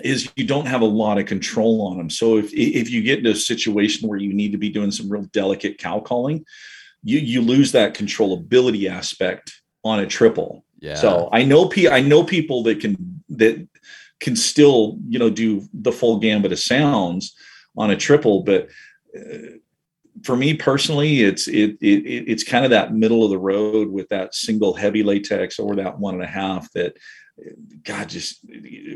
is 0.02 0.30
you 0.36 0.46
don't 0.46 0.66
have 0.66 0.80
a 0.80 0.86
lot 0.86 1.18
of 1.18 1.26
control 1.26 1.82
on 1.82 1.98
them. 1.98 2.10
So 2.10 2.38
if 2.38 2.52
if 2.52 2.90
you 2.90 3.02
get 3.02 3.18
into 3.18 3.30
a 3.30 3.36
situation 3.36 4.08
where 4.08 4.18
you 4.18 4.32
need 4.32 4.52
to 4.52 4.58
be 4.58 4.70
doing 4.70 4.90
some 4.90 5.08
real 5.08 5.24
delicate 5.32 5.78
cow 5.78 6.00
calling, 6.00 6.44
you 7.02 7.18
you 7.18 7.40
lose 7.40 7.72
that 7.72 7.94
controllability 7.94 8.88
aspect 8.88 9.60
on 9.84 10.00
a 10.00 10.06
triple. 10.06 10.64
Yeah. 10.80 10.94
So 10.94 11.28
I 11.32 11.42
know 11.42 11.66
p 11.66 11.88
I 11.88 12.00
know 12.00 12.22
people 12.22 12.62
that 12.64 12.80
can 12.80 13.22
that 13.30 13.66
can 14.20 14.36
still 14.36 14.98
you 15.08 15.18
know 15.18 15.30
do 15.30 15.68
the 15.72 15.92
full 15.92 16.18
gambit 16.18 16.52
of 16.52 16.58
sounds 16.58 17.34
on 17.76 17.90
a 17.90 17.96
triple, 17.96 18.42
but 18.42 18.68
uh, 19.16 19.58
for 20.28 20.36
me 20.36 20.52
personally, 20.52 21.22
it's 21.22 21.48
it, 21.48 21.78
it 21.80 22.04
it's 22.04 22.44
kind 22.44 22.66
of 22.66 22.70
that 22.70 22.92
middle 22.92 23.24
of 23.24 23.30
the 23.30 23.38
road 23.38 23.88
with 23.88 24.10
that 24.10 24.34
single 24.34 24.74
heavy 24.74 25.02
latex 25.02 25.58
or 25.58 25.74
that 25.76 25.98
one 25.98 26.12
and 26.12 26.22
a 26.22 26.26
half 26.26 26.70
that 26.72 26.98
God 27.82 28.10
just 28.10 28.44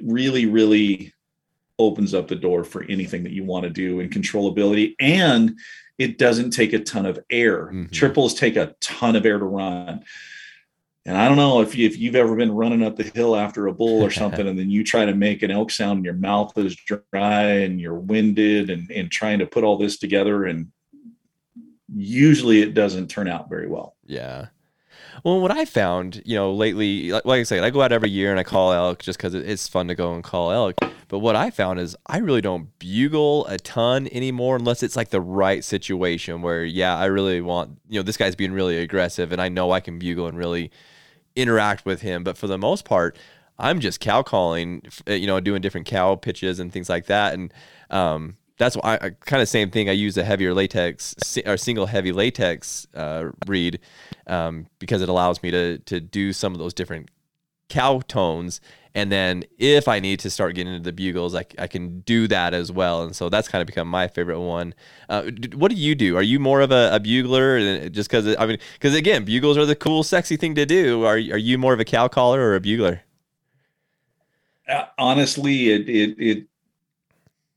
really 0.05 0.45
really 0.45 1.15
opens 1.79 2.13
up 2.13 2.29
the 2.29 2.37
door 2.37 2.65
for 2.65 2.85
anything 2.85 3.23
that 3.23 3.33
you 3.33 3.45
want 3.45 3.65
to 3.65 3.71
do 3.71 4.01
in 4.01 4.11
controllability 4.11 4.95
and 5.01 5.59
it 5.97 6.19
doesn't 6.19 6.51
take 6.51 6.75
a 6.75 6.81
ton 6.81 7.07
of 7.07 7.19
air. 7.31 7.69
Mm-hmm. 7.69 7.87
Triples 7.87 8.35
take 8.35 8.57
a 8.57 8.75
ton 8.83 9.17
of 9.17 9.25
air 9.25 9.39
to 9.39 9.47
run. 9.47 10.05
And 11.07 11.17
I 11.17 11.29
don't 11.29 11.39
know 11.39 11.63
if, 11.63 11.75
you, 11.75 11.87
if 11.87 11.99
you've 11.99 12.15
ever 12.15 12.37
been 12.37 12.53
running 12.53 12.83
up 12.83 12.97
the 12.97 13.11
hill 13.15 13.35
after 13.35 13.69
a 13.69 13.73
bull 13.73 14.03
or 14.03 14.11
something, 14.21 14.47
and 14.47 14.59
then 14.59 14.69
you 14.69 14.85
try 14.85 15.07
to 15.07 15.15
make 15.15 15.43
an 15.43 15.51
elk 15.51 15.71
sound 15.71 15.97
and 15.97 16.05
your 16.05 16.13
mouth 16.13 16.59
is 16.59 16.77
dry 16.77 17.43
and 17.43 17.81
you're 17.81 17.95
winded 17.95 18.69
and, 18.69 18.91
and 18.91 19.11
trying 19.11 19.39
to 19.39 19.47
put 19.47 19.65
all 19.65 19.79
this 19.79 19.99
together 19.99 20.45
and 20.45 20.71
usually 21.95 22.63
it 22.63 22.75
doesn't 22.75 23.09
turn 23.09 23.29
out 23.29 23.49
very 23.49 23.67
well. 23.67 23.97
Yeah. 24.07 24.47
Well, 25.25 25.41
what 25.41 25.51
I 25.51 25.65
found, 25.67 26.23
you 26.25 26.35
know, 26.35 26.53
lately, 26.53 27.13
like, 27.13 27.27
I 27.27 27.43
said, 27.43 27.63
I 27.63 27.71
go 27.71 27.83
out 27.83 27.93
every 27.93 28.11
year 28.11 28.31
and 28.31 28.41
I 28.41 28.45
call 28.45 28.73
elk 28.73 29.03
just 29.03 29.19
because 29.19 29.35
it's 29.35 29.69
fun 29.69 29.89
to 29.89 29.95
go 29.95 30.15
and 30.15 30.25
call 30.25 30.51
elk. 30.51 30.81
But 31.09 31.19
what 31.19 31.37
I 31.37 31.51
found 31.51 31.79
is 31.79 31.95
I 32.07 32.19
really 32.19 32.41
don't 32.41 32.77
bugle 32.79 33.47
a 33.47 33.59
ton 33.59 34.09
anymore 34.11 34.57
unless 34.57 34.83
it's 34.83 34.97
like 34.97 35.11
the 35.11 35.21
right 35.21 35.63
situation 35.63 36.41
where, 36.41 36.65
yeah, 36.65 36.97
I 36.97 37.05
really 37.05 37.41
want, 37.41 37.79
you 37.89 37.99
know, 38.01 38.03
this 38.03 38.17
guy's 38.17 38.35
being 38.35 38.53
really 38.53 38.79
aggressive 38.79 39.31
and 39.33 39.41
I 39.41 39.49
know 39.49 39.71
I 39.71 39.81
can 39.81 39.99
bugle 39.99 40.27
and 40.27 40.39
really 40.39 40.71
interact 41.37 41.85
with 41.85 42.01
him. 42.01 42.25
But 42.25 42.39
for 42.39 42.47
the 42.47 42.59
most 42.59 42.85
part, 42.85 43.17
I'm 43.59 43.79
just 43.79 44.01
cow 44.01 44.23
calling, 44.23 44.83
you 45.07 45.27
know, 45.27 45.39
doing 45.41 45.61
different 45.61 45.87
cow 45.87 46.17
pitches 46.17 46.59
and 46.59 46.73
things 46.73 46.89
like 46.89 47.07
that. 47.07 47.35
And, 47.35 47.53
um, 47.91 48.39
that's 48.63 48.77
why 48.77 48.95
I, 48.95 49.07
I 49.07 49.11
kind 49.11 49.43
of 49.43 49.49
same 49.49 49.71
thing. 49.71 49.89
I 49.89 49.93
use 49.93 50.17
a 50.17 50.25
heavier 50.25 50.55
latex 50.55 51.39
or 51.45 51.57
single 51.57 51.87
heavy 51.87 52.13
latex 52.13 52.87
uh, 52.95 53.31
reed 53.47 53.81
um, 54.27 54.67
because 54.79 55.03
it 55.03 55.09
allows 55.09 55.43
me 55.43 55.51
to 55.51 55.79
to 55.79 56.01
do 56.01 56.33
some 56.33 56.53
of 56.53 56.59
those 56.59 56.73
different 56.73 57.11
cow 57.69 58.01
tones. 58.07 58.61
And 58.95 59.11
then 59.11 59.45
if 59.59 59.89
I 59.89 60.01
need 60.01 60.21
to 60.21 60.29
start 60.29 60.55
getting 60.55 60.75
into 60.75 60.85
the 60.85 60.93
bugles, 60.93 61.35
I, 61.35 61.47
I 61.59 61.67
can 61.67 62.01
do 62.01 62.29
that 62.29 62.53
as 62.53 62.71
well. 62.71 63.05
And 63.05 63.17
so 63.17 63.31
that's 63.31 63.49
kind 63.49 63.63
of 63.63 63.67
become 63.67 63.89
my 63.89 64.07
favorite 64.07 64.39
one. 64.39 64.75
Uh, 65.09 65.31
what 65.55 65.71
do 65.71 65.77
you 65.77 65.95
do? 65.95 66.15
Are 66.15 66.23
you 66.23 66.39
more 66.39 66.61
of 66.61 66.71
a, 66.71 66.91
a 66.93 67.01
bugler? 67.01 67.89
Just 67.89 68.11
because 68.11 68.37
I 68.37 68.47
mean, 68.47 68.59
because 68.75 68.95
again, 68.95 69.25
bugles 69.25 69.57
are 69.57 69.67
the 69.67 69.75
cool, 69.75 70.03
sexy 70.03 70.37
thing 70.37 70.55
to 70.55 70.67
do. 70.67 71.05
Are 71.05 71.15
are 71.15 71.39
you 71.39 71.59
more 71.59 71.73
of 71.73 71.81
a 71.81 71.85
cow 71.85 72.07
caller 72.07 72.41
or 72.41 72.55
a 72.55 72.61
bugler? 72.61 73.03
Uh, 74.69 74.85
honestly, 74.99 75.71
it 75.71 75.89
it 75.89 76.17
it 76.19 76.47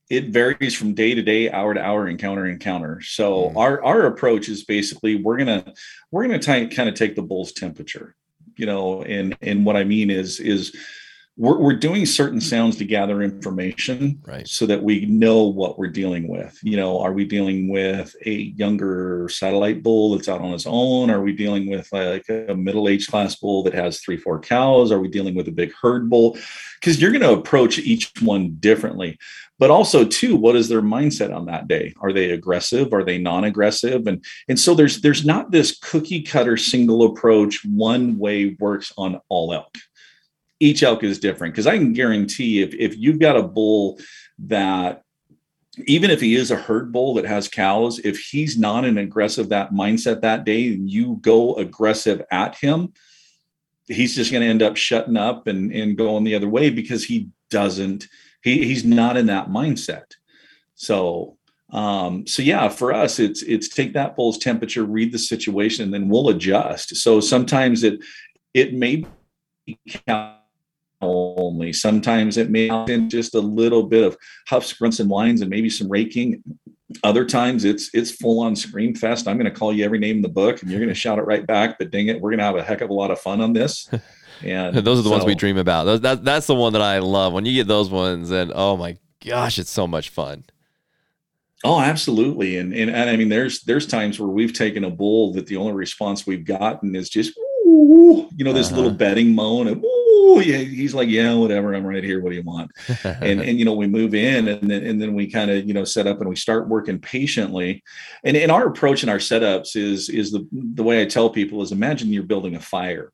it 0.10 0.30
varies 0.30 0.76
from 0.76 0.94
day 0.94 1.16
to 1.16 1.22
day, 1.22 1.50
hour 1.52 1.74
to 1.74 1.82
hour, 1.82 2.08
encounter 2.08 2.46
to 2.46 2.52
encounter. 2.52 3.02
So 3.02 3.50
mm. 3.50 3.58
our 3.58 3.84
our 3.84 4.06
approach 4.06 4.50
is 4.50 4.64
basically 4.64 5.16
we're 5.16 5.38
gonna 5.38 5.74
we're 6.12 6.28
gonna 6.28 6.40
kind 6.40 6.90
of 6.90 6.96
take 6.96 7.16
the 7.16 7.22
bull's 7.22 7.52
temperature, 7.52 8.16
you 8.56 8.66
know, 8.66 9.02
and 9.04 9.36
and 9.42 9.66
what 9.66 9.76
I 9.76 9.84
mean 9.84 10.10
is 10.10 10.40
is 10.40 10.76
we're, 11.38 11.58
we're 11.58 11.76
doing 11.76 12.06
certain 12.06 12.40
sounds 12.40 12.78
to 12.78 12.86
gather 12.86 13.22
information 13.22 14.22
right. 14.26 14.48
so 14.48 14.66
that 14.66 14.82
we 14.82 15.06
know 15.06 15.44
what 15.44 15.78
we're 15.78 15.88
dealing 15.88 16.28
with 16.28 16.58
you 16.64 16.78
know 16.78 17.00
are 17.02 17.12
we 17.12 17.26
dealing 17.26 17.68
with 17.68 18.16
a 18.26 18.32
younger 18.32 19.28
satellite 19.30 19.84
bull 19.84 20.16
that's 20.16 20.30
out 20.30 20.40
on 20.40 20.54
its 20.54 20.66
own 20.66 21.10
are 21.10 21.22
we 21.22 21.34
dealing 21.34 21.70
with 21.70 21.92
like 21.92 22.28
a 22.30 22.56
middle-aged 22.56 23.10
class 23.10 23.36
bull 23.36 23.64
that 23.64 23.74
has 23.74 24.00
three 24.00 24.18
four 24.18 24.40
cows 24.40 24.92
are 24.92 25.00
we 25.00 25.10
dealing 25.10 25.36
with 25.36 25.48
a 25.48 25.52
big 25.52 25.74
herd 25.82 26.10
bull 26.10 26.38
because 26.80 27.02
you're 27.02 27.12
going 27.12 27.22
to 27.22 27.34
approach 27.34 27.80
each 27.80 28.12
one 28.22 28.52
differently 28.60 29.18
but 29.58 29.72
also 29.72 30.06
too 30.06 30.36
what 30.36 30.56
is 30.56 30.68
their 30.68 30.82
mindset 30.82 31.36
on 31.36 31.46
that 31.46 31.68
day? 31.68 31.94
Are 32.00 32.14
they 32.14 32.32
aggressive? 32.32 32.94
Are 32.94 33.04
they 33.04 33.18
non-aggressive? 33.18 34.08
And 34.08 34.24
and 34.48 34.60
so 34.60 34.74
there's 34.74 35.02
there's 35.02 35.26
not 35.26 35.52
this 35.52 35.78
cookie 35.78 36.22
cutter 36.22 36.58
single 36.58 37.04
approach 37.04 37.64
one 37.66 38.18
way 38.18 38.56
works 38.60 38.92
on 38.98 39.20
all 39.30 39.54
elk. 39.54 39.76
Each 40.60 40.84
elk 40.84 41.04
is 41.04 41.20
different 41.20 41.54
because 41.54 41.68
I 41.68 41.78
can 41.78 41.94
guarantee 41.94 42.62
if 42.62 42.74
if 42.74 42.98
you've 42.98 43.20
got 43.20 43.38
a 43.38 43.44
bull 43.44 44.00
that 44.40 45.04
even 45.88 46.10
if 46.10 46.22
he 46.22 46.36
is 46.36 46.52
a 46.52 46.56
herd 46.56 46.94
bull 46.94 47.16
that 47.16 47.26
has 47.26 47.50
cows, 47.50 48.00
if 48.00 48.18
he's 48.18 48.58
not 48.58 48.86
an 48.86 48.98
aggressive 48.98 49.50
that 49.50 49.72
mindset 49.72 50.22
that 50.22 50.46
day, 50.46 50.68
and 50.70 50.90
you 50.90 51.18
go 51.22 51.54
aggressive 51.56 52.22
at 52.32 52.56
him, 52.56 52.94
he's 53.88 54.16
just 54.16 54.32
going 54.32 54.42
to 54.42 54.50
end 54.50 54.64
up 54.64 54.78
shutting 54.78 55.18
up 55.18 55.48
and 55.48 55.72
and 55.74 55.98
going 55.98 56.24
the 56.24 56.36
other 56.36 56.50
way 56.50 56.70
because 56.70 57.04
he 57.04 57.30
doesn't 57.50 58.08
he 58.46 58.66
he's 58.66 58.86
not 58.86 59.18
in 59.18 59.26
that 59.26 59.50
mindset. 59.50 60.06
So 60.76 61.38
um 61.72 62.28
so 62.28 62.44
yeah 62.44 62.70
for 62.70 62.94
us 62.94 63.18
it's 63.20 63.42
it's 63.42 63.68
take 63.68 63.94
that 63.94 64.16
bull's 64.16 64.38
temperature 64.38 64.86
read 64.86 65.12
the 65.12 65.18
situation 65.18 65.84
and 65.84 65.92
then 65.92 66.08
we'll 66.08 66.30
adjust 66.30 66.96
so 66.96 67.20
sometimes 67.20 67.84
it 67.84 68.00
it 68.54 68.72
may 68.72 69.04
be 69.66 69.76
only. 71.02 71.74
Sometimes 71.74 72.38
it 72.38 72.50
may 72.50 72.70
in 72.88 73.10
just 73.10 73.36
a 73.36 73.40
little 73.40 73.84
bit 73.84 74.04
of 74.04 74.18
huffs, 74.48 74.74
grunts, 74.74 75.00
and 75.00 75.10
whines, 75.10 75.42
and 75.42 75.50
maybe 75.50 75.70
some 75.70 75.90
raking. 75.90 76.44
Other 77.04 77.26
times 77.26 77.66
it's 77.66 77.90
it's 77.94 78.12
full 78.12 78.40
on 78.42 78.56
scream 78.56 78.96
fest. 78.96 79.28
I'm 79.28 79.38
going 79.38 79.52
to 79.52 79.58
call 79.58 79.74
you 79.74 79.86
every 79.86 80.00
name 80.00 80.18
in 80.18 80.22
the 80.22 80.30
book, 80.30 80.62
and 80.62 80.70
you're 80.70 80.80
going 80.80 80.90
to 80.90 80.96
shout 80.96 81.20
it 81.20 81.24
right 81.24 81.46
back. 81.46 81.78
But 81.78 81.92
dang 81.92 82.08
it, 82.08 82.22
we're 82.22 82.32
going 82.32 82.40
to 82.40 82.46
have 82.46 82.56
a 82.56 82.64
heck 82.64 82.82
of 82.82 82.90
a 82.90 82.94
lot 82.94 83.12
of 83.12 83.20
fun 83.20 83.42
on 83.42 83.54
this. 83.54 83.90
And 84.44 84.76
those 84.76 85.00
are 85.00 85.02
the 85.02 85.10
so, 85.10 85.16
ones 85.16 85.26
we 85.26 85.34
dream 85.34 85.58
about. 85.58 85.86
Those, 85.86 86.02
that, 86.02 86.26
that's 86.26 86.46
the 86.46 86.56
one 86.56 86.74
that 86.74 86.82
I 86.82 87.00
love. 87.00 87.32
When 87.32 87.46
you 87.46 87.54
get 87.54 87.68
those 87.68 87.90
ones, 87.90 88.32
and 88.32 88.52
oh 88.54 88.76
my 88.76 88.98
gosh, 89.26 89.58
it's 89.58 89.72
so 89.72 89.88
much 89.88 90.10
fun. 90.10 90.44
Oh, 91.64 91.80
absolutely. 91.80 92.58
And, 92.58 92.74
and 92.74 92.92
and 92.92 93.10
I 93.10 93.16
mean, 93.16 93.30
there's 93.30 93.62
there's 93.64 93.88
times 93.88 94.20
where 94.20 94.30
we've 94.30 94.54
taken 94.54 94.84
a 94.84 94.90
bull 94.90 95.34
that 95.34 95.48
the 95.48 95.56
only 95.56 95.74
response 95.74 96.28
we've 96.28 96.46
gotten 96.46 96.96
is 96.96 97.10
just, 97.10 97.36
you 97.66 98.30
know, 98.40 98.54
this 98.54 98.68
uh-huh. 98.68 98.76
little 98.76 98.92
betting 98.92 99.34
moan 99.34 99.68
and 99.68 99.82
yeah, 100.40 100.58
he's 100.58 100.94
like, 100.94 101.10
yeah, 101.10 101.34
whatever. 101.34 101.74
I'm 101.74 101.86
right 101.86 102.04
here. 102.04 102.22
What 102.22 102.30
do 102.30 102.36
you 102.36 102.44
want? 102.44 102.72
and 103.04 103.42
and 103.42 103.60
you 103.60 103.66
know, 103.66 103.74
we 103.74 103.88
move 103.88 104.14
in, 104.14 104.48
and 104.48 104.70
then 104.70 104.84
and 104.84 105.02
then 105.02 105.14
we 105.14 105.30
kind 105.30 105.52
of 105.52 105.66
you 105.66 105.74
know 105.74 105.84
set 105.84 106.08
up 106.08 106.20
and 106.20 106.30
we 106.30 106.36
start 106.36 106.68
working 106.68 107.00
patiently. 107.00 107.84
And 108.24 108.36
in 108.36 108.50
our 108.50 108.68
approach 108.68 109.04
and 109.04 109.10
our 109.10 109.18
setups 109.18 109.76
is 109.76 110.10
is 110.10 110.32
the 110.32 110.48
the 110.52 110.84
way 110.84 111.02
I 111.02 111.06
tell 111.06 111.30
people 111.30 111.62
is 111.62 111.72
imagine 111.72 112.12
you're 112.12 112.24
building 112.24 112.56
a 112.56 112.60
fire. 112.60 113.12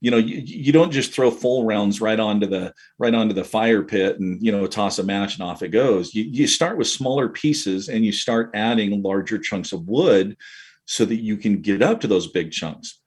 You 0.00 0.12
know, 0.12 0.16
you, 0.16 0.42
you 0.44 0.72
don't 0.72 0.92
just 0.92 1.12
throw 1.12 1.28
full 1.28 1.64
rounds 1.64 2.00
right 2.00 2.20
onto 2.20 2.46
the 2.46 2.72
right 2.98 3.14
onto 3.14 3.34
the 3.34 3.44
fire 3.44 3.82
pit 3.82 4.20
and 4.20 4.40
you 4.42 4.52
know 4.52 4.66
toss 4.66 4.98
a 4.98 5.02
match 5.02 5.34
and 5.34 5.42
off 5.42 5.62
it 5.62 5.68
goes. 5.68 6.14
You 6.14 6.24
you 6.24 6.46
start 6.46 6.78
with 6.78 6.88
smaller 6.88 7.28
pieces 7.28 7.88
and 7.88 8.04
you 8.04 8.12
start 8.12 8.50
adding 8.54 9.02
larger 9.02 9.38
chunks 9.38 9.72
of 9.72 9.88
wood 9.88 10.36
so 10.84 11.04
that 11.04 11.16
you 11.16 11.36
can 11.36 11.60
get 11.60 11.82
up 11.82 12.00
to 12.00 12.06
those 12.06 12.28
big 12.28 12.50
chunks 12.50 13.00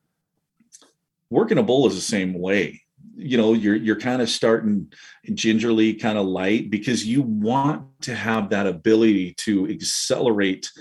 working 1.32 1.58
a 1.58 1.64
bowl 1.64 1.88
is 1.88 1.96
the 1.96 2.02
same 2.02 2.34
way 2.34 2.80
you 3.16 3.38
know 3.38 3.54
you're 3.54 3.76
you're 3.76 4.00
kind 4.00 4.22
of 4.22 4.30
starting 4.30 4.92
gingerly 5.34 5.94
kind 5.94 6.18
of 6.18 6.26
light 6.26 6.70
because 6.70 7.06
you 7.06 7.22
want 7.22 7.86
to 8.02 8.16
have 8.16 8.50
that 8.50 8.68
ability 8.68 9.34
to 9.36 9.70
accelerate 9.70 10.72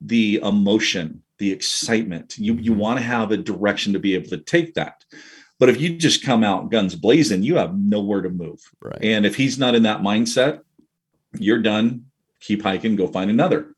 the 0.00 0.40
emotion 0.42 1.22
the 1.40 1.50
excitement. 1.50 2.38
You 2.38 2.54
you 2.54 2.72
mm-hmm. 2.72 2.80
want 2.80 2.98
to 2.98 3.04
have 3.04 3.32
a 3.32 3.36
direction 3.36 3.94
to 3.94 3.98
be 3.98 4.14
able 4.14 4.28
to 4.28 4.38
take 4.38 4.74
that. 4.74 5.04
But 5.58 5.68
if 5.68 5.80
you 5.80 5.96
just 5.96 6.24
come 6.24 6.44
out 6.44 6.70
guns 6.70 6.94
blazing 6.94 7.42
you 7.42 7.56
have 7.56 7.76
nowhere 7.76 8.22
to 8.22 8.30
move. 8.30 8.60
Right. 8.80 9.02
And 9.02 9.26
if 9.26 9.34
he's 9.34 9.58
not 9.58 9.74
in 9.74 9.82
that 9.82 10.02
mindset 10.02 10.60
you're 11.34 11.62
done. 11.62 12.06
Keep 12.40 12.62
hiking 12.62 12.96
go 12.96 13.06
find 13.06 13.30
another 13.30 13.74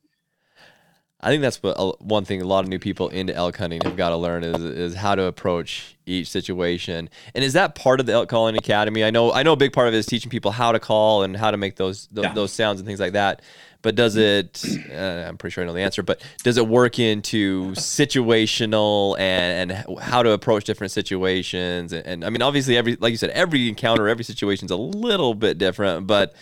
I 1.24 1.30
think 1.30 1.40
that's 1.40 1.62
what 1.62 2.02
one 2.02 2.24
thing 2.24 2.42
a 2.42 2.44
lot 2.44 2.64
of 2.64 2.68
new 2.68 2.80
people 2.80 3.08
into 3.08 3.32
elk 3.32 3.56
hunting 3.56 3.80
have 3.84 3.96
got 3.96 4.08
to 4.08 4.16
learn 4.16 4.42
is 4.42 4.60
is 4.60 4.94
how 4.94 5.14
to 5.14 5.24
approach 5.24 5.96
each 6.04 6.28
situation. 6.28 7.08
And 7.34 7.44
is 7.44 7.52
that 7.52 7.76
part 7.76 8.00
of 8.00 8.06
the 8.06 8.12
elk 8.12 8.28
calling 8.28 8.56
academy? 8.56 9.04
I 9.04 9.10
know 9.10 9.32
I 9.32 9.44
know 9.44 9.52
a 9.52 9.56
big 9.56 9.72
part 9.72 9.86
of 9.86 9.94
it 9.94 9.98
is 9.98 10.06
teaching 10.06 10.30
people 10.30 10.50
how 10.50 10.72
to 10.72 10.80
call 10.80 11.22
and 11.22 11.36
how 11.36 11.52
to 11.52 11.56
make 11.56 11.76
those 11.76 12.08
those, 12.10 12.24
yeah. 12.24 12.34
those 12.34 12.52
sounds 12.52 12.80
and 12.80 12.86
things 12.86 12.98
like 12.98 13.12
that. 13.12 13.40
But 13.82 13.94
does 13.94 14.16
it? 14.16 14.64
Uh, 14.92 15.26
I'm 15.28 15.36
pretty 15.38 15.52
sure 15.54 15.62
I 15.62 15.66
know 15.66 15.72
the 15.72 15.80
answer. 15.80 16.02
But 16.02 16.20
does 16.42 16.56
it 16.56 16.66
work 16.66 16.98
into 16.98 17.70
situational 17.72 19.16
and 19.18 19.70
and 19.70 20.00
how 20.00 20.24
to 20.24 20.32
approach 20.32 20.64
different 20.64 20.90
situations? 20.90 21.92
And, 21.92 22.04
and 22.04 22.24
I 22.24 22.30
mean, 22.30 22.42
obviously, 22.42 22.76
every 22.76 22.96
like 22.96 23.12
you 23.12 23.16
said, 23.16 23.30
every 23.30 23.68
encounter, 23.68 24.08
every 24.08 24.24
situation 24.24 24.64
is 24.64 24.72
a 24.72 24.76
little 24.76 25.34
bit 25.34 25.58
different, 25.58 26.08
but 26.08 26.34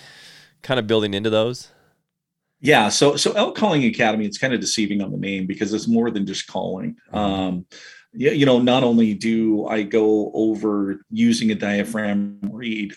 kind 0.62 0.80
of 0.80 0.86
building 0.86 1.12
into 1.12 1.28
those. 1.28 1.68
Yeah, 2.60 2.90
so 2.90 3.16
so 3.16 3.32
elk 3.32 3.56
calling 3.56 3.84
academy, 3.84 4.26
it's 4.26 4.38
kind 4.38 4.52
of 4.52 4.60
deceiving 4.60 5.00
on 5.00 5.10
the 5.10 5.16
name 5.16 5.46
because 5.46 5.72
it's 5.72 5.88
more 5.88 6.10
than 6.10 6.26
just 6.26 6.46
calling. 6.46 6.96
Mm-hmm. 7.12 7.16
Um, 7.16 7.66
yeah, 8.12 8.32
you 8.32 8.44
know, 8.44 8.60
not 8.60 8.82
only 8.82 9.14
do 9.14 9.66
I 9.66 9.82
go 9.82 10.30
over 10.34 11.04
using 11.10 11.50
a 11.50 11.54
diaphragm 11.54 12.38
reed, 12.42 12.94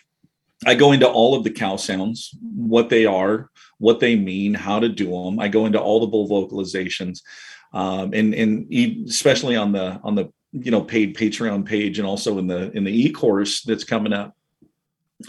I 0.65 0.76
go 0.76 0.91
into 0.91 1.07
all 1.07 1.35
of 1.35 1.44
the 1.44 1.52
cow 1.52 1.77
sounds, 1.77 2.31
what 2.41 2.90
they 2.90 3.06
are, 3.06 3.49
what 3.77 3.99
they 3.99 4.15
mean, 4.15 4.53
how 4.53 4.80
to 4.80 4.90
do 4.90 5.11
them. 5.11 5.40
I 5.40 5.48
go 5.48 5.65
into 5.65 5.80
all 5.80 5.99
the 5.99 6.07
bull 6.07 6.27
vocalizations, 6.27 7.22
um, 7.73 8.14
and 8.14 8.34
and 8.34 8.73
especially 9.07 9.56
on 9.56 9.72
the 9.72 9.99
on 10.03 10.15
the 10.15 10.31
you 10.52 10.72
know 10.72 10.81
paid 10.81 11.15
Patreon 11.15 11.65
page 11.65 11.99
and 11.99 12.07
also 12.07 12.38
in 12.38 12.48
the 12.48 12.72
in 12.72 12.84
the 12.84 12.91
e 12.91 13.11
course 13.11 13.61
that's 13.61 13.85
coming 13.85 14.14
up. 14.14 14.35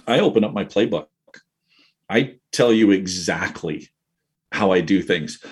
I 0.08 0.20
open 0.20 0.42
up 0.42 0.52
my 0.52 0.64
playbook. 0.64 1.06
I 2.08 2.36
tell 2.50 2.72
you 2.72 2.90
exactly 2.90 3.90
how 4.54 4.72
I 4.72 4.80
do 4.80 5.02
things. 5.02 5.42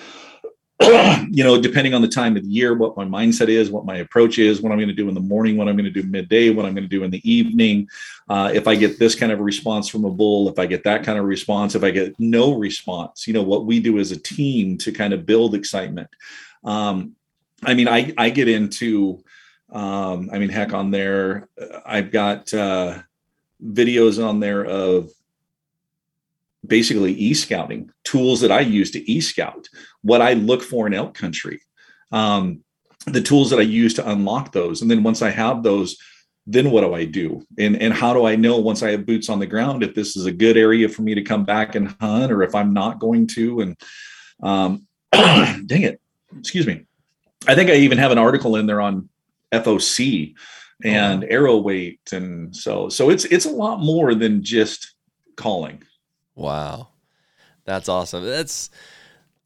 you 1.29 1.43
know, 1.43 1.61
depending 1.61 1.93
on 1.93 2.01
the 2.01 2.07
time 2.07 2.35
of 2.35 2.43
the 2.43 2.49
year, 2.49 2.73
what 2.73 2.97
my 2.97 3.05
mindset 3.05 3.47
is, 3.47 3.69
what 3.69 3.85
my 3.85 3.97
approach 3.97 4.39
is, 4.39 4.61
what 4.61 4.71
I'm 4.71 4.77
going 4.77 4.89
to 4.89 4.93
do 4.93 5.07
in 5.07 5.13
the 5.13 5.21
morning, 5.21 5.55
what 5.55 5.67
I'm 5.67 5.75
going 5.75 5.91
to 5.91 6.01
do 6.01 6.07
midday, 6.07 6.49
what 6.49 6.65
I'm 6.65 6.73
going 6.73 6.89
to 6.89 6.89
do 6.89 7.03
in 7.03 7.11
the 7.11 7.21
evening. 7.29 7.87
Uh, 8.27 8.51
if 8.53 8.67
I 8.67 8.75
get 8.75 8.99
this 8.99 9.13
kind 9.15 9.31
of 9.31 9.39
response 9.39 9.87
from 9.87 10.05
a 10.05 10.09
bull, 10.09 10.49
if 10.49 10.57
I 10.57 10.65
get 10.65 10.83
that 10.85 11.03
kind 11.03 11.19
of 11.19 11.25
response, 11.25 11.75
if 11.75 11.83
I 11.83 11.91
get 11.91 12.19
no 12.19 12.53
response, 12.53 13.27
you 13.27 13.33
know, 13.33 13.43
what 13.43 13.65
we 13.65 13.79
do 13.79 13.99
as 13.99 14.11
a 14.11 14.19
team 14.19 14.77
to 14.79 14.91
kind 14.91 15.13
of 15.13 15.25
build 15.25 15.53
excitement. 15.53 16.09
Um, 16.63 17.15
I 17.63 17.73
mean, 17.75 17.87
I, 17.87 18.13
I 18.17 18.29
get 18.29 18.47
into, 18.47 19.23
um, 19.71 20.29
I 20.33 20.39
mean, 20.39 20.49
heck, 20.49 20.73
on 20.73 20.91
there, 20.91 21.49
I've 21.85 22.11
got 22.11 22.53
uh, 22.53 22.99
videos 23.63 24.23
on 24.23 24.39
there 24.39 24.65
of 24.65 25.11
basically 26.65 27.13
e-scouting 27.13 27.91
tools 28.03 28.41
that 28.41 28.51
I 28.51 28.61
use 28.61 28.91
to 28.91 29.11
e-scout 29.11 29.67
what 30.01 30.21
I 30.21 30.33
look 30.33 30.61
for 30.61 30.87
in 30.87 30.93
elk 30.93 31.13
country, 31.13 31.61
um, 32.11 32.63
the 33.05 33.21
tools 33.21 33.49
that 33.49 33.59
I 33.59 33.63
use 33.63 33.93
to 33.95 34.09
unlock 34.09 34.51
those, 34.51 34.81
and 34.81 34.89
then 34.89 35.03
once 35.03 35.21
I 35.21 35.29
have 35.29 35.63
those, 35.63 35.97
then 36.45 36.71
what 36.71 36.81
do 36.81 36.93
I 36.93 37.05
do? 37.05 37.45
And 37.57 37.81
and 37.81 37.93
how 37.93 38.13
do 38.13 38.25
I 38.25 38.35
know 38.35 38.57
once 38.57 38.83
I 38.83 38.91
have 38.91 39.05
boots 39.05 39.29
on 39.29 39.39
the 39.39 39.45
ground 39.45 39.83
if 39.83 39.95
this 39.95 40.15
is 40.15 40.25
a 40.25 40.31
good 40.31 40.57
area 40.57 40.89
for 40.89 41.01
me 41.01 41.15
to 41.15 41.21
come 41.21 41.45
back 41.45 41.75
and 41.75 41.95
hunt, 41.99 42.31
or 42.31 42.43
if 42.43 42.55
I'm 42.55 42.73
not 42.73 42.99
going 42.99 43.27
to? 43.27 43.61
And 43.61 43.81
um, 44.41 44.87
dang 45.11 45.83
it, 45.83 46.01
excuse 46.37 46.67
me. 46.67 46.85
I 47.47 47.55
think 47.55 47.69
I 47.69 47.75
even 47.75 47.97
have 47.97 48.11
an 48.11 48.17
article 48.17 48.55
in 48.55 48.65
there 48.65 48.81
on 48.81 49.09
FOC 49.51 50.33
and 50.83 51.23
oh. 51.23 51.27
arrow 51.29 51.57
weight, 51.57 52.01
and 52.11 52.55
so 52.55 52.89
so 52.89 53.09
it's 53.09 53.25
it's 53.25 53.45
a 53.45 53.51
lot 53.51 53.79
more 53.79 54.15
than 54.15 54.43
just 54.43 54.95
calling. 55.35 55.83
Wow. 56.35 56.89
That's 57.65 57.87
awesome. 57.87 58.25
That's 58.25 58.69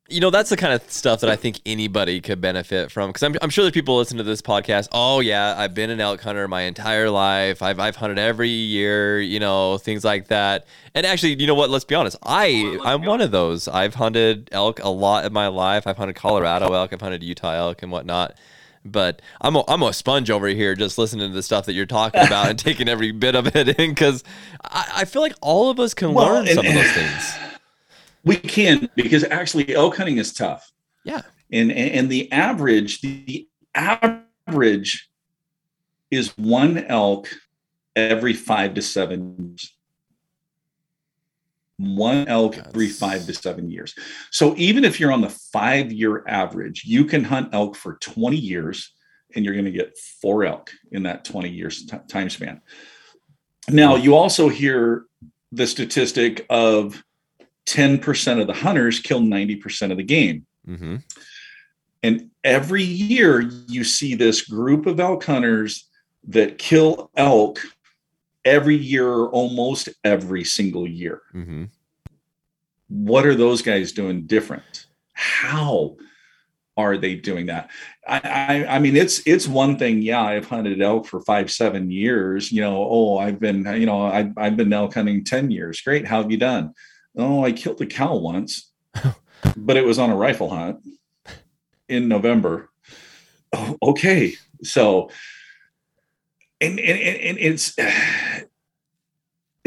you 0.10 0.22
know 0.22 0.30
that's 0.30 0.50
the 0.50 0.56
kind 0.58 0.74
of 0.74 0.90
stuff 0.90 1.20
that 1.20 1.30
I 1.30 1.36
think 1.36 1.60
anybody 1.66 2.22
could 2.22 2.40
benefit 2.40 2.92
from 2.92 3.10
because 3.10 3.24
I'm, 3.24 3.36
I'm 3.42 3.50
sure 3.50 3.64
there's 3.66 3.74
people 3.74 3.98
listening 3.98 4.20
to 4.20 4.24
this 4.24 4.42
podcast. 4.42 4.88
Oh 4.92 5.20
yeah, 5.20 5.54
I've 5.58 5.74
been 5.74 5.90
an 5.90 6.00
elk 6.00 6.22
hunter 6.22 6.48
my 6.48 6.62
entire 6.62 7.10
life. 7.10 7.62
I've 7.62 7.80
I've 7.80 7.98
hunted 7.98 8.18
every 8.18 8.50
year, 8.50 9.20
you 9.20 9.40
know, 9.40 9.78
things 9.78 10.06
like 10.06 10.28
that. 10.28 10.66
And 10.96 11.06
actually, 11.06 11.40
you 11.40 11.46
know 11.46 11.56
what? 11.56 11.70
Let's 11.70 11.86
be 11.86 11.96
honest. 11.96 12.18
I 12.24 12.80
I'm 12.86 13.04
one 13.04 13.22
of 13.22 13.32
those. 13.32 13.68
I've 13.68 13.96
hunted 13.96 14.50
elk 14.52 14.80
a 14.82 14.90
lot 14.90 15.26
in 15.26 15.34
my 15.34 15.48
life. 15.48 15.86
I've 15.86 15.98
hunted 15.98 16.16
Colorado 16.16 16.74
elk. 16.74 16.94
I've 16.94 17.02
hunted 17.02 17.22
Utah 17.22 17.54
elk 17.54 17.84
and 17.84 17.92
whatnot. 17.92 18.38
But 18.92 19.22
I'm 19.42 19.56
a, 19.56 19.64
I'm 19.68 19.84
a 19.84 19.94
sponge 19.94 20.30
over 20.30 20.48
here 20.48 20.76
just 20.76 20.98
listening 20.98 21.30
to 21.30 21.36
the 21.36 21.44
stuff 21.44 21.66
that 21.66 21.74
you're 21.74 21.86
talking 21.86 22.26
about 22.26 22.50
and 22.50 22.60
taking 22.68 22.88
every 22.90 23.12
bit 23.12 23.36
of 23.36 23.56
it 23.56 23.80
in 23.80 23.92
because 23.92 24.24
I, 24.64 24.92
I, 24.98 25.06
feel 25.06 25.22
like 25.22 25.36
all 25.42 25.70
of 25.70 25.80
us 25.80 25.94
can 25.94 26.14
well, 26.14 26.28
learn 26.28 26.48
some 26.48 26.66
of 26.66 26.74
those 26.74 26.92
things. 26.94 27.36
We 28.24 28.36
can 28.38 28.90
because 28.96 29.24
actually 29.24 29.74
elk 29.74 29.98
hunting 29.98 30.18
is 30.18 30.34
tough. 30.34 30.72
Yeah. 31.04 31.22
And 31.52 31.72
and 31.72 32.10
the 32.10 32.32
average 32.32 33.02
the 33.02 33.48
average 33.74 35.10
is 36.12 36.38
one 36.38 36.80
elk 36.86 37.30
every 37.96 38.34
five 38.34 38.74
to 38.74 38.82
seven 38.82 39.36
years. 39.38 39.74
One 41.78 42.28
elk 42.28 42.58
every 42.58 42.90
five 42.90 43.26
to 43.26 43.34
seven 43.34 43.70
years. 43.70 43.94
So 44.32 44.56
even 44.58 44.84
if 44.84 45.00
you're 45.00 45.12
on 45.12 45.22
the 45.22 45.30
five 45.30 45.92
year 45.92 46.24
average, 46.28 46.84
you 46.86 47.06
can 47.06 47.24
hunt 47.24 47.54
elk 47.54 47.76
for 47.76 47.98
20 47.98 48.36
years 48.36 48.94
and 49.36 49.46
you're 49.46 49.54
going 49.54 49.66
to 49.66 49.72
get 49.72 49.98
four 50.22 50.46
elk 50.46 50.72
in 50.92 51.04
that 51.04 51.24
20 51.24 51.50
years 51.50 51.86
t- 51.86 51.98
time 52.08 52.30
span. 52.30 52.62
Now, 53.70 53.96
you 53.96 54.16
also 54.16 54.50
hear 54.50 55.06
the 55.52 55.68
statistic 55.68 56.46
of 56.50 57.04
10% 57.68 58.42
of 58.42 58.48
the 58.48 58.54
hunters 58.54 59.00
kill 59.00 59.22
90% 59.22 59.92
of 59.92 59.98
the 59.98 60.04
game. 60.04 60.46
Mm-hmm. 60.68 60.98
And 62.04 62.32
every 62.44 62.84
year 62.84 63.42
you 63.68 63.84
see 63.84 64.16
this 64.16 64.42
group 64.42 64.86
of 64.86 65.00
elk 65.00 65.26
hunters 65.26 65.90
that 66.30 66.58
kill 66.58 67.12
elk 67.16 67.60
every 68.48 68.76
year, 68.76 69.26
almost 69.28 69.90
every 70.04 70.44
single 70.44 70.88
year. 70.88 71.22
Mm-hmm. 71.34 71.66
What 72.88 73.26
are 73.26 73.36
those 73.36 73.62
guys 73.62 73.92
doing 73.92 74.26
different? 74.26 74.88
How 75.14 75.98
are 76.78 76.98
they 76.98 77.16
doing 77.16 77.48
that? 77.48 77.70
I, 78.08 78.22
I, 78.24 78.76
I 78.76 78.80
mean, 78.80 78.96
it's 78.96 79.22
it's 79.28 79.48
one 79.48 79.78
thing. 79.78 80.02
Yeah, 80.02 80.22
I've 80.22 80.48
hunted 80.48 80.82
elk 80.82 81.06
for 81.06 81.20
five, 81.22 81.52
seven 81.52 81.92
years. 81.92 82.52
You 82.52 82.62
know, 82.62 82.88
oh, 82.90 83.18
I've 83.18 83.40
been, 83.40 83.66
you 83.80 83.86
know, 83.86 84.06
I, 84.06 84.32
I've 84.38 84.56
been 84.56 84.72
elk 84.72 84.94
hunting 84.94 85.24
ten 85.24 85.52
years. 85.52 85.82
Great. 85.82 86.08
How 86.08 86.22
have 86.22 86.32
you 86.32 86.38
done? 86.38 86.74
Oh, 87.18 87.44
I 87.44 87.52
killed 87.52 87.82
a 87.82 87.86
cow 87.86 88.16
once, 88.16 88.72
but 89.58 89.76
it 89.76 89.86
was 89.86 90.00
on 90.00 90.12
a 90.12 90.16
rifle 90.16 90.50
hunt 90.50 90.80
in 91.90 92.08
November. 92.08 92.70
Oh, 93.54 93.78
okay, 93.82 94.36
so 94.64 95.10
and, 96.60 96.80
and, 96.80 97.00
and 97.00 97.38
it's 97.38 97.78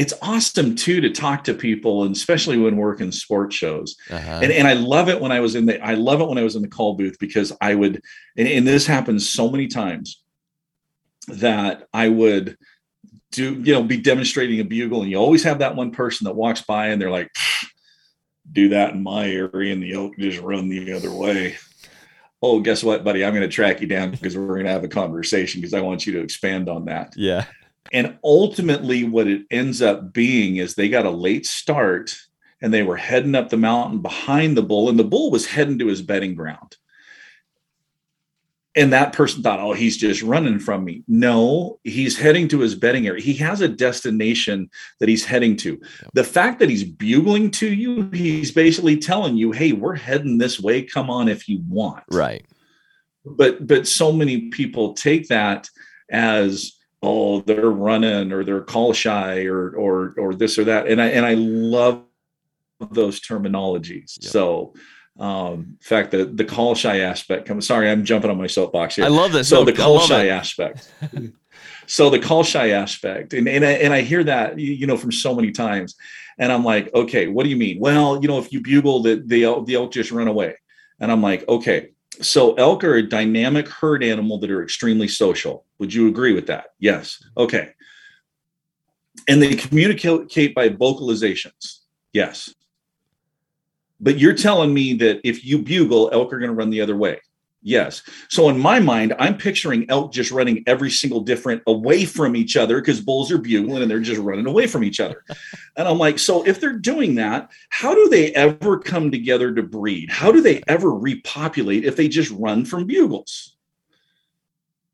it's 0.00 0.14
awesome 0.22 0.74
too 0.74 1.02
to 1.02 1.10
talk 1.10 1.44
to 1.44 1.52
people 1.52 2.04
and 2.04 2.16
especially 2.16 2.56
when 2.56 2.74
working 2.78 3.12
sports 3.12 3.54
shows. 3.54 3.96
Uh-huh. 4.08 4.40
and, 4.42 4.50
and 4.50 4.66
i 4.66 4.72
love 4.72 5.10
it 5.10 5.20
when 5.20 5.30
i 5.30 5.40
was 5.40 5.54
in 5.54 5.66
the 5.66 5.78
i 5.84 5.92
love 5.92 6.22
it 6.22 6.28
when 6.28 6.38
i 6.38 6.42
was 6.42 6.56
in 6.56 6.62
the 6.62 6.68
call 6.68 6.94
booth 6.94 7.18
because 7.20 7.52
i 7.60 7.74
would 7.74 8.02
and, 8.38 8.48
and 8.48 8.66
this 8.66 8.86
happens 8.86 9.28
so 9.28 9.50
many 9.50 9.66
times 9.66 10.22
that 11.28 11.86
i 11.92 12.08
would 12.08 12.56
do 13.30 13.52
you 13.62 13.74
know 13.74 13.82
be 13.82 13.98
demonstrating 13.98 14.58
a 14.60 14.64
bugle 14.64 15.02
and 15.02 15.10
you 15.10 15.18
always 15.18 15.44
have 15.44 15.58
that 15.58 15.76
one 15.76 15.90
person 15.90 16.24
that 16.24 16.34
walks 16.34 16.62
by 16.62 16.86
and 16.86 17.00
they're 17.00 17.10
like 17.10 17.30
do 18.50 18.70
that 18.70 18.94
in 18.94 19.02
my 19.02 19.28
area 19.28 19.72
and 19.72 19.82
the 19.82 19.92
elk 19.92 20.16
just 20.18 20.40
run 20.40 20.68
the 20.68 20.92
other 20.92 21.12
way. 21.12 21.56
Oh 22.42 22.58
guess 22.58 22.82
what 22.82 23.04
buddy? 23.04 23.24
I'm 23.24 23.34
going 23.34 23.48
to 23.48 23.54
track 23.54 23.80
you 23.80 23.86
down 23.86 24.10
because 24.10 24.36
we're 24.36 24.46
going 24.46 24.64
to 24.64 24.72
have 24.72 24.82
a 24.82 24.88
conversation 24.88 25.60
because 25.60 25.74
i 25.74 25.80
want 25.80 26.04
you 26.04 26.14
to 26.14 26.20
expand 26.20 26.68
on 26.68 26.86
that. 26.86 27.12
Yeah 27.16 27.44
and 27.92 28.18
ultimately, 28.22 29.04
what 29.04 29.26
it 29.26 29.42
ends 29.50 29.82
up 29.82 30.12
being 30.12 30.56
is 30.56 30.74
they 30.74 30.88
got 30.88 31.06
a 31.06 31.10
late 31.10 31.46
start 31.46 32.14
and 32.62 32.72
they 32.72 32.82
were 32.82 32.96
heading 32.96 33.34
up 33.34 33.48
the 33.48 33.56
mountain 33.56 34.00
behind 34.00 34.56
the 34.56 34.62
bull, 34.62 34.88
and 34.88 34.98
the 34.98 35.04
bull 35.04 35.30
was 35.30 35.46
heading 35.46 35.78
to 35.78 35.86
his 35.86 36.02
bedding 36.02 36.34
ground. 36.34 36.76
And 38.76 38.92
that 38.92 39.12
person 39.12 39.42
thought, 39.42 39.58
oh, 39.58 39.72
he's 39.72 39.96
just 39.96 40.22
running 40.22 40.60
from 40.60 40.84
me. 40.84 41.02
No, 41.08 41.80
he's 41.82 42.16
heading 42.16 42.46
to 42.48 42.60
his 42.60 42.76
bedding 42.76 43.06
area. 43.06 43.20
He 43.20 43.34
has 43.34 43.60
a 43.60 43.68
destination 43.68 44.70
that 45.00 45.08
he's 45.08 45.24
heading 45.24 45.56
to. 45.56 45.80
The 46.14 46.22
fact 46.22 46.60
that 46.60 46.70
he's 46.70 46.84
bugling 46.84 47.50
to 47.52 47.66
you, 47.66 48.08
he's 48.12 48.52
basically 48.52 48.96
telling 48.96 49.36
you, 49.36 49.50
hey, 49.50 49.72
we're 49.72 49.96
heading 49.96 50.38
this 50.38 50.60
way. 50.60 50.82
Come 50.82 51.10
on 51.10 51.26
if 51.28 51.48
you 51.48 51.62
want. 51.66 52.04
Right. 52.12 52.46
But 53.24 53.66
but 53.66 53.88
so 53.88 54.12
many 54.12 54.50
people 54.50 54.94
take 54.94 55.28
that 55.28 55.68
as 56.10 56.72
oh 57.02 57.40
they're 57.40 57.70
running 57.70 58.32
or 58.32 58.44
they're 58.44 58.60
call 58.60 58.92
shy 58.92 59.44
or 59.44 59.70
or 59.70 60.14
or 60.18 60.34
this 60.34 60.58
or 60.58 60.64
that. 60.64 60.86
And 60.86 61.00
i 61.00 61.06
and 61.08 61.24
i 61.24 61.34
love 61.34 62.04
those 62.90 63.20
terminologies. 63.20 64.18
Yep. 64.22 64.30
so 64.32 64.74
um 65.18 65.54
in 65.54 65.78
fact 65.80 66.10
the 66.12 66.24
the 66.24 66.44
call 66.44 66.74
shy 66.74 67.00
aspect 67.00 67.46
comes 67.46 67.66
sorry 67.66 67.90
i'm 67.90 68.04
jumping 68.04 68.30
on 68.30 68.38
my 68.38 68.46
soapbox 68.46 68.96
here. 68.96 69.04
I 69.04 69.08
love 69.08 69.32
this. 69.32 69.48
So 69.48 69.60
no, 69.60 69.64
the 69.64 69.72
call 69.72 70.00
shy 70.00 70.24
it. 70.24 70.30
aspect. 70.30 70.90
So 71.86 72.08
the 72.08 72.20
call 72.20 72.44
shy 72.44 72.70
aspect 72.70 73.34
and 73.34 73.48
and 73.48 73.64
I, 73.64 73.72
and 73.72 73.92
I 73.92 74.02
hear 74.02 74.22
that 74.22 74.56
you 74.58 74.86
know 74.86 74.96
from 74.96 75.10
so 75.10 75.34
many 75.34 75.50
times. 75.50 75.96
And 76.38 76.52
i'm 76.52 76.64
like 76.64 76.88
okay 76.94 77.26
what 77.26 77.42
do 77.42 77.50
you 77.50 77.56
mean? 77.56 77.80
Well 77.80 78.20
you 78.22 78.28
know 78.28 78.38
if 78.38 78.52
you 78.52 78.62
bugle 78.62 79.02
that 79.02 79.26
the 79.28 79.44
elk 79.44 79.92
just 79.92 80.12
run 80.12 80.28
away. 80.28 80.54
And 81.00 81.10
i'm 81.10 81.20
like 81.20 81.46
okay 81.48 81.90
so 82.20 82.54
elk 82.54 82.84
are 82.84 82.96
a 82.96 83.02
dynamic 83.02 83.68
herd 83.68 84.02
animal 84.02 84.38
that 84.38 84.50
are 84.50 84.62
extremely 84.62 85.08
social. 85.08 85.64
Would 85.78 85.92
you 85.92 86.08
agree 86.08 86.32
with 86.32 86.46
that? 86.46 86.66
Yes. 86.78 87.22
Okay. 87.36 87.70
And 89.28 89.42
they 89.42 89.54
communicate 89.54 90.54
by 90.54 90.68
vocalizations. 90.68 91.80
Yes. 92.12 92.54
But 94.00 94.18
you're 94.18 94.34
telling 94.34 94.72
me 94.72 94.94
that 94.94 95.20
if 95.24 95.44
you 95.44 95.58
bugle, 95.62 96.10
elk 96.12 96.32
are 96.32 96.38
going 96.38 96.50
to 96.50 96.54
run 96.56 96.70
the 96.70 96.80
other 96.80 96.96
way. 96.96 97.20
Yes. 97.62 98.02
So 98.30 98.48
in 98.48 98.58
my 98.58 98.80
mind, 98.80 99.14
I'm 99.18 99.36
picturing 99.36 99.84
elk 99.90 100.12
just 100.12 100.30
running 100.30 100.64
every 100.66 100.90
single 100.90 101.20
different 101.20 101.62
away 101.66 102.06
from 102.06 102.34
each 102.34 102.56
other 102.56 102.80
because 102.80 103.02
bulls 103.02 103.30
are 103.30 103.38
bugling 103.38 103.82
and 103.82 103.90
they're 103.90 104.00
just 104.00 104.20
running 104.20 104.46
away 104.46 104.66
from 104.66 104.82
each 104.82 104.98
other. 104.98 105.22
and 105.76 105.86
I'm 105.86 105.98
like, 105.98 106.18
so 106.18 106.42
if 106.46 106.58
they're 106.58 106.78
doing 106.78 107.16
that, 107.16 107.50
how 107.68 107.94
do 107.94 108.08
they 108.08 108.32
ever 108.34 108.78
come 108.78 109.10
together 109.10 109.52
to 109.54 109.62
breed? 109.62 110.10
How 110.10 110.32
do 110.32 110.40
they 110.40 110.62
ever 110.68 110.90
repopulate 110.90 111.84
if 111.84 111.96
they 111.96 112.08
just 112.08 112.30
run 112.30 112.64
from 112.64 112.86
bugles? 112.86 113.56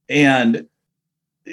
And 0.09 0.67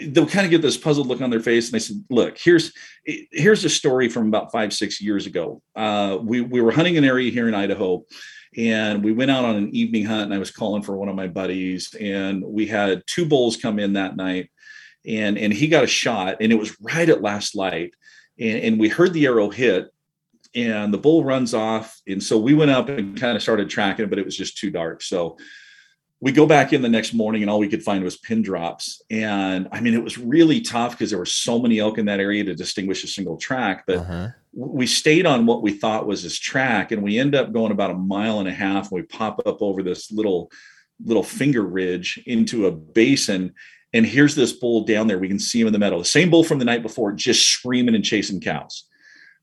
they'll 0.07 0.25
kind 0.25 0.45
of 0.45 0.51
get 0.51 0.63
this 0.63 0.77
puzzled 0.77 1.07
look 1.07 1.21
on 1.21 1.29
their 1.29 1.39
face 1.39 1.67
and 1.67 1.75
they 1.75 1.79
said 1.79 2.03
look 2.09 2.35
here's 2.37 2.73
here's 3.05 3.63
a 3.63 3.69
story 3.69 4.09
from 4.09 4.27
about 4.27 4.51
five 4.51 4.73
six 4.73 4.99
years 4.99 5.27
ago 5.27 5.61
uh, 5.75 6.17
we, 6.19 6.41
we 6.41 6.61
were 6.61 6.71
hunting 6.71 6.97
an 6.97 7.03
area 7.03 7.31
here 7.31 7.47
in 7.47 7.53
idaho 7.53 8.03
and 8.57 9.03
we 9.03 9.11
went 9.11 9.31
out 9.31 9.45
on 9.45 9.55
an 9.55 9.75
evening 9.75 10.05
hunt 10.05 10.23
and 10.23 10.33
i 10.33 10.37
was 10.37 10.51
calling 10.51 10.81
for 10.81 10.95
one 10.95 11.09
of 11.09 11.15
my 11.15 11.27
buddies 11.27 11.93
and 11.99 12.43
we 12.43 12.65
had 12.65 13.03
two 13.07 13.25
bulls 13.25 13.57
come 13.57 13.79
in 13.79 13.93
that 13.93 14.15
night 14.15 14.49
and 15.05 15.37
and 15.37 15.53
he 15.53 15.67
got 15.67 15.83
a 15.83 15.87
shot 15.87 16.37
and 16.41 16.51
it 16.51 16.59
was 16.59 16.75
right 16.81 17.09
at 17.09 17.21
last 17.21 17.55
light 17.55 17.91
and, 18.39 18.59
and 18.59 18.79
we 18.79 18.89
heard 18.89 19.13
the 19.13 19.25
arrow 19.25 19.49
hit 19.49 19.89
and 20.55 20.93
the 20.93 20.97
bull 20.97 21.23
runs 21.23 21.53
off 21.53 21.99
and 22.07 22.21
so 22.21 22.37
we 22.37 22.53
went 22.53 22.71
up 22.71 22.89
and 22.89 23.19
kind 23.19 23.35
of 23.35 23.41
started 23.41 23.69
tracking 23.69 24.09
but 24.09 24.19
it 24.19 24.25
was 24.25 24.37
just 24.37 24.57
too 24.57 24.69
dark 24.69 25.01
so 25.01 25.37
we 26.19 26.31
go 26.31 26.45
back 26.45 26.71
in 26.71 26.81
the 26.81 26.89
next 26.89 27.13
morning 27.13 27.41
and 27.41 27.51
all 27.51 27.59
we 27.59 27.67
could 27.67 27.83
find 27.83 28.03
was 28.03 28.17
pin 28.17 28.41
drops 28.41 29.01
and 29.09 29.67
i 29.71 29.81
mean 29.81 29.93
it 29.93 30.03
was 30.03 30.17
really 30.17 30.61
tough 30.61 30.91
because 30.91 31.09
there 31.09 31.19
were 31.19 31.25
so 31.25 31.59
many 31.59 31.79
elk 31.79 31.97
in 31.97 32.05
that 32.05 32.19
area 32.19 32.43
to 32.43 32.55
distinguish 32.55 33.03
a 33.03 33.07
single 33.07 33.37
track 33.37 33.83
but 33.87 33.97
uh-huh. 33.97 34.29
We 34.53 34.85
stayed 34.85 35.25
on 35.25 35.45
what 35.45 35.63
we 35.63 35.73
thought 35.73 36.05
was 36.05 36.23
this 36.23 36.37
track 36.37 36.91
and 36.91 37.01
we 37.01 37.17
end 37.17 37.33
up 37.35 37.51
going 37.51 37.71
about 37.71 37.91
a 37.91 37.95
mile 37.95 38.39
and 38.39 38.47
a 38.47 38.53
half 38.53 38.91
and 38.91 39.01
we 39.01 39.03
pop 39.03 39.41
up 39.45 39.61
over 39.61 39.81
this 39.81 40.11
little 40.11 40.51
little 41.03 41.23
finger 41.23 41.63
ridge 41.63 42.21
into 42.27 42.67
a 42.67 42.71
basin 42.71 43.53
and 43.93 44.05
here's 44.05 44.33
this 44.33 44.51
bull 44.51 44.85
down 44.85 45.07
there. 45.07 45.19
We 45.19 45.27
can 45.27 45.39
see 45.39 45.61
him 45.61 45.67
in 45.67 45.73
the 45.73 45.79
meadow. 45.79 45.99
The 45.99 46.05
same 46.05 46.31
bull 46.31 46.43
from 46.43 46.57
the 46.57 46.65
night 46.65 46.81
before 46.81 47.11
just 47.11 47.47
screaming 47.47 47.93
and 47.93 48.03
chasing 48.03 48.41
cows. 48.41 48.85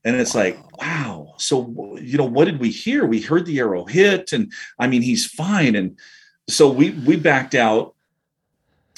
And 0.04 0.16
it's 0.16 0.34
like 0.34 0.58
wow. 0.80 1.34
So 1.38 1.96
you 2.00 2.16
know 2.16 2.24
what 2.24 2.46
did 2.46 2.60
we 2.60 2.70
hear? 2.70 3.04
We 3.04 3.20
heard 3.20 3.46
the 3.46 3.58
arrow 3.58 3.84
hit 3.84 4.32
and 4.32 4.52
i 4.78 4.86
mean 4.86 5.02
he's 5.02 5.26
fine. 5.26 5.74
And 5.74 5.98
so 6.48 6.70
we 6.70 6.90
we 6.90 7.16
backed 7.16 7.54
out 7.54 7.94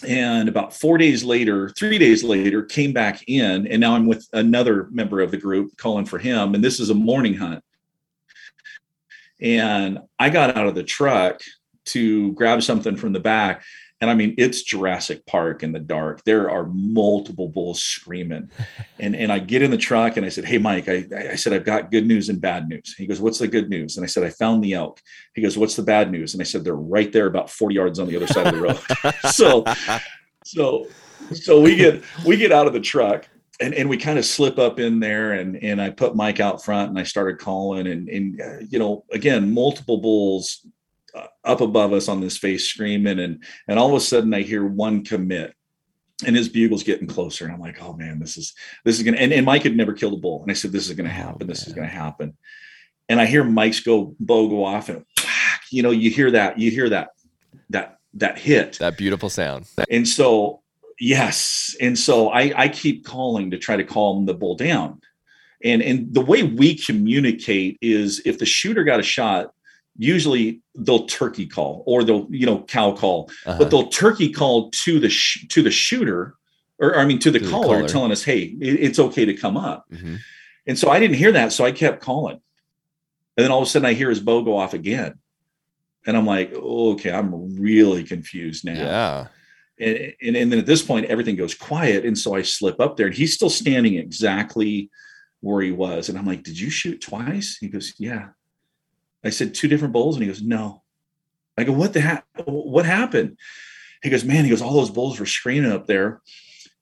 and 0.04 0.48
about 0.48 0.74
four 0.74 0.98
days 0.98 1.24
later 1.24 1.68
three 1.70 1.98
days 1.98 2.22
later 2.24 2.62
came 2.62 2.92
back 2.92 3.22
in 3.26 3.66
and 3.66 3.80
now 3.80 3.94
i'm 3.94 4.06
with 4.06 4.26
another 4.32 4.88
member 4.90 5.20
of 5.20 5.30
the 5.30 5.36
group 5.36 5.76
calling 5.76 6.04
for 6.04 6.18
him 6.18 6.54
and 6.54 6.62
this 6.62 6.80
is 6.80 6.90
a 6.90 6.94
morning 6.94 7.34
hunt. 7.34 7.62
And 9.40 10.00
i 10.18 10.30
got 10.30 10.56
out 10.56 10.66
of 10.66 10.74
the 10.74 10.84
truck 10.84 11.40
to 11.86 12.32
grab 12.32 12.62
something 12.62 12.96
from 12.96 13.12
the 13.12 13.20
back 13.20 13.64
and 14.02 14.10
I 14.10 14.14
mean, 14.14 14.34
it's 14.36 14.62
Jurassic 14.62 15.24
Park 15.26 15.62
in 15.62 15.70
the 15.70 15.78
dark. 15.78 16.24
There 16.24 16.50
are 16.50 16.66
multiple 16.66 17.48
bulls 17.48 17.82
screaming. 17.82 18.50
And, 18.98 19.16
and 19.16 19.32
I 19.32 19.40
get 19.40 19.62
in 19.62 19.72
the 19.72 19.76
truck 19.76 20.16
and 20.16 20.24
I 20.24 20.28
said, 20.28 20.44
Hey, 20.44 20.58
Mike, 20.58 20.88
I, 20.88 21.04
I 21.30 21.34
said, 21.34 21.52
I've 21.52 21.64
got 21.64 21.90
good 21.90 22.06
news 22.06 22.28
and 22.28 22.40
bad 22.40 22.68
news. 22.68 22.94
He 22.96 23.04
goes, 23.04 23.20
What's 23.20 23.38
the 23.38 23.48
good 23.48 23.68
news? 23.68 23.96
And 23.96 24.04
I 24.04 24.06
said, 24.06 24.22
I 24.22 24.30
found 24.30 24.62
the 24.62 24.74
elk. 24.74 25.00
He 25.34 25.42
goes, 25.42 25.58
What's 25.58 25.74
the 25.74 25.82
bad 25.82 26.12
news? 26.12 26.34
And 26.34 26.40
I 26.40 26.44
said, 26.44 26.62
They're 26.62 26.76
right 26.76 27.10
there 27.10 27.26
about 27.26 27.50
40 27.50 27.74
yards 27.74 27.98
on 27.98 28.06
the 28.06 28.14
other 28.14 28.28
side 28.28 28.46
of 28.46 28.54
the 28.54 28.60
road. 28.60 28.78
so, 29.32 29.64
so, 30.44 30.86
so 31.34 31.60
we 31.60 31.74
get, 31.74 32.04
we 32.24 32.36
get 32.36 32.52
out 32.52 32.68
of 32.68 32.74
the 32.74 32.80
truck 32.80 33.28
and, 33.60 33.74
and 33.74 33.88
we 33.88 33.96
kind 33.96 34.18
of 34.18 34.24
slip 34.24 34.56
up 34.56 34.78
in 34.78 35.00
there 35.00 35.32
and, 35.32 35.56
and 35.56 35.82
I 35.82 35.90
put 35.90 36.14
Mike 36.14 36.38
out 36.38 36.64
front 36.64 36.90
and 36.90 36.98
I 36.98 37.02
started 37.02 37.38
calling 37.38 37.88
and, 37.88 38.08
and, 38.08 38.40
uh, 38.40 38.58
you 38.68 38.78
know, 38.78 39.04
again, 39.10 39.52
multiple 39.52 39.98
bulls 39.98 40.64
up 41.44 41.60
above 41.60 41.92
us 41.92 42.08
on 42.08 42.20
this 42.20 42.38
face 42.38 42.68
screaming 42.68 43.18
and 43.18 43.44
and 43.68 43.78
all 43.78 43.88
of 43.88 43.94
a 43.94 44.00
sudden 44.00 44.32
i 44.32 44.42
hear 44.42 44.64
one 44.64 45.04
commit 45.04 45.54
and 46.24 46.36
his 46.36 46.48
bugle's 46.48 46.82
getting 46.82 47.06
closer 47.06 47.44
and 47.44 47.52
i'm 47.52 47.60
like 47.60 47.82
oh 47.82 47.92
man 47.94 48.18
this 48.18 48.36
is 48.36 48.54
this 48.84 48.96
is 48.96 49.02
gonna 49.02 49.16
and, 49.16 49.32
and 49.32 49.44
mike 49.44 49.62
had 49.62 49.76
never 49.76 49.92
killed 49.92 50.14
a 50.14 50.16
bull 50.16 50.42
and 50.42 50.50
i 50.50 50.54
said 50.54 50.72
this 50.72 50.88
is 50.88 50.94
gonna 50.94 51.08
oh, 51.08 51.12
happen 51.12 51.42
oh, 51.42 51.46
this 51.46 51.66
is 51.66 51.72
gonna 51.72 51.86
happen. 51.86 52.36
And 53.08 53.20
i 53.20 53.26
hear 53.26 53.44
mike's 53.44 53.80
go 53.80 54.14
bow 54.20 54.48
go 54.48 54.64
off 54.64 54.88
and 54.88 55.04
whack, 55.18 55.62
you 55.70 55.82
know 55.82 55.90
you 55.90 56.08
hear 56.08 56.30
that 56.30 56.58
you 56.58 56.70
hear 56.70 56.88
that 56.88 57.10
that 57.70 57.98
that 58.14 58.38
hit. 58.38 58.78
That 58.78 58.96
beautiful 58.96 59.30
sound. 59.30 59.66
And 59.90 60.06
so 60.06 60.62
yes 61.00 61.74
and 61.80 61.98
so 61.98 62.28
i 62.28 62.52
i 62.56 62.68
keep 62.68 63.04
calling 63.04 63.50
to 63.50 63.58
try 63.58 63.76
to 63.76 63.84
calm 63.84 64.26
the 64.26 64.34
bull 64.34 64.56
down. 64.56 65.00
And 65.64 65.82
and 65.82 66.12
the 66.12 66.20
way 66.20 66.42
we 66.42 66.74
communicate 66.74 67.78
is 67.80 68.22
if 68.24 68.38
the 68.38 68.46
shooter 68.46 68.84
got 68.84 69.00
a 69.00 69.04
shot, 69.04 69.52
usually 69.96 70.62
they'll 70.74 71.06
turkey 71.06 71.46
call 71.46 71.82
or 71.86 72.04
they'll 72.04 72.26
you 72.30 72.46
know 72.46 72.62
cow 72.62 72.92
call, 72.92 73.30
uh-huh. 73.46 73.58
but 73.58 73.70
they'll 73.70 73.88
turkey 73.88 74.30
call 74.30 74.70
to 74.70 74.98
the 74.98 75.08
sh- 75.08 75.46
to 75.48 75.62
the 75.62 75.70
shooter 75.70 76.36
or 76.78 76.98
I 76.98 77.04
mean 77.04 77.18
to 77.20 77.30
the, 77.30 77.38
to 77.38 77.48
caller, 77.48 77.62
the 77.62 77.72
caller, 77.74 77.88
telling 77.88 78.12
us, 78.12 78.24
hey, 78.24 78.40
it, 78.40 78.80
it's 78.80 78.98
okay 78.98 79.24
to 79.24 79.34
come 79.34 79.56
up. 79.56 79.86
Mm-hmm. 79.90 80.16
And 80.66 80.78
so 80.78 80.90
I 80.90 80.98
didn't 81.00 81.16
hear 81.16 81.32
that, 81.32 81.52
so 81.52 81.64
I 81.64 81.72
kept 81.72 82.02
calling. 82.02 82.40
And 83.36 83.44
then 83.44 83.50
all 83.50 83.62
of 83.62 83.66
a 83.66 83.70
sudden 83.70 83.86
I 83.86 83.94
hear 83.94 84.10
his 84.10 84.20
bow 84.20 84.42
go 84.42 84.56
off 84.56 84.74
again. 84.74 85.18
And 86.06 86.16
I'm 86.16 86.26
like, 86.26 86.52
okay, 86.52 87.12
I'm 87.12 87.56
really 87.60 88.04
confused 88.04 88.64
now. 88.64 88.74
Yeah. 88.74 89.26
And, 89.78 90.14
and, 90.22 90.36
and 90.36 90.52
then 90.52 90.58
at 90.58 90.66
this 90.66 90.82
point, 90.82 91.06
everything 91.06 91.36
goes 91.36 91.54
quiet. 91.54 92.04
And 92.04 92.18
so 92.18 92.34
I 92.34 92.42
slip 92.42 92.80
up 92.80 92.96
there 92.96 93.06
and 93.06 93.14
he's 93.14 93.34
still 93.34 93.50
standing 93.50 93.94
exactly 93.94 94.90
where 95.40 95.62
he 95.62 95.72
was. 95.72 96.08
And 96.08 96.18
I'm 96.18 96.26
like, 96.26 96.42
did 96.42 96.58
you 96.58 96.70
shoot 96.70 97.00
twice? 97.00 97.56
He 97.60 97.68
goes, 97.68 97.94
yeah. 97.98 98.28
I 99.24 99.30
said, 99.30 99.54
two 99.54 99.68
different 99.68 99.92
bulls. 99.92 100.16
And 100.16 100.22
he 100.22 100.28
goes, 100.28 100.42
no. 100.42 100.82
I 101.56 101.64
go, 101.64 101.72
what 101.72 101.92
the 101.92 102.00
heck? 102.00 102.24
What 102.44 102.86
happened? 102.86 103.38
He 104.02 104.10
goes, 104.10 104.24
man, 104.24 104.44
he 104.44 104.50
goes, 104.50 104.62
all 104.62 104.74
those 104.74 104.90
bulls 104.90 105.20
were 105.20 105.26
screaming 105.26 105.70
up 105.70 105.86
there. 105.86 106.22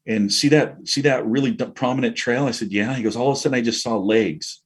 And 0.07 0.33
see 0.33 0.49
that, 0.49 0.89
see 0.89 1.03
that 1.03 1.27
really 1.27 1.53
prominent 1.53 2.17
trail? 2.17 2.47
I 2.47 2.53
said, 2.53 2.73
yeah. 2.73 2.95
He 2.95 3.03
goes, 3.03 3.17
all 3.17 3.31
of 3.31 3.37
a 3.37 3.41
sudden 3.41 3.59
I 3.59 3.61
just 3.61 3.83
saw 3.83 3.97
legs. 3.97 4.63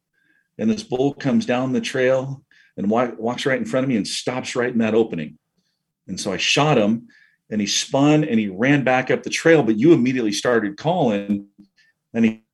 And 0.58 0.70
this 0.70 0.84
bull 0.84 1.14
comes 1.14 1.46
down 1.46 1.72
the 1.72 1.80
trail 1.80 2.44
and 2.76 2.88
walks 2.90 3.46
right 3.46 3.58
in 3.58 3.64
front 3.64 3.84
of 3.84 3.88
me 3.88 3.96
and 3.96 4.06
stops 4.06 4.54
right 4.54 4.72
in 4.72 4.78
that 4.78 4.94
opening. 4.94 5.38
And 6.06 6.20
so 6.20 6.32
I 6.32 6.36
shot 6.36 6.78
him 6.78 7.08
and 7.50 7.60
he 7.60 7.66
spun 7.66 8.24
and 8.24 8.38
he 8.38 8.48
ran 8.48 8.84
back 8.84 9.10
up 9.10 9.22
the 9.22 9.30
trail, 9.30 9.62
but 9.62 9.78
you 9.78 9.92
immediately 9.92 10.32
started 10.32 10.76
calling 10.76 11.46
and 12.12 12.24
he 12.24 12.44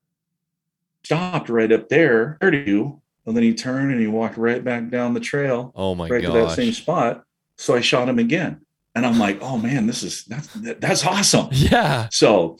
stopped 1.04 1.48
right 1.48 1.70
up 1.70 1.88
there 1.88 2.38
to 2.40 2.56
you. 2.56 2.99
And 3.26 3.36
then 3.36 3.42
he 3.42 3.54
turned 3.54 3.92
and 3.92 4.00
he 4.00 4.06
walked 4.06 4.36
right 4.36 4.62
back 4.62 4.88
down 4.88 5.14
the 5.14 5.20
trail. 5.20 5.72
Oh 5.74 5.94
my 5.94 6.08
right 6.08 6.22
gosh. 6.22 6.32
to 6.32 6.38
that 6.38 6.50
same 6.56 6.72
spot. 6.72 7.24
So 7.56 7.74
I 7.74 7.80
shot 7.80 8.08
him 8.08 8.18
again. 8.18 8.62
And 8.94 9.06
I'm 9.06 9.18
like, 9.18 9.40
oh 9.40 9.56
man, 9.56 9.86
this 9.86 10.02
is 10.02 10.24
that's 10.24 10.48
that's 10.54 11.06
awesome. 11.06 11.48
Yeah. 11.52 12.08
So 12.10 12.58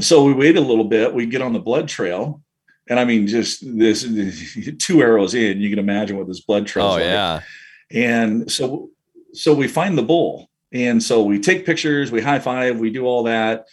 so 0.00 0.24
we 0.24 0.32
wait 0.32 0.56
a 0.56 0.60
little 0.60 0.84
bit, 0.84 1.12
we 1.12 1.26
get 1.26 1.42
on 1.42 1.52
the 1.52 1.58
blood 1.58 1.88
trail 1.88 2.42
and 2.88 3.00
I 3.00 3.04
mean, 3.04 3.26
just 3.26 3.62
this, 3.78 4.02
two 4.78 5.02
arrows 5.02 5.34
in, 5.34 5.60
you 5.60 5.70
can 5.70 5.78
imagine 5.78 6.16
what 6.16 6.28
this 6.28 6.40
blood 6.40 6.66
trail. 6.66 6.86
Oh 6.86 6.90
like. 6.92 7.02
yeah. 7.02 7.40
And 7.90 8.50
so, 8.50 8.90
so 9.32 9.54
we 9.54 9.68
find 9.68 9.96
the 9.96 10.02
bull, 10.02 10.50
and 10.72 11.02
so 11.02 11.22
we 11.22 11.38
take 11.38 11.66
pictures, 11.66 12.10
we 12.10 12.20
high 12.20 12.38
five, 12.38 12.78
we 12.78 12.90
do 12.90 13.04
all 13.04 13.24
that, 13.24 13.66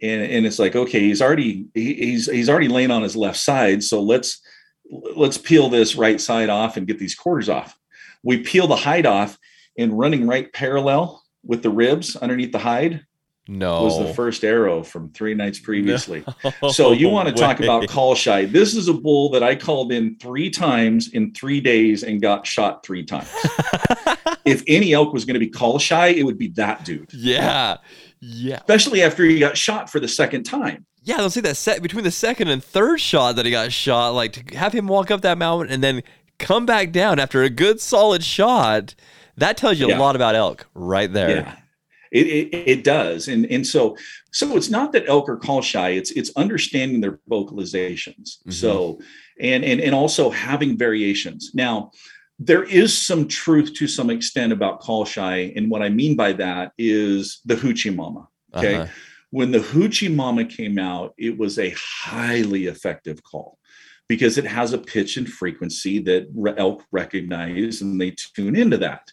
and 0.00 0.22
and 0.22 0.46
it's 0.46 0.58
like, 0.58 0.76
okay, 0.76 1.00
he's 1.00 1.20
already 1.20 1.66
he, 1.74 1.94
he's 1.94 2.30
he's 2.30 2.48
already 2.48 2.68
laying 2.68 2.90
on 2.90 3.02
his 3.02 3.16
left 3.16 3.38
side, 3.38 3.82
so 3.82 4.02
let's 4.02 4.40
let's 4.90 5.38
peel 5.38 5.68
this 5.68 5.96
right 5.96 6.20
side 6.20 6.48
off 6.48 6.76
and 6.76 6.86
get 6.86 6.98
these 6.98 7.14
quarters 7.14 7.48
off. 7.48 7.76
We 8.22 8.38
peel 8.38 8.66
the 8.66 8.76
hide 8.76 9.06
off, 9.06 9.38
and 9.78 9.96
running 9.96 10.26
right 10.26 10.52
parallel 10.52 11.22
with 11.44 11.62
the 11.62 11.70
ribs 11.70 12.16
underneath 12.16 12.52
the 12.52 12.58
hide 12.58 13.06
no. 13.48 13.84
was 13.84 13.98
the 13.98 14.12
first 14.12 14.44
arrow 14.44 14.82
from 14.82 15.10
three 15.10 15.34
nights 15.34 15.58
previously. 15.58 16.22
No. 16.44 16.52
So 16.70 16.92
you 16.92 17.08
want 17.10 17.28
to 17.28 17.34
talk 17.34 17.60
about 17.60 17.88
call 17.88 18.14
shy. 18.14 18.44
This 18.44 18.74
is 18.74 18.88
a 18.88 18.94
bull 18.94 19.30
that 19.30 19.42
I 19.42 19.56
called 19.56 19.90
in 19.90 20.16
three 20.18 20.50
times 20.50 21.08
in 21.14 21.32
three 21.32 21.60
days 21.60 22.02
and 22.02 22.20
got 22.20 22.46
shot 22.46 22.84
three 22.84 23.04
times. 23.04 23.28
if 24.44 24.62
any 24.66 24.92
elk 24.92 25.12
was 25.12 25.24
going 25.24 25.34
to 25.34 25.40
be 25.40 25.48
call 25.48 25.78
shy, 25.78 26.08
it 26.08 26.24
would 26.24 26.38
be 26.38 26.48
that 26.48 26.84
dude. 26.84 27.12
Yeah. 27.12 27.78
Yeah. 28.20 28.56
Especially 28.56 29.02
after 29.02 29.24
he 29.24 29.38
got 29.38 29.56
shot 29.56 29.88
for 29.88 29.98
the 29.98 30.08
second 30.08 30.42
time. 30.42 30.84
Yeah, 31.08 31.16
they'll 31.16 31.30
see 31.30 31.40
that 31.40 31.56
set 31.56 31.80
between 31.80 32.04
the 32.04 32.10
second 32.10 32.48
and 32.48 32.62
third 32.62 33.00
shot 33.00 33.36
that 33.36 33.46
he 33.46 33.50
got 33.50 33.72
shot, 33.72 34.10
like 34.10 34.34
to 34.34 34.58
have 34.58 34.74
him 34.74 34.86
walk 34.86 35.10
up 35.10 35.22
that 35.22 35.38
mountain 35.38 35.72
and 35.72 35.82
then 35.82 36.02
come 36.38 36.66
back 36.66 36.92
down 36.92 37.18
after 37.18 37.42
a 37.42 37.48
good 37.48 37.80
solid 37.80 38.22
shot. 38.22 38.94
That 39.38 39.56
tells 39.56 39.80
you 39.80 39.88
yeah. 39.88 39.96
a 39.96 39.98
lot 39.98 40.16
about 40.16 40.34
elk 40.34 40.66
right 40.74 41.10
there. 41.10 41.30
Yeah. 41.30 41.56
It, 42.12 42.26
it, 42.26 42.54
it, 42.54 42.84
does. 42.84 43.26
And, 43.26 43.46
and 43.46 43.66
so, 43.66 43.96
so 44.32 44.54
it's 44.54 44.68
not 44.68 44.92
that 44.92 45.08
elk 45.08 45.30
are 45.30 45.38
call 45.38 45.62
shy, 45.62 45.90
it's, 45.90 46.10
it's 46.10 46.30
understanding 46.36 47.00
their 47.00 47.20
vocalizations. 47.30 48.40
Mm-hmm. 48.40 48.50
So, 48.50 49.00
and, 49.40 49.64
and, 49.64 49.80
and 49.80 49.94
also 49.94 50.28
having 50.28 50.76
variations. 50.76 51.52
Now, 51.54 51.90
there 52.38 52.64
is 52.64 52.96
some 52.96 53.28
truth 53.28 53.72
to 53.76 53.86
some 53.86 54.10
extent 54.10 54.52
about 54.52 54.80
call 54.80 55.06
shy. 55.06 55.54
And 55.56 55.70
what 55.70 55.80
I 55.80 55.88
mean 55.88 56.16
by 56.16 56.34
that 56.34 56.72
is 56.76 57.40
the 57.46 57.54
hoochie 57.54 57.96
mama. 57.96 58.28
Okay. 58.54 58.74
Uh-huh. 58.74 58.92
When 59.30 59.50
the 59.50 59.58
hoochie 59.58 60.14
mama 60.14 60.44
came 60.44 60.78
out, 60.78 61.14
it 61.18 61.38
was 61.38 61.58
a 61.58 61.74
highly 61.76 62.66
effective 62.66 63.22
call 63.22 63.58
because 64.08 64.38
it 64.38 64.46
has 64.46 64.72
a 64.72 64.78
pitch 64.78 65.16
and 65.16 65.28
frequency 65.28 65.98
that 66.00 66.54
elk 66.56 66.82
recognize 66.90 67.82
and 67.82 68.00
they 68.00 68.12
tune 68.12 68.56
into 68.56 68.78
that. 68.78 69.12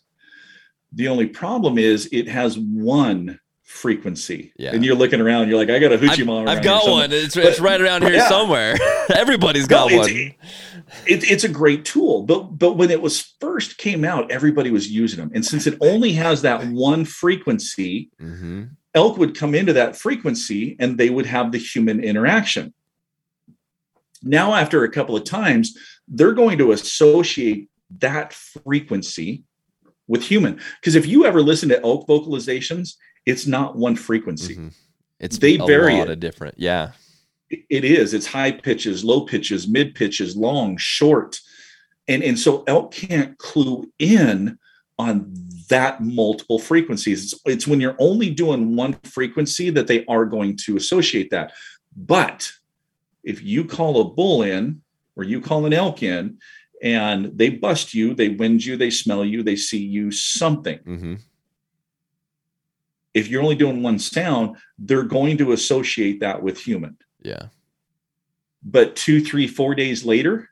The 0.93 1.09
only 1.09 1.27
problem 1.27 1.77
is 1.77 2.07
it 2.13 2.29
has 2.29 2.57
one 2.57 3.39
frequency. 3.63 4.53
Yeah. 4.57 4.73
And 4.73 4.85
you're 4.85 4.95
looking 4.95 5.19
around, 5.19 5.49
you're 5.49 5.57
like, 5.57 5.69
I 5.69 5.79
got 5.79 5.91
a 5.91 5.97
hoochie 5.97 6.25
mama. 6.25 6.49
I've 6.49 6.63
got 6.63 6.87
one. 6.87 7.11
It's, 7.11 7.35
but, 7.35 7.45
it's 7.45 7.59
right 7.59 7.81
around 7.81 8.03
here 8.03 8.13
yeah. 8.13 8.29
somewhere. 8.29 8.77
Everybody's 9.13 9.67
got 9.67 9.91
no, 9.91 9.97
one. 9.97 10.09
It, 10.09 10.35
it's 11.07 11.43
a 11.43 11.49
great 11.49 11.83
tool, 11.83 12.23
but 12.23 12.57
but 12.57 12.73
when 12.73 12.91
it 12.91 13.01
was 13.01 13.33
first 13.41 13.77
came 13.77 14.05
out, 14.05 14.29
everybody 14.31 14.69
was 14.69 14.89
using 14.89 15.19
them. 15.19 15.31
And 15.33 15.43
since 15.43 15.65
it 15.65 15.77
only 15.81 16.13
has 16.13 16.43
that 16.43 16.65
one 16.67 17.05
frequency, 17.05 18.11
mm-hmm. 18.21 18.65
Elk 18.95 19.17
would 19.17 19.37
come 19.37 19.53
into 19.53 19.73
that 19.73 19.95
frequency 19.95 20.75
and 20.79 20.97
they 20.97 21.09
would 21.09 21.25
have 21.25 21.51
the 21.51 21.57
human 21.57 22.03
interaction. 22.03 22.73
Now, 24.23 24.55
after 24.55 24.83
a 24.83 24.91
couple 24.91 25.15
of 25.15 25.23
times, 25.25 25.77
they're 26.07 26.33
going 26.33 26.57
to 26.57 26.71
associate 26.71 27.69
that 27.99 28.33
frequency 28.33 29.43
with 30.07 30.23
human. 30.23 30.59
Because 30.79 30.95
if 30.95 31.05
you 31.05 31.25
ever 31.25 31.41
listen 31.41 31.69
to 31.69 31.81
elk 31.83 32.07
vocalizations, 32.07 32.95
it's 33.25 33.45
not 33.45 33.75
one 33.75 33.95
frequency. 33.95 34.55
Mm-hmm. 34.55 34.67
It's 35.19 35.37
they 35.37 35.57
a 35.57 35.65
vary 35.65 35.93
lot 35.93 36.07
it. 36.07 36.13
of 36.13 36.19
different. 36.19 36.55
Yeah. 36.57 36.91
It 37.49 37.85
is. 37.85 38.13
It's 38.13 38.25
high 38.25 38.51
pitches, 38.51 39.03
low 39.03 39.25
pitches, 39.25 39.67
mid 39.67 39.93
pitches, 39.93 40.35
long, 40.35 40.77
short. 40.77 41.39
And, 42.07 42.23
and 42.23 42.39
so 42.39 42.63
elk 42.67 42.93
can't 42.93 43.37
clue 43.37 43.91
in 43.99 44.57
on 44.97 45.33
that 45.69 46.01
multiple 46.01 46.59
frequencies. 46.59 47.23
It's, 47.33 47.41
it's 47.45 47.67
when 47.67 47.79
you're 47.79 47.95
only 47.99 48.29
doing 48.29 48.75
one 48.75 48.93
frequency 49.03 49.69
that 49.71 49.87
they 49.87 50.05
are 50.05 50.25
going 50.25 50.57
to 50.65 50.77
associate 50.77 51.29
that. 51.31 51.53
But 51.95 52.51
if 53.23 53.41
you 53.43 53.65
call 53.65 54.01
a 54.01 54.09
bull 54.09 54.43
in 54.43 54.81
or 55.15 55.23
you 55.23 55.41
call 55.41 55.65
an 55.65 55.73
elk 55.73 56.03
in 56.03 56.37
and 56.81 57.37
they 57.37 57.49
bust 57.49 57.93
you, 57.93 58.13
they 58.13 58.29
wind 58.29 58.65
you, 58.65 58.77
they 58.77 58.89
smell 58.89 59.23
you, 59.23 59.43
they 59.43 59.55
see 59.55 59.83
you 59.83 60.11
something. 60.11 60.79
Mm-hmm. 60.79 61.15
If 63.13 63.29
you're 63.29 63.41
only 63.41 63.55
doing 63.55 63.81
one 63.81 63.97
sound, 63.97 64.57
they're 64.77 65.03
going 65.03 65.37
to 65.37 65.53
associate 65.53 66.19
that 66.19 66.43
with 66.43 66.59
human. 66.59 66.97
Yeah. 67.21 67.47
But 68.61 68.95
two, 68.95 69.21
three, 69.21 69.47
four 69.47 69.73
days 69.73 70.03
later, 70.03 70.49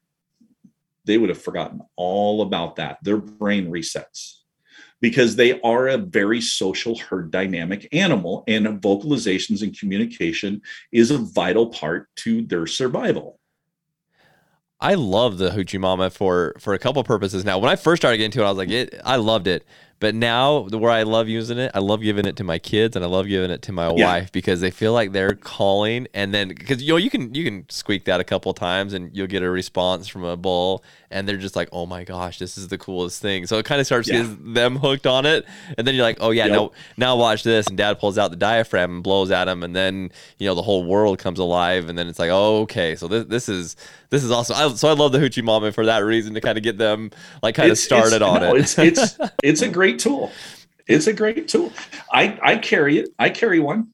they 1.03 1.17
would 1.17 1.29
have 1.29 1.41
forgotten 1.41 1.81
all 1.97 2.41
about 2.41 2.77
that. 2.77 2.99
Their 3.03 3.17
brain 3.17 3.69
resets 3.69 4.42
because 5.03 5.35
they 5.35 5.59
are 5.63 5.89
a 5.89 5.97
very 5.97 6.39
social 6.39 6.97
herd 6.97 7.29
dynamic 7.29 7.89
animal, 7.91 8.45
and 8.47 8.65
vocalizations 8.81 9.61
and 9.61 9.77
communication 9.77 10.61
is 10.93 11.11
a 11.11 11.17
vital 11.17 11.67
part 11.67 12.07
to 12.15 12.41
their 12.43 12.65
survival. 12.65 13.37
I 14.79 14.93
love 14.93 15.39
the 15.39 15.49
Hoochie 15.49 15.77
Mama 15.77 16.09
for 16.09 16.55
for 16.57 16.73
a 16.73 16.79
couple 16.79 17.03
purposes. 17.03 17.43
Now, 17.43 17.57
when 17.57 17.69
I 17.69 17.75
first 17.75 18.01
started 18.01 18.15
getting 18.15 18.27
into 18.27 18.43
it, 18.43 18.45
I 18.45 18.49
was 18.49 18.57
like, 18.57 18.69
it, 18.69 19.01
I 19.03 19.17
loved 19.17 19.47
it. 19.47 19.65
But 20.03 20.15
now, 20.15 20.63
the 20.63 20.77
where 20.77 20.91
I 20.91 21.03
love 21.03 21.29
using 21.29 21.57
it, 21.57 21.71
I 21.73 21.79
love 21.79 22.01
giving 22.01 22.25
it 22.25 22.35
to 22.35 22.43
my 22.43 22.59
kids 22.59 22.97
and 22.97 23.05
I 23.05 23.07
love 23.07 23.25
giving 23.25 23.49
it 23.49 23.61
to 23.61 23.71
my 23.71 23.89
yeah. 23.93 24.05
wife 24.05 24.33
because 24.33 24.59
they 24.59 24.69
feel 24.69 24.91
like 24.91 25.13
they're 25.13 25.33
calling, 25.33 26.09
and 26.13 26.33
then 26.33 26.49
because 26.49 26.83
you 26.83 26.91
know 26.91 26.97
you 26.97 27.09
can 27.09 27.33
you 27.33 27.45
can 27.45 27.65
squeak 27.69 28.03
that 28.03 28.19
a 28.19 28.25
couple 28.25 28.53
times 28.53 28.91
and 28.91 29.15
you'll 29.15 29.27
get 29.27 29.43
a 29.43 29.49
response 29.49 30.09
from 30.09 30.25
a 30.25 30.35
bull, 30.35 30.83
and 31.09 31.25
they're 31.25 31.37
just 31.37 31.55
like, 31.55 31.69
oh 31.71 31.85
my 31.85 32.03
gosh, 32.03 32.37
this 32.37 32.57
is 32.57 32.67
the 32.67 32.77
coolest 32.77 33.21
thing. 33.21 33.47
So 33.47 33.57
it 33.59 33.63
kind 33.63 33.79
of 33.79 33.87
starts 33.87 34.09
yeah. 34.09 34.23
getting 34.23 34.53
them 34.53 34.75
hooked 34.75 35.07
on 35.07 35.25
it, 35.25 35.45
and 35.77 35.87
then 35.87 35.95
you're 35.95 36.03
like, 36.03 36.17
oh 36.19 36.31
yeah, 36.31 36.47
yep. 36.47 36.53
now 36.53 36.71
now 36.97 37.15
watch 37.15 37.43
this, 37.43 37.67
and 37.67 37.77
Dad 37.77 37.97
pulls 37.97 38.17
out 38.17 38.29
the 38.29 38.35
diaphragm 38.35 38.95
and 38.95 39.03
blows 39.03 39.31
at 39.31 39.47
him, 39.47 39.63
and 39.63 39.73
then 39.73 40.11
you 40.37 40.45
know 40.45 40.53
the 40.53 40.63
whole 40.63 40.83
world 40.83 41.17
comes 41.17 41.39
alive, 41.39 41.87
and 41.87 41.97
then 41.97 42.09
it's 42.09 42.19
like, 42.19 42.29
oh 42.29 42.63
okay, 42.63 42.97
so 42.97 43.07
this 43.07 43.23
this 43.27 43.47
is 43.47 43.77
this 44.13 44.23
is 44.23 44.29
awesome. 44.29 44.55
I, 44.55 44.71
so 44.75 44.87
I 44.87 44.93
love 44.93 45.11
the 45.11 45.17
Hoochie 45.17 45.43
Mama 45.43 45.71
for 45.71 45.87
that 45.87 46.05
reason 46.05 46.35
to 46.35 46.41
kind 46.41 46.55
of 46.55 46.63
get 46.63 46.77
them 46.77 47.09
like 47.41 47.55
kind 47.55 47.71
of 47.71 47.79
started 47.79 48.21
on 48.21 48.41
no, 48.41 48.55
it. 48.55 48.59
it's 48.59 48.77
it's 48.77 49.17
it's 49.43 49.61
a 49.63 49.67
great 49.67 49.97
tool. 49.97 50.31
It's 50.85 51.07
a 51.07 51.13
great 51.13 51.47
tool. 51.47 51.73
I 52.11 52.37
I 52.43 52.57
carry 52.57 52.99
it. 52.99 53.09
I 53.17 53.29
carry 53.29 53.59
one 53.59 53.91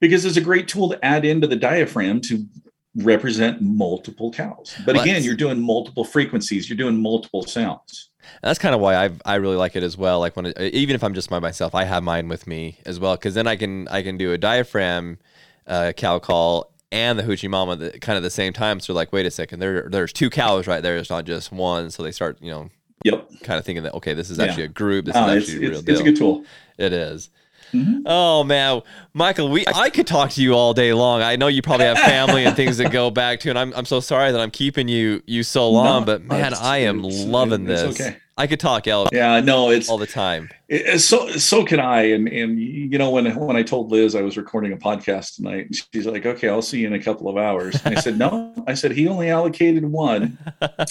because 0.00 0.24
it's 0.24 0.36
a 0.36 0.40
great 0.40 0.68
tool 0.68 0.88
to 0.90 1.04
add 1.04 1.24
into 1.24 1.48
the 1.48 1.56
diaphragm 1.56 2.20
to 2.22 2.46
represent 2.94 3.60
multiple 3.60 4.30
cows. 4.30 4.76
But 4.86 4.94
well, 4.94 5.02
again, 5.02 5.24
you're 5.24 5.34
doing 5.34 5.60
multiple 5.60 6.04
frequencies. 6.04 6.70
You're 6.70 6.78
doing 6.78 7.02
multiple 7.02 7.42
sounds. 7.42 8.10
That's 8.42 8.60
kind 8.60 8.72
of 8.72 8.80
why 8.80 9.04
I 9.04 9.10
I 9.24 9.34
really 9.34 9.56
like 9.56 9.74
it 9.74 9.82
as 9.82 9.96
well. 9.96 10.20
Like 10.20 10.36
when 10.36 10.46
it, 10.46 10.60
even 10.60 10.94
if 10.94 11.02
I'm 11.02 11.14
just 11.14 11.28
by 11.28 11.40
myself, 11.40 11.74
I 11.74 11.84
have 11.84 12.04
mine 12.04 12.28
with 12.28 12.46
me 12.46 12.78
as 12.86 13.00
well 13.00 13.16
because 13.16 13.34
then 13.34 13.48
I 13.48 13.56
can 13.56 13.88
I 13.88 14.04
can 14.04 14.16
do 14.16 14.32
a 14.32 14.38
diaphragm 14.38 15.18
uh, 15.66 15.90
cow 15.96 16.20
call 16.20 16.72
and 16.92 17.18
the 17.18 17.22
hoochie 17.22 17.48
mama 17.48 17.76
the, 17.76 17.90
kind 18.00 18.16
of 18.16 18.22
the 18.22 18.30
same 18.30 18.52
time. 18.52 18.80
So 18.80 18.92
they're 18.92 19.00
like, 19.00 19.12
wait 19.12 19.26
a 19.26 19.30
second, 19.30 19.60
there 19.60 19.88
there's 19.88 20.12
two 20.12 20.30
cows 20.30 20.66
right 20.66 20.82
there. 20.82 20.96
It's 20.96 21.10
not 21.10 21.24
just 21.24 21.52
one. 21.52 21.90
So 21.90 22.02
they 22.02 22.12
start, 22.12 22.38
you 22.40 22.50
know, 22.50 22.70
Yep. 23.04 23.30
kind 23.44 23.58
of 23.58 23.64
thinking 23.64 23.84
that 23.84 23.94
okay, 23.94 24.12
this 24.14 24.28
is 24.30 24.38
Yeah. 24.38 24.44
actually 24.44 24.64
a 24.64 24.68
group. 24.68 25.06
This 25.06 25.16
Uh, 25.16 25.20
is 25.20 25.36
it's, 25.36 25.48
actually 25.48 25.66
a 25.66 25.70
real 25.70 25.78
it's, 25.78 25.86
deal. 25.86 25.92
it's 25.94 26.00
a 26.00 26.04
good 26.04 26.16
tool. 26.16 26.44
It 26.78 26.92
is. 26.92 27.30
Mhm. 27.72 28.02
Oh 28.04 28.42
man, 28.42 28.82
Michael, 29.14 29.48
we 29.48 29.64
I 29.72 29.90
could 29.90 30.06
talk 30.08 30.30
to 30.32 30.42
you 30.42 30.54
all 30.54 30.74
day 30.74 30.92
long. 30.92 31.22
I 31.22 31.36
know 31.36 31.46
you 31.46 31.62
probably 31.62 31.86
have 31.86 31.98
family 32.00 32.44
and 32.44 32.56
things 32.56 32.78
to 32.78 32.88
go 32.88 33.10
back 33.22 33.38
to, 33.40 33.48
and 33.50 33.56
I'm 33.58 33.72
I'm 33.76 33.84
so 33.86 34.00
sorry 34.00 34.32
that 34.32 34.40
I'm 34.40 34.50
keeping 34.50 34.88
you 34.88 35.22
you 35.26 35.42
so 35.44 35.70
long. 35.70 36.00
No, 36.00 36.06
but 36.06 36.24
man, 36.24 36.52
I 36.54 36.78
am 36.78 37.02
loving 37.02 37.68
it's 37.70 37.82
this. 37.82 38.00
okay. 38.00 38.16
I 38.36 38.46
could 38.48 38.58
talk 38.58 38.88
elk 38.88 39.10
Yeah, 39.12 39.38
no, 39.40 39.70
it's 39.70 39.88
all 39.88 39.98
the 39.98 40.06
time. 40.06 40.50
So 40.98 41.28
so 41.30 41.64
can 41.64 41.80
I. 41.80 42.02
And 42.12 42.28
and 42.28 42.56
you 42.58 42.96
know 42.96 43.10
when 43.10 43.34
when 43.34 43.56
I 43.56 43.62
told 43.64 43.90
Liz 43.90 44.14
I 44.14 44.22
was 44.22 44.36
recording 44.36 44.72
a 44.72 44.76
podcast 44.76 45.34
tonight, 45.34 45.74
she's 45.92 46.06
like, 46.06 46.24
"Okay, 46.24 46.48
I'll 46.48 46.62
see 46.62 46.80
you 46.80 46.86
in 46.86 46.92
a 46.92 47.02
couple 47.02 47.28
of 47.28 47.36
hours." 47.36 47.80
And 47.84 47.98
I 47.98 48.00
said, 48.00 48.16
"No," 48.18 48.54
I 48.68 48.74
said 48.74 48.92
he 48.92 49.08
only 49.08 49.30
allocated 49.30 49.84
one. 49.84 50.38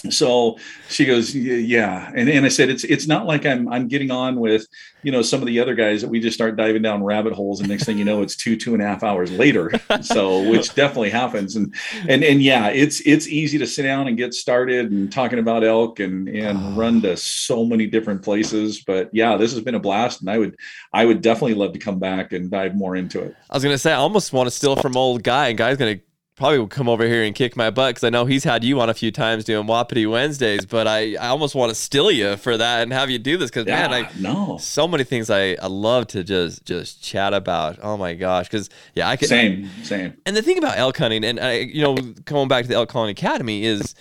So 0.09 0.57
she 0.89 1.05
goes, 1.05 1.33
"Yeah," 1.35 2.11
and 2.15 2.27
and 2.29 2.45
I 2.45 2.49
said, 2.49 2.69
"It's 2.69 2.83
it's 2.83 3.07
not 3.07 3.25
like 3.25 3.45
I'm 3.45 3.71
I'm 3.71 3.87
getting 3.87 4.11
on 4.11 4.39
with 4.39 4.65
you 5.03 5.11
know 5.11 5.21
some 5.21 5.41
of 5.41 5.47
the 5.47 5.59
other 5.59 5.75
guys 5.75 6.01
that 6.01 6.09
we 6.09 6.19
just 6.19 6.35
start 6.35 6.55
diving 6.57 6.81
down 6.81 7.03
rabbit 7.03 7.33
holes, 7.33 7.59
and 7.59 7.69
next 7.69 7.85
thing 7.85 7.97
you 7.97 8.05
know, 8.05 8.21
it's 8.21 8.35
two 8.35 8.55
two 8.57 8.73
and 8.73 8.83
a 8.83 8.85
half 8.85 9.03
hours 9.03 9.31
later. 9.31 9.71
So 10.01 10.49
which 10.49 10.73
definitely 10.75 11.09
happens. 11.11 11.55
And 11.55 11.73
and 12.07 12.23
and 12.23 12.41
yeah, 12.41 12.67
it's 12.69 12.99
it's 13.05 13.27
easy 13.27 13.57
to 13.59 13.67
sit 13.67 13.83
down 13.83 14.07
and 14.07 14.17
get 14.17 14.33
started 14.33 14.91
and 14.91 15.11
talking 15.11 15.39
about 15.39 15.63
elk 15.63 15.99
and 15.99 16.27
and 16.27 16.57
Oh. 16.59 16.71
run 16.75 17.01
to 17.01 17.15
so 17.17 17.63
many 17.65 17.87
different 17.87 18.21
places. 18.23 18.81
But 18.85 19.09
yeah, 19.13 19.37
this 19.37 19.51
has 19.53 19.61
been 19.61 19.68
a 19.75 19.79
blast, 19.79 20.21
and 20.21 20.29
I 20.29 20.37
would 20.37 20.55
I 20.93 21.05
would 21.05 21.21
definitely 21.21 21.55
love 21.55 21.73
to 21.73 21.79
come 21.79 21.99
back 21.99 22.33
and 22.33 22.49
dive 22.49 22.75
more 22.75 22.95
into 22.95 23.21
it. 23.21 23.35
I 23.49 23.55
was 23.55 23.63
gonna 23.63 23.77
say 23.77 23.91
I 23.91 23.97
almost 23.97 24.33
want 24.33 24.47
to 24.47 24.51
steal 24.51 24.75
from 24.75 24.97
old 24.97 25.23
guy, 25.23 25.49
and 25.49 25.57
guy's 25.57 25.77
gonna 25.77 25.99
probably 26.39 26.65
come 26.67 26.87
over 26.87 27.05
here 27.05 27.21
and 27.21 27.35
kick 27.35 27.57
my 27.57 27.69
butt 27.69 27.95
because 27.95 28.03
I 28.05 28.09
know 28.09 28.25
he's 28.25 28.45
had 28.45 28.63
you 28.63 28.79
on 28.79 28.89
a 28.89 28.93
few 28.93 29.11
times 29.11 29.43
doing 29.43 29.67
Wapiti 29.67 30.05
Wednesdays. 30.05 30.65
But 30.65 30.87
I 30.87 31.15
I 31.15 31.27
almost 31.27 31.53
want 31.53 31.69
to 31.69 31.75
steal 31.75 32.09
you 32.09 32.37
for 32.37 32.57
that 32.57 32.81
and 32.81 32.93
have 32.93 33.09
you 33.09 33.19
do 33.19 33.37
this 33.37 33.51
because 33.51 33.67
Yeah, 33.67 33.87
man, 33.89 34.05
I 34.05 34.19
know 34.19 34.57
so 34.57 34.87
many 34.87 35.03
things 35.03 35.29
I, 35.29 35.57
I 35.61 35.67
love 35.67 36.07
to 36.07 36.23
just 36.23 36.65
just 36.65 37.03
chat 37.03 37.33
about. 37.33 37.77
Oh 37.83 37.97
my 37.97 38.15
gosh, 38.15 38.47
because 38.47 38.69
yeah, 38.95 39.07
I 39.07 39.17
could. 39.17 39.27
same 39.27 39.69
same. 39.83 40.15
And 40.25 40.35
the 40.35 40.41
thing 40.41 40.57
about 40.57 40.77
elk 40.77 40.97
hunting, 40.97 41.23
and 41.25 41.39
I, 41.39 41.59
you 41.59 41.83
know, 41.83 41.95
going 41.95 42.47
back 42.47 42.63
to 42.63 42.69
the 42.69 42.75
elk 42.75 42.89
calling 42.89 43.11
academy 43.11 43.65
is. 43.65 43.93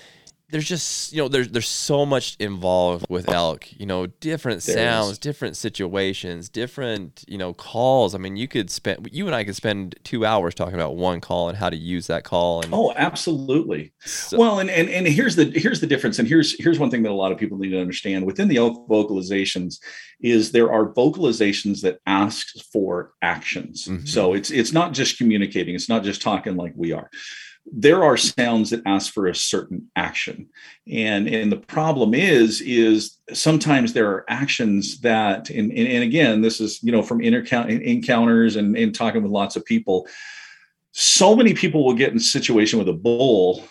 There's 0.51 0.67
just 0.67 1.13
you 1.13 1.19
know 1.19 1.29
there's 1.29 1.49
there's 1.49 1.69
so 1.69 2.07
much 2.07 2.35
involved 2.41 3.05
with 3.11 3.29
elk 3.29 3.67
you 3.79 3.85
know 3.85 4.07
different 4.07 4.63
There 4.63 4.77
sounds 4.77 5.11
is. 5.13 5.19
different 5.19 5.59
situations 5.59 6.49
different 6.49 7.23
you 7.29 7.37
know 7.37 7.53
calls 7.53 8.15
I 8.15 8.19
mean 8.19 8.37
you 8.37 8.49
could 8.49 8.71
spend 8.71 9.11
you 9.13 9.27
and 9.27 9.35
I 9.35 9.45
could 9.45 9.57
spend 9.57 9.97
two 10.05 10.25
hours 10.25 10.55
talking 10.55 10.75
about 10.75 10.97
one 10.97 11.21
call 11.21 11.51
and 11.51 11.59
how 11.59 11.69
to 11.69 11.77
use 11.77 12.07
that 12.07 12.25
call 12.25 12.63
and 12.63 12.73
Oh, 12.73 12.95
absolutely. 12.97 13.93
so- 14.01 14.39
well, 14.39 14.59
and, 14.59 14.71
and 14.71 14.89
and 14.89 15.07
here's 15.07 15.37
the 15.37 15.45
here's 15.55 15.81
the 15.81 15.87
difference, 15.87 16.19
and 16.19 16.27
here's 16.27 16.57
here's 16.59 16.79
one 16.79 16.91
thing 16.91 17.03
that 17.03 17.11
a 17.11 17.15
lot 17.15 17.31
of 17.31 17.37
people 17.37 17.59
need 17.59 17.71
to 17.71 17.81
understand 17.81 18.25
within 18.25 18.49
the 18.49 18.57
elk 18.57 18.89
vocalizations 18.89 19.77
is 20.23 20.53
there 20.53 20.73
are 20.73 20.93
vocalizations 20.95 21.83
that 21.83 21.99
asks 22.07 22.59
for 22.73 23.13
actions. 23.21 23.87
Mhm. 23.87 24.09
So 24.09 24.33
it's 24.33 24.51
it's 24.51 24.73
not 24.73 24.95
just 24.95 25.19
communicating, 25.19 25.75
it's 25.75 25.91
not 25.91 26.05
just 26.05 26.23
talking 26.23 26.57
like 26.57 26.73
we 26.75 26.93
are. 26.93 27.11
There 27.71 28.03
are 28.03 28.17
sounds 28.17 28.71
that 28.71 28.83
ask 28.87 29.13
for 29.13 29.27
a 29.27 29.35
certain 29.35 29.91
action, 29.95 30.49
and 30.91 31.29
and 31.29 31.53
the 31.53 31.57
problem 31.57 32.15
is 32.15 32.61
is 32.61 33.19
sometimes 33.33 33.93
there 33.93 34.11
are 34.11 34.25
actions 34.29 35.01
that 35.01 35.51
and 35.51 35.71
and, 35.71 35.89
and 35.89 36.03
again 36.03 36.41
this 36.41 36.61
is 36.61 36.83
you 36.83 36.93
know 36.93 37.03
from 37.03 37.21
encounters 37.21 38.57
and, 38.57 38.77
and 38.77 38.95
talking 38.95 39.23
with 39.23 39.33
lots 39.33 39.57
of 39.57 39.65
people 39.65 40.09
so 40.93 41.37
many 41.37 41.55
people 41.55 41.85
will 41.85 41.95
get 41.95 42.13
in 42.13 42.19
situation 42.19 42.79
with 42.79 42.89
a 42.89 42.93
bull 42.93 43.63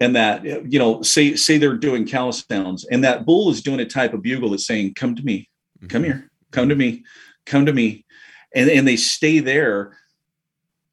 and 0.00 0.14
that 0.14 0.44
you 0.44 0.78
know 0.78 1.02
say 1.02 1.34
say 1.34 1.58
they're 1.58 1.76
doing 1.76 2.06
cow 2.06 2.30
sounds 2.30 2.84
and 2.84 3.02
that 3.02 3.24
bull 3.24 3.50
is 3.50 3.62
doing 3.62 3.80
a 3.80 3.84
type 3.84 4.12
of 4.12 4.22
bugle 4.22 4.50
that's 4.50 4.66
saying 4.66 4.94
come 4.94 5.14
to 5.14 5.24
me. 5.24 5.48
Come 5.88 6.02
mm-hmm. 6.02 6.12
here. 6.12 6.30
Come 6.50 6.68
to 6.68 6.74
me. 6.74 7.04
Come 7.44 7.66
to 7.66 7.72
me. 7.72 8.04
And 8.54 8.70
and 8.70 8.86
they 8.86 8.96
stay 8.96 9.38
there 9.38 9.96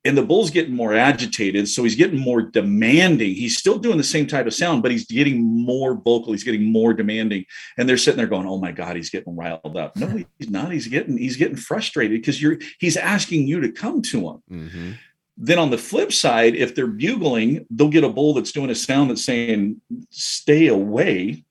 and 0.06 0.18
the 0.18 0.26
bull's 0.26 0.50
getting 0.50 0.76
more 0.76 0.94
agitated 0.94 1.68
so 1.68 1.84
he's 1.84 1.96
getting 1.96 2.20
more 2.20 2.42
demanding 2.42 3.34
he's 3.34 3.58
still 3.58 3.78
doing 3.78 3.98
the 3.98 4.04
same 4.04 4.28
type 4.28 4.46
of 4.46 4.54
sound 4.54 4.82
but 4.82 4.92
he's 4.92 5.06
getting 5.06 5.42
more 5.42 5.96
vocal 5.96 6.34
he's 6.34 6.44
getting 6.44 6.64
more 6.64 6.94
demanding 6.94 7.46
and 7.78 7.88
they're 7.88 7.98
sitting 7.98 8.18
there 8.18 8.28
going 8.28 8.48
oh 8.48 8.58
my 8.58 8.72
god 8.72 8.96
he's 8.96 9.10
getting 9.10 9.36
riled 9.36 9.78
up 9.78 9.96
no 9.96 10.08
he's 10.40 10.50
not 10.50 10.72
he's 10.72 10.88
getting 10.88 11.18
he's 11.18 11.38
getting 11.38 11.58
frustrated 11.58 12.20
because 12.20 12.42
you're 12.42 12.58
he's 12.80 12.98
asking 12.98 13.48
you 13.48 13.62
to 13.62 13.72
come 13.72 14.02
to 14.02 14.30
him 14.30 14.44
hmm 14.50 14.92
then 15.38 15.58
on 15.58 15.72
the 15.72 15.78
flip 15.78 16.14
side, 16.14 16.56
if 16.56 16.76
they're 16.76 16.88
bugling, 16.88 17.66
they'll 17.70 17.90
get 17.90 18.04
a 18.04 18.10
bull 18.10 18.34
that's 18.34 18.52
doing 18.52 18.70
a 18.70 18.76
sound 18.76 19.10
that's 19.10 19.26
saying, 19.26 19.82
stay 20.12 20.68
away. 20.68 21.44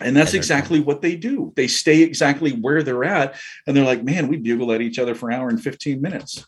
And 0.00 0.16
that's 0.16 0.34
exactly 0.34 0.80
what 0.80 1.02
they 1.02 1.14
do. 1.14 1.52
They 1.54 1.68
stay 1.68 2.02
exactly 2.02 2.52
where 2.52 2.82
they're 2.82 3.04
at. 3.04 3.36
And 3.66 3.76
they're 3.76 3.84
like, 3.84 4.02
man, 4.02 4.28
we 4.28 4.38
bugle 4.38 4.72
at 4.72 4.80
each 4.80 4.98
other 4.98 5.14
for 5.14 5.30
an 5.30 5.38
hour 5.38 5.48
and 5.48 5.62
15 5.62 6.00
minutes. 6.00 6.46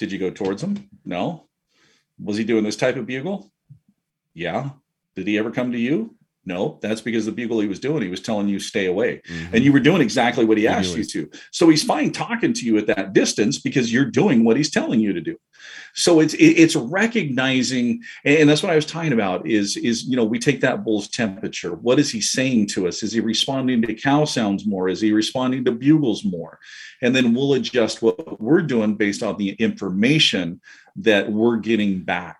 Did 0.00 0.12
you 0.12 0.18
go 0.18 0.30
towards 0.30 0.62
him? 0.62 0.88
No. 1.04 1.44
Was 2.18 2.38
he 2.38 2.44
doing 2.44 2.64
this 2.64 2.78
type 2.78 2.96
of 2.96 3.04
bugle? 3.04 3.52
Yeah. 4.32 4.70
Did 5.14 5.26
he 5.26 5.36
ever 5.36 5.50
come 5.50 5.72
to 5.72 5.78
you? 5.78 6.16
No. 6.44 6.78
That's 6.82 7.00
because 7.00 7.26
the 7.26 7.32
bugle 7.32 7.60
he 7.60 7.68
was 7.68 7.80
doing, 7.80 8.02
he 8.02 8.08
was 8.08 8.20
telling 8.20 8.48
you 8.48 8.58
stay 8.58 8.86
away 8.86 9.20
Mm-hmm. 9.28 9.54
and 9.54 9.64
you 9.64 9.72
were 9.72 9.80
doing 9.80 10.00
exactly 10.00 10.44
what 10.44 10.58
he 10.58 10.66
asked 10.66 10.96
you 10.96 11.04
to. 11.04 11.30
So 11.52 11.68
he's 11.68 11.82
fine 11.82 12.12
talking 12.12 12.52
to 12.54 12.64
you 12.64 12.78
at 12.78 12.86
that 12.86 13.12
distance 13.12 13.58
because 13.58 13.92
you're 13.92 14.04
doing 14.04 14.44
what 14.44 14.56
he's 14.56 14.70
telling 14.70 15.00
you 15.00 15.12
to 15.12 15.20
do. 15.20 15.36
So 15.94 16.20
it's 16.20 16.34
it's 16.38 16.76
recognizing, 16.76 18.02
and 18.24 18.48
that's 18.48 18.62
what 18.62 18.72
I 18.72 18.76
was 18.76 18.86
talking 18.86 19.12
about. 19.12 19.46
Is 19.46 19.76
is 19.76 20.04
you 20.04 20.16
know 20.16 20.24
we 20.24 20.38
take 20.38 20.60
that 20.62 20.84
bull's 20.84 21.08
temperature. 21.08 21.74
What 21.74 21.98
is 21.98 22.10
he 22.10 22.20
saying 22.20 22.68
to 22.68 22.88
us? 22.88 23.02
Is 23.02 23.12
he 23.12 23.20
responding 23.20 23.82
to 23.82 23.94
cow 23.94 24.24
sounds 24.24 24.66
more? 24.66 24.88
Is 24.88 25.00
he 25.00 25.12
responding 25.12 25.64
to 25.64 25.72
bugles 25.72 26.24
more? 26.24 26.58
And 27.02 27.14
then 27.14 27.34
we'll 27.34 27.54
adjust 27.54 28.00
what 28.02 28.40
we're 28.40 28.62
doing 28.62 28.94
based 28.94 29.22
on 29.22 29.36
the 29.36 29.50
information 29.50 30.60
that 30.96 31.30
we're 31.30 31.56
getting 31.56 32.02
back 32.02 32.38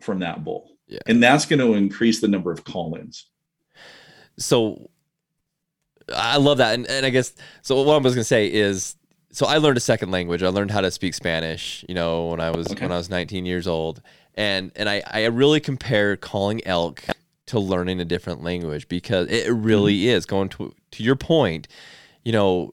from 0.00 0.20
that 0.20 0.44
bull. 0.44 0.76
Yeah. 0.86 1.00
And 1.06 1.22
that's 1.22 1.46
going 1.46 1.60
to 1.60 1.74
increase 1.74 2.20
the 2.20 2.28
number 2.28 2.50
of 2.50 2.64
call-ins. 2.64 3.26
So 4.38 4.90
I 6.14 6.36
love 6.38 6.58
that. 6.58 6.74
And, 6.74 6.86
and 6.86 7.04
I 7.04 7.10
guess, 7.10 7.34
so 7.62 7.82
what 7.82 7.94
I 7.94 7.98
was 7.98 8.14
going 8.14 8.22
to 8.22 8.24
say 8.24 8.50
is, 8.52 8.96
so 9.30 9.46
I 9.46 9.58
learned 9.58 9.76
a 9.76 9.80
second 9.80 10.10
language. 10.10 10.42
I 10.42 10.48
learned 10.48 10.70
how 10.70 10.80
to 10.80 10.90
speak 10.90 11.12
Spanish, 11.14 11.84
you 11.88 11.94
know, 11.94 12.28
when 12.28 12.40
I 12.40 12.50
was, 12.50 12.68
Okay. 12.72 12.84
when 12.84 12.92
I 12.92 12.96
was 12.96 13.10
19 13.10 13.44
years 13.44 13.66
old. 13.66 14.00
And, 14.34 14.72
and 14.74 14.88
I, 14.88 15.02
I 15.10 15.26
really 15.26 15.60
compare 15.60 16.16
calling 16.16 16.66
elk 16.66 17.02
to 17.46 17.58
learning 17.58 18.00
a 18.00 18.04
different 18.04 18.42
language 18.42 18.88
because 18.88 19.28
it 19.28 19.50
really 19.52 19.96
Mm-hmm. 19.98 20.16
is 20.16 20.26
going 20.26 20.48
to, 20.50 20.72
to 20.92 21.02
your 21.02 21.16
point, 21.16 21.68
you 22.24 22.32
know, 22.32 22.72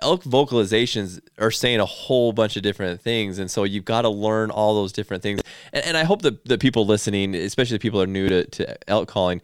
elk 0.00 0.24
vocalizations 0.24 1.20
are 1.38 1.50
saying 1.52 1.78
a 1.78 1.84
whole 1.86 2.32
bunch 2.32 2.56
of 2.56 2.62
different 2.64 3.00
things 3.00 3.38
and 3.38 3.48
so 3.48 3.62
you've 3.62 3.84
got 3.84 4.02
to 4.02 4.08
learn 4.08 4.50
all 4.50 4.74
those 4.74 4.90
different 4.90 5.22
things 5.22 5.40
and, 5.72 5.84
and 5.84 5.96
i 5.96 6.02
hope 6.02 6.22
that 6.22 6.44
the 6.44 6.58
people 6.58 6.84
listening 6.84 7.36
especially 7.36 7.76
the 7.76 7.80
people 7.80 8.00
that 8.00 8.08
are 8.08 8.12
new 8.12 8.28
to, 8.28 8.44
to 8.46 8.90
elk 8.90 9.06
calling 9.06 9.40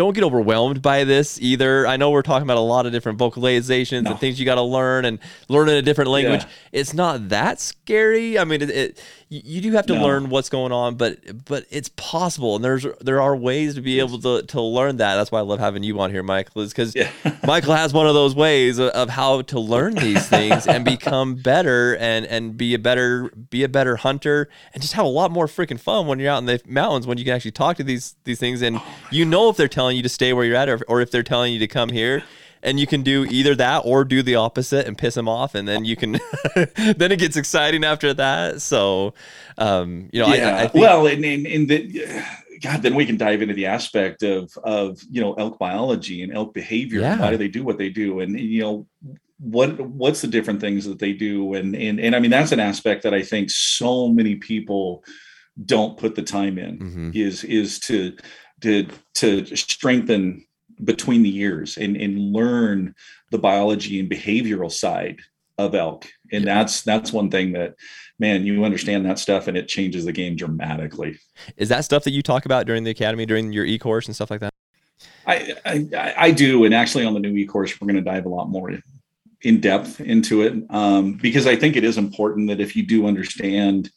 don't 0.00 0.14
get 0.14 0.24
overwhelmed 0.24 0.80
by 0.80 1.04
this 1.04 1.38
either 1.42 1.86
i 1.86 1.96
know 1.98 2.10
we're 2.10 2.22
talking 2.22 2.44
about 2.46 2.56
a 2.56 2.60
lot 2.60 2.86
of 2.86 2.92
different 2.92 3.18
vocalizations 3.18 4.04
No. 4.04 4.12
and 4.12 4.20
things 4.20 4.40
you 4.40 4.46
got 4.46 4.54
to 4.54 4.62
learn 4.62 5.04
and 5.04 5.18
learn 5.48 5.68
in 5.68 5.74
a 5.76 5.82
different 5.82 6.10
language 6.10 6.40
Yeah. 6.42 6.48
it's 6.80 6.94
not 6.94 7.28
that 7.28 7.60
scary 7.60 8.38
i 8.38 8.44
mean 8.44 8.62
it, 8.62 8.70
it 8.70 9.04
you 9.30 9.40
you 9.44 9.60
do 9.62 9.70
have 9.72 9.86
to 9.86 9.94
No. 9.94 10.02
learn 10.02 10.28
what's 10.28 10.48
going 10.50 10.72
on 10.72 10.96
but 10.96 11.44
but 11.46 11.64
it's 11.70 11.88
possible 11.96 12.56
and 12.56 12.64
there's 12.64 12.84
there 13.00 13.22
are 13.22 13.34
ways 13.34 13.76
to 13.76 13.80
be 13.80 13.98
able 14.00 14.18
to 14.18 14.42
to 14.42 14.60
learn 14.60 14.96
that 14.98 15.14
that's 15.16 15.30
why 15.32 15.38
i 15.38 15.42
love 15.42 15.60
having 15.60 15.82
you 15.84 15.98
on 16.00 16.10
here 16.10 16.22
michael 16.22 16.60
is 16.62 16.72
because 16.72 16.94
Yeah. 16.94 17.10
Michael 17.46 17.74
has 17.74 17.92
one 17.94 18.06
of 18.06 18.14
those 18.14 18.34
ways 18.34 18.78
of, 18.78 18.88
of 18.90 19.08
how 19.08 19.40
to 19.42 19.58
learn 19.60 19.94
these 19.94 20.28
things 20.28 20.66
and 20.66 20.84
become 20.84 21.36
better 21.36 21.96
and 21.96 22.26
and 22.26 22.56
be 22.56 22.74
a 22.74 22.78
better 22.78 23.30
be 23.50 23.62
a 23.62 23.68
better 23.68 23.96
hunter 23.96 24.48
and 24.74 24.82
just 24.82 24.92
have 24.94 25.04
a 25.06 25.08
lot 25.08 25.30
more 25.30 25.46
freaking 25.46 25.80
fun 25.80 26.06
when 26.06 26.18
you're 26.18 26.30
out 26.30 26.38
in 26.38 26.46
the 26.46 26.60
mountains 26.66 27.06
when 27.06 27.16
you 27.16 27.24
can 27.24 27.34
actually 27.34 27.50
talk 27.52 27.76
to 27.76 27.84
these 27.84 28.16
these 28.24 28.38
things 28.38 28.60
and 28.62 28.76
oh 28.76 28.84
you 29.10 29.24
know 29.24 29.48
if 29.48 29.56
they're 29.56 29.68
telling 29.68 29.96
you 29.96 30.02
to 30.02 30.08
stay 30.08 30.32
where 30.32 30.44
you're 30.44 30.56
at 30.56 30.68
or, 30.68 30.80
or 30.88 31.00
if 31.00 31.10
they're 31.10 31.22
telling 31.22 31.52
you 31.52 31.58
to 31.58 31.68
come 31.68 31.88
here 31.88 32.22
and 32.62 32.78
you 32.78 32.86
can 32.86 33.02
do 33.02 33.24
either 33.30 33.54
that 33.54 33.82
or 33.84 34.04
do 34.04 34.22
the 34.22 34.34
opposite 34.34 34.86
and 34.86 34.98
piss 34.98 35.14
them 35.14 35.28
off 35.28 35.54
and 35.54 35.66
then 35.66 35.84
you 35.84 35.96
can 35.96 36.12
then 36.96 37.12
it 37.12 37.18
gets 37.18 37.36
exciting 37.36 37.84
after 37.84 38.12
that 38.14 38.60
so 38.60 39.14
um 39.58 40.08
you 40.12 40.20
know 40.20 40.28
yeah. 40.34 40.56
I, 40.56 40.62
I 40.62 40.68
think 40.68 40.82
well, 40.82 41.06
and 41.06 41.24
and, 41.24 41.46
and 41.46 41.68
the, 41.68 42.22
God, 42.62 42.82
then 42.82 42.94
we 42.94 43.06
can 43.06 43.16
dive 43.16 43.40
into 43.40 43.54
the 43.54 43.66
aspect 43.66 44.22
of 44.22 44.52
of 44.64 45.00
you 45.10 45.20
know 45.20 45.32
elk 45.34 45.58
biology 45.58 46.22
and 46.22 46.32
elk 46.32 46.52
behavior. 46.52 47.00
Yeah. 47.00 47.18
Why 47.18 47.30
do 47.30 47.38
they 47.38 47.48
do 47.48 47.64
what 47.64 47.78
they 47.78 47.88
do? 47.88 48.20
And 48.20 48.38
you 48.38 48.60
know 48.60 48.86
what 49.38 49.80
what's 49.80 50.20
the 50.20 50.28
different 50.28 50.60
things 50.60 50.84
that 50.84 50.98
they 50.98 51.14
do? 51.14 51.54
And 51.54 51.74
and 51.74 51.98
and 51.98 52.14
I 52.14 52.20
mean 52.20 52.30
that's 52.30 52.52
an 52.52 52.60
aspect 52.60 53.02
that 53.04 53.14
I 53.14 53.22
think 53.22 53.50
so 53.50 54.08
many 54.08 54.36
people 54.36 55.02
don't 55.64 55.96
put 55.96 56.14
the 56.16 56.22
time 56.22 56.58
in 56.58 56.78
Mhm. 56.78 57.16
is 57.16 57.44
is 57.44 57.78
to 57.80 58.14
to 58.60 58.86
to 59.14 59.46
strengthen 59.56 60.44
between 60.84 61.22
the 61.22 61.28
years 61.28 61.76
and 61.76 61.96
and 61.96 62.18
learn 62.32 62.94
the 63.30 63.38
biology 63.38 64.00
and 64.00 64.10
behavioral 64.10 64.70
side 64.70 65.20
of 65.58 65.74
elk. 65.74 66.06
And 66.32 66.44
yeah. 66.44 66.54
that's 66.54 66.82
that's 66.82 67.12
one 67.12 67.30
thing 67.30 67.52
that 67.52 67.74
man 68.18 68.44
you 68.44 68.64
understand 68.64 69.06
that 69.06 69.18
stuff 69.18 69.48
and 69.48 69.56
it 69.56 69.68
changes 69.68 70.04
the 70.04 70.12
game 70.12 70.36
dramatically. 70.36 71.18
Is 71.56 71.68
that 71.68 71.84
stuff 71.84 72.04
that 72.04 72.12
you 72.12 72.22
talk 72.22 72.44
about 72.44 72.66
during 72.66 72.84
the 72.84 72.90
academy 72.90 73.26
during 73.26 73.52
your 73.52 73.64
e-course 73.64 74.06
and 74.06 74.14
stuff 74.14 74.30
like 74.30 74.40
that? 74.40 74.54
I 75.26 75.54
i, 75.64 76.14
I 76.16 76.30
do. 76.30 76.64
And 76.64 76.74
actually 76.74 77.04
on 77.04 77.14
the 77.14 77.20
new 77.20 77.36
e-course 77.36 77.80
we're 77.80 77.86
going 77.86 78.02
to 78.02 78.10
dive 78.10 78.26
a 78.26 78.30
lot 78.30 78.48
more 78.48 78.72
in 79.42 79.60
depth 79.60 80.00
into 80.00 80.42
it 80.42 80.54
um, 80.70 81.14
because 81.14 81.46
i 81.46 81.56
think 81.56 81.76
it 81.76 81.84
is 81.84 81.96
important 81.96 82.48
that 82.48 82.60
if 82.60 82.76
you 82.76 82.86
do 82.86 83.06
understand 83.06 83.90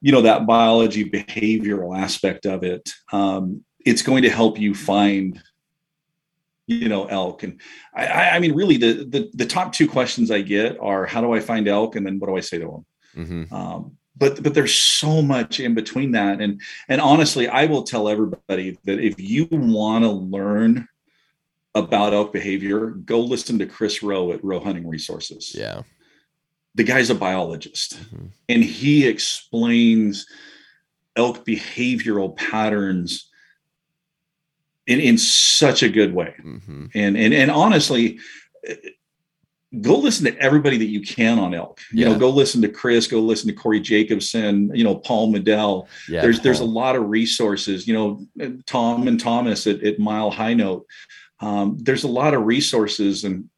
you 0.00 0.12
know 0.12 0.22
that 0.22 0.46
biology 0.46 1.08
behavioral 1.08 1.98
aspect 1.98 2.46
of 2.46 2.62
it 2.62 2.90
um, 3.12 3.64
it's 3.84 4.02
going 4.02 4.22
to 4.22 4.30
help 4.30 4.58
you 4.58 4.74
find 4.74 5.40
you 6.68 6.88
know 6.88 7.06
elk. 7.06 7.42
And 7.42 7.60
i 7.94 8.30
i 8.30 8.38
mean 8.38 8.54
really 8.54 8.76
the, 8.76 9.04
the 9.04 9.30
the 9.34 9.46
top 9.46 9.72
two 9.72 9.88
questions 9.88 10.30
i 10.30 10.42
get 10.42 10.78
are 10.80 11.06
how 11.06 11.20
do 11.20 11.32
i 11.32 11.40
find 11.40 11.66
elk? 11.66 11.96
And 11.96 12.06
then 12.06 12.18
what 12.18 12.28
do 12.28 12.36
i 12.36 12.40
say 12.40 12.58
to 12.58 12.82
them 13.14 13.26
mm-hmm. 13.26 13.54
um, 13.54 13.96
but 14.16 14.42
but 14.42 14.54
there's 14.54 14.74
so 14.74 15.22
much 15.22 15.60
in 15.60 15.74
between 15.74 16.12
that. 16.12 16.40
And 16.40 16.60
and 16.88 17.00
honestly 17.00 17.48
i 17.48 17.66
will 17.66 17.82
tell 17.82 18.08
everybody 18.08 18.78
that 18.84 19.00
if 19.00 19.18
you 19.18 19.48
want 19.50 20.04
to 20.04 20.10
learn 20.10 20.86
about 21.74 22.12
elk 22.12 22.32
behavior 22.32 22.90
go 22.90 23.20
listen 23.20 23.58
to 23.58 23.66
chris 23.66 24.02
rowe 24.02 24.32
at 24.32 24.44
rowe 24.44 24.60
hunting 24.60 24.86
resources. 24.86 25.54
Yeah. 25.54 25.82
The 26.74 26.84
guy's 26.84 27.10
a 27.10 27.14
biologist. 27.14 27.94
Mm-hmm. 27.94 28.26
and 28.48 28.62
he 28.62 29.06
explains 29.06 30.26
elk 31.16 31.46
behavioral 31.46 32.36
patterns 32.36 33.27
in, 34.88 35.00
in 35.00 35.18
such 35.18 35.82
a 35.82 35.88
good 35.88 36.12
way. 36.12 36.34
Mm-hmm. 36.42 36.86
And, 36.94 37.16
and, 37.16 37.34
and 37.34 37.50
honestly, 37.50 38.18
go 39.80 39.98
listen 39.98 40.24
to 40.24 40.36
everybody 40.38 40.78
that 40.78 40.86
you 40.86 41.02
can 41.02 41.38
on 41.38 41.54
elk. 41.54 41.80
You 41.92 42.06
yeah. 42.06 42.12
know, 42.12 42.18
go 42.18 42.30
listen 42.30 42.62
to 42.62 42.68
Chris, 42.68 43.06
go 43.06 43.20
listen 43.20 43.48
to 43.48 43.54
Corey 43.54 43.80
Jacobsen, 43.80 44.74
you 44.74 44.82
know, 44.82 44.96
Paul 44.96 45.32
Medel. 45.32 45.86
Yeah, 46.08 46.22
there's, 46.22 46.38
Paul. 46.38 46.44
there's 46.44 46.60
a 46.60 46.64
lot 46.64 46.96
of 46.96 47.08
resources, 47.08 47.86
you 47.86 47.94
know, 47.94 48.58
Tom 48.66 49.06
and 49.06 49.20
Thomas 49.20 49.66
at, 49.66 49.84
at 49.84 49.98
Mile 49.98 50.30
High 50.30 50.54
Note. 50.54 50.86
Um, 51.40 51.76
there's 51.78 52.04
a 52.04 52.08
lot 52.08 52.34
of 52.34 52.46
resources 52.46 53.24
and 53.24 53.48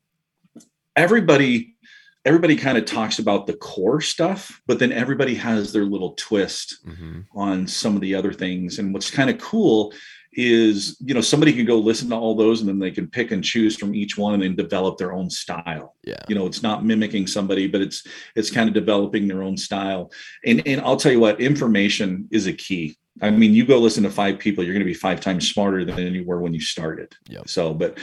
everybody, 0.97 1.77
everybody 2.25 2.57
kind 2.57 2.77
of 2.77 2.85
talks 2.85 3.19
about 3.19 3.47
the 3.47 3.55
core 3.55 4.01
stuff, 4.01 4.61
but 4.67 4.79
then 4.79 4.93
everybody 4.93 5.35
has 5.35 5.73
their 5.73 5.85
little 5.85 6.13
twist 6.15 6.79
mm-hmm. 6.87 7.21
on 7.35 7.67
some 7.67 7.95
of 7.95 8.01
the 8.03 8.15
other 8.15 8.33
things. 8.33 8.79
And 8.79 8.93
what's 8.93 9.11
kind 9.11 9.31
of 9.31 9.39
cool 9.39 9.93
is 10.33 10.97
you 11.01 11.13
know 11.13 11.21
somebody 11.21 11.53
can 11.53 11.65
go 11.65 11.77
listen 11.77 12.09
to 12.09 12.15
all 12.15 12.37
those 12.37 12.61
and 12.61 12.69
then 12.69 12.79
they 12.79 12.91
can 12.91 13.09
pick 13.09 13.33
and 13.33 13.43
choose 13.43 13.77
from 13.77 13.95
each 13.95 14.17
one 14.17 14.35
and 14.35 14.43
then 14.43 14.55
develop 14.55 14.97
their 14.97 15.13
own 15.13 15.29
style 15.29 15.97
yeah 16.05 16.23
you 16.29 16.37
know 16.37 16.47
it's 16.47 16.63
not 16.63 16.85
mimicking 16.85 17.27
somebody 17.27 17.67
but 17.67 17.81
it's 17.81 18.07
it's 18.37 18.51
kind 18.51 18.69
of 18.69 18.75
developing 18.75 19.27
their 19.27 19.43
own 19.43 19.57
style 19.57 20.13
and 20.47 20.65
and 20.69 20.81
i'll 20.83 20.97
tell 20.97 21.11
you 21.11 21.19
what 21.19 21.41
information 21.41 22.29
is 22.31 22.47
a 22.47 22.53
key 22.53 22.97
i 23.23 23.31
mean 23.31 23.53
you 23.53 23.65
go 23.67 23.79
listen 23.79 24.03
to 24.03 24.11
five 24.11 24.39
people 24.39 24.65
you're 24.65 24.73
going 24.73 24.85
to 24.85 24.85
be 24.85 24.95
five 24.95 25.21
times 25.21 25.51
smarter 25.51 25.85
than 25.85 26.15
you 26.15 26.25
were 26.25 26.41
when 26.41 26.55
you 26.55 26.61
started. 26.61 27.15
Yeah 27.29 27.43
so 27.47 27.75
but 27.75 27.99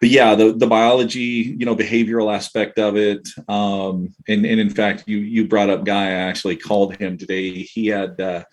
but 0.00 0.08
yeah 0.08 0.34
the 0.34 0.52
the 0.52 0.66
biology 0.66 1.54
you 1.58 1.66
know 1.66 1.76
behavioral 1.76 2.34
aspect 2.34 2.78
of 2.78 2.96
it 2.96 3.28
um 3.48 4.14
and 4.28 4.46
and 4.46 4.60
in 4.60 4.70
fact 4.70 5.04
you 5.06 5.18
you 5.18 5.46
brought 5.46 5.70
up 5.70 5.84
guy 5.84 6.06
i 6.06 6.12
actually 6.12 6.56
called 6.56 6.96
him 6.96 7.18
today. 7.18 7.52
He 7.52 7.86
had 7.86 8.20
uh 8.20 8.44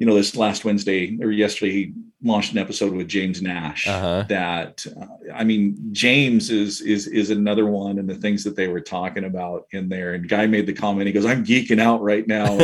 you 0.00 0.06
know, 0.06 0.14
this 0.14 0.34
last 0.34 0.64
Wednesday 0.64 1.18
or 1.20 1.30
yesterday, 1.30 1.72
he 1.72 1.92
launched 2.22 2.52
an 2.52 2.58
episode 2.58 2.94
with 2.94 3.06
James 3.06 3.42
Nash. 3.42 3.86
Uh-huh. 3.86 4.24
That, 4.30 4.86
uh, 4.98 5.04
I 5.34 5.44
mean, 5.44 5.76
James 5.92 6.48
is 6.48 6.80
is 6.80 7.06
is 7.06 7.28
another 7.28 7.66
one, 7.66 7.98
and 7.98 8.08
the 8.08 8.14
things 8.14 8.42
that 8.44 8.56
they 8.56 8.66
were 8.68 8.80
talking 8.80 9.24
about 9.24 9.66
in 9.72 9.90
there. 9.90 10.14
And 10.14 10.26
guy 10.26 10.46
made 10.46 10.66
the 10.66 10.72
comment. 10.72 11.06
He 11.06 11.12
goes, 11.12 11.26
"I'm 11.26 11.44
geeking 11.44 11.82
out 11.82 12.00
right 12.00 12.26
now." 12.26 12.46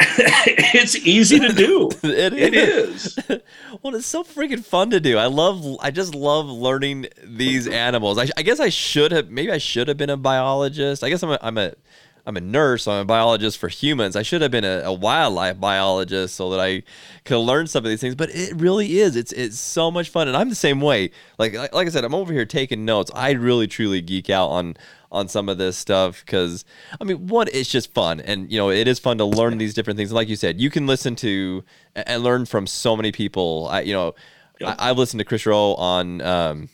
it's 0.00 0.94
easy 0.94 1.40
to 1.40 1.52
do. 1.52 1.90
it, 2.04 2.32
it 2.32 2.54
is. 2.54 3.18
well, 3.82 3.96
it's 3.96 4.06
so 4.06 4.22
freaking 4.22 4.64
fun 4.64 4.90
to 4.90 5.00
do. 5.00 5.18
I 5.18 5.26
love. 5.26 5.78
I 5.80 5.90
just 5.90 6.14
love 6.14 6.46
learning 6.46 7.08
these 7.24 7.66
animals. 7.66 8.18
I, 8.18 8.28
I 8.36 8.42
guess 8.42 8.60
I 8.60 8.68
should 8.68 9.10
have. 9.10 9.30
Maybe 9.30 9.50
I 9.50 9.58
should 9.58 9.88
have 9.88 9.96
been 9.96 10.10
a 10.10 10.16
biologist. 10.16 11.02
I 11.02 11.08
guess 11.10 11.24
I'm 11.24 11.32
a, 11.32 11.38
I'm 11.42 11.58
a 11.58 11.74
I'm 12.28 12.36
a 12.36 12.42
nurse, 12.42 12.86
I'm 12.86 13.00
a 13.00 13.04
biologist 13.06 13.56
for 13.56 13.68
humans. 13.68 14.14
I 14.14 14.20
should 14.20 14.42
have 14.42 14.50
been 14.50 14.62
a, 14.62 14.82
a, 14.84 14.92
wildlife 14.92 15.58
biologist 15.58 16.34
so 16.34 16.50
that 16.50 16.60
I 16.60 16.82
could 17.24 17.38
learn 17.38 17.66
some 17.66 17.86
of 17.86 17.88
these 17.88 18.02
things. 18.02 18.14
But 18.14 18.28
it 18.34 18.54
really 18.54 18.98
is. 18.98 19.16
It's 19.16 19.32
it's 19.32 19.58
so 19.58 19.90
much 19.90 20.10
fun, 20.10 20.28
and 20.28 20.36
I'm 20.36 20.50
the 20.50 20.54
same 20.54 20.82
way. 20.82 21.10
Like 21.38 21.54
like 21.54 21.86
I 21.86 21.88
said, 21.88 22.04
I'm 22.04 22.14
over 22.14 22.34
here 22.34 22.44
taking 22.44 22.84
notes. 22.84 23.10
I 23.14 23.30
really 23.30 23.66
truly 23.66 24.02
geek 24.02 24.28
out 24.28 24.48
on 24.48 24.76
on 25.10 25.26
some 25.28 25.48
of 25.48 25.56
this 25.56 25.78
stuff 25.78 26.22
because 26.22 26.66
I 27.00 27.04
mean, 27.04 27.28
one, 27.28 27.48
it's 27.50 27.70
just 27.70 27.94
fun, 27.94 28.20
and 28.20 28.52
you 28.52 28.58
know, 28.58 28.68
it 28.68 28.86
is 28.86 28.98
fun 28.98 29.16
to 29.16 29.24
learn 29.24 29.56
these 29.56 29.72
different 29.72 29.96
things. 29.96 30.10
And 30.10 30.16
like 30.16 30.28
you 30.28 30.36
said, 30.36 30.60
you 30.60 30.68
can 30.68 30.86
listen 30.86 31.16
to 31.16 31.64
and 31.96 32.22
learn 32.22 32.44
from 32.44 32.66
so 32.66 32.94
many 32.94 33.10
people. 33.10 33.68
I 33.70 33.80
you 33.80 33.94
know, 33.94 34.14
yep. 34.60 34.76
I, 34.78 34.88
have 34.88 34.98
listened 34.98 35.20
to 35.20 35.24
Chris 35.24 35.46
Rowe 35.46 35.76
on 35.76 36.20
um, 36.20 36.68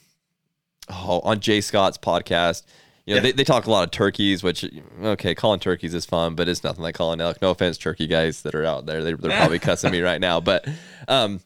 oh, 0.91 1.21
on 1.21 1.39
Jay 1.39 1.61
Scott's 1.61 1.97
podcast 1.97 2.65
you 3.07 3.15
know, 3.15 3.17
yeah. 3.17 3.23
they, 3.23 3.33
they 3.33 3.45
talk 3.45 3.67
a 3.67 3.71
lot 3.71 3.85
of 3.85 3.91
turkeys, 3.91 4.43
which 4.43 4.65
okay, 5.03 5.35
calling 5.35 5.61
turkeys 5.61 5.93
is 5.93 6.07
fun, 6.07 6.35
but 6.35 6.49
it's 6.49 6.65
nothing 6.65 6.83
like 6.83 6.95
calling 6.95 7.21
elk. 7.21 7.43
No 7.43 7.51
offense, 7.51 7.77
turkey 7.77 8.07
guys 8.07 8.43
that 8.43 8.55
are 8.55 8.65
out 8.65 8.87
there, 8.87 9.03
they, 9.03 9.13
they're 9.13 9.37
probably 9.37 9.59
cussing 9.61 9.91
me 9.91 10.01
right 10.01 10.21
now, 10.21 10.41
but 10.41 10.67
um, 11.07 11.41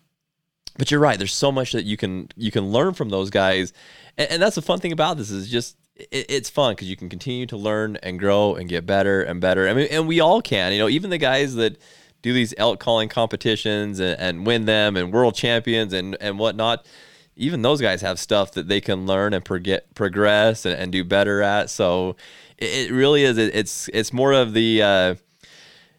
but 0.76 0.90
you're 0.90 1.01
right. 1.01 1.18
There's 1.18 1.35
so 1.35 1.51
much 1.51 1.72
that 1.72 1.85
you 1.85 1.97
can 1.97 2.28
you 2.36 2.52
can 2.52 2.70
learn 2.70 2.94
from 2.94 3.09
those 3.09 3.30
guys, 3.30 3.72
and, 4.16 4.30
and 4.30 4.43
that's 4.43 4.55
the 4.55 4.62
fun 4.62 4.78
thing 4.78 4.93
about 4.93 5.16
this 5.16 5.30
is 5.30 5.51
just 5.51 5.76
it, 5.97 6.26
it's 6.28 6.48
fun 6.48 6.72
because 6.72 6.89
you 6.89 6.97
can 6.97 7.09
continue 7.09 7.47
to 7.47 7.56
learn 7.56 7.97
and 8.05 8.20
grow 8.20 8.55
and 8.55 8.68
get 8.68 8.86
better 8.86 9.22
and 9.22 9.40
better. 9.40 9.68
I 9.68 9.74
mean, 9.74 9.89
and 9.90 10.06
we 10.06 10.20
all 10.20 10.40
can. 10.40 10.72
You 10.72 10.78
know, 10.78 10.89
even 10.89 11.10
the 11.10 11.18
guys 11.18 11.56
that 11.56 11.76
do 12.22 12.32
these 12.32 12.55
elk 12.56 12.78
calling 12.78 13.09
competitions 13.09 13.98
and, 13.98 14.18
and 14.20 14.47
win 14.47 14.64
them 14.64 14.97
and 14.97 15.12
world 15.12 15.35
champions 15.35 15.93
and 15.93 16.16
and 16.20 16.39
whatnot 16.39 16.86
even 17.39 17.62
those 17.62 17.81
guys 17.81 18.02
have 18.02 18.19
stuff 18.19 18.52
that 18.52 18.69
they 18.69 18.81
can 18.81 19.06
learn 19.06 19.32
and 19.32 19.47
forget, 19.47 19.94
progress 19.94 20.66
and, 20.66 20.78
and 20.78 20.93
do 20.93 21.05
better 21.05 21.40
at. 21.40 21.70
So 21.70 22.16
it, 22.59 22.90
it 22.90 22.93
really 22.93 23.23
is. 23.23 23.39
It, 23.39 23.55
it's 23.55 23.89
it's 23.94 24.12
more 24.12 24.32
of 24.32 24.52
the 24.52 24.82
uh, 24.82 25.15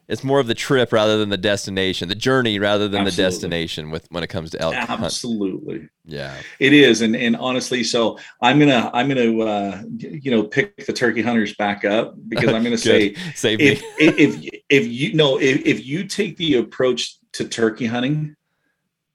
it's 0.10 0.24
more 0.24 0.40
of 0.40 0.48
the 0.48 0.53
trip 0.53 0.91
rather 0.91 1.18
than 1.18 1.30
the 1.30 1.38
destination, 1.38 2.10
the 2.10 2.16
journey 2.16 2.60
rather 2.60 2.90
than 2.90 3.02
Absolutely. 3.02 3.16
the 3.16 3.30
destination. 3.30 3.90
With 3.90 4.07
when 4.11 4.22
it 4.22 4.28
comes 4.28 4.52
to 4.52 4.60
elk, 4.60 4.76
Absolutely, 4.76 5.80
hunt. 5.80 5.91
yeah, 6.06 6.36
it 6.60 6.74
is. 6.74 7.02
And 7.02 7.16
and 7.16 7.38
honestly, 7.38 7.86
so 7.86 8.20
I'm 8.41 8.60
gonna 8.60 8.91
I'm 8.94 9.07
gonna 9.07 9.40
uh, 9.40 9.84
you 9.98 10.32
know 10.32 10.44
pick 10.44 10.86
the 10.86 10.94
turkey 10.94 11.22
hunters 11.22 11.56
back 11.56 11.86
up 11.86 12.16
because 12.28 12.53
I'm 12.53 12.64
gonna 12.64 12.78
say 12.78 13.16
Save 13.34 13.61
if, 13.61 13.82
if, 13.98 14.20
if 14.20 14.61
if 14.70 14.88
you 14.88 15.14
know 15.14 15.40
if, 15.40 15.66
if 15.66 15.86
you 15.86 16.03
take 16.03 16.36
the 16.36 16.56
approach 16.56 17.18
to 17.34 17.48
turkey 17.48 17.86
hunting 17.86 18.36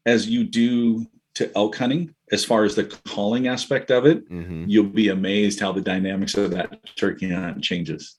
as 0.07 0.27
you 0.29 0.45
do 0.45 1.07
to 1.35 1.51
elk 1.57 1.77
hunting 1.77 2.15
as 2.33 2.45
far 2.45 2.65
as 2.65 2.75
the 2.75 2.85
calling 3.07 3.49
aspect 3.49 3.91
of 3.91 4.07
it 4.07 4.29
mm-hmm. 4.31 4.65
you'll 4.67 4.85
be 4.85 5.09
amazed 5.09 5.61
how 5.61 5.73
the 5.73 5.81
dynamics 5.81 6.35
of 6.37 6.51
that 6.51 6.79
turkey 6.97 7.31
hunt 7.31 7.63
changes 7.63 8.17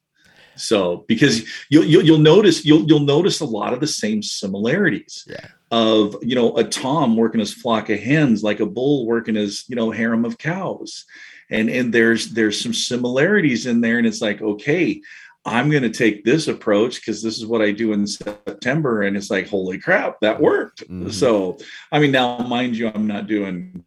so 0.58 1.04
because 1.08 1.44
you'll, 1.70 1.84
you'll, 1.84 2.04
you'll 2.04 2.18
notice 2.18 2.66
you'll 2.66 2.84
you'll 2.84 3.00
notice 3.00 3.42
a 3.42 3.46
lot 3.46 3.74
of 3.74 3.80
the 3.80 3.88
same 3.88 4.22
similarities 4.22 5.26
yeah. 5.28 5.48
of 5.72 6.16
you 6.22 6.36
know 6.36 6.56
a 6.58 6.64
tom 6.64 7.16
working 7.16 7.40
his 7.40 7.54
flock 7.54 7.90
of 7.90 8.00
hens 8.00 8.44
like 8.44 8.60
a 8.60 8.66
bull 8.66 9.06
working 9.06 9.36
his 9.36 9.66
you 9.68 9.76
know 9.76 9.92
harem 9.92 10.26
of 10.26 10.38
cows 10.38 11.06
and 11.50 11.70
and 11.70 11.94
there's 11.94 12.32
there's 12.32 12.60
some 12.60 12.74
similarities 12.74 13.66
in 13.66 13.82
there 13.82 13.98
and 13.98 14.08
it's 14.08 14.22
like 14.22 14.42
okay 14.42 15.02
I'm 15.46 15.70
going 15.70 15.84
to 15.84 15.92
take 15.92 16.24
this 16.24 16.48
approach 16.48 16.96
because 16.96 17.22
this 17.22 17.38
is 17.38 17.46
what 17.46 17.62
I 17.62 17.72
do 17.72 17.94
in 17.94 18.08
September. 18.08 19.04
And 19.04 19.16
it's 19.16 19.30
like, 19.30 19.48
holy 19.48 19.78
crap, 19.78 20.20
that 20.22 20.42
worked. 20.42 20.82
Mm-hmm. 20.82 21.10
So, 21.10 21.60
I 21.92 22.00
mean, 22.00 22.12
now, 22.12 22.40
mind 22.40 22.76
you, 22.76 22.92
I'm 22.94 23.06
not 23.06 23.28
doing 23.28 23.84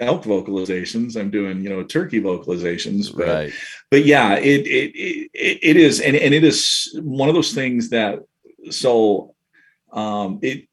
elk 0.00 0.24
vocalizations. 0.24 1.16
I'm 1.16 1.30
doing, 1.30 1.62
you 1.62 1.70
know, 1.70 1.84
turkey 1.84 2.20
vocalizations. 2.20 3.16
But, 3.16 3.28
right. 3.28 3.52
but 3.90 4.04
yeah, 4.04 4.34
it, 4.34 4.66
it, 4.66 4.96
it, 4.96 5.58
it 5.62 5.76
is. 5.76 6.00
And, 6.00 6.16
and 6.16 6.34
it 6.34 6.42
is 6.42 6.98
one 7.00 7.28
of 7.28 7.36
those 7.36 7.54
things 7.54 7.90
that, 7.90 8.20
so 8.70 9.34
um, 9.92 10.40
it, 10.42 10.66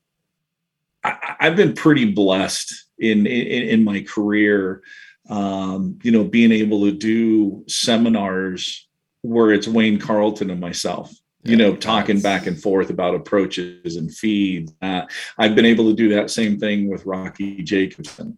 I, 1.03 1.35
have 1.39 1.55
been 1.55 1.73
pretty 1.73 2.11
blessed 2.11 2.73
in, 2.97 3.27
in, 3.27 3.69
in 3.69 3.83
my 3.83 4.01
career, 4.01 4.81
um, 5.29 5.99
you 6.01 6.11
know, 6.11 6.23
being 6.23 6.51
able 6.51 6.81
to 6.85 6.91
do 6.91 7.63
seminars 7.67 8.87
where 9.21 9.51
it's 9.51 9.67
Wayne 9.67 9.99
Carlton 9.99 10.49
and 10.49 10.59
myself, 10.59 11.13
you 11.43 11.55
know, 11.55 11.75
talking 11.75 12.21
back 12.21 12.47
and 12.47 12.61
forth 12.61 12.89
about 12.89 13.15
approaches 13.15 13.95
and 13.95 14.13
feeds. 14.13 14.73
Uh, 14.81 15.03
I've 15.37 15.55
been 15.55 15.65
able 15.65 15.89
to 15.89 15.95
do 15.95 16.09
that 16.09 16.31
same 16.31 16.59
thing 16.59 16.89
with 16.89 17.05
Rocky 17.05 17.63
Jacobsen. 17.63 18.37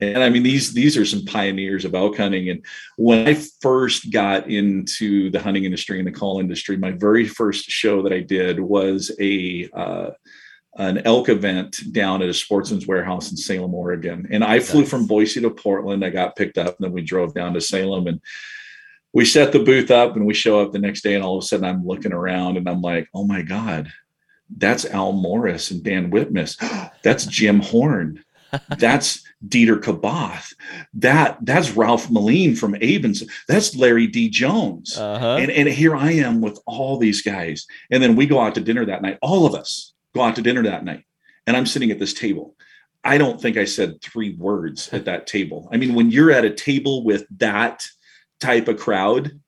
And 0.00 0.22
I 0.22 0.28
mean, 0.28 0.42
these 0.42 0.72
these 0.72 0.96
are 0.96 1.04
some 1.04 1.24
pioneers 1.24 1.84
of 1.84 1.94
elk 1.94 2.16
hunting. 2.16 2.50
And 2.50 2.64
when 2.96 3.28
I 3.28 3.34
first 3.60 4.10
got 4.10 4.50
into 4.50 5.30
the 5.30 5.40
hunting 5.40 5.64
industry 5.64 5.98
and 5.98 6.06
the 6.06 6.12
call 6.12 6.40
industry, 6.40 6.76
my 6.76 6.90
very 6.90 7.26
first 7.26 7.66
show 7.66 8.02
that 8.02 8.12
I 8.12 8.20
did 8.20 8.58
was 8.58 9.12
a 9.20 9.68
uh, 9.72 10.10
an 10.76 10.98
elk 11.06 11.28
event 11.28 11.80
down 11.92 12.22
at 12.22 12.28
a 12.28 12.34
sportsman's 12.34 12.86
warehouse 12.86 13.30
in 13.30 13.36
Salem, 13.36 13.74
Oregon. 13.74 14.26
And 14.30 14.42
I 14.42 14.58
flew 14.58 14.84
from 14.84 15.06
Boise 15.06 15.40
to 15.40 15.50
Portland. 15.50 16.04
I 16.04 16.10
got 16.10 16.34
picked 16.34 16.58
up, 16.58 16.76
and 16.76 16.84
then 16.84 16.92
we 16.92 17.02
drove 17.02 17.32
down 17.32 17.54
to 17.54 17.60
Salem 17.60 18.08
and 18.08 18.20
we 19.14 19.24
set 19.24 19.52
the 19.52 19.60
booth 19.60 19.90
up 19.90 20.16
and 20.16 20.26
we 20.26 20.34
show 20.34 20.60
up 20.60 20.72
the 20.72 20.78
next 20.78 21.02
day 21.02 21.14
and 21.14 21.24
all 21.24 21.38
of 21.38 21.44
a 21.44 21.46
sudden 21.46 21.64
I'm 21.64 21.86
looking 21.86 22.12
around 22.12 22.56
and 22.56 22.68
I'm 22.68 22.82
like, 22.82 23.08
oh 23.14 23.24
my 23.24 23.42
God, 23.42 23.90
that's 24.54 24.84
Al 24.84 25.12
Morris 25.12 25.70
and 25.70 25.82
Dan 25.82 26.10
Whitmus. 26.10 26.58
That's 27.02 27.24
Jim 27.26 27.60
Horn. 27.60 28.22
That's 28.78 29.24
Dieter 29.46 29.80
Kaboth. 29.80 30.52
That 30.94 31.38
that's 31.42 31.72
Ralph 31.72 32.10
Moline 32.10 32.54
from 32.54 32.76
Abens. 32.80 33.24
That's 33.48 33.74
Larry 33.74 34.06
D. 34.06 34.28
Jones. 34.28 34.96
Uh-huh. 34.96 35.36
And, 35.40 35.50
and 35.50 35.68
here 35.68 35.96
I 35.96 36.12
am 36.12 36.40
with 36.40 36.58
all 36.66 36.98
these 36.98 37.20
guys. 37.22 37.66
And 37.90 38.02
then 38.02 38.16
we 38.16 38.26
go 38.26 38.40
out 38.40 38.54
to 38.54 38.60
dinner 38.60 38.86
that 38.86 39.02
night. 39.02 39.18
All 39.22 39.44
of 39.44 39.54
us 39.54 39.92
go 40.14 40.22
out 40.22 40.36
to 40.36 40.42
dinner 40.42 40.62
that 40.62 40.84
night. 40.84 41.04
And 41.46 41.56
I'm 41.56 41.66
sitting 41.66 41.90
at 41.90 41.98
this 41.98 42.14
table. 42.14 42.54
I 43.02 43.18
don't 43.18 43.40
think 43.40 43.56
I 43.56 43.64
said 43.64 44.00
three 44.00 44.34
words 44.36 44.88
at 44.92 45.04
that 45.06 45.26
table. 45.26 45.68
I 45.72 45.76
mean, 45.76 45.94
when 45.94 46.10
you're 46.10 46.30
at 46.30 46.44
a 46.44 46.54
table 46.54 47.04
with 47.04 47.26
that 47.38 47.84
type 48.40 48.68
of 48.68 48.78
crowd, 48.78 49.40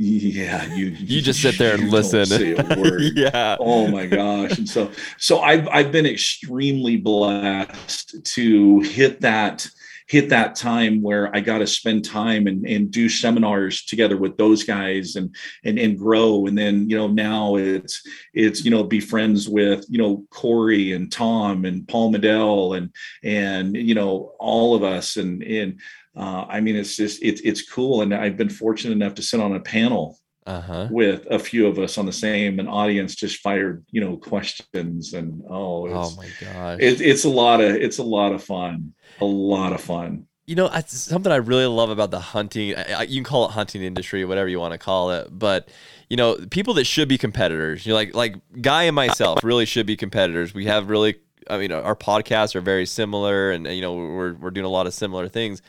yeah, 0.00 0.64
you 0.74 0.86
you 0.86 1.20
just 1.20 1.42
sit 1.42 1.58
there 1.58 1.74
and 1.74 1.90
listen. 1.90 2.26
yeah. 3.16 3.56
Oh 3.58 3.88
my 3.88 4.06
gosh. 4.06 4.56
And 4.58 4.68
so 4.68 4.90
so 5.18 5.40
I've 5.40 5.66
I've 5.68 5.92
been 5.92 6.06
extremely 6.06 6.96
blessed 6.96 8.24
to 8.24 8.80
hit 8.80 9.20
that 9.22 9.68
hit 10.06 10.30
that 10.30 10.56
time 10.56 11.02
where 11.02 11.34
I 11.36 11.40
got 11.40 11.58
to 11.58 11.66
spend 11.66 12.02
time 12.02 12.46
and, 12.46 12.66
and 12.66 12.90
do 12.90 13.10
seminars 13.10 13.84
together 13.84 14.16
with 14.16 14.38
those 14.38 14.64
guys 14.64 15.16
and, 15.16 15.36
and, 15.66 15.78
and 15.78 15.98
grow. 15.98 16.46
And 16.46 16.56
then, 16.56 16.88
you 16.88 16.96
know, 16.96 17.08
now 17.08 17.56
it's, 17.56 18.02
it's, 18.32 18.64
you 18.64 18.70
know, 18.70 18.82
be 18.82 19.00
friends 19.00 19.50
with, 19.50 19.84
you 19.90 19.98
know, 19.98 20.24
Corey 20.30 20.92
and 20.92 21.12
Tom 21.12 21.66
and 21.66 21.86
Paul 21.86 22.14
Medel 22.14 22.78
and, 22.78 22.90
and, 23.22 23.76
you 23.76 23.94
know, 23.94 24.32
all 24.40 24.74
of 24.74 24.82
us. 24.82 25.18
And, 25.18 25.42
and, 25.42 25.78
uh, 26.18 26.46
I 26.48 26.60
mean, 26.60 26.76
it's 26.76 26.96
just, 26.96 27.22
it's, 27.22 27.40
it's 27.42 27.68
cool. 27.70 28.02
And 28.02 28.12
I've 28.12 28.36
been 28.36 28.50
fortunate 28.50 28.92
enough 28.92 29.14
to 29.14 29.22
sit 29.22 29.40
on 29.40 29.54
a 29.54 29.60
panel 29.60 30.18
uh-huh. 30.48 30.88
with 30.90 31.26
a 31.30 31.38
few 31.38 31.66
of 31.66 31.78
us 31.78 31.98
on 31.98 32.06
the 32.06 32.12
same 32.12 32.58
and 32.58 32.68
audience 32.68 33.14
just 33.14 33.40
fired 33.40 33.84
you 33.90 34.00
know 34.00 34.16
questions 34.16 35.12
and 35.12 35.42
oh 35.50 35.86
oh 35.88 36.10
my 36.16 36.28
gosh 36.40 36.78
it, 36.80 37.02
it's 37.02 37.24
a 37.24 37.28
lot 37.28 37.60
of 37.60 37.74
it's 37.74 37.98
a 37.98 38.02
lot 38.02 38.32
of 38.32 38.42
fun 38.42 38.94
a 39.20 39.24
lot 39.26 39.74
of 39.74 39.80
fun 39.80 40.26
you 40.46 40.54
know 40.54 40.70
something 40.86 41.30
i 41.30 41.36
really 41.36 41.66
love 41.66 41.90
about 41.90 42.10
the 42.10 42.18
hunting 42.18 42.68
you 42.68 42.74
can 42.74 43.24
call 43.24 43.44
it 43.44 43.50
hunting 43.50 43.82
industry 43.82 44.24
whatever 44.24 44.48
you 44.48 44.58
want 44.58 44.72
to 44.72 44.78
call 44.78 45.10
it 45.10 45.28
but 45.30 45.68
you 46.08 46.16
know 46.16 46.38
people 46.50 46.72
that 46.72 46.84
should 46.84 47.08
be 47.08 47.18
competitors 47.18 47.84
you 47.84 47.90
know 47.90 47.96
like 47.96 48.14
like 48.14 48.36
guy 48.62 48.84
and 48.84 48.96
myself 48.96 49.44
really 49.44 49.66
should 49.66 49.84
be 49.84 49.98
competitors 49.98 50.54
we 50.54 50.64
have 50.64 50.88
really 50.88 51.16
i 51.50 51.58
mean 51.58 51.70
our 51.70 51.94
podcasts 51.94 52.54
are 52.54 52.62
very 52.62 52.86
similar 52.86 53.50
and 53.50 53.66
you 53.66 53.82
know 53.82 53.94
we're, 53.94 54.32
we're 54.32 54.50
doing 54.50 54.64
a 54.64 54.70
lot 54.70 54.86
of 54.86 54.94
similar 54.94 55.28
things 55.28 55.60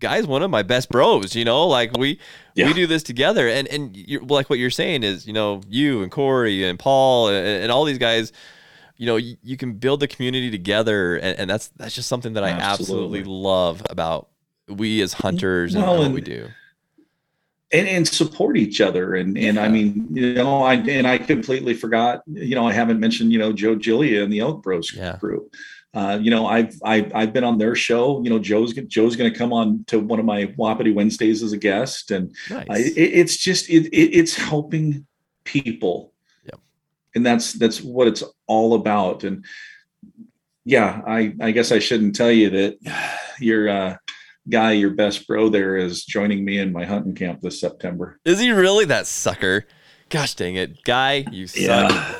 guy's 0.00 0.26
one 0.26 0.42
of 0.42 0.50
my 0.50 0.62
best 0.62 0.88
bros 0.88 1.34
you 1.34 1.44
know 1.44 1.66
like 1.66 1.96
we 1.96 2.18
yeah. 2.54 2.66
we 2.66 2.72
do 2.72 2.86
this 2.86 3.02
together 3.02 3.48
and 3.48 3.68
and 3.68 3.96
you're, 3.96 4.22
like 4.22 4.50
what 4.50 4.58
you're 4.58 4.70
saying 4.70 5.02
is 5.02 5.26
you 5.26 5.32
know 5.32 5.60
you 5.68 6.02
and 6.02 6.10
corey 6.10 6.64
and 6.64 6.78
paul 6.78 7.28
and, 7.28 7.46
and 7.46 7.72
all 7.72 7.84
these 7.84 7.98
guys 7.98 8.32
you 8.96 9.06
know 9.06 9.16
you, 9.16 9.36
you, 9.42 9.56
can 9.56 9.74
build 9.74 10.00
the 10.00 10.08
community 10.08 10.50
together 10.50 11.16
and, 11.16 11.38
and, 11.38 11.50
that's 11.50 11.68
that's 11.76 11.94
just 11.94 12.08
something 12.08 12.32
that 12.32 12.44
i 12.44 12.50
absolutely, 12.50 13.22
love 13.24 13.82
about 13.88 14.28
we 14.68 15.00
as 15.00 15.12
hunters 15.12 15.74
well, 15.74 15.84
and, 15.84 15.92
and 15.92 16.12
what 16.12 16.14
we 16.14 16.20
do 16.20 16.48
and, 17.72 17.86
and 17.86 18.08
support 18.08 18.56
each 18.56 18.80
other 18.80 19.14
and 19.14 19.36
and 19.38 19.56
yeah. 19.56 19.62
I 19.62 19.68
mean 19.68 20.08
you 20.10 20.34
know 20.34 20.62
I 20.62 20.74
and 20.74 21.06
I 21.06 21.18
completely 21.18 21.74
forgot 21.74 22.22
you 22.26 22.54
know 22.54 22.66
I 22.66 22.72
haven't 22.72 23.00
mentioned 23.00 23.32
you 23.32 23.38
know 23.38 23.52
Joe 23.52 23.76
Gilia 23.76 24.22
and 24.24 24.32
the 24.32 24.40
Elk 24.40 24.62
Bros 24.62 24.92
yeah. 24.92 25.16
group 25.18 25.54
uh, 25.92 26.18
you 26.20 26.30
know, 26.30 26.46
I've, 26.46 26.74
I've 26.84 27.12
I've 27.14 27.32
been 27.32 27.42
on 27.42 27.58
their 27.58 27.74
show. 27.74 28.22
You 28.22 28.30
know, 28.30 28.38
Joe's 28.38 28.72
Joe's 28.72 29.16
going 29.16 29.32
to 29.32 29.36
come 29.36 29.52
on 29.52 29.84
to 29.88 29.98
one 29.98 30.20
of 30.20 30.24
my 30.24 30.52
Wapiti 30.56 30.92
Wednesdays 30.92 31.42
as 31.42 31.52
a 31.52 31.58
guest, 31.58 32.12
and 32.12 32.34
nice. 32.48 32.66
I, 32.70 32.76
it, 32.78 32.94
it's 32.96 33.36
just 33.36 33.68
it, 33.68 33.86
it, 33.86 34.16
it's 34.16 34.36
helping 34.36 35.04
people, 35.42 36.12
yep. 36.44 36.60
and 37.16 37.26
that's 37.26 37.54
that's 37.54 37.80
what 37.80 38.06
it's 38.06 38.22
all 38.46 38.74
about. 38.74 39.24
And 39.24 39.44
yeah, 40.64 41.02
I 41.06 41.34
I 41.40 41.50
guess 41.50 41.72
I 41.72 41.80
shouldn't 41.80 42.14
tell 42.14 42.30
you 42.30 42.50
that 42.50 43.18
your 43.40 43.68
uh, 43.68 43.96
guy, 44.48 44.72
your 44.72 44.90
best 44.90 45.26
bro, 45.26 45.48
there 45.48 45.76
is 45.76 46.04
joining 46.04 46.44
me 46.44 46.58
in 46.60 46.72
my 46.72 46.84
hunting 46.84 47.16
camp 47.16 47.40
this 47.40 47.60
September. 47.60 48.20
Is 48.24 48.38
he 48.38 48.52
really 48.52 48.84
that 48.84 49.08
sucker? 49.08 49.66
Gosh 50.10 50.34
dang 50.34 50.56
it, 50.56 50.82
guy, 50.82 51.24
you 51.30 51.46
suck. 51.46 51.92
Yeah. 51.92 52.16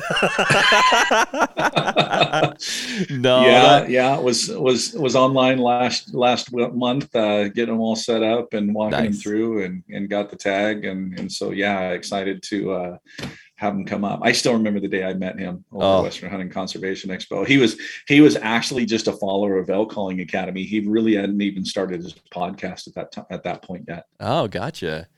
no. 3.10 3.44
Yeah, 3.44 3.86
yeah. 3.88 4.16
It 4.16 4.22
was 4.22 4.48
was 4.48 4.92
was 4.92 5.16
online 5.16 5.58
last 5.58 6.14
last 6.14 6.52
month, 6.52 7.12
uh, 7.16 7.48
getting 7.48 7.74
them 7.74 7.80
all 7.80 7.96
set 7.96 8.22
up 8.22 8.54
and 8.54 8.72
walking 8.72 8.92
nice. 8.92 9.04
them 9.06 9.12
through, 9.14 9.64
and 9.64 9.82
and 9.90 10.08
got 10.08 10.30
the 10.30 10.36
tag, 10.36 10.84
and 10.84 11.18
and 11.18 11.32
so 11.32 11.50
yeah, 11.50 11.90
excited 11.90 12.44
to 12.44 12.72
uh, 12.72 12.98
have 13.56 13.74
him 13.74 13.84
come 13.84 14.04
up. 14.04 14.20
I 14.22 14.30
still 14.30 14.52
remember 14.52 14.78
the 14.78 14.86
day 14.86 15.02
I 15.02 15.14
met 15.14 15.36
him 15.36 15.64
over 15.72 15.84
oh. 15.84 16.02
Western 16.04 16.30
Hunting 16.30 16.48
Conservation 16.48 17.10
Expo. 17.10 17.44
He 17.44 17.58
was 17.58 17.76
he 18.06 18.20
was 18.20 18.36
actually 18.36 18.86
just 18.86 19.08
a 19.08 19.12
follower 19.12 19.58
of 19.58 19.68
Elk 19.68 19.90
Calling 19.90 20.20
Academy. 20.20 20.62
He 20.62 20.78
really 20.86 21.16
hadn't 21.16 21.42
even 21.42 21.64
started 21.64 22.04
his 22.04 22.14
podcast 22.32 22.86
at 22.86 22.94
that 22.94 23.10
time 23.10 23.26
at 23.30 23.42
that 23.42 23.62
point 23.62 23.86
yet. 23.88 24.06
Oh, 24.20 24.46
gotcha. 24.46 25.08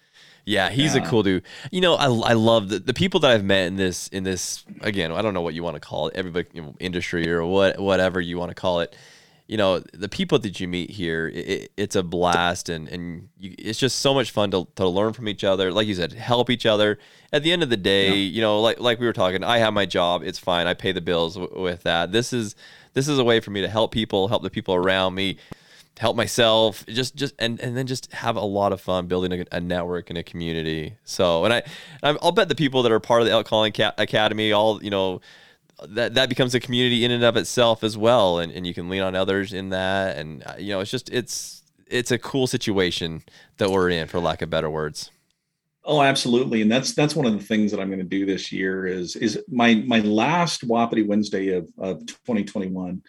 Yeah, 0.44 0.70
he's 0.70 0.94
yeah. 0.94 1.02
a 1.02 1.08
cool 1.08 1.22
dude. 1.22 1.44
You 1.70 1.80
know, 1.80 1.94
I, 1.94 2.06
I 2.06 2.32
love 2.32 2.68
the, 2.68 2.78
the 2.78 2.94
people 2.94 3.20
that 3.20 3.30
I've 3.30 3.44
met 3.44 3.66
in 3.66 3.76
this 3.76 4.08
in 4.08 4.24
this 4.24 4.64
again. 4.80 5.12
I 5.12 5.22
don't 5.22 5.34
know 5.34 5.42
what 5.42 5.54
you 5.54 5.62
want 5.62 5.76
to 5.76 5.80
call 5.80 6.08
it, 6.08 6.16
everybody 6.16 6.48
you 6.52 6.62
know, 6.62 6.74
industry 6.80 7.30
or 7.30 7.44
what 7.44 7.78
whatever 7.78 8.20
you 8.20 8.38
want 8.38 8.50
to 8.50 8.54
call 8.54 8.80
it. 8.80 8.96
You 9.46 9.56
know, 9.58 9.80
the 9.92 10.08
people 10.08 10.38
that 10.38 10.60
you 10.60 10.68
meet 10.68 10.90
here, 10.90 11.28
it, 11.28 11.72
it's 11.76 11.94
a 11.94 12.02
blast, 12.02 12.68
and 12.68 12.88
and 12.88 13.28
you, 13.38 13.54
it's 13.58 13.78
just 13.78 14.00
so 14.00 14.14
much 14.14 14.30
fun 14.30 14.50
to, 14.52 14.66
to 14.76 14.88
learn 14.88 15.12
from 15.12 15.28
each 15.28 15.44
other. 15.44 15.70
Like 15.70 15.86
you 15.86 15.94
said, 15.94 16.12
help 16.12 16.50
each 16.50 16.66
other. 16.66 16.98
At 17.32 17.42
the 17.42 17.52
end 17.52 17.62
of 17.62 17.70
the 17.70 17.76
day, 17.76 18.08
yeah. 18.08 18.14
you 18.14 18.40
know, 18.40 18.60
like 18.60 18.80
like 18.80 18.98
we 18.98 19.06
were 19.06 19.12
talking, 19.12 19.44
I 19.44 19.58
have 19.58 19.72
my 19.72 19.86
job. 19.86 20.22
It's 20.24 20.38
fine. 20.38 20.66
I 20.66 20.74
pay 20.74 20.92
the 20.92 21.00
bills 21.00 21.34
w- 21.34 21.62
with 21.62 21.82
that. 21.84 22.12
This 22.12 22.32
is 22.32 22.56
this 22.94 23.08
is 23.08 23.18
a 23.18 23.24
way 23.24 23.40
for 23.40 23.50
me 23.50 23.60
to 23.60 23.68
help 23.68 23.92
people, 23.92 24.28
help 24.28 24.42
the 24.42 24.50
people 24.50 24.74
around 24.74 25.14
me 25.14 25.38
help 25.98 26.16
myself 26.16 26.84
just 26.86 27.14
just 27.14 27.34
and 27.38 27.60
and 27.60 27.76
then 27.76 27.86
just 27.86 28.12
have 28.12 28.36
a 28.36 28.40
lot 28.40 28.72
of 28.72 28.80
fun 28.80 29.06
building 29.06 29.32
a, 29.32 29.44
a 29.52 29.60
network 29.60 30.10
and 30.10 30.18
a 30.18 30.22
community. 30.22 30.96
So 31.04 31.44
and 31.44 31.52
i 31.54 31.62
i'll 32.02 32.32
bet 32.32 32.48
the 32.48 32.54
people 32.54 32.82
that 32.82 32.92
are 32.92 33.00
part 33.00 33.20
of 33.20 33.26
the 33.26 33.32
elk 33.32 33.46
calling 33.46 33.72
academy 33.98 34.52
all 34.52 34.82
you 34.82 34.90
know 34.90 35.20
that 35.88 36.14
that 36.14 36.28
becomes 36.28 36.54
a 36.54 36.60
community 36.60 37.04
in 37.04 37.10
and 37.10 37.24
of 37.24 37.36
itself 37.36 37.82
as 37.84 37.96
well. 37.96 38.38
And, 38.38 38.52
and 38.52 38.66
you 38.66 38.74
can 38.74 38.88
lean 38.88 39.02
on 39.02 39.14
others 39.14 39.52
in 39.52 39.70
that. 39.70 40.16
And 40.18 40.42
uh, 40.44 40.54
you 40.58 40.70
know 40.70 40.80
it's 40.80 40.90
just 40.90 41.10
it's 41.10 41.62
it's 41.86 42.10
a 42.10 42.18
cool 42.18 42.46
situation 42.46 43.22
that 43.58 43.70
we're 43.70 43.90
in 43.90 44.08
for 44.08 44.18
lack 44.18 44.42
of 44.42 44.50
better 44.50 44.70
words. 44.70 45.10
Oh, 45.84 46.00
absolutely, 46.00 46.62
and 46.62 46.70
that's 46.70 46.94
that's 46.94 47.16
one 47.16 47.26
of 47.26 47.32
the 47.32 47.44
things 47.44 47.72
that 47.72 47.80
I'm 47.80 47.88
going 47.88 47.98
to 47.98 48.04
do 48.04 48.24
this 48.24 48.52
year. 48.52 48.86
Is 48.86 49.16
is 49.16 49.42
my 49.48 49.74
my 49.86 49.98
last 50.00 50.62
Wapiti 50.62 51.02
Wednesday 51.02 51.48
of, 51.48 51.68
of 51.78 52.06
2021 52.06 53.02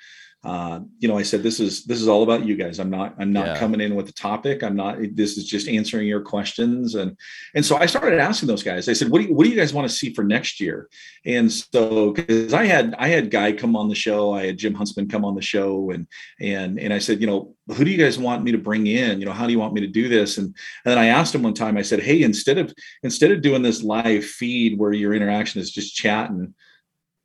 uh, 0.44 0.82
you 1.00 1.08
know, 1.08 1.18
I 1.18 1.24
said 1.24 1.42
this 1.42 1.62
is 1.62 1.86
this 1.86 2.02
is 2.02 2.10
all 2.10 2.22
about 2.22 2.46
you 2.46 2.58
guys. 2.58 2.78
I'm 2.78 2.90
not 2.90 3.16
I'm 3.18 3.32
not 3.32 3.48
yeah. 3.48 3.60
coming 3.60 3.80
in 3.80 3.96
with 3.96 4.10
a 4.10 4.14
topic. 4.14 4.62
I'm 4.62 4.76
not. 4.76 4.98
This 5.14 5.38
is 5.38 5.46
just 5.46 5.70
answering 5.70 6.06
your 6.06 6.20
questions. 6.20 6.96
And 6.96 7.18
and 7.56 7.66
so 7.66 7.78
I 7.78 7.86
started 7.86 8.20
asking 8.20 8.48
those 8.48 8.62
guys. 8.62 8.90
I 8.90 8.94
said, 8.94 9.10
what 9.10 9.22
do 9.22 9.28
you, 9.28 9.34
what 9.34 9.46
do 9.46 9.50
you 9.50 9.56
guys 9.56 9.74
want 9.74 9.90
to 9.90 9.96
see 9.96 10.14
for 10.14 10.26
next 10.26 10.60
year? 10.60 10.90
And 11.26 11.50
so 11.50 12.12
because 12.12 12.54
I 12.54 12.66
had 12.66 12.94
I 13.00 13.08
had 13.08 13.32
Guy 13.32 13.54
come 13.54 13.78
on 13.78 13.88
the 13.88 13.96
show, 13.96 14.34
I 14.34 14.48
had 14.48 14.58
Jim 14.58 14.74
Huntsman 14.74 15.08
come 15.08 15.24
on 15.24 15.34
the 15.34 15.42
show, 15.42 15.92
and 15.92 16.08
and 16.42 16.78
and 16.78 16.94
I 16.94 17.00
said, 17.00 17.22
you 17.22 17.28
know, 17.28 17.56
who 17.70 17.86
do 17.86 17.92
you 17.92 17.98
guys 17.98 18.20
want 18.20 18.44
me 18.44 18.52
to 18.52 18.58
bring 18.58 18.88
in? 18.88 19.22
You 19.22 19.26
know, 19.26 19.32
how 19.32 19.46
do 19.46 19.54
you 19.54 19.60
want 19.60 19.74
me 19.74 19.80
to 19.82 19.88
do 19.88 20.10
this? 20.10 20.38
And 20.38 20.48
and 20.48 20.92
then 20.92 20.98
I 20.98 21.06
asked 21.06 21.34
him 21.34 21.44
one 21.44 21.54
time. 21.54 21.78
I 21.78 21.84
said, 21.84 22.02
hey, 22.02 22.22
instead 22.22 22.58
of 22.58 22.74
instead 23.02 23.32
of 23.32 23.42
doing 23.42 23.62
this 23.62 23.82
live 23.82 24.26
feed 24.26 24.78
where 24.78 24.92
your 24.92 25.14
interaction 25.14 25.62
is 25.62 25.72
just 25.72 25.96
chatting, 25.96 26.54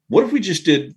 what 0.07 0.24
if 0.24 0.31
we 0.31 0.39
just 0.39 0.65
did 0.65 0.97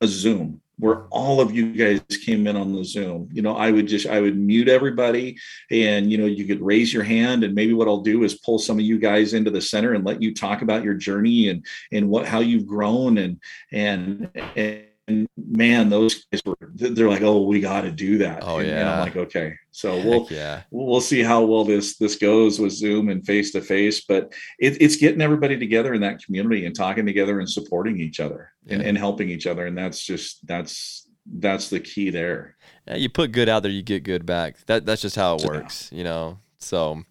a 0.00 0.08
Zoom? 0.08 0.62
Where 0.78 1.04
all 1.06 1.40
of 1.40 1.54
you 1.54 1.72
guys 1.72 2.00
came 2.24 2.46
in 2.46 2.56
on 2.56 2.72
the 2.72 2.84
Zoom. 2.84 3.28
You 3.32 3.42
know, 3.42 3.56
I 3.56 3.70
would 3.70 3.88
just 3.88 4.06
I 4.06 4.20
would 4.20 4.38
mute 4.38 4.68
everybody 4.68 5.36
and 5.70 6.10
you 6.10 6.18
know, 6.18 6.26
you 6.26 6.44
could 6.44 6.62
raise 6.62 6.92
your 6.92 7.02
hand 7.02 7.44
and 7.44 7.54
maybe 7.54 7.74
what 7.74 7.88
I'll 7.88 8.00
do 8.00 8.24
is 8.24 8.34
pull 8.34 8.58
some 8.58 8.78
of 8.78 8.84
you 8.84 8.98
guys 8.98 9.34
into 9.34 9.50
the 9.50 9.60
center 9.60 9.94
and 9.94 10.04
let 10.04 10.22
you 10.22 10.34
talk 10.34 10.62
about 10.62 10.84
your 10.84 10.94
journey 10.94 11.48
and 11.48 11.64
and 11.92 12.08
what 12.08 12.26
how 12.26 12.40
you've 12.40 12.66
grown 12.66 13.18
and 13.18 13.40
and 13.72 14.30
and 14.56 14.84
and 15.08 15.28
man, 15.36 15.88
those 15.88 16.24
guys 16.26 16.42
were 16.44 16.56
they're 16.60 17.08
like, 17.08 17.22
oh, 17.22 17.42
we 17.42 17.60
got 17.60 17.82
to 17.82 17.90
do 17.90 18.18
that. 18.18 18.42
Oh 18.42 18.58
and, 18.58 18.68
yeah. 18.68 18.80
And 18.80 18.88
I'm 18.88 19.00
like, 19.00 19.16
okay, 19.16 19.54
so 19.70 19.96
we'll 19.96 20.26
yeah. 20.30 20.62
we'll 20.70 21.00
see 21.00 21.22
how 21.22 21.42
well 21.44 21.64
this 21.64 21.96
this 21.96 22.16
goes 22.16 22.58
with 22.60 22.72
Zoom 22.72 23.08
and 23.08 23.24
face 23.26 23.52
to 23.52 23.60
face, 23.60 24.04
but 24.04 24.32
it, 24.58 24.80
it's 24.80 24.96
getting 24.96 25.20
everybody 25.20 25.58
together 25.58 25.94
in 25.94 26.00
that 26.02 26.22
community 26.22 26.66
and 26.66 26.76
talking 26.76 27.06
together 27.06 27.40
and 27.40 27.48
supporting 27.48 27.98
each 27.98 28.20
other 28.20 28.52
yeah. 28.64 28.74
and, 28.74 28.82
and 28.82 28.98
helping 28.98 29.28
each 29.30 29.46
other, 29.46 29.66
and 29.66 29.76
that's 29.76 30.04
just 30.04 30.46
that's 30.46 31.08
that's 31.26 31.70
the 31.70 31.80
key 31.80 32.10
there. 32.10 32.56
Yeah, 32.86 32.96
you 32.96 33.08
put 33.08 33.32
good 33.32 33.48
out 33.48 33.62
there, 33.62 33.72
you 33.72 33.82
get 33.82 34.04
good 34.04 34.26
back. 34.26 34.64
That 34.66 34.86
that's 34.86 35.02
just 35.02 35.16
how 35.16 35.36
it 35.36 35.44
works, 35.44 35.90
you 35.92 36.04
know. 36.04 36.38
So. 36.58 37.02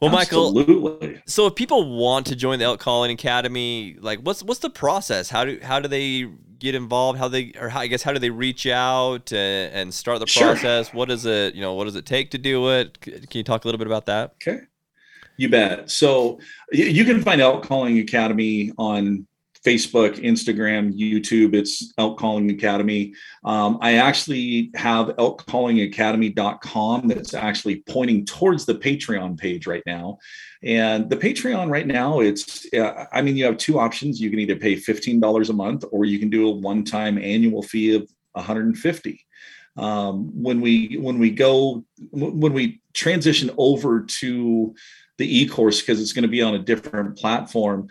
Well, 0.00 0.16
Absolutely. 0.16 1.08
Michael. 1.08 1.22
So, 1.26 1.46
if 1.46 1.54
people 1.54 1.96
want 1.96 2.26
to 2.26 2.36
join 2.36 2.58
the 2.58 2.64
Elk 2.66 2.80
Calling 2.80 3.10
Academy, 3.10 3.96
like, 4.00 4.20
what's 4.20 4.42
what's 4.42 4.60
the 4.60 4.70
process? 4.70 5.30
How 5.30 5.44
do 5.44 5.58
how 5.62 5.80
do 5.80 5.88
they 5.88 6.28
get 6.58 6.74
involved? 6.74 7.18
How 7.18 7.28
they 7.28 7.52
or 7.58 7.68
how, 7.68 7.80
I 7.80 7.86
guess 7.86 8.02
how 8.02 8.12
do 8.12 8.18
they 8.18 8.30
reach 8.30 8.66
out 8.66 9.32
and, 9.32 9.72
and 9.72 9.94
start 9.94 10.20
the 10.20 10.26
process? 10.26 10.88
Sure. 10.88 10.96
What 10.96 11.08
does 11.08 11.24
it 11.24 11.54
you 11.54 11.62
know 11.62 11.74
what 11.74 11.84
does 11.84 11.96
it 11.96 12.06
take 12.06 12.30
to 12.32 12.38
do 12.38 12.70
it? 12.70 13.00
Can 13.00 13.26
you 13.32 13.44
talk 13.44 13.64
a 13.64 13.68
little 13.68 13.78
bit 13.78 13.86
about 13.86 14.06
that? 14.06 14.34
Okay. 14.42 14.60
You 15.38 15.48
bet. 15.50 15.90
So 15.90 16.40
you 16.72 17.04
can 17.04 17.22
find 17.22 17.40
Elk 17.40 17.62
Calling 17.62 17.98
Academy 17.98 18.72
on 18.78 19.26
Facebook, 19.66 20.22
Instagram, 20.22 20.96
YouTube. 20.96 21.52
It's 21.52 21.92
Elk 21.98 22.20
Calling 22.20 22.48
Academy. 22.52 23.12
Um, 23.44 23.78
I 23.80 23.94
actually 23.94 24.70
have 24.76 25.08
elkcallingacademy.com 25.08 27.08
that's 27.08 27.34
actually 27.34 27.82
pointing 27.88 28.24
towards 28.24 28.64
the 28.64 28.76
Patreon 28.76 29.36
page 29.36 29.66
right 29.66 29.82
now. 29.84 30.18
And 30.62 31.10
the 31.10 31.16
Patreon 31.16 31.68
right 31.68 31.88
now, 31.88 32.20
it's, 32.20 32.72
uh, 32.74 33.06
I 33.10 33.22
mean, 33.22 33.36
you 33.36 33.44
have 33.44 33.56
two 33.56 33.80
options. 33.80 34.20
You 34.20 34.30
can 34.30 34.38
either 34.38 34.54
pay 34.54 34.76
$15 34.76 35.50
a 35.50 35.52
month 35.52 35.84
or 35.90 36.04
you 36.04 36.20
can 36.20 36.30
do 36.30 36.46
a 36.46 36.50
one 36.52 36.84
time 36.84 37.18
annual 37.18 37.64
fee 37.64 37.96
of 37.96 38.08
150 38.34 39.26
um, 39.76 40.30
when 40.40 40.60
we 40.60 40.96
when 40.96 41.18
we 41.18 41.30
go 41.30 41.84
when 42.12 42.52
we 42.52 42.80
transition 42.94 43.50
over 43.58 44.02
to 44.02 44.76
the 45.18 45.40
e-course 45.40 45.80
because 45.80 46.00
it's 46.00 46.12
going 46.12 46.22
to 46.22 46.28
be 46.28 46.42
on 46.42 46.54
a 46.54 46.58
different 46.58 47.18
platform 47.18 47.88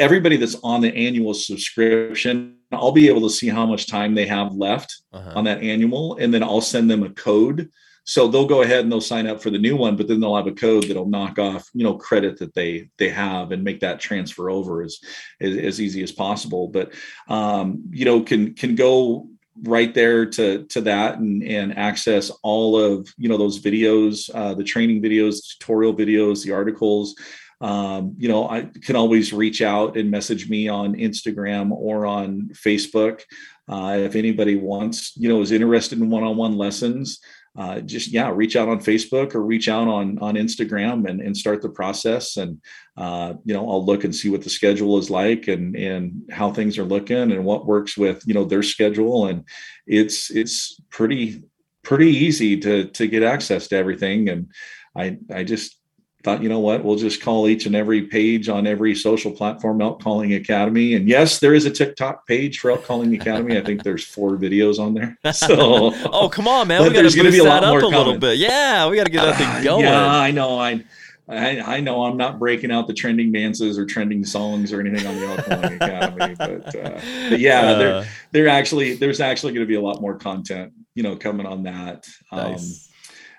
everybody 0.00 0.36
that's 0.36 0.56
on 0.62 0.80
the 0.80 0.94
annual 0.94 1.34
subscription, 1.34 2.56
I'll 2.72 2.92
be 2.92 3.08
able 3.08 3.20
to 3.22 3.30
see 3.30 3.48
how 3.48 3.66
much 3.66 3.86
time 3.86 4.14
they 4.14 4.26
have 4.26 4.54
left 4.54 5.02
uh-huh. 5.12 5.32
on 5.36 5.44
that 5.44 5.62
annual, 5.62 6.16
and 6.16 6.32
then 6.32 6.42
I'll 6.42 6.60
send 6.60 6.90
them 6.90 7.02
a 7.02 7.10
code. 7.10 7.70
So 8.04 8.26
they'll 8.26 8.46
go 8.46 8.62
ahead 8.62 8.80
and 8.80 8.90
they'll 8.90 9.00
sign 9.00 9.26
up 9.26 9.42
for 9.42 9.50
the 9.50 9.58
new 9.58 9.76
one, 9.76 9.94
but 9.94 10.08
then 10.08 10.18
they'll 10.18 10.34
have 10.34 10.46
a 10.46 10.52
code 10.52 10.84
that'll 10.84 11.08
knock 11.08 11.38
off, 11.38 11.68
you 11.74 11.84
know, 11.84 11.94
credit 11.94 12.38
that 12.38 12.54
they 12.54 12.88
they 12.96 13.10
have 13.10 13.52
and 13.52 13.62
make 13.62 13.80
that 13.80 14.00
transfer 14.00 14.50
over 14.50 14.82
as 14.82 14.98
as, 15.40 15.56
as 15.56 15.80
easy 15.80 16.02
as 16.02 16.10
possible. 16.10 16.66
But 16.66 16.92
um, 17.28 17.84
you 17.90 18.06
know, 18.06 18.22
can 18.22 18.54
can 18.54 18.74
go 18.74 19.28
right 19.62 19.94
there 19.94 20.24
to 20.26 20.64
to 20.64 20.80
that 20.80 21.18
and 21.18 21.42
and 21.42 21.76
access 21.76 22.30
all 22.42 22.78
of 22.78 23.12
you 23.18 23.28
know 23.28 23.36
those 23.36 23.60
videos 23.60 24.30
uh, 24.34 24.54
the 24.54 24.64
training 24.64 25.02
videos 25.02 25.58
tutorial 25.58 25.94
videos 25.94 26.42
the 26.42 26.52
articles 26.52 27.14
um, 27.60 28.14
you 28.16 28.28
know, 28.28 28.48
I 28.48 28.70
can 28.82 28.96
always 28.96 29.32
reach 29.32 29.60
out 29.60 29.96
and 29.96 30.10
message 30.10 30.48
me 30.48 30.68
on 30.68 30.94
Instagram 30.94 31.72
or 31.72 32.06
on 32.06 32.50
Facebook. 32.52 33.22
Uh, 33.68 33.98
if 34.00 34.16
anybody 34.16 34.56
wants, 34.56 35.16
you 35.16 35.28
know, 35.28 35.40
is 35.40 35.52
interested 35.52 35.98
in 35.98 36.10
one-on-one 36.10 36.56
lessons, 36.56 37.20
uh, 37.56 37.80
just 37.80 38.08
yeah, 38.08 38.30
reach 38.30 38.56
out 38.56 38.68
on 38.68 38.78
Facebook 38.78 39.34
or 39.34 39.42
reach 39.42 39.68
out 39.68 39.88
on 39.88 40.18
on 40.20 40.36
Instagram 40.36 41.08
and, 41.08 41.20
and 41.20 41.36
start 41.36 41.60
the 41.60 41.68
process. 41.68 42.36
And 42.36 42.60
uh, 42.96 43.34
you 43.44 43.52
know, 43.52 43.68
I'll 43.68 43.84
look 43.84 44.04
and 44.04 44.14
see 44.14 44.30
what 44.30 44.42
the 44.42 44.50
schedule 44.50 44.98
is 44.98 45.10
like 45.10 45.48
and 45.48 45.74
and 45.76 46.30
how 46.30 46.52
things 46.52 46.78
are 46.78 46.84
looking 46.84 47.32
and 47.32 47.44
what 47.44 47.66
works 47.66 47.96
with 47.96 48.22
you 48.26 48.34
know 48.34 48.44
their 48.44 48.62
schedule. 48.62 49.26
And 49.26 49.44
it's 49.86 50.30
it's 50.30 50.80
pretty 50.90 51.42
pretty 51.82 52.10
easy 52.10 52.56
to 52.58 52.86
to 52.86 53.08
get 53.08 53.24
access 53.24 53.66
to 53.68 53.76
everything. 53.76 54.28
And 54.28 54.52
I 54.96 55.18
I 55.32 55.42
just 55.42 55.79
thought, 56.22 56.42
you 56.42 56.48
know 56.48 56.58
what, 56.58 56.84
we'll 56.84 56.96
just 56.96 57.22
call 57.22 57.48
each 57.48 57.66
and 57.66 57.74
every 57.74 58.02
page 58.02 58.48
on 58.48 58.66
every 58.66 58.94
social 58.94 59.32
platform 59.32 59.80
Elk 59.80 60.02
Calling 60.02 60.34
Academy. 60.34 60.94
And 60.94 61.08
yes, 61.08 61.38
there 61.38 61.54
is 61.54 61.64
a 61.64 61.70
TikTok 61.70 62.26
page 62.26 62.58
for 62.58 62.70
Elk 62.70 62.84
Calling 62.84 63.14
Academy. 63.14 63.56
I 63.56 63.62
think 63.62 63.82
there's 63.82 64.04
four 64.04 64.36
videos 64.36 64.78
on 64.78 64.94
there. 64.94 65.16
So, 65.40 65.92
oh 66.12 66.28
come 66.28 66.46
on, 66.46 66.68
man, 66.68 66.82
we 66.82 66.90
got 66.90 67.10
to 67.10 67.22
boost 67.22 67.44
that 67.44 67.64
up 67.64 67.82
a 67.82 67.86
little 67.86 68.18
bit. 68.18 68.36
Yeah, 68.36 68.88
we 68.88 68.96
got 68.96 69.04
to 69.04 69.10
get 69.10 69.24
that 69.24 69.36
thing 69.36 69.64
going. 69.64 69.86
Uh, 69.86 69.90
yeah, 69.90 70.16
I 70.16 70.30
know. 70.30 70.58
I, 70.58 70.84
I, 71.28 71.60
I 71.60 71.80
know 71.80 72.04
I'm 72.04 72.16
not 72.16 72.38
breaking 72.38 72.70
out 72.70 72.86
the 72.86 72.92
trending 72.92 73.32
dances 73.32 73.78
or 73.78 73.86
trending 73.86 74.24
songs 74.24 74.72
or 74.72 74.80
anything 74.80 75.06
on 75.06 75.16
the 75.16 75.26
Elk 75.26 75.44
Calling 75.46 75.74
Academy, 75.74 76.34
but, 76.38 76.76
uh, 76.76 77.00
but 77.30 77.40
yeah, 77.40 77.60
uh, 77.60 77.78
there, 77.78 78.08
there 78.32 78.48
actually 78.48 78.94
there's 78.94 79.20
actually 79.20 79.54
going 79.54 79.64
to 79.64 79.68
be 79.68 79.76
a 79.76 79.80
lot 79.80 80.02
more 80.02 80.16
content, 80.16 80.72
you 80.94 81.02
know, 81.02 81.16
coming 81.16 81.46
on 81.46 81.62
that. 81.62 82.06
Um, 82.32 82.52
nice 82.52 82.89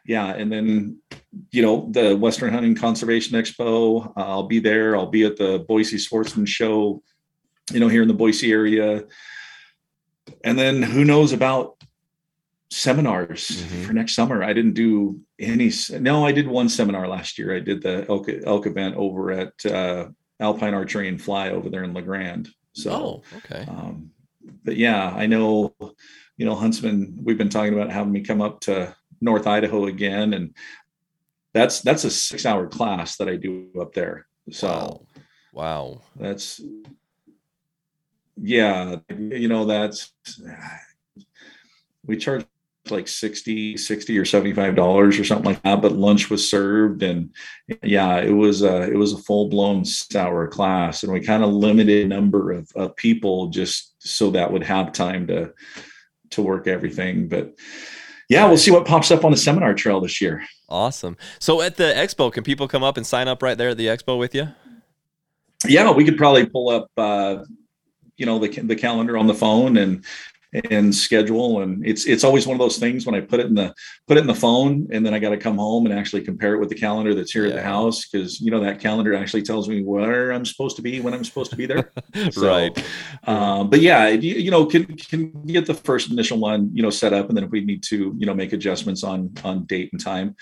yeah, 0.06 0.28
and 0.28 0.52
then 0.52 0.98
you 1.52 1.61
know 1.61 1.88
the 1.91 2.15
Western 2.15 2.53
Hunting 2.53 2.76
Conservation 2.76 3.38
Expo. 3.38 4.07
Uh, 4.07 4.11
I'll 4.15 4.48
be 4.48 4.60
there. 4.60 4.95
I'll 4.95 5.07
be 5.07 5.23
at 5.23 5.38
the 5.38 5.60
Boise 5.68 5.98
Sportsman 5.98 6.45
Show, 6.45 7.03
you 7.72 7.80
know, 7.80 7.88
here 7.88 8.02
in 8.02 8.07
the 8.07 8.14
Boise 8.14 8.52
area. 8.52 9.03
And 10.44 10.57
then 10.57 10.82
who 10.82 11.03
knows 11.06 11.34
about 11.34 11.82
seminars 12.69 13.49
mm-hmm. 13.49 13.84
for 13.84 13.94
next 13.94 14.15
summer? 14.15 14.44
I 14.44 14.53
didn't 14.53 14.73
do 14.73 15.19
any. 15.40 15.72
No, 15.99 16.26
I 16.26 16.32
did 16.32 16.48
one 16.48 16.69
seminar 16.69 17.07
last 17.07 17.38
year. 17.38 17.56
I 17.56 17.60
did 17.60 17.82
the 17.82 18.06
elk 18.10 18.28
elk 18.45 18.65
event 18.65 18.95
over 18.95 19.32
at 19.32 19.65
uh, 19.65 20.07
Alpine 20.40 20.73
Archery 20.73 21.07
and 21.07 21.22
Fly 21.22 21.49
over 21.49 21.69
there 21.69 21.84
in 21.84 21.94
La 21.94 22.02
Grande. 22.02 22.49
So, 22.73 22.91
oh, 22.91 23.23
okay. 23.38 23.65
Um, 23.68 24.11
but 24.64 24.78
yeah, 24.78 25.14
I 25.15 25.28
know. 25.28 25.76
You 26.38 26.45
know, 26.48 26.56
Huntsman. 26.56 27.19
We've 27.22 27.38
been 27.38 27.49
talking 27.49 27.73
about 27.73 27.91
having 27.91 28.11
me 28.11 28.22
come 28.22 28.41
up 28.41 28.61
to 28.61 28.95
North 29.22 29.48
Idaho 29.48 29.85
again, 29.85 30.34
and 30.34 30.56
that's 31.53 31.81
that's 31.81 32.03
a 32.03 32.10
six 32.11 32.45
hour 32.45 32.68
class 32.68 33.18
that 33.18 33.30
I 33.30 33.35
do 33.35 33.69
up 33.80 33.93
there. 33.93 34.27
So, 34.52 34.68
wow, 34.68 35.03
wow. 35.53 36.02
that's 36.15 36.61
yeah, 38.41 38.98
you 39.10 39.48
know 39.48 39.65
that's 39.65 40.11
we 42.06 42.18
charge 42.18 42.45
like 42.89 43.07
60 43.07 43.77
60 43.77 44.18
or 44.18 44.26
75 44.26 44.76
dollars 44.76 45.19
or 45.19 45.23
something 45.23 45.45
like 45.45 45.61
that 45.61 45.84
but 45.84 45.91
lunch 45.91 46.31
was 46.31 46.49
served 46.49 47.03
and 47.03 47.30
yeah 47.84 48.18
it 48.18 48.31
was 48.31 48.64
a 48.64 48.84
it 48.91 48.95
was 48.95 49.14
a 49.14 49.19
full-blown 49.19 49.85
sour 49.85 50.48
class 50.48 51.03
and 51.03 51.14
we 51.14 51.22
kind 51.22 51.43
of 51.43 51.53
limited 51.53 52.10
number 52.10 52.52
of, 52.52 52.72
of 52.76 52.95
people 52.95 53.49
just 53.49 53.93
so 53.99 54.31
that 54.31 54.52
would 54.52 54.64
have 54.64 54.91
time 54.91 55.27
to 55.27 55.53
to 56.31 56.41
work 56.41 56.68
everything 56.68 57.27
but 57.27 57.53
yeah, 58.32 58.48
we'll 58.48 58.58
see 58.58 58.72
what 58.72 58.86
pops 58.86 59.12
up 59.12 59.26
on 59.26 59.32
the 59.32 59.38
seminar 59.38 59.74
trail 59.74 59.99
this 59.99 60.22
year. 60.22 60.41
Awesome. 60.70 61.18
So 61.40 61.62
at 61.62 61.76
the 61.76 61.84
expo, 61.84 62.32
can 62.32 62.45
people 62.45 62.66
come 62.66 62.82
up 62.82 62.95
and 62.95 63.06
sign 63.06 63.28
up 63.28 63.44
right 63.44 63.58
there 63.58 63.72
at 63.72 63.78
the 63.78 63.88
expo 63.88 64.18
with 64.18 64.34
you? 64.34 64.48
Yeah, 65.68 65.91
we 65.91 66.06
could 66.06 66.18
probably 66.18 66.45
pull 66.45 66.70
up, 66.70 66.90
uh, 66.95 67.44
you 68.16 68.26
know, 68.26 68.40
the 68.40 68.48
the 68.48 68.76
calendar 68.78 69.18
on 69.18 69.28
the 69.28 69.34
phone 69.34 69.76
and 69.76 70.06
and 70.53 70.94
schedule 70.94 71.61
and 71.61 71.86
it's 71.86 72.06
it's 72.06 72.26
always 72.26 72.45
one 72.45 72.56
of 72.56 72.60
those 72.60 72.78
things 72.78 73.06
when 73.06 73.15
i 73.15 73.22
put 73.22 73.40
it 73.40 73.45
in 73.45 73.56
the 73.56 73.73
put 74.06 74.18
it 74.18 74.22
in 74.22 74.28
the 74.28 74.36
phone 74.36 74.86
and 74.91 75.06
then 75.06 75.14
i 75.14 75.19
got 75.19 75.30
to 75.30 75.38
come 75.38 75.57
home 75.57 75.86
and 75.86 75.98
actually 75.98 76.22
compare 76.22 76.53
it 76.53 76.60
with 76.60 76.68
the 76.68 76.76
calendar 76.76 77.14
that's 77.14 77.32
here 77.32 77.45
yeah. 77.45 77.52
at 77.52 77.56
the 77.56 77.61
house 77.61 78.06
because 78.06 78.41
you 78.41 78.52
know 78.52 78.60
that 78.60 78.80
calendar 78.80 79.14
actually 79.15 79.41
tells 79.41 79.69
me 79.69 79.82
where 79.82 80.32
i'm 80.32 80.45
supposed 80.45 80.76
to 80.76 80.82
be 80.82 80.99
when 80.99 81.14
i'm 81.14 81.23
supposed 81.23 81.49
to 81.49 81.56
be 81.56 81.65
there 81.65 81.90
so, 82.32 82.45
right 82.45 82.84
um, 83.23 83.69
but 83.69 83.80
yeah 83.80 84.10
you, 84.10 84.36
you, 84.36 84.52
know 84.52 84.65
can 84.65 84.86
can 84.98 85.32
get 85.44 85.65
the 85.65 85.73
first 85.73 86.11
initial 86.11 86.38
one 86.38 86.69
you 86.73 86.84
know 86.84 86.90
set 86.90 87.14
up 87.14 87.30
and 87.30 87.38
then 87.38 87.45
if 87.45 87.52
we 87.52 87.61
need 87.61 87.82
to 87.82 88.14
you 88.18 88.26
know 88.26 88.34
make 88.34 88.52
adjustments 88.52 89.03
on 89.03 89.34
on 89.45 89.64
date 89.65 89.90
and 89.94 90.03
time 90.03 90.36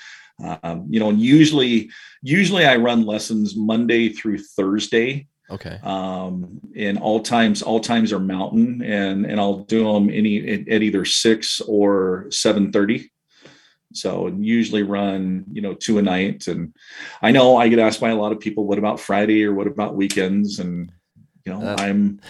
um, 0.63 0.87
you 0.89 0.99
know 0.99 1.09
and 1.09 1.19
usually 1.19 1.91
usually 2.23 2.65
i 2.65 2.75
run 2.75 3.05
lessons 3.05 3.55
monday 3.55 4.09
through 4.09 4.39
thursday 4.39 5.27
Okay. 5.51 5.79
Um, 5.83 6.61
and 6.75 6.99
all 6.99 7.21
times, 7.21 7.61
all 7.61 7.79
times 7.79 8.13
are 8.13 8.19
mountain, 8.19 8.81
and 8.83 9.25
and 9.25 9.39
I'll 9.39 9.59
do 9.59 9.91
them 9.91 10.09
any 10.09 10.47
at, 10.47 10.67
at 10.67 10.81
either 10.83 11.05
six 11.05 11.61
or 11.61 12.27
seven 12.29 12.71
thirty. 12.71 13.11
So 13.93 14.27
usually 14.27 14.83
run, 14.83 15.45
you 15.51 15.61
know, 15.61 15.73
two 15.73 15.97
a 15.97 16.01
night. 16.01 16.47
And 16.47 16.75
I 17.21 17.31
know 17.31 17.57
I 17.57 17.69
get 17.69 17.79
asked 17.79 17.99
by 17.99 18.09
a 18.09 18.15
lot 18.15 18.31
of 18.31 18.39
people, 18.39 18.65
what 18.65 18.77
about 18.77 18.99
Friday 18.99 19.43
or 19.43 19.53
what 19.53 19.65
about 19.65 19.95
weekends? 19.95 20.59
And 20.59 20.91
you 21.45 21.53
know, 21.53 21.75
I'm 21.77 22.21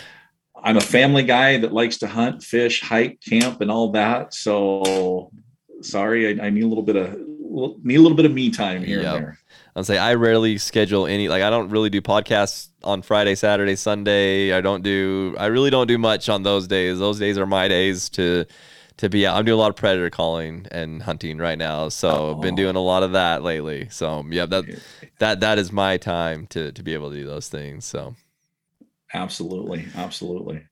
I'm 0.56 0.78
a 0.78 0.82
family 0.82 1.24
guy 1.24 1.58
that 1.58 1.74
likes 1.74 1.98
to 1.98 2.08
hunt, 2.08 2.44
fish, 2.44 2.82
hike, 2.82 3.20
camp, 3.22 3.62
and 3.62 3.70
all 3.70 3.92
that. 3.92 4.34
So 4.34 5.32
sorry, 5.82 6.40
I, 6.40 6.46
I 6.46 6.50
need 6.50 6.64
a 6.64 6.68
little 6.68 6.84
bit 6.84 6.96
of 6.96 7.20
need 7.84 7.96
a 7.96 8.02
little 8.02 8.18
bit 8.18 8.26
of 8.26 8.34
me 8.34 8.50
time 8.50 8.84
here 8.84 9.02
yep. 9.02 9.16
and 9.16 9.24
there. 9.24 9.38
I'll 9.76 9.84
say 9.84 9.98
I 9.98 10.16
rarely 10.16 10.58
schedule 10.58 11.08
any 11.08 11.28
like 11.28 11.44
I 11.44 11.50
don't 11.50 11.70
really 11.70 11.90
do 11.90 12.02
podcasts 12.02 12.69
on 12.84 13.02
Friday, 13.02 13.36
Saturday, 13.36 13.76
Sunday. 13.76 14.54
I 14.54 14.62
don't 14.62 14.84
do 14.84 15.36
I 15.38 15.48
really 15.48 15.70
don't 15.70 15.88
do 15.88 15.98
much 15.98 16.30
on 16.30 16.44
those 16.44 16.68
days. 16.68 17.00
Those 17.00 17.20
days 17.20 17.38
are 17.38 17.46
my 17.46 17.68
days 17.68 18.10
to 18.10 18.46
to 18.98 19.10
be 19.10 19.26
out. 19.26 19.38
I'm 19.38 19.46
doing 19.46 19.58
a 19.58 19.62
lot 19.62 19.70
of 19.70 19.78
predator 19.78 20.10
calling 20.10 20.68
and 20.72 21.02
hunting 21.02 21.38
right 21.38 21.58
now. 21.58 21.90
So 21.90 22.10
oh. 22.10 22.36
I've 22.36 22.42
been 22.42 22.56
doing 22.56 22.76
a 22.76 22.82
lot 22.82 23.04
of 23.04 23.14
that 23.14 23.44
lately. 23.44 23.88
So 23.90 24.26
yeah, 24.30 24.46
that 24.46 24.66
that 25.20 25.40
that 25.40 25.58
is 25.58 25.72
my 25.72 25.98
time 25.98 26.48
to 26.48 26.72
to 26.72 26.84
be 26.84 26.94
able 26.94 27.10
to 27.10 27.16
do 27.16 27.26
those 27.26 27.48
things. 27.48 27.86
So 27.86 28.16
absolutely, 29.14 29.88
absolutely. 29.96 30.66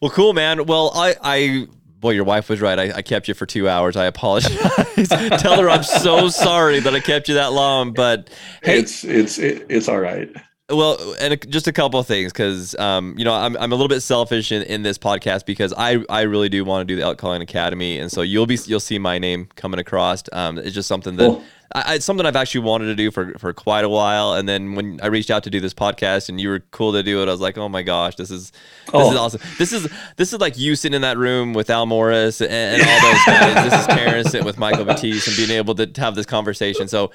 Well, 0.00 0.10
cool, 0.10 0.32
man. 0.32 0.66
Well, 0.66 0.92
I 0.94 1.16
I 1.22 1.66
boy, 2.00 2.10
your 2.10 2.24
wife 2.24 2.48
was 2.48 2.60
right. 2.60 2.78
I, 2.78 2.96
I 2.96 3.02
kept 3.02 3.28
you 3.28 3.34
for 3.34 3.46
two 3.46 3.68
hours. 3.68 3.96
I 3.96 4.06
apologize. 4.06 5.08
Tell 5.38 5.60
her 5.60 5.68
I'm 5.68 5.82
so 5.82 6.28
sorry 6.28 6.80
that 6.80 6.94
I 6.94 7.00
kept 7.00 7.28
you 7.28 7.34
that 7.34 7.52
long. 7.52 7.92
But 7.92 8.30
hey, 8.62 8.78
it's 8.78 9.04
it's 9.04 9.38
it, 9.38 9.66
it's 9.68 9.88
all 9.88 10.00
right. 10.00 10.30
Well, 10.70 11.14
and 11.18 11.50
just 11.50 11.66
a 11.66 11.72
couple 11.72 11.98
of 11.98 12.06
things 12.06 12.30
because 12.30 12.74
um, 12.78 13.14
you 13.16 13.24
know 13.24 13.32
I'm, 13.32 13.56
I'm 13.56 13.72
a 13.72 13.74
little 13.74 13.88
bit 13.88 14.02
selfish 14.02 14.52
in, 14.52 14.62
in 14.62 14.82
this 14.82 14.98
podcast 14.98 15.46
because 15.46 15.72
I, 15.74 16.04
I 16.10 16.22
really 16.22 16.50
do 16.50 16.62
want 16.62 16.86
to 16.86 16.92
do 16.92 16.96
the 16.96 17.06
Elk 17.06 17.16
Calling 17.16 17.40
Academy, 17.40 17.98
and 17.98 18.12
so 18.12 18.20
you'll 18.20 18.44
be 18.44 18.58
you'll 18.66 18.78
see 18.78 18.98
my 18.98 19.18
name 19.18 19.48
coming 19.56 19.80
across. 19.80 20.24
Um, 20.30 20.58
it's 20.58 20.74
just 20.74 20.86
something 20.86 21.16
that 21.16 21.30
cool. 21.30 21.42
I, 21.74 21.94
it's 21.94 22.04
something 22.04 22.26
I've 22.26 22.36
actually 22.36 22.62
wanted 22.62 22.86
to 22.86 22.94
do 22.94 23.10
for 23.10 23.32
for 23.38 23.54
quite 23.54 23.84
a 23.84 23.88
while, 23.88 24.34
and 24.34 24.46
then 24.46 24.74
when 24.74 25.00
I 25.02 25.06
reached 25.06 25.30
out 25.30 25.44
to 25.44 25.50
do 25.50 25.58
this 25.58 25.72
podcast 25.72 26.28
and 26.28 26.38
you 26.38 26.50
were 26.50 26.60
cool 26.70 26.92
to 26.92 27.02
do 27.02 27.22
it, 27.22 27.28
I 27.28 27.32
was 27.32 27.40
like, 27.40 27.56
oh 27.56 27.70
my 27.70 27.82
gosh, 27.82 28.16
this 28.16 28.30
is 28.30 28.50
this 28.50 28.90
oh. 28.92 29.10
is 29.10 29.16
awesome. 29.16 29.40
This 29.56 29.72
is 29.72 29.90
this 30.16 30.34
is 30.34 30.38
like 30.38 30.58
you 30.58 30.76
sitting 30.76 30.96
in 30.96 31.02
that 31.02 31.16
room 31.16 31.54
with 31.54 31.70
Al 31.70 31.86
Morris 31.86 32.42
and, 32.42 32.50
and 32.50 32.82
all 32.82 33.00
those 33.10 33.24
guys. 33.24 33.70
this 33.70 33.80
is 33.80 33.86
Karen 33.86 34.24
sitting 34.24 34.46
with 34.46 34.58
Michael 34.58 34.84
Batiste 34.84 35.28
and 35.28 35.36
being 35.36 35.50
able 35.50 35.74
to 35.76 35.90
have 35.96 36.14
this 36.14 36.26
conversation. 36.26 36.88
So 36.88 37.10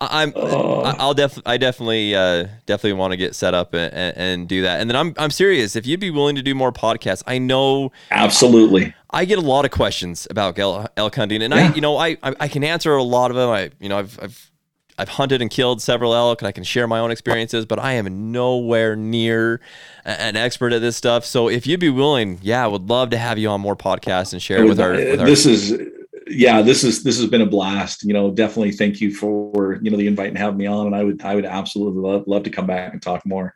I'm. 0.00 0.32
I'll 0.36 1.14
def. 1.14 1.38
I 1.46 1.56
definitely, 1.56 2.14
uh, 2.14 2.48
definitely 2.66 2.94
want 2.94 3.12
to 3.12 3.16
get 3.16 3.34
set 3.34 3.54
up 3.54 3.74
and, 3.74 3.92
and, 3.94 4.16
and, 4.16 4.48
do 4.48 4.62
that. 4.62 4.80
And 4.80 4.90
then 4.90 4.96
I'm, 4.96 5.14
I'm 5.16 5.30
serious. 5.30 5.76
If 5.76 5.86
you'd 5.86 6.00
be 6.00 6.10
willing 6.10 6.36
to 6.36 6.42
do 6.42 6.54
more 6.54 6.72
podcasts, 6.72 7.22
I 7.26 7.38
know. 7.38 7.92
Absolutely. 8.10 8.94
I 9.10 9.24
get 9.24 9.38
a 9.38 9.42
lot 9.42 9.64
of 9.64 9.70
questions 9.70 10.26
about 10.30 10.58
elk 10.58 11.14
hunting, 11.14 11.42
and 11.42 11.54
yeah. 11.54 11.70
I, 11.70 11.74
you 11.74 11.80
know, 11.80 11.96
I, 11.96 12.16
I 12.22 12.48
can 12.48 12.64
answer 12.64 12.94
a 12.94 13.02
lot 13.02 13.30
of 13.30 13.36
them. 13.36 13.48
I, 13.48 13.70
you 13.78 13.88
know, 13.88 13.98
I've, 13.98 14.18
I've, 14.20 14.50
I've 14.98 15.08
hunted 15.10 15.40
and 15.40 15.50
killed 15.50 15.80
several 15.80 16.14
elk, 16.14 16.42
and 16.42 16.48
I 16.48 16.52
can 16.52 16.64
share 16.64 16.88
my 16.88 16.98
own 16.98 17.10
experiences. 17.10 17.64
But 17.64 17.78
I 17.78 17.92
am 17.92 18.32
nowhere 18.32 18.96
near 18.96 19.60
an 20.04 20.36
expert 20.36 20.72
at 20.72 20.80
this 20.80 20.96
stuff. 20.96 21.24
So 21.24 21.48
if 21.48 21.66
you'd 21.66 21.80
be 21.80 21.90
willing, 21.90 22.40
yeah, 22.42 22.64
I 22.64 22.66
would 22.66 22.88
love 22.88 23.10
to 23.10 23.18
have 23.18 23.38
you 23.38 23.48
on 23.50 23.60
more 23.60 23.76
podcasts 23.76 24.32
and 24.32 24.42
share 24.42 24.66
with 24.66 24.80
our. 24.80 24.92
With 24.92 25.20
this 25.20 25.46
our, 25.46 25.52
is 25.52 25.93
yeah, 26.26 26.62
this 26.62 26.84
is 26.84 27.02
this 27.02 27.18
has 27.18 27.28
been 27.28 27.42
a 27.42 27.46
blast. 27.46 28.02
You 28.02 28.12
know, 28.12 28.30
definitely 28.30 28.72
thank 28.72 29.00
you 29.00 29.12
for 29.12 29.78
you 29.82 29.90
know 29.90 29.96
the 29.96 30.06
invite 30.06 30.28
and 30.28 30.38
having 30.38 30.56
me 30.56 30.66
on. 30.66 30.86
And 30.86 30.96
I 30.96 31.04
would 31.04 31.22
I 31.22 31.34
would 31.34 31.44
absolutely 31.44 32.00
love, 32.00 32.24
love 32.26 32.44
to 32.44 32.50
come 32.50 32.66
back 32.66 32.92
and 32.92 33.02
talk 33.02 33.24
more. 33.26 33.52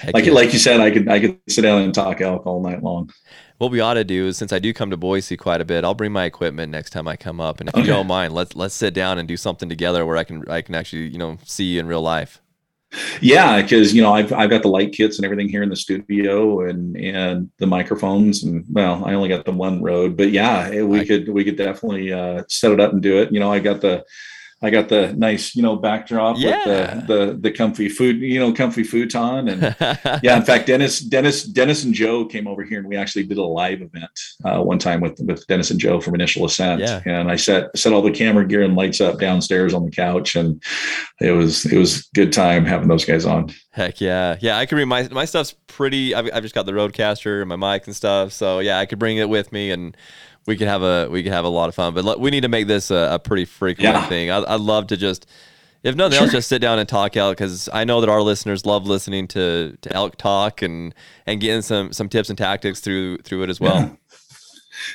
Heck 0.00 0.14
like 0.14 0.26
yeah. 0.26 0.32
like 0.32 0.52
you 0.52 0.58
said, 0.58 0.80
I 0.80 0.90
could 0.90 1.08
I 1.08 1.20
could 1.20 1.38
sit 1.48 1.62
down 1.62 1.82
and 1.82 1.94
talk 1.94 2.20
elk 2.20 2.46
all 2.46 2.62
night 2.62 2.82
long. 2.82 3.10
What 3.58 3.70
we 3.70 3.80
ought 3.80 3.94
to 3.94 4.04
do 4.04 4.26
is 4.26 4.38
since 4.38 4.52
I 4.52 4.58
do 4.58 4.72
come 4.72 4.90
to 4.90 4.96
Boise 4.96 5.36
quite 5.36 5.60
a 5.60 5.64
bit, 5.64 5.84
I'll 5.84 5.94
bring 5.94 6.12
my 6.12 6.24
equipment 6.24 6.72
next 6.72 6.90
time 6.90 7.06
I 7.06 7.16
come 7.16 7.40
up. 7.40 7.60
And 7.60 7.68
if 7.68 7.74
okay. 7.74 7.82
you 7.82 7.88
don't 7.88 8.06
mind, 8.06 8.34
let's 8.34 8.56
let's 8.56 8.74
sit 8.74 8.94
down 8.94 9.18
and 9.18 9.28
do 9.28 9.36
something 9.36 9.68
together 9.68 10.04
where 10.04 10.16
I 10.16 10.24
can 10.24 10.44
I 10.48 10.62
can 10.62 10.74
actually 10.74 11.08
you 11.08 11.18
know 11.18 11.38
see 11.44 11.64
you 11.64 11.80
in 11.80 11.86
real 11.86 12.02
life. 12.02 12.40
Yeah, 13.20 13.62
because 13.62 13.94
you 13.94 14.02
know 14.02 14.12
I've 14.12 14.32
I've 14.32 14.50
got 14.50 14.62
the 14.62 14.68
light 14.68 14.92
kits 14.92 15.18
and 15.18 15.24
everything 15.24 15.48
here 15.48 15.62
in 15.62 15.68
the 15.68 15.76
studio 15.76 16.62
and 16.68 16.96
and 16.96 17.50
the 17.58 17.66
microphones 17.66 18.42
and 18.42 18.64
well 18.68 19.04
I 19.04 19.14
only 19.14 19.28
got 19.28 19.44
the 19.44 19.52
one 19.52 19.80
Rode 19.80 20.16
but 20.16 20.32
yeah 20.32 20.82
we 20.82 21.04
could 21.04 21.28
we 21.28 21.44
could 21.44 21.56
definitely 21.56 22.12
uh, 22.12 22.42
set 22.48 22.72
it 22.72 22.80
up 22.80 22.92
and 22.92 23.02
do 23.02 23.18
it. 23.18 23.32
You 23.32 23.40
know 23.40 23.52
I 23.52 23.60
got 23.60 23.80
the 23.80 24.04
I 24.62 24.68
got 24.68 24.90
the 24.90 25.14
nice, 25.14 25.56
you 25.56 25.62
know, 25.62 25.76
backdrop 25.76 26.36
yeah. 26.38 26.96
with 26.96 27.06
the, 27.06 27.14
the 27.14 27.32
the 27.34 27.50
comfy 27.50 27.88
food, 27.88 28.20
you 28.20 28.38
know, 28.38 28.52
comfy 28.52 28.84
futon, 28.84 29.48
and 29.48 29.62
yeah. 30.22 30.36
In 30.36 30.42
fact, 30.42 30.66
Dennis, 30.66 31.00
Dennis, 31.00 31.44
Dennis 31.44 31.82
and 31.84 31.94
Joe 31.94 32.26
came 32.26 32.46
over 32.46 32.62
here, 32.62 32.78
and 32.78 32.86
we 32.86 32.94
actually 32.94 33.24
did 33.24 33.38
a 33.38 33.42
live 33.42 33.80
event 33.80 34.10
uh, 34.44 34.60
one 34.60 34.78
time 34.78 35.00
with 35.00 35.18
with 35.20 35.46
Dennis 35.46 35.70
and 35.70 35.80
Joe 35.80 35.98
from 35.98 36.14
Initial 36.14 36.44
Ascent, 36.44 36.82
yeah. 36.82 37.00
and 37.06 37.30
I 37.30 37.36
set 37.36 37.76
set 37.76 37.94
all 37.94 38.02
the 38.02 38.10
camera 38.10 38.46
gear 38.46 38.62
and 38.62 38.76
lights 38.76 39.00
up 39.00 39.18
downstairs 39.18 39.72
on 39.72 39.86
the 39.86 39.90
couch, 39.90 40.36
and 40.36 40.62
it 41.22 41.32
was 41.32 41.64
it 41.64 41.78
was 41.78 42.02
good 42.14 42.30
time 42.32 42.66
having 42.66 42.88
those 42.88 43.06
guys 43.06 43.24
on. 43.24 43.50
Heck 43.72 44.00
yeah, 44.00 44.36
yeah. 44.40 44.58
I 44.58 44.66
can 44.66 44.76
read 44.76 44.84
my 44.84 45.08
my 45.08 45.24
stuff's 45.24 45.54
pretty. 45.68 46.14
I've, 46.14 46.28
I've 46.34 46.42
just 46.42 46.54
got 46.54 46.66
the 46.66 46.72
RodeCaster 46.72 47.40
and 47.40 47.48
my 47.48 47.56
mic 47.56 47.86
and 47.86 47.96
stuff, 47.96 48.32
so 48.32 48.58
yeah, 48.58 48.78
I 48.78 48.84
could 48.84 48.98
bring 48.98 49.16
it 49.16 49.30
with 49.30 49.52
me 49.52 49.70
and 49.70 49.96
we 50.46 50.56
could 50.56 50.68
have 50.68 50.82
a 50.82 51.08
we 51.10 51.22
could 51.22 51.32
have 51.32 51.44
a 51.44 51.48
lot 51.48 51.68
of 51.68 51.74
fun. 51.74 51.94
But 51.94 52.20
we 52.20 52.30
need 52.30 52.42
to 52.42 52.48
make 52.48 52.66
this 52.66 52.90
a, 52.90 53.10
a 53.12 53.18
pretty 53.18 53.44
frequent 53.44 53.94
yeah. 53.94 54.06
thing. 54.06 54.30
I, 54.30 54.40
would 54.40 54.60
love 54.60 54.88
to 54.88 54.96
just, 54.96 55.26
if 55.82 55.94
nothing 55.94 56.16
sure. 56.16 56.24
else, 56.24 56.32
just 56.32 56.48
sit 56.48 56.60
down 56.60 56.78
and 56.78 56.88
talk 56.88 57.16
elk 57.16 57.36
because 57.36 57.68
I 57.72 57.84
know 57.84 58.00
that 58.00 58.10
our 58.10 58.22
listeners 58.22 58.66
love 58.66 58.86
listening 58.86 59.28
to 59.28 59.76
to 59.80 59.92
elk 59.92 60.16
talk 60.16 60.62
and 60.62 60.94
and 61.26 61.40
getting 61.40 61.62
some 61.62 61.92
some 61.92 62.08
tips 62.08 62.28
and 62.28 62.38
tactics 62.38 62.80
through 62.80 63.18
through 63.18 63.42
it 63.44 63.50
as 63.50 63.60
well. 63.60 63.80
Yeah. 63.80 63.90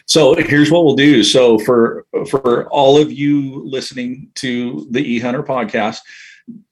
So 0.07 0.33
here's 0.35 0.71
what 0.71 0.83
we'll 0.83 0.95
do. 0.95 1.23
So 1.23 1.59
for 1.59 2.05
for 2.29 2.67
all 2.69 2.97
of 2.97 3.11
you 3.11 3.63
listening 3.65 4.31
to 4.35 4.87
the 4.89 4.99
E 4.99 5.19
Hunter 5.19 5.43
podcast, 5.43 5.99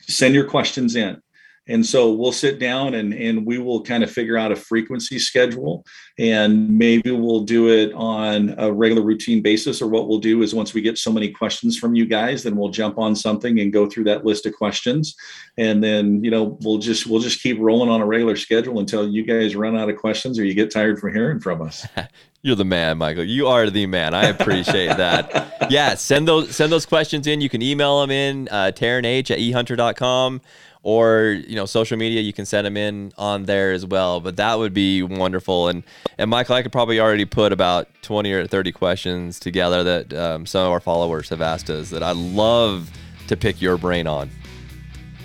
send 0.01 0.35
your 0.35 0.45
questions 0.45 0.95
in. 0.95 1.21
And 1.67 1.85
so 1.85 2.11
we'll 2.11 2.33
sit 2.33 2.59
down 2.59 2.93
and, 2.93 3.13
and 3.13 3.45
we 3.45 3.57
will 3.57 3.81
kind 3.83 4.03
of 4.03 4.11
figure 4.11 4.37
out 4.37 4.51
a 4.51 4.55
frequency 4.55 5.17
schedule 5.17 5.85
and 6.19 6.77
maybe 6.77 7.11
we'll 7.11 7.45
do 7.45 7.69
it 7.69 7.93
on 7.93 8.53
a 8.57 8.71
regular 8.71 9.01
routine 9.01 9.41
basis. 9.41 9.81
Or 9.81 9.87
what 9.87 10.07
we'll 10.07 10.19
do 10.19 10.41
is 10.41 10.53
once 10.53 10.73
we 10.73 10.81
get 10.81 10.97
so 10.97 11.11
many 11.11 11.31
questions 11.31 11.77
from 11.77 11.95
you 11.95 12.05
guys, 12.05 12.43
then 12.43 12.57
we'll 12.57 12.69
jump 12.69 12.97
on 12.97 13.15
something 13.15 13.59
and 13.59 13.71
go 13.71 13.89
through 13.89 14.03
that 14.05 14.25
list 14.25 14.45
of 14.45 14.53
questions. 14.53 15.15
And 15.57 15.81
then, 15.81 16.23
you 16.23 16.31
know, 16.31 16.57
we'll 16.61 16.79
just 16.79 17.07
we'll 17.07 17.21
just 17.21 17.41
keep 17.41 17.57
rolling 17.59 17.89
on 17.89 18.01
a 18.01 18.05
regular 18.05 18.35
schedule 18.35 18.79
until 18.79 19.07
you 19.07 19.23
guys 19.23 19.55
run 19.55 19.77
out 19.77 19.89
of 19.89 19.97
questions 19.97 20.37
or 20.37 20.43
you 20.43 20.53
get 20.53 20.71
tired 20.71 20.99
from 20.99 21.13
hearing 21.13 21.39
from 21.39 21.61
us. 21.61 21.87
You're 22.45 22.57
the 22.57 22.65
man, 22.65 22.97
Michael. 22.97 23.23
You 23.23 23.47
are 23.47 23.69
the 23.69 23.85
man. 23.85 24.13
I 24.13 24.25
appreciate 24.25 24.97
that. 24.97 25.67
yeah, 25.71 25.95
send 25.95 26.27
those 26.27 26.53
send 26.53 26.73
those 26.73 26.85
questions 26.85 27.25
in. 27.25 27.39
You 27.39 27.47
can 27.47 27.61
email 27.61 28.01
them 28.01 28.11
in 28.11 28.49
uh, 28.49 28.71
H 28.75 29.31
at 29.31 29.39
ehunter.com 29.39 30.41
or 30.83 31.41
you 31.47 31.55
know 31.55 31.65
social 31.65 31.97
media 31.97 32.21
you 32.21 32.33
can 32.33 32.45
send 32.45 32.67
them 32.67 32.77
in 32.77 33.11
on 33.17 33.43
there 33.43 33.71
as 33.71 33.85
well 33.85 34.19
but 34.19 34.35
that 34.35 34.59
would 34.59 34.73
be 34.73 35.01
wonderful 35.01 35.69
and 35.69 35.83
and 36.17 36.29
michael 36.29 36.55
i 36.55 36.61
could 36.61 36.71
probably 36.71 36.99
already 36.99 37.25
put 37.25 37.51
about 37.51 37.87
20 38.03 38.31
or 38.31 38.45
30 38.45 38.71
questions 38.73 39.39
together 39.39 39.83
that 39.83 40.13
um, 40.13 40.45
some 40.45 40.65
of 40.65 40.71
our 40.71 40.81
followers 40.81 41.29
have 41.29 41.41
asked 41.41 41.69
us 41.69 41.89
that 41.89 42.03
i'd 42.03 42.17
love 42.17 42.91
to 43.27 43.35
pick 43.35 43.61
your 43.61 43.77
brain 43.77 44.05
on 44.05 44.29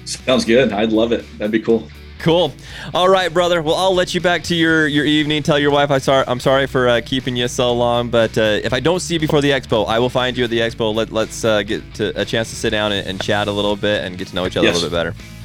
sounds 0.05 0.45
good 0.45 0.73
i'd 0.73 0.93
love 0.93 1.13
it 1.13 1.25
that'd 1.39 1.53
be 1.53 1.61
cool 1.61 1.89
Cool. 2.19 2.53
All 2.95 3.09
right, 3.09 3.33
brother. 3.33 3.63
Well, 3.63 3.77
I'll 3.77 3.95
let 3.95 4.13
you 4.13 4.21
back 4.21 4.43
to 4.45 4.55
your, 4.57 4.89
your 4.89 5.05
evening. 5.05 5.43
Tell 5.45 5.59
your 5.59 5.71
wife 5.71 5.93
I 5.93 5.99
sorry 5.99 6.25
I'm 6.27 6.41
sorry 6.41 6.67
for 6.67 6.89
uh, 6.89 7.01
keeping 7.05 7.37
you 7.37 7.47
so 7.47 7.73
long. 7.73 8.11
But 8.11 8.37
uh, 8.37 8.59
if 8.65 8.73
I 8.73 8.81
don't 8.81 8.99
see 8.99 9.15
you 9.15 9.21
before 9.21 9.41
the 9.41 9.51
expo, 9.51 9.87
I 9.87 10.01
will 10.01 10.11
find 10.11 10.37
you 10.37 10.43
at 10.43 10.51
the 10.51 10.59
expo. 10.59 10.93
Let 10.93 11.13
let's 11.13 11.45
uh, 11.45 11.63
get 11.63 11.95
to 11.95 12.21
a 12.21 12.25
chance 12.25 12.51
to 12.51 12.57
sit 12.57 12.71
down 12.71 12.91
and, 12.91 13.07
and, 13.07 13.21
chat 13.21 13.47
a 13.47 13.53
little 13.53 13.77
bit 13.77 14.05
and 14.05 14.19
get 14.19 14.27
to 14.29 14.35
know 14.35 14.47
each 14.47 14.57
other 14.57 14.67
yes. 14.67 14.75
a 14.77 14.81
little 14.81 14.91
bit 14.91 14.97
better. 14.97 15.38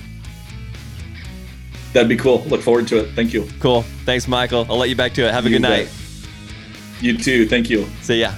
That'd 1.93 2.09
be 2.09 2.17
cool. 2.17 2.43
Look 2.45 2.61
forward 2.61 2.87
to 2.89 2.97
it. 2.97 3.11
Thank 3.15 3.33
you. 3.33 3.47
Cool. 3.59 3.83
Thanks, 4.05 4.27
Michael. 4.27 4.65
I'll 4.69 4.77
let 4.77 4.89
you 4.89 4.95
back 4.95 5.13
to 5.13 5.27
it. 5.27 5.31
Have 5.31 5.45
a 5.45 5.49
you 5.49 5.55
good 5.59 5.61
bet. 5.61 5.85
night. 5.85 5.89
You 7.01 7.17
too. 7.17 7.47
Thank 7.47 7.69
you. 7.69 7.87
See 8.01 8.21
ya. 8.21 8.31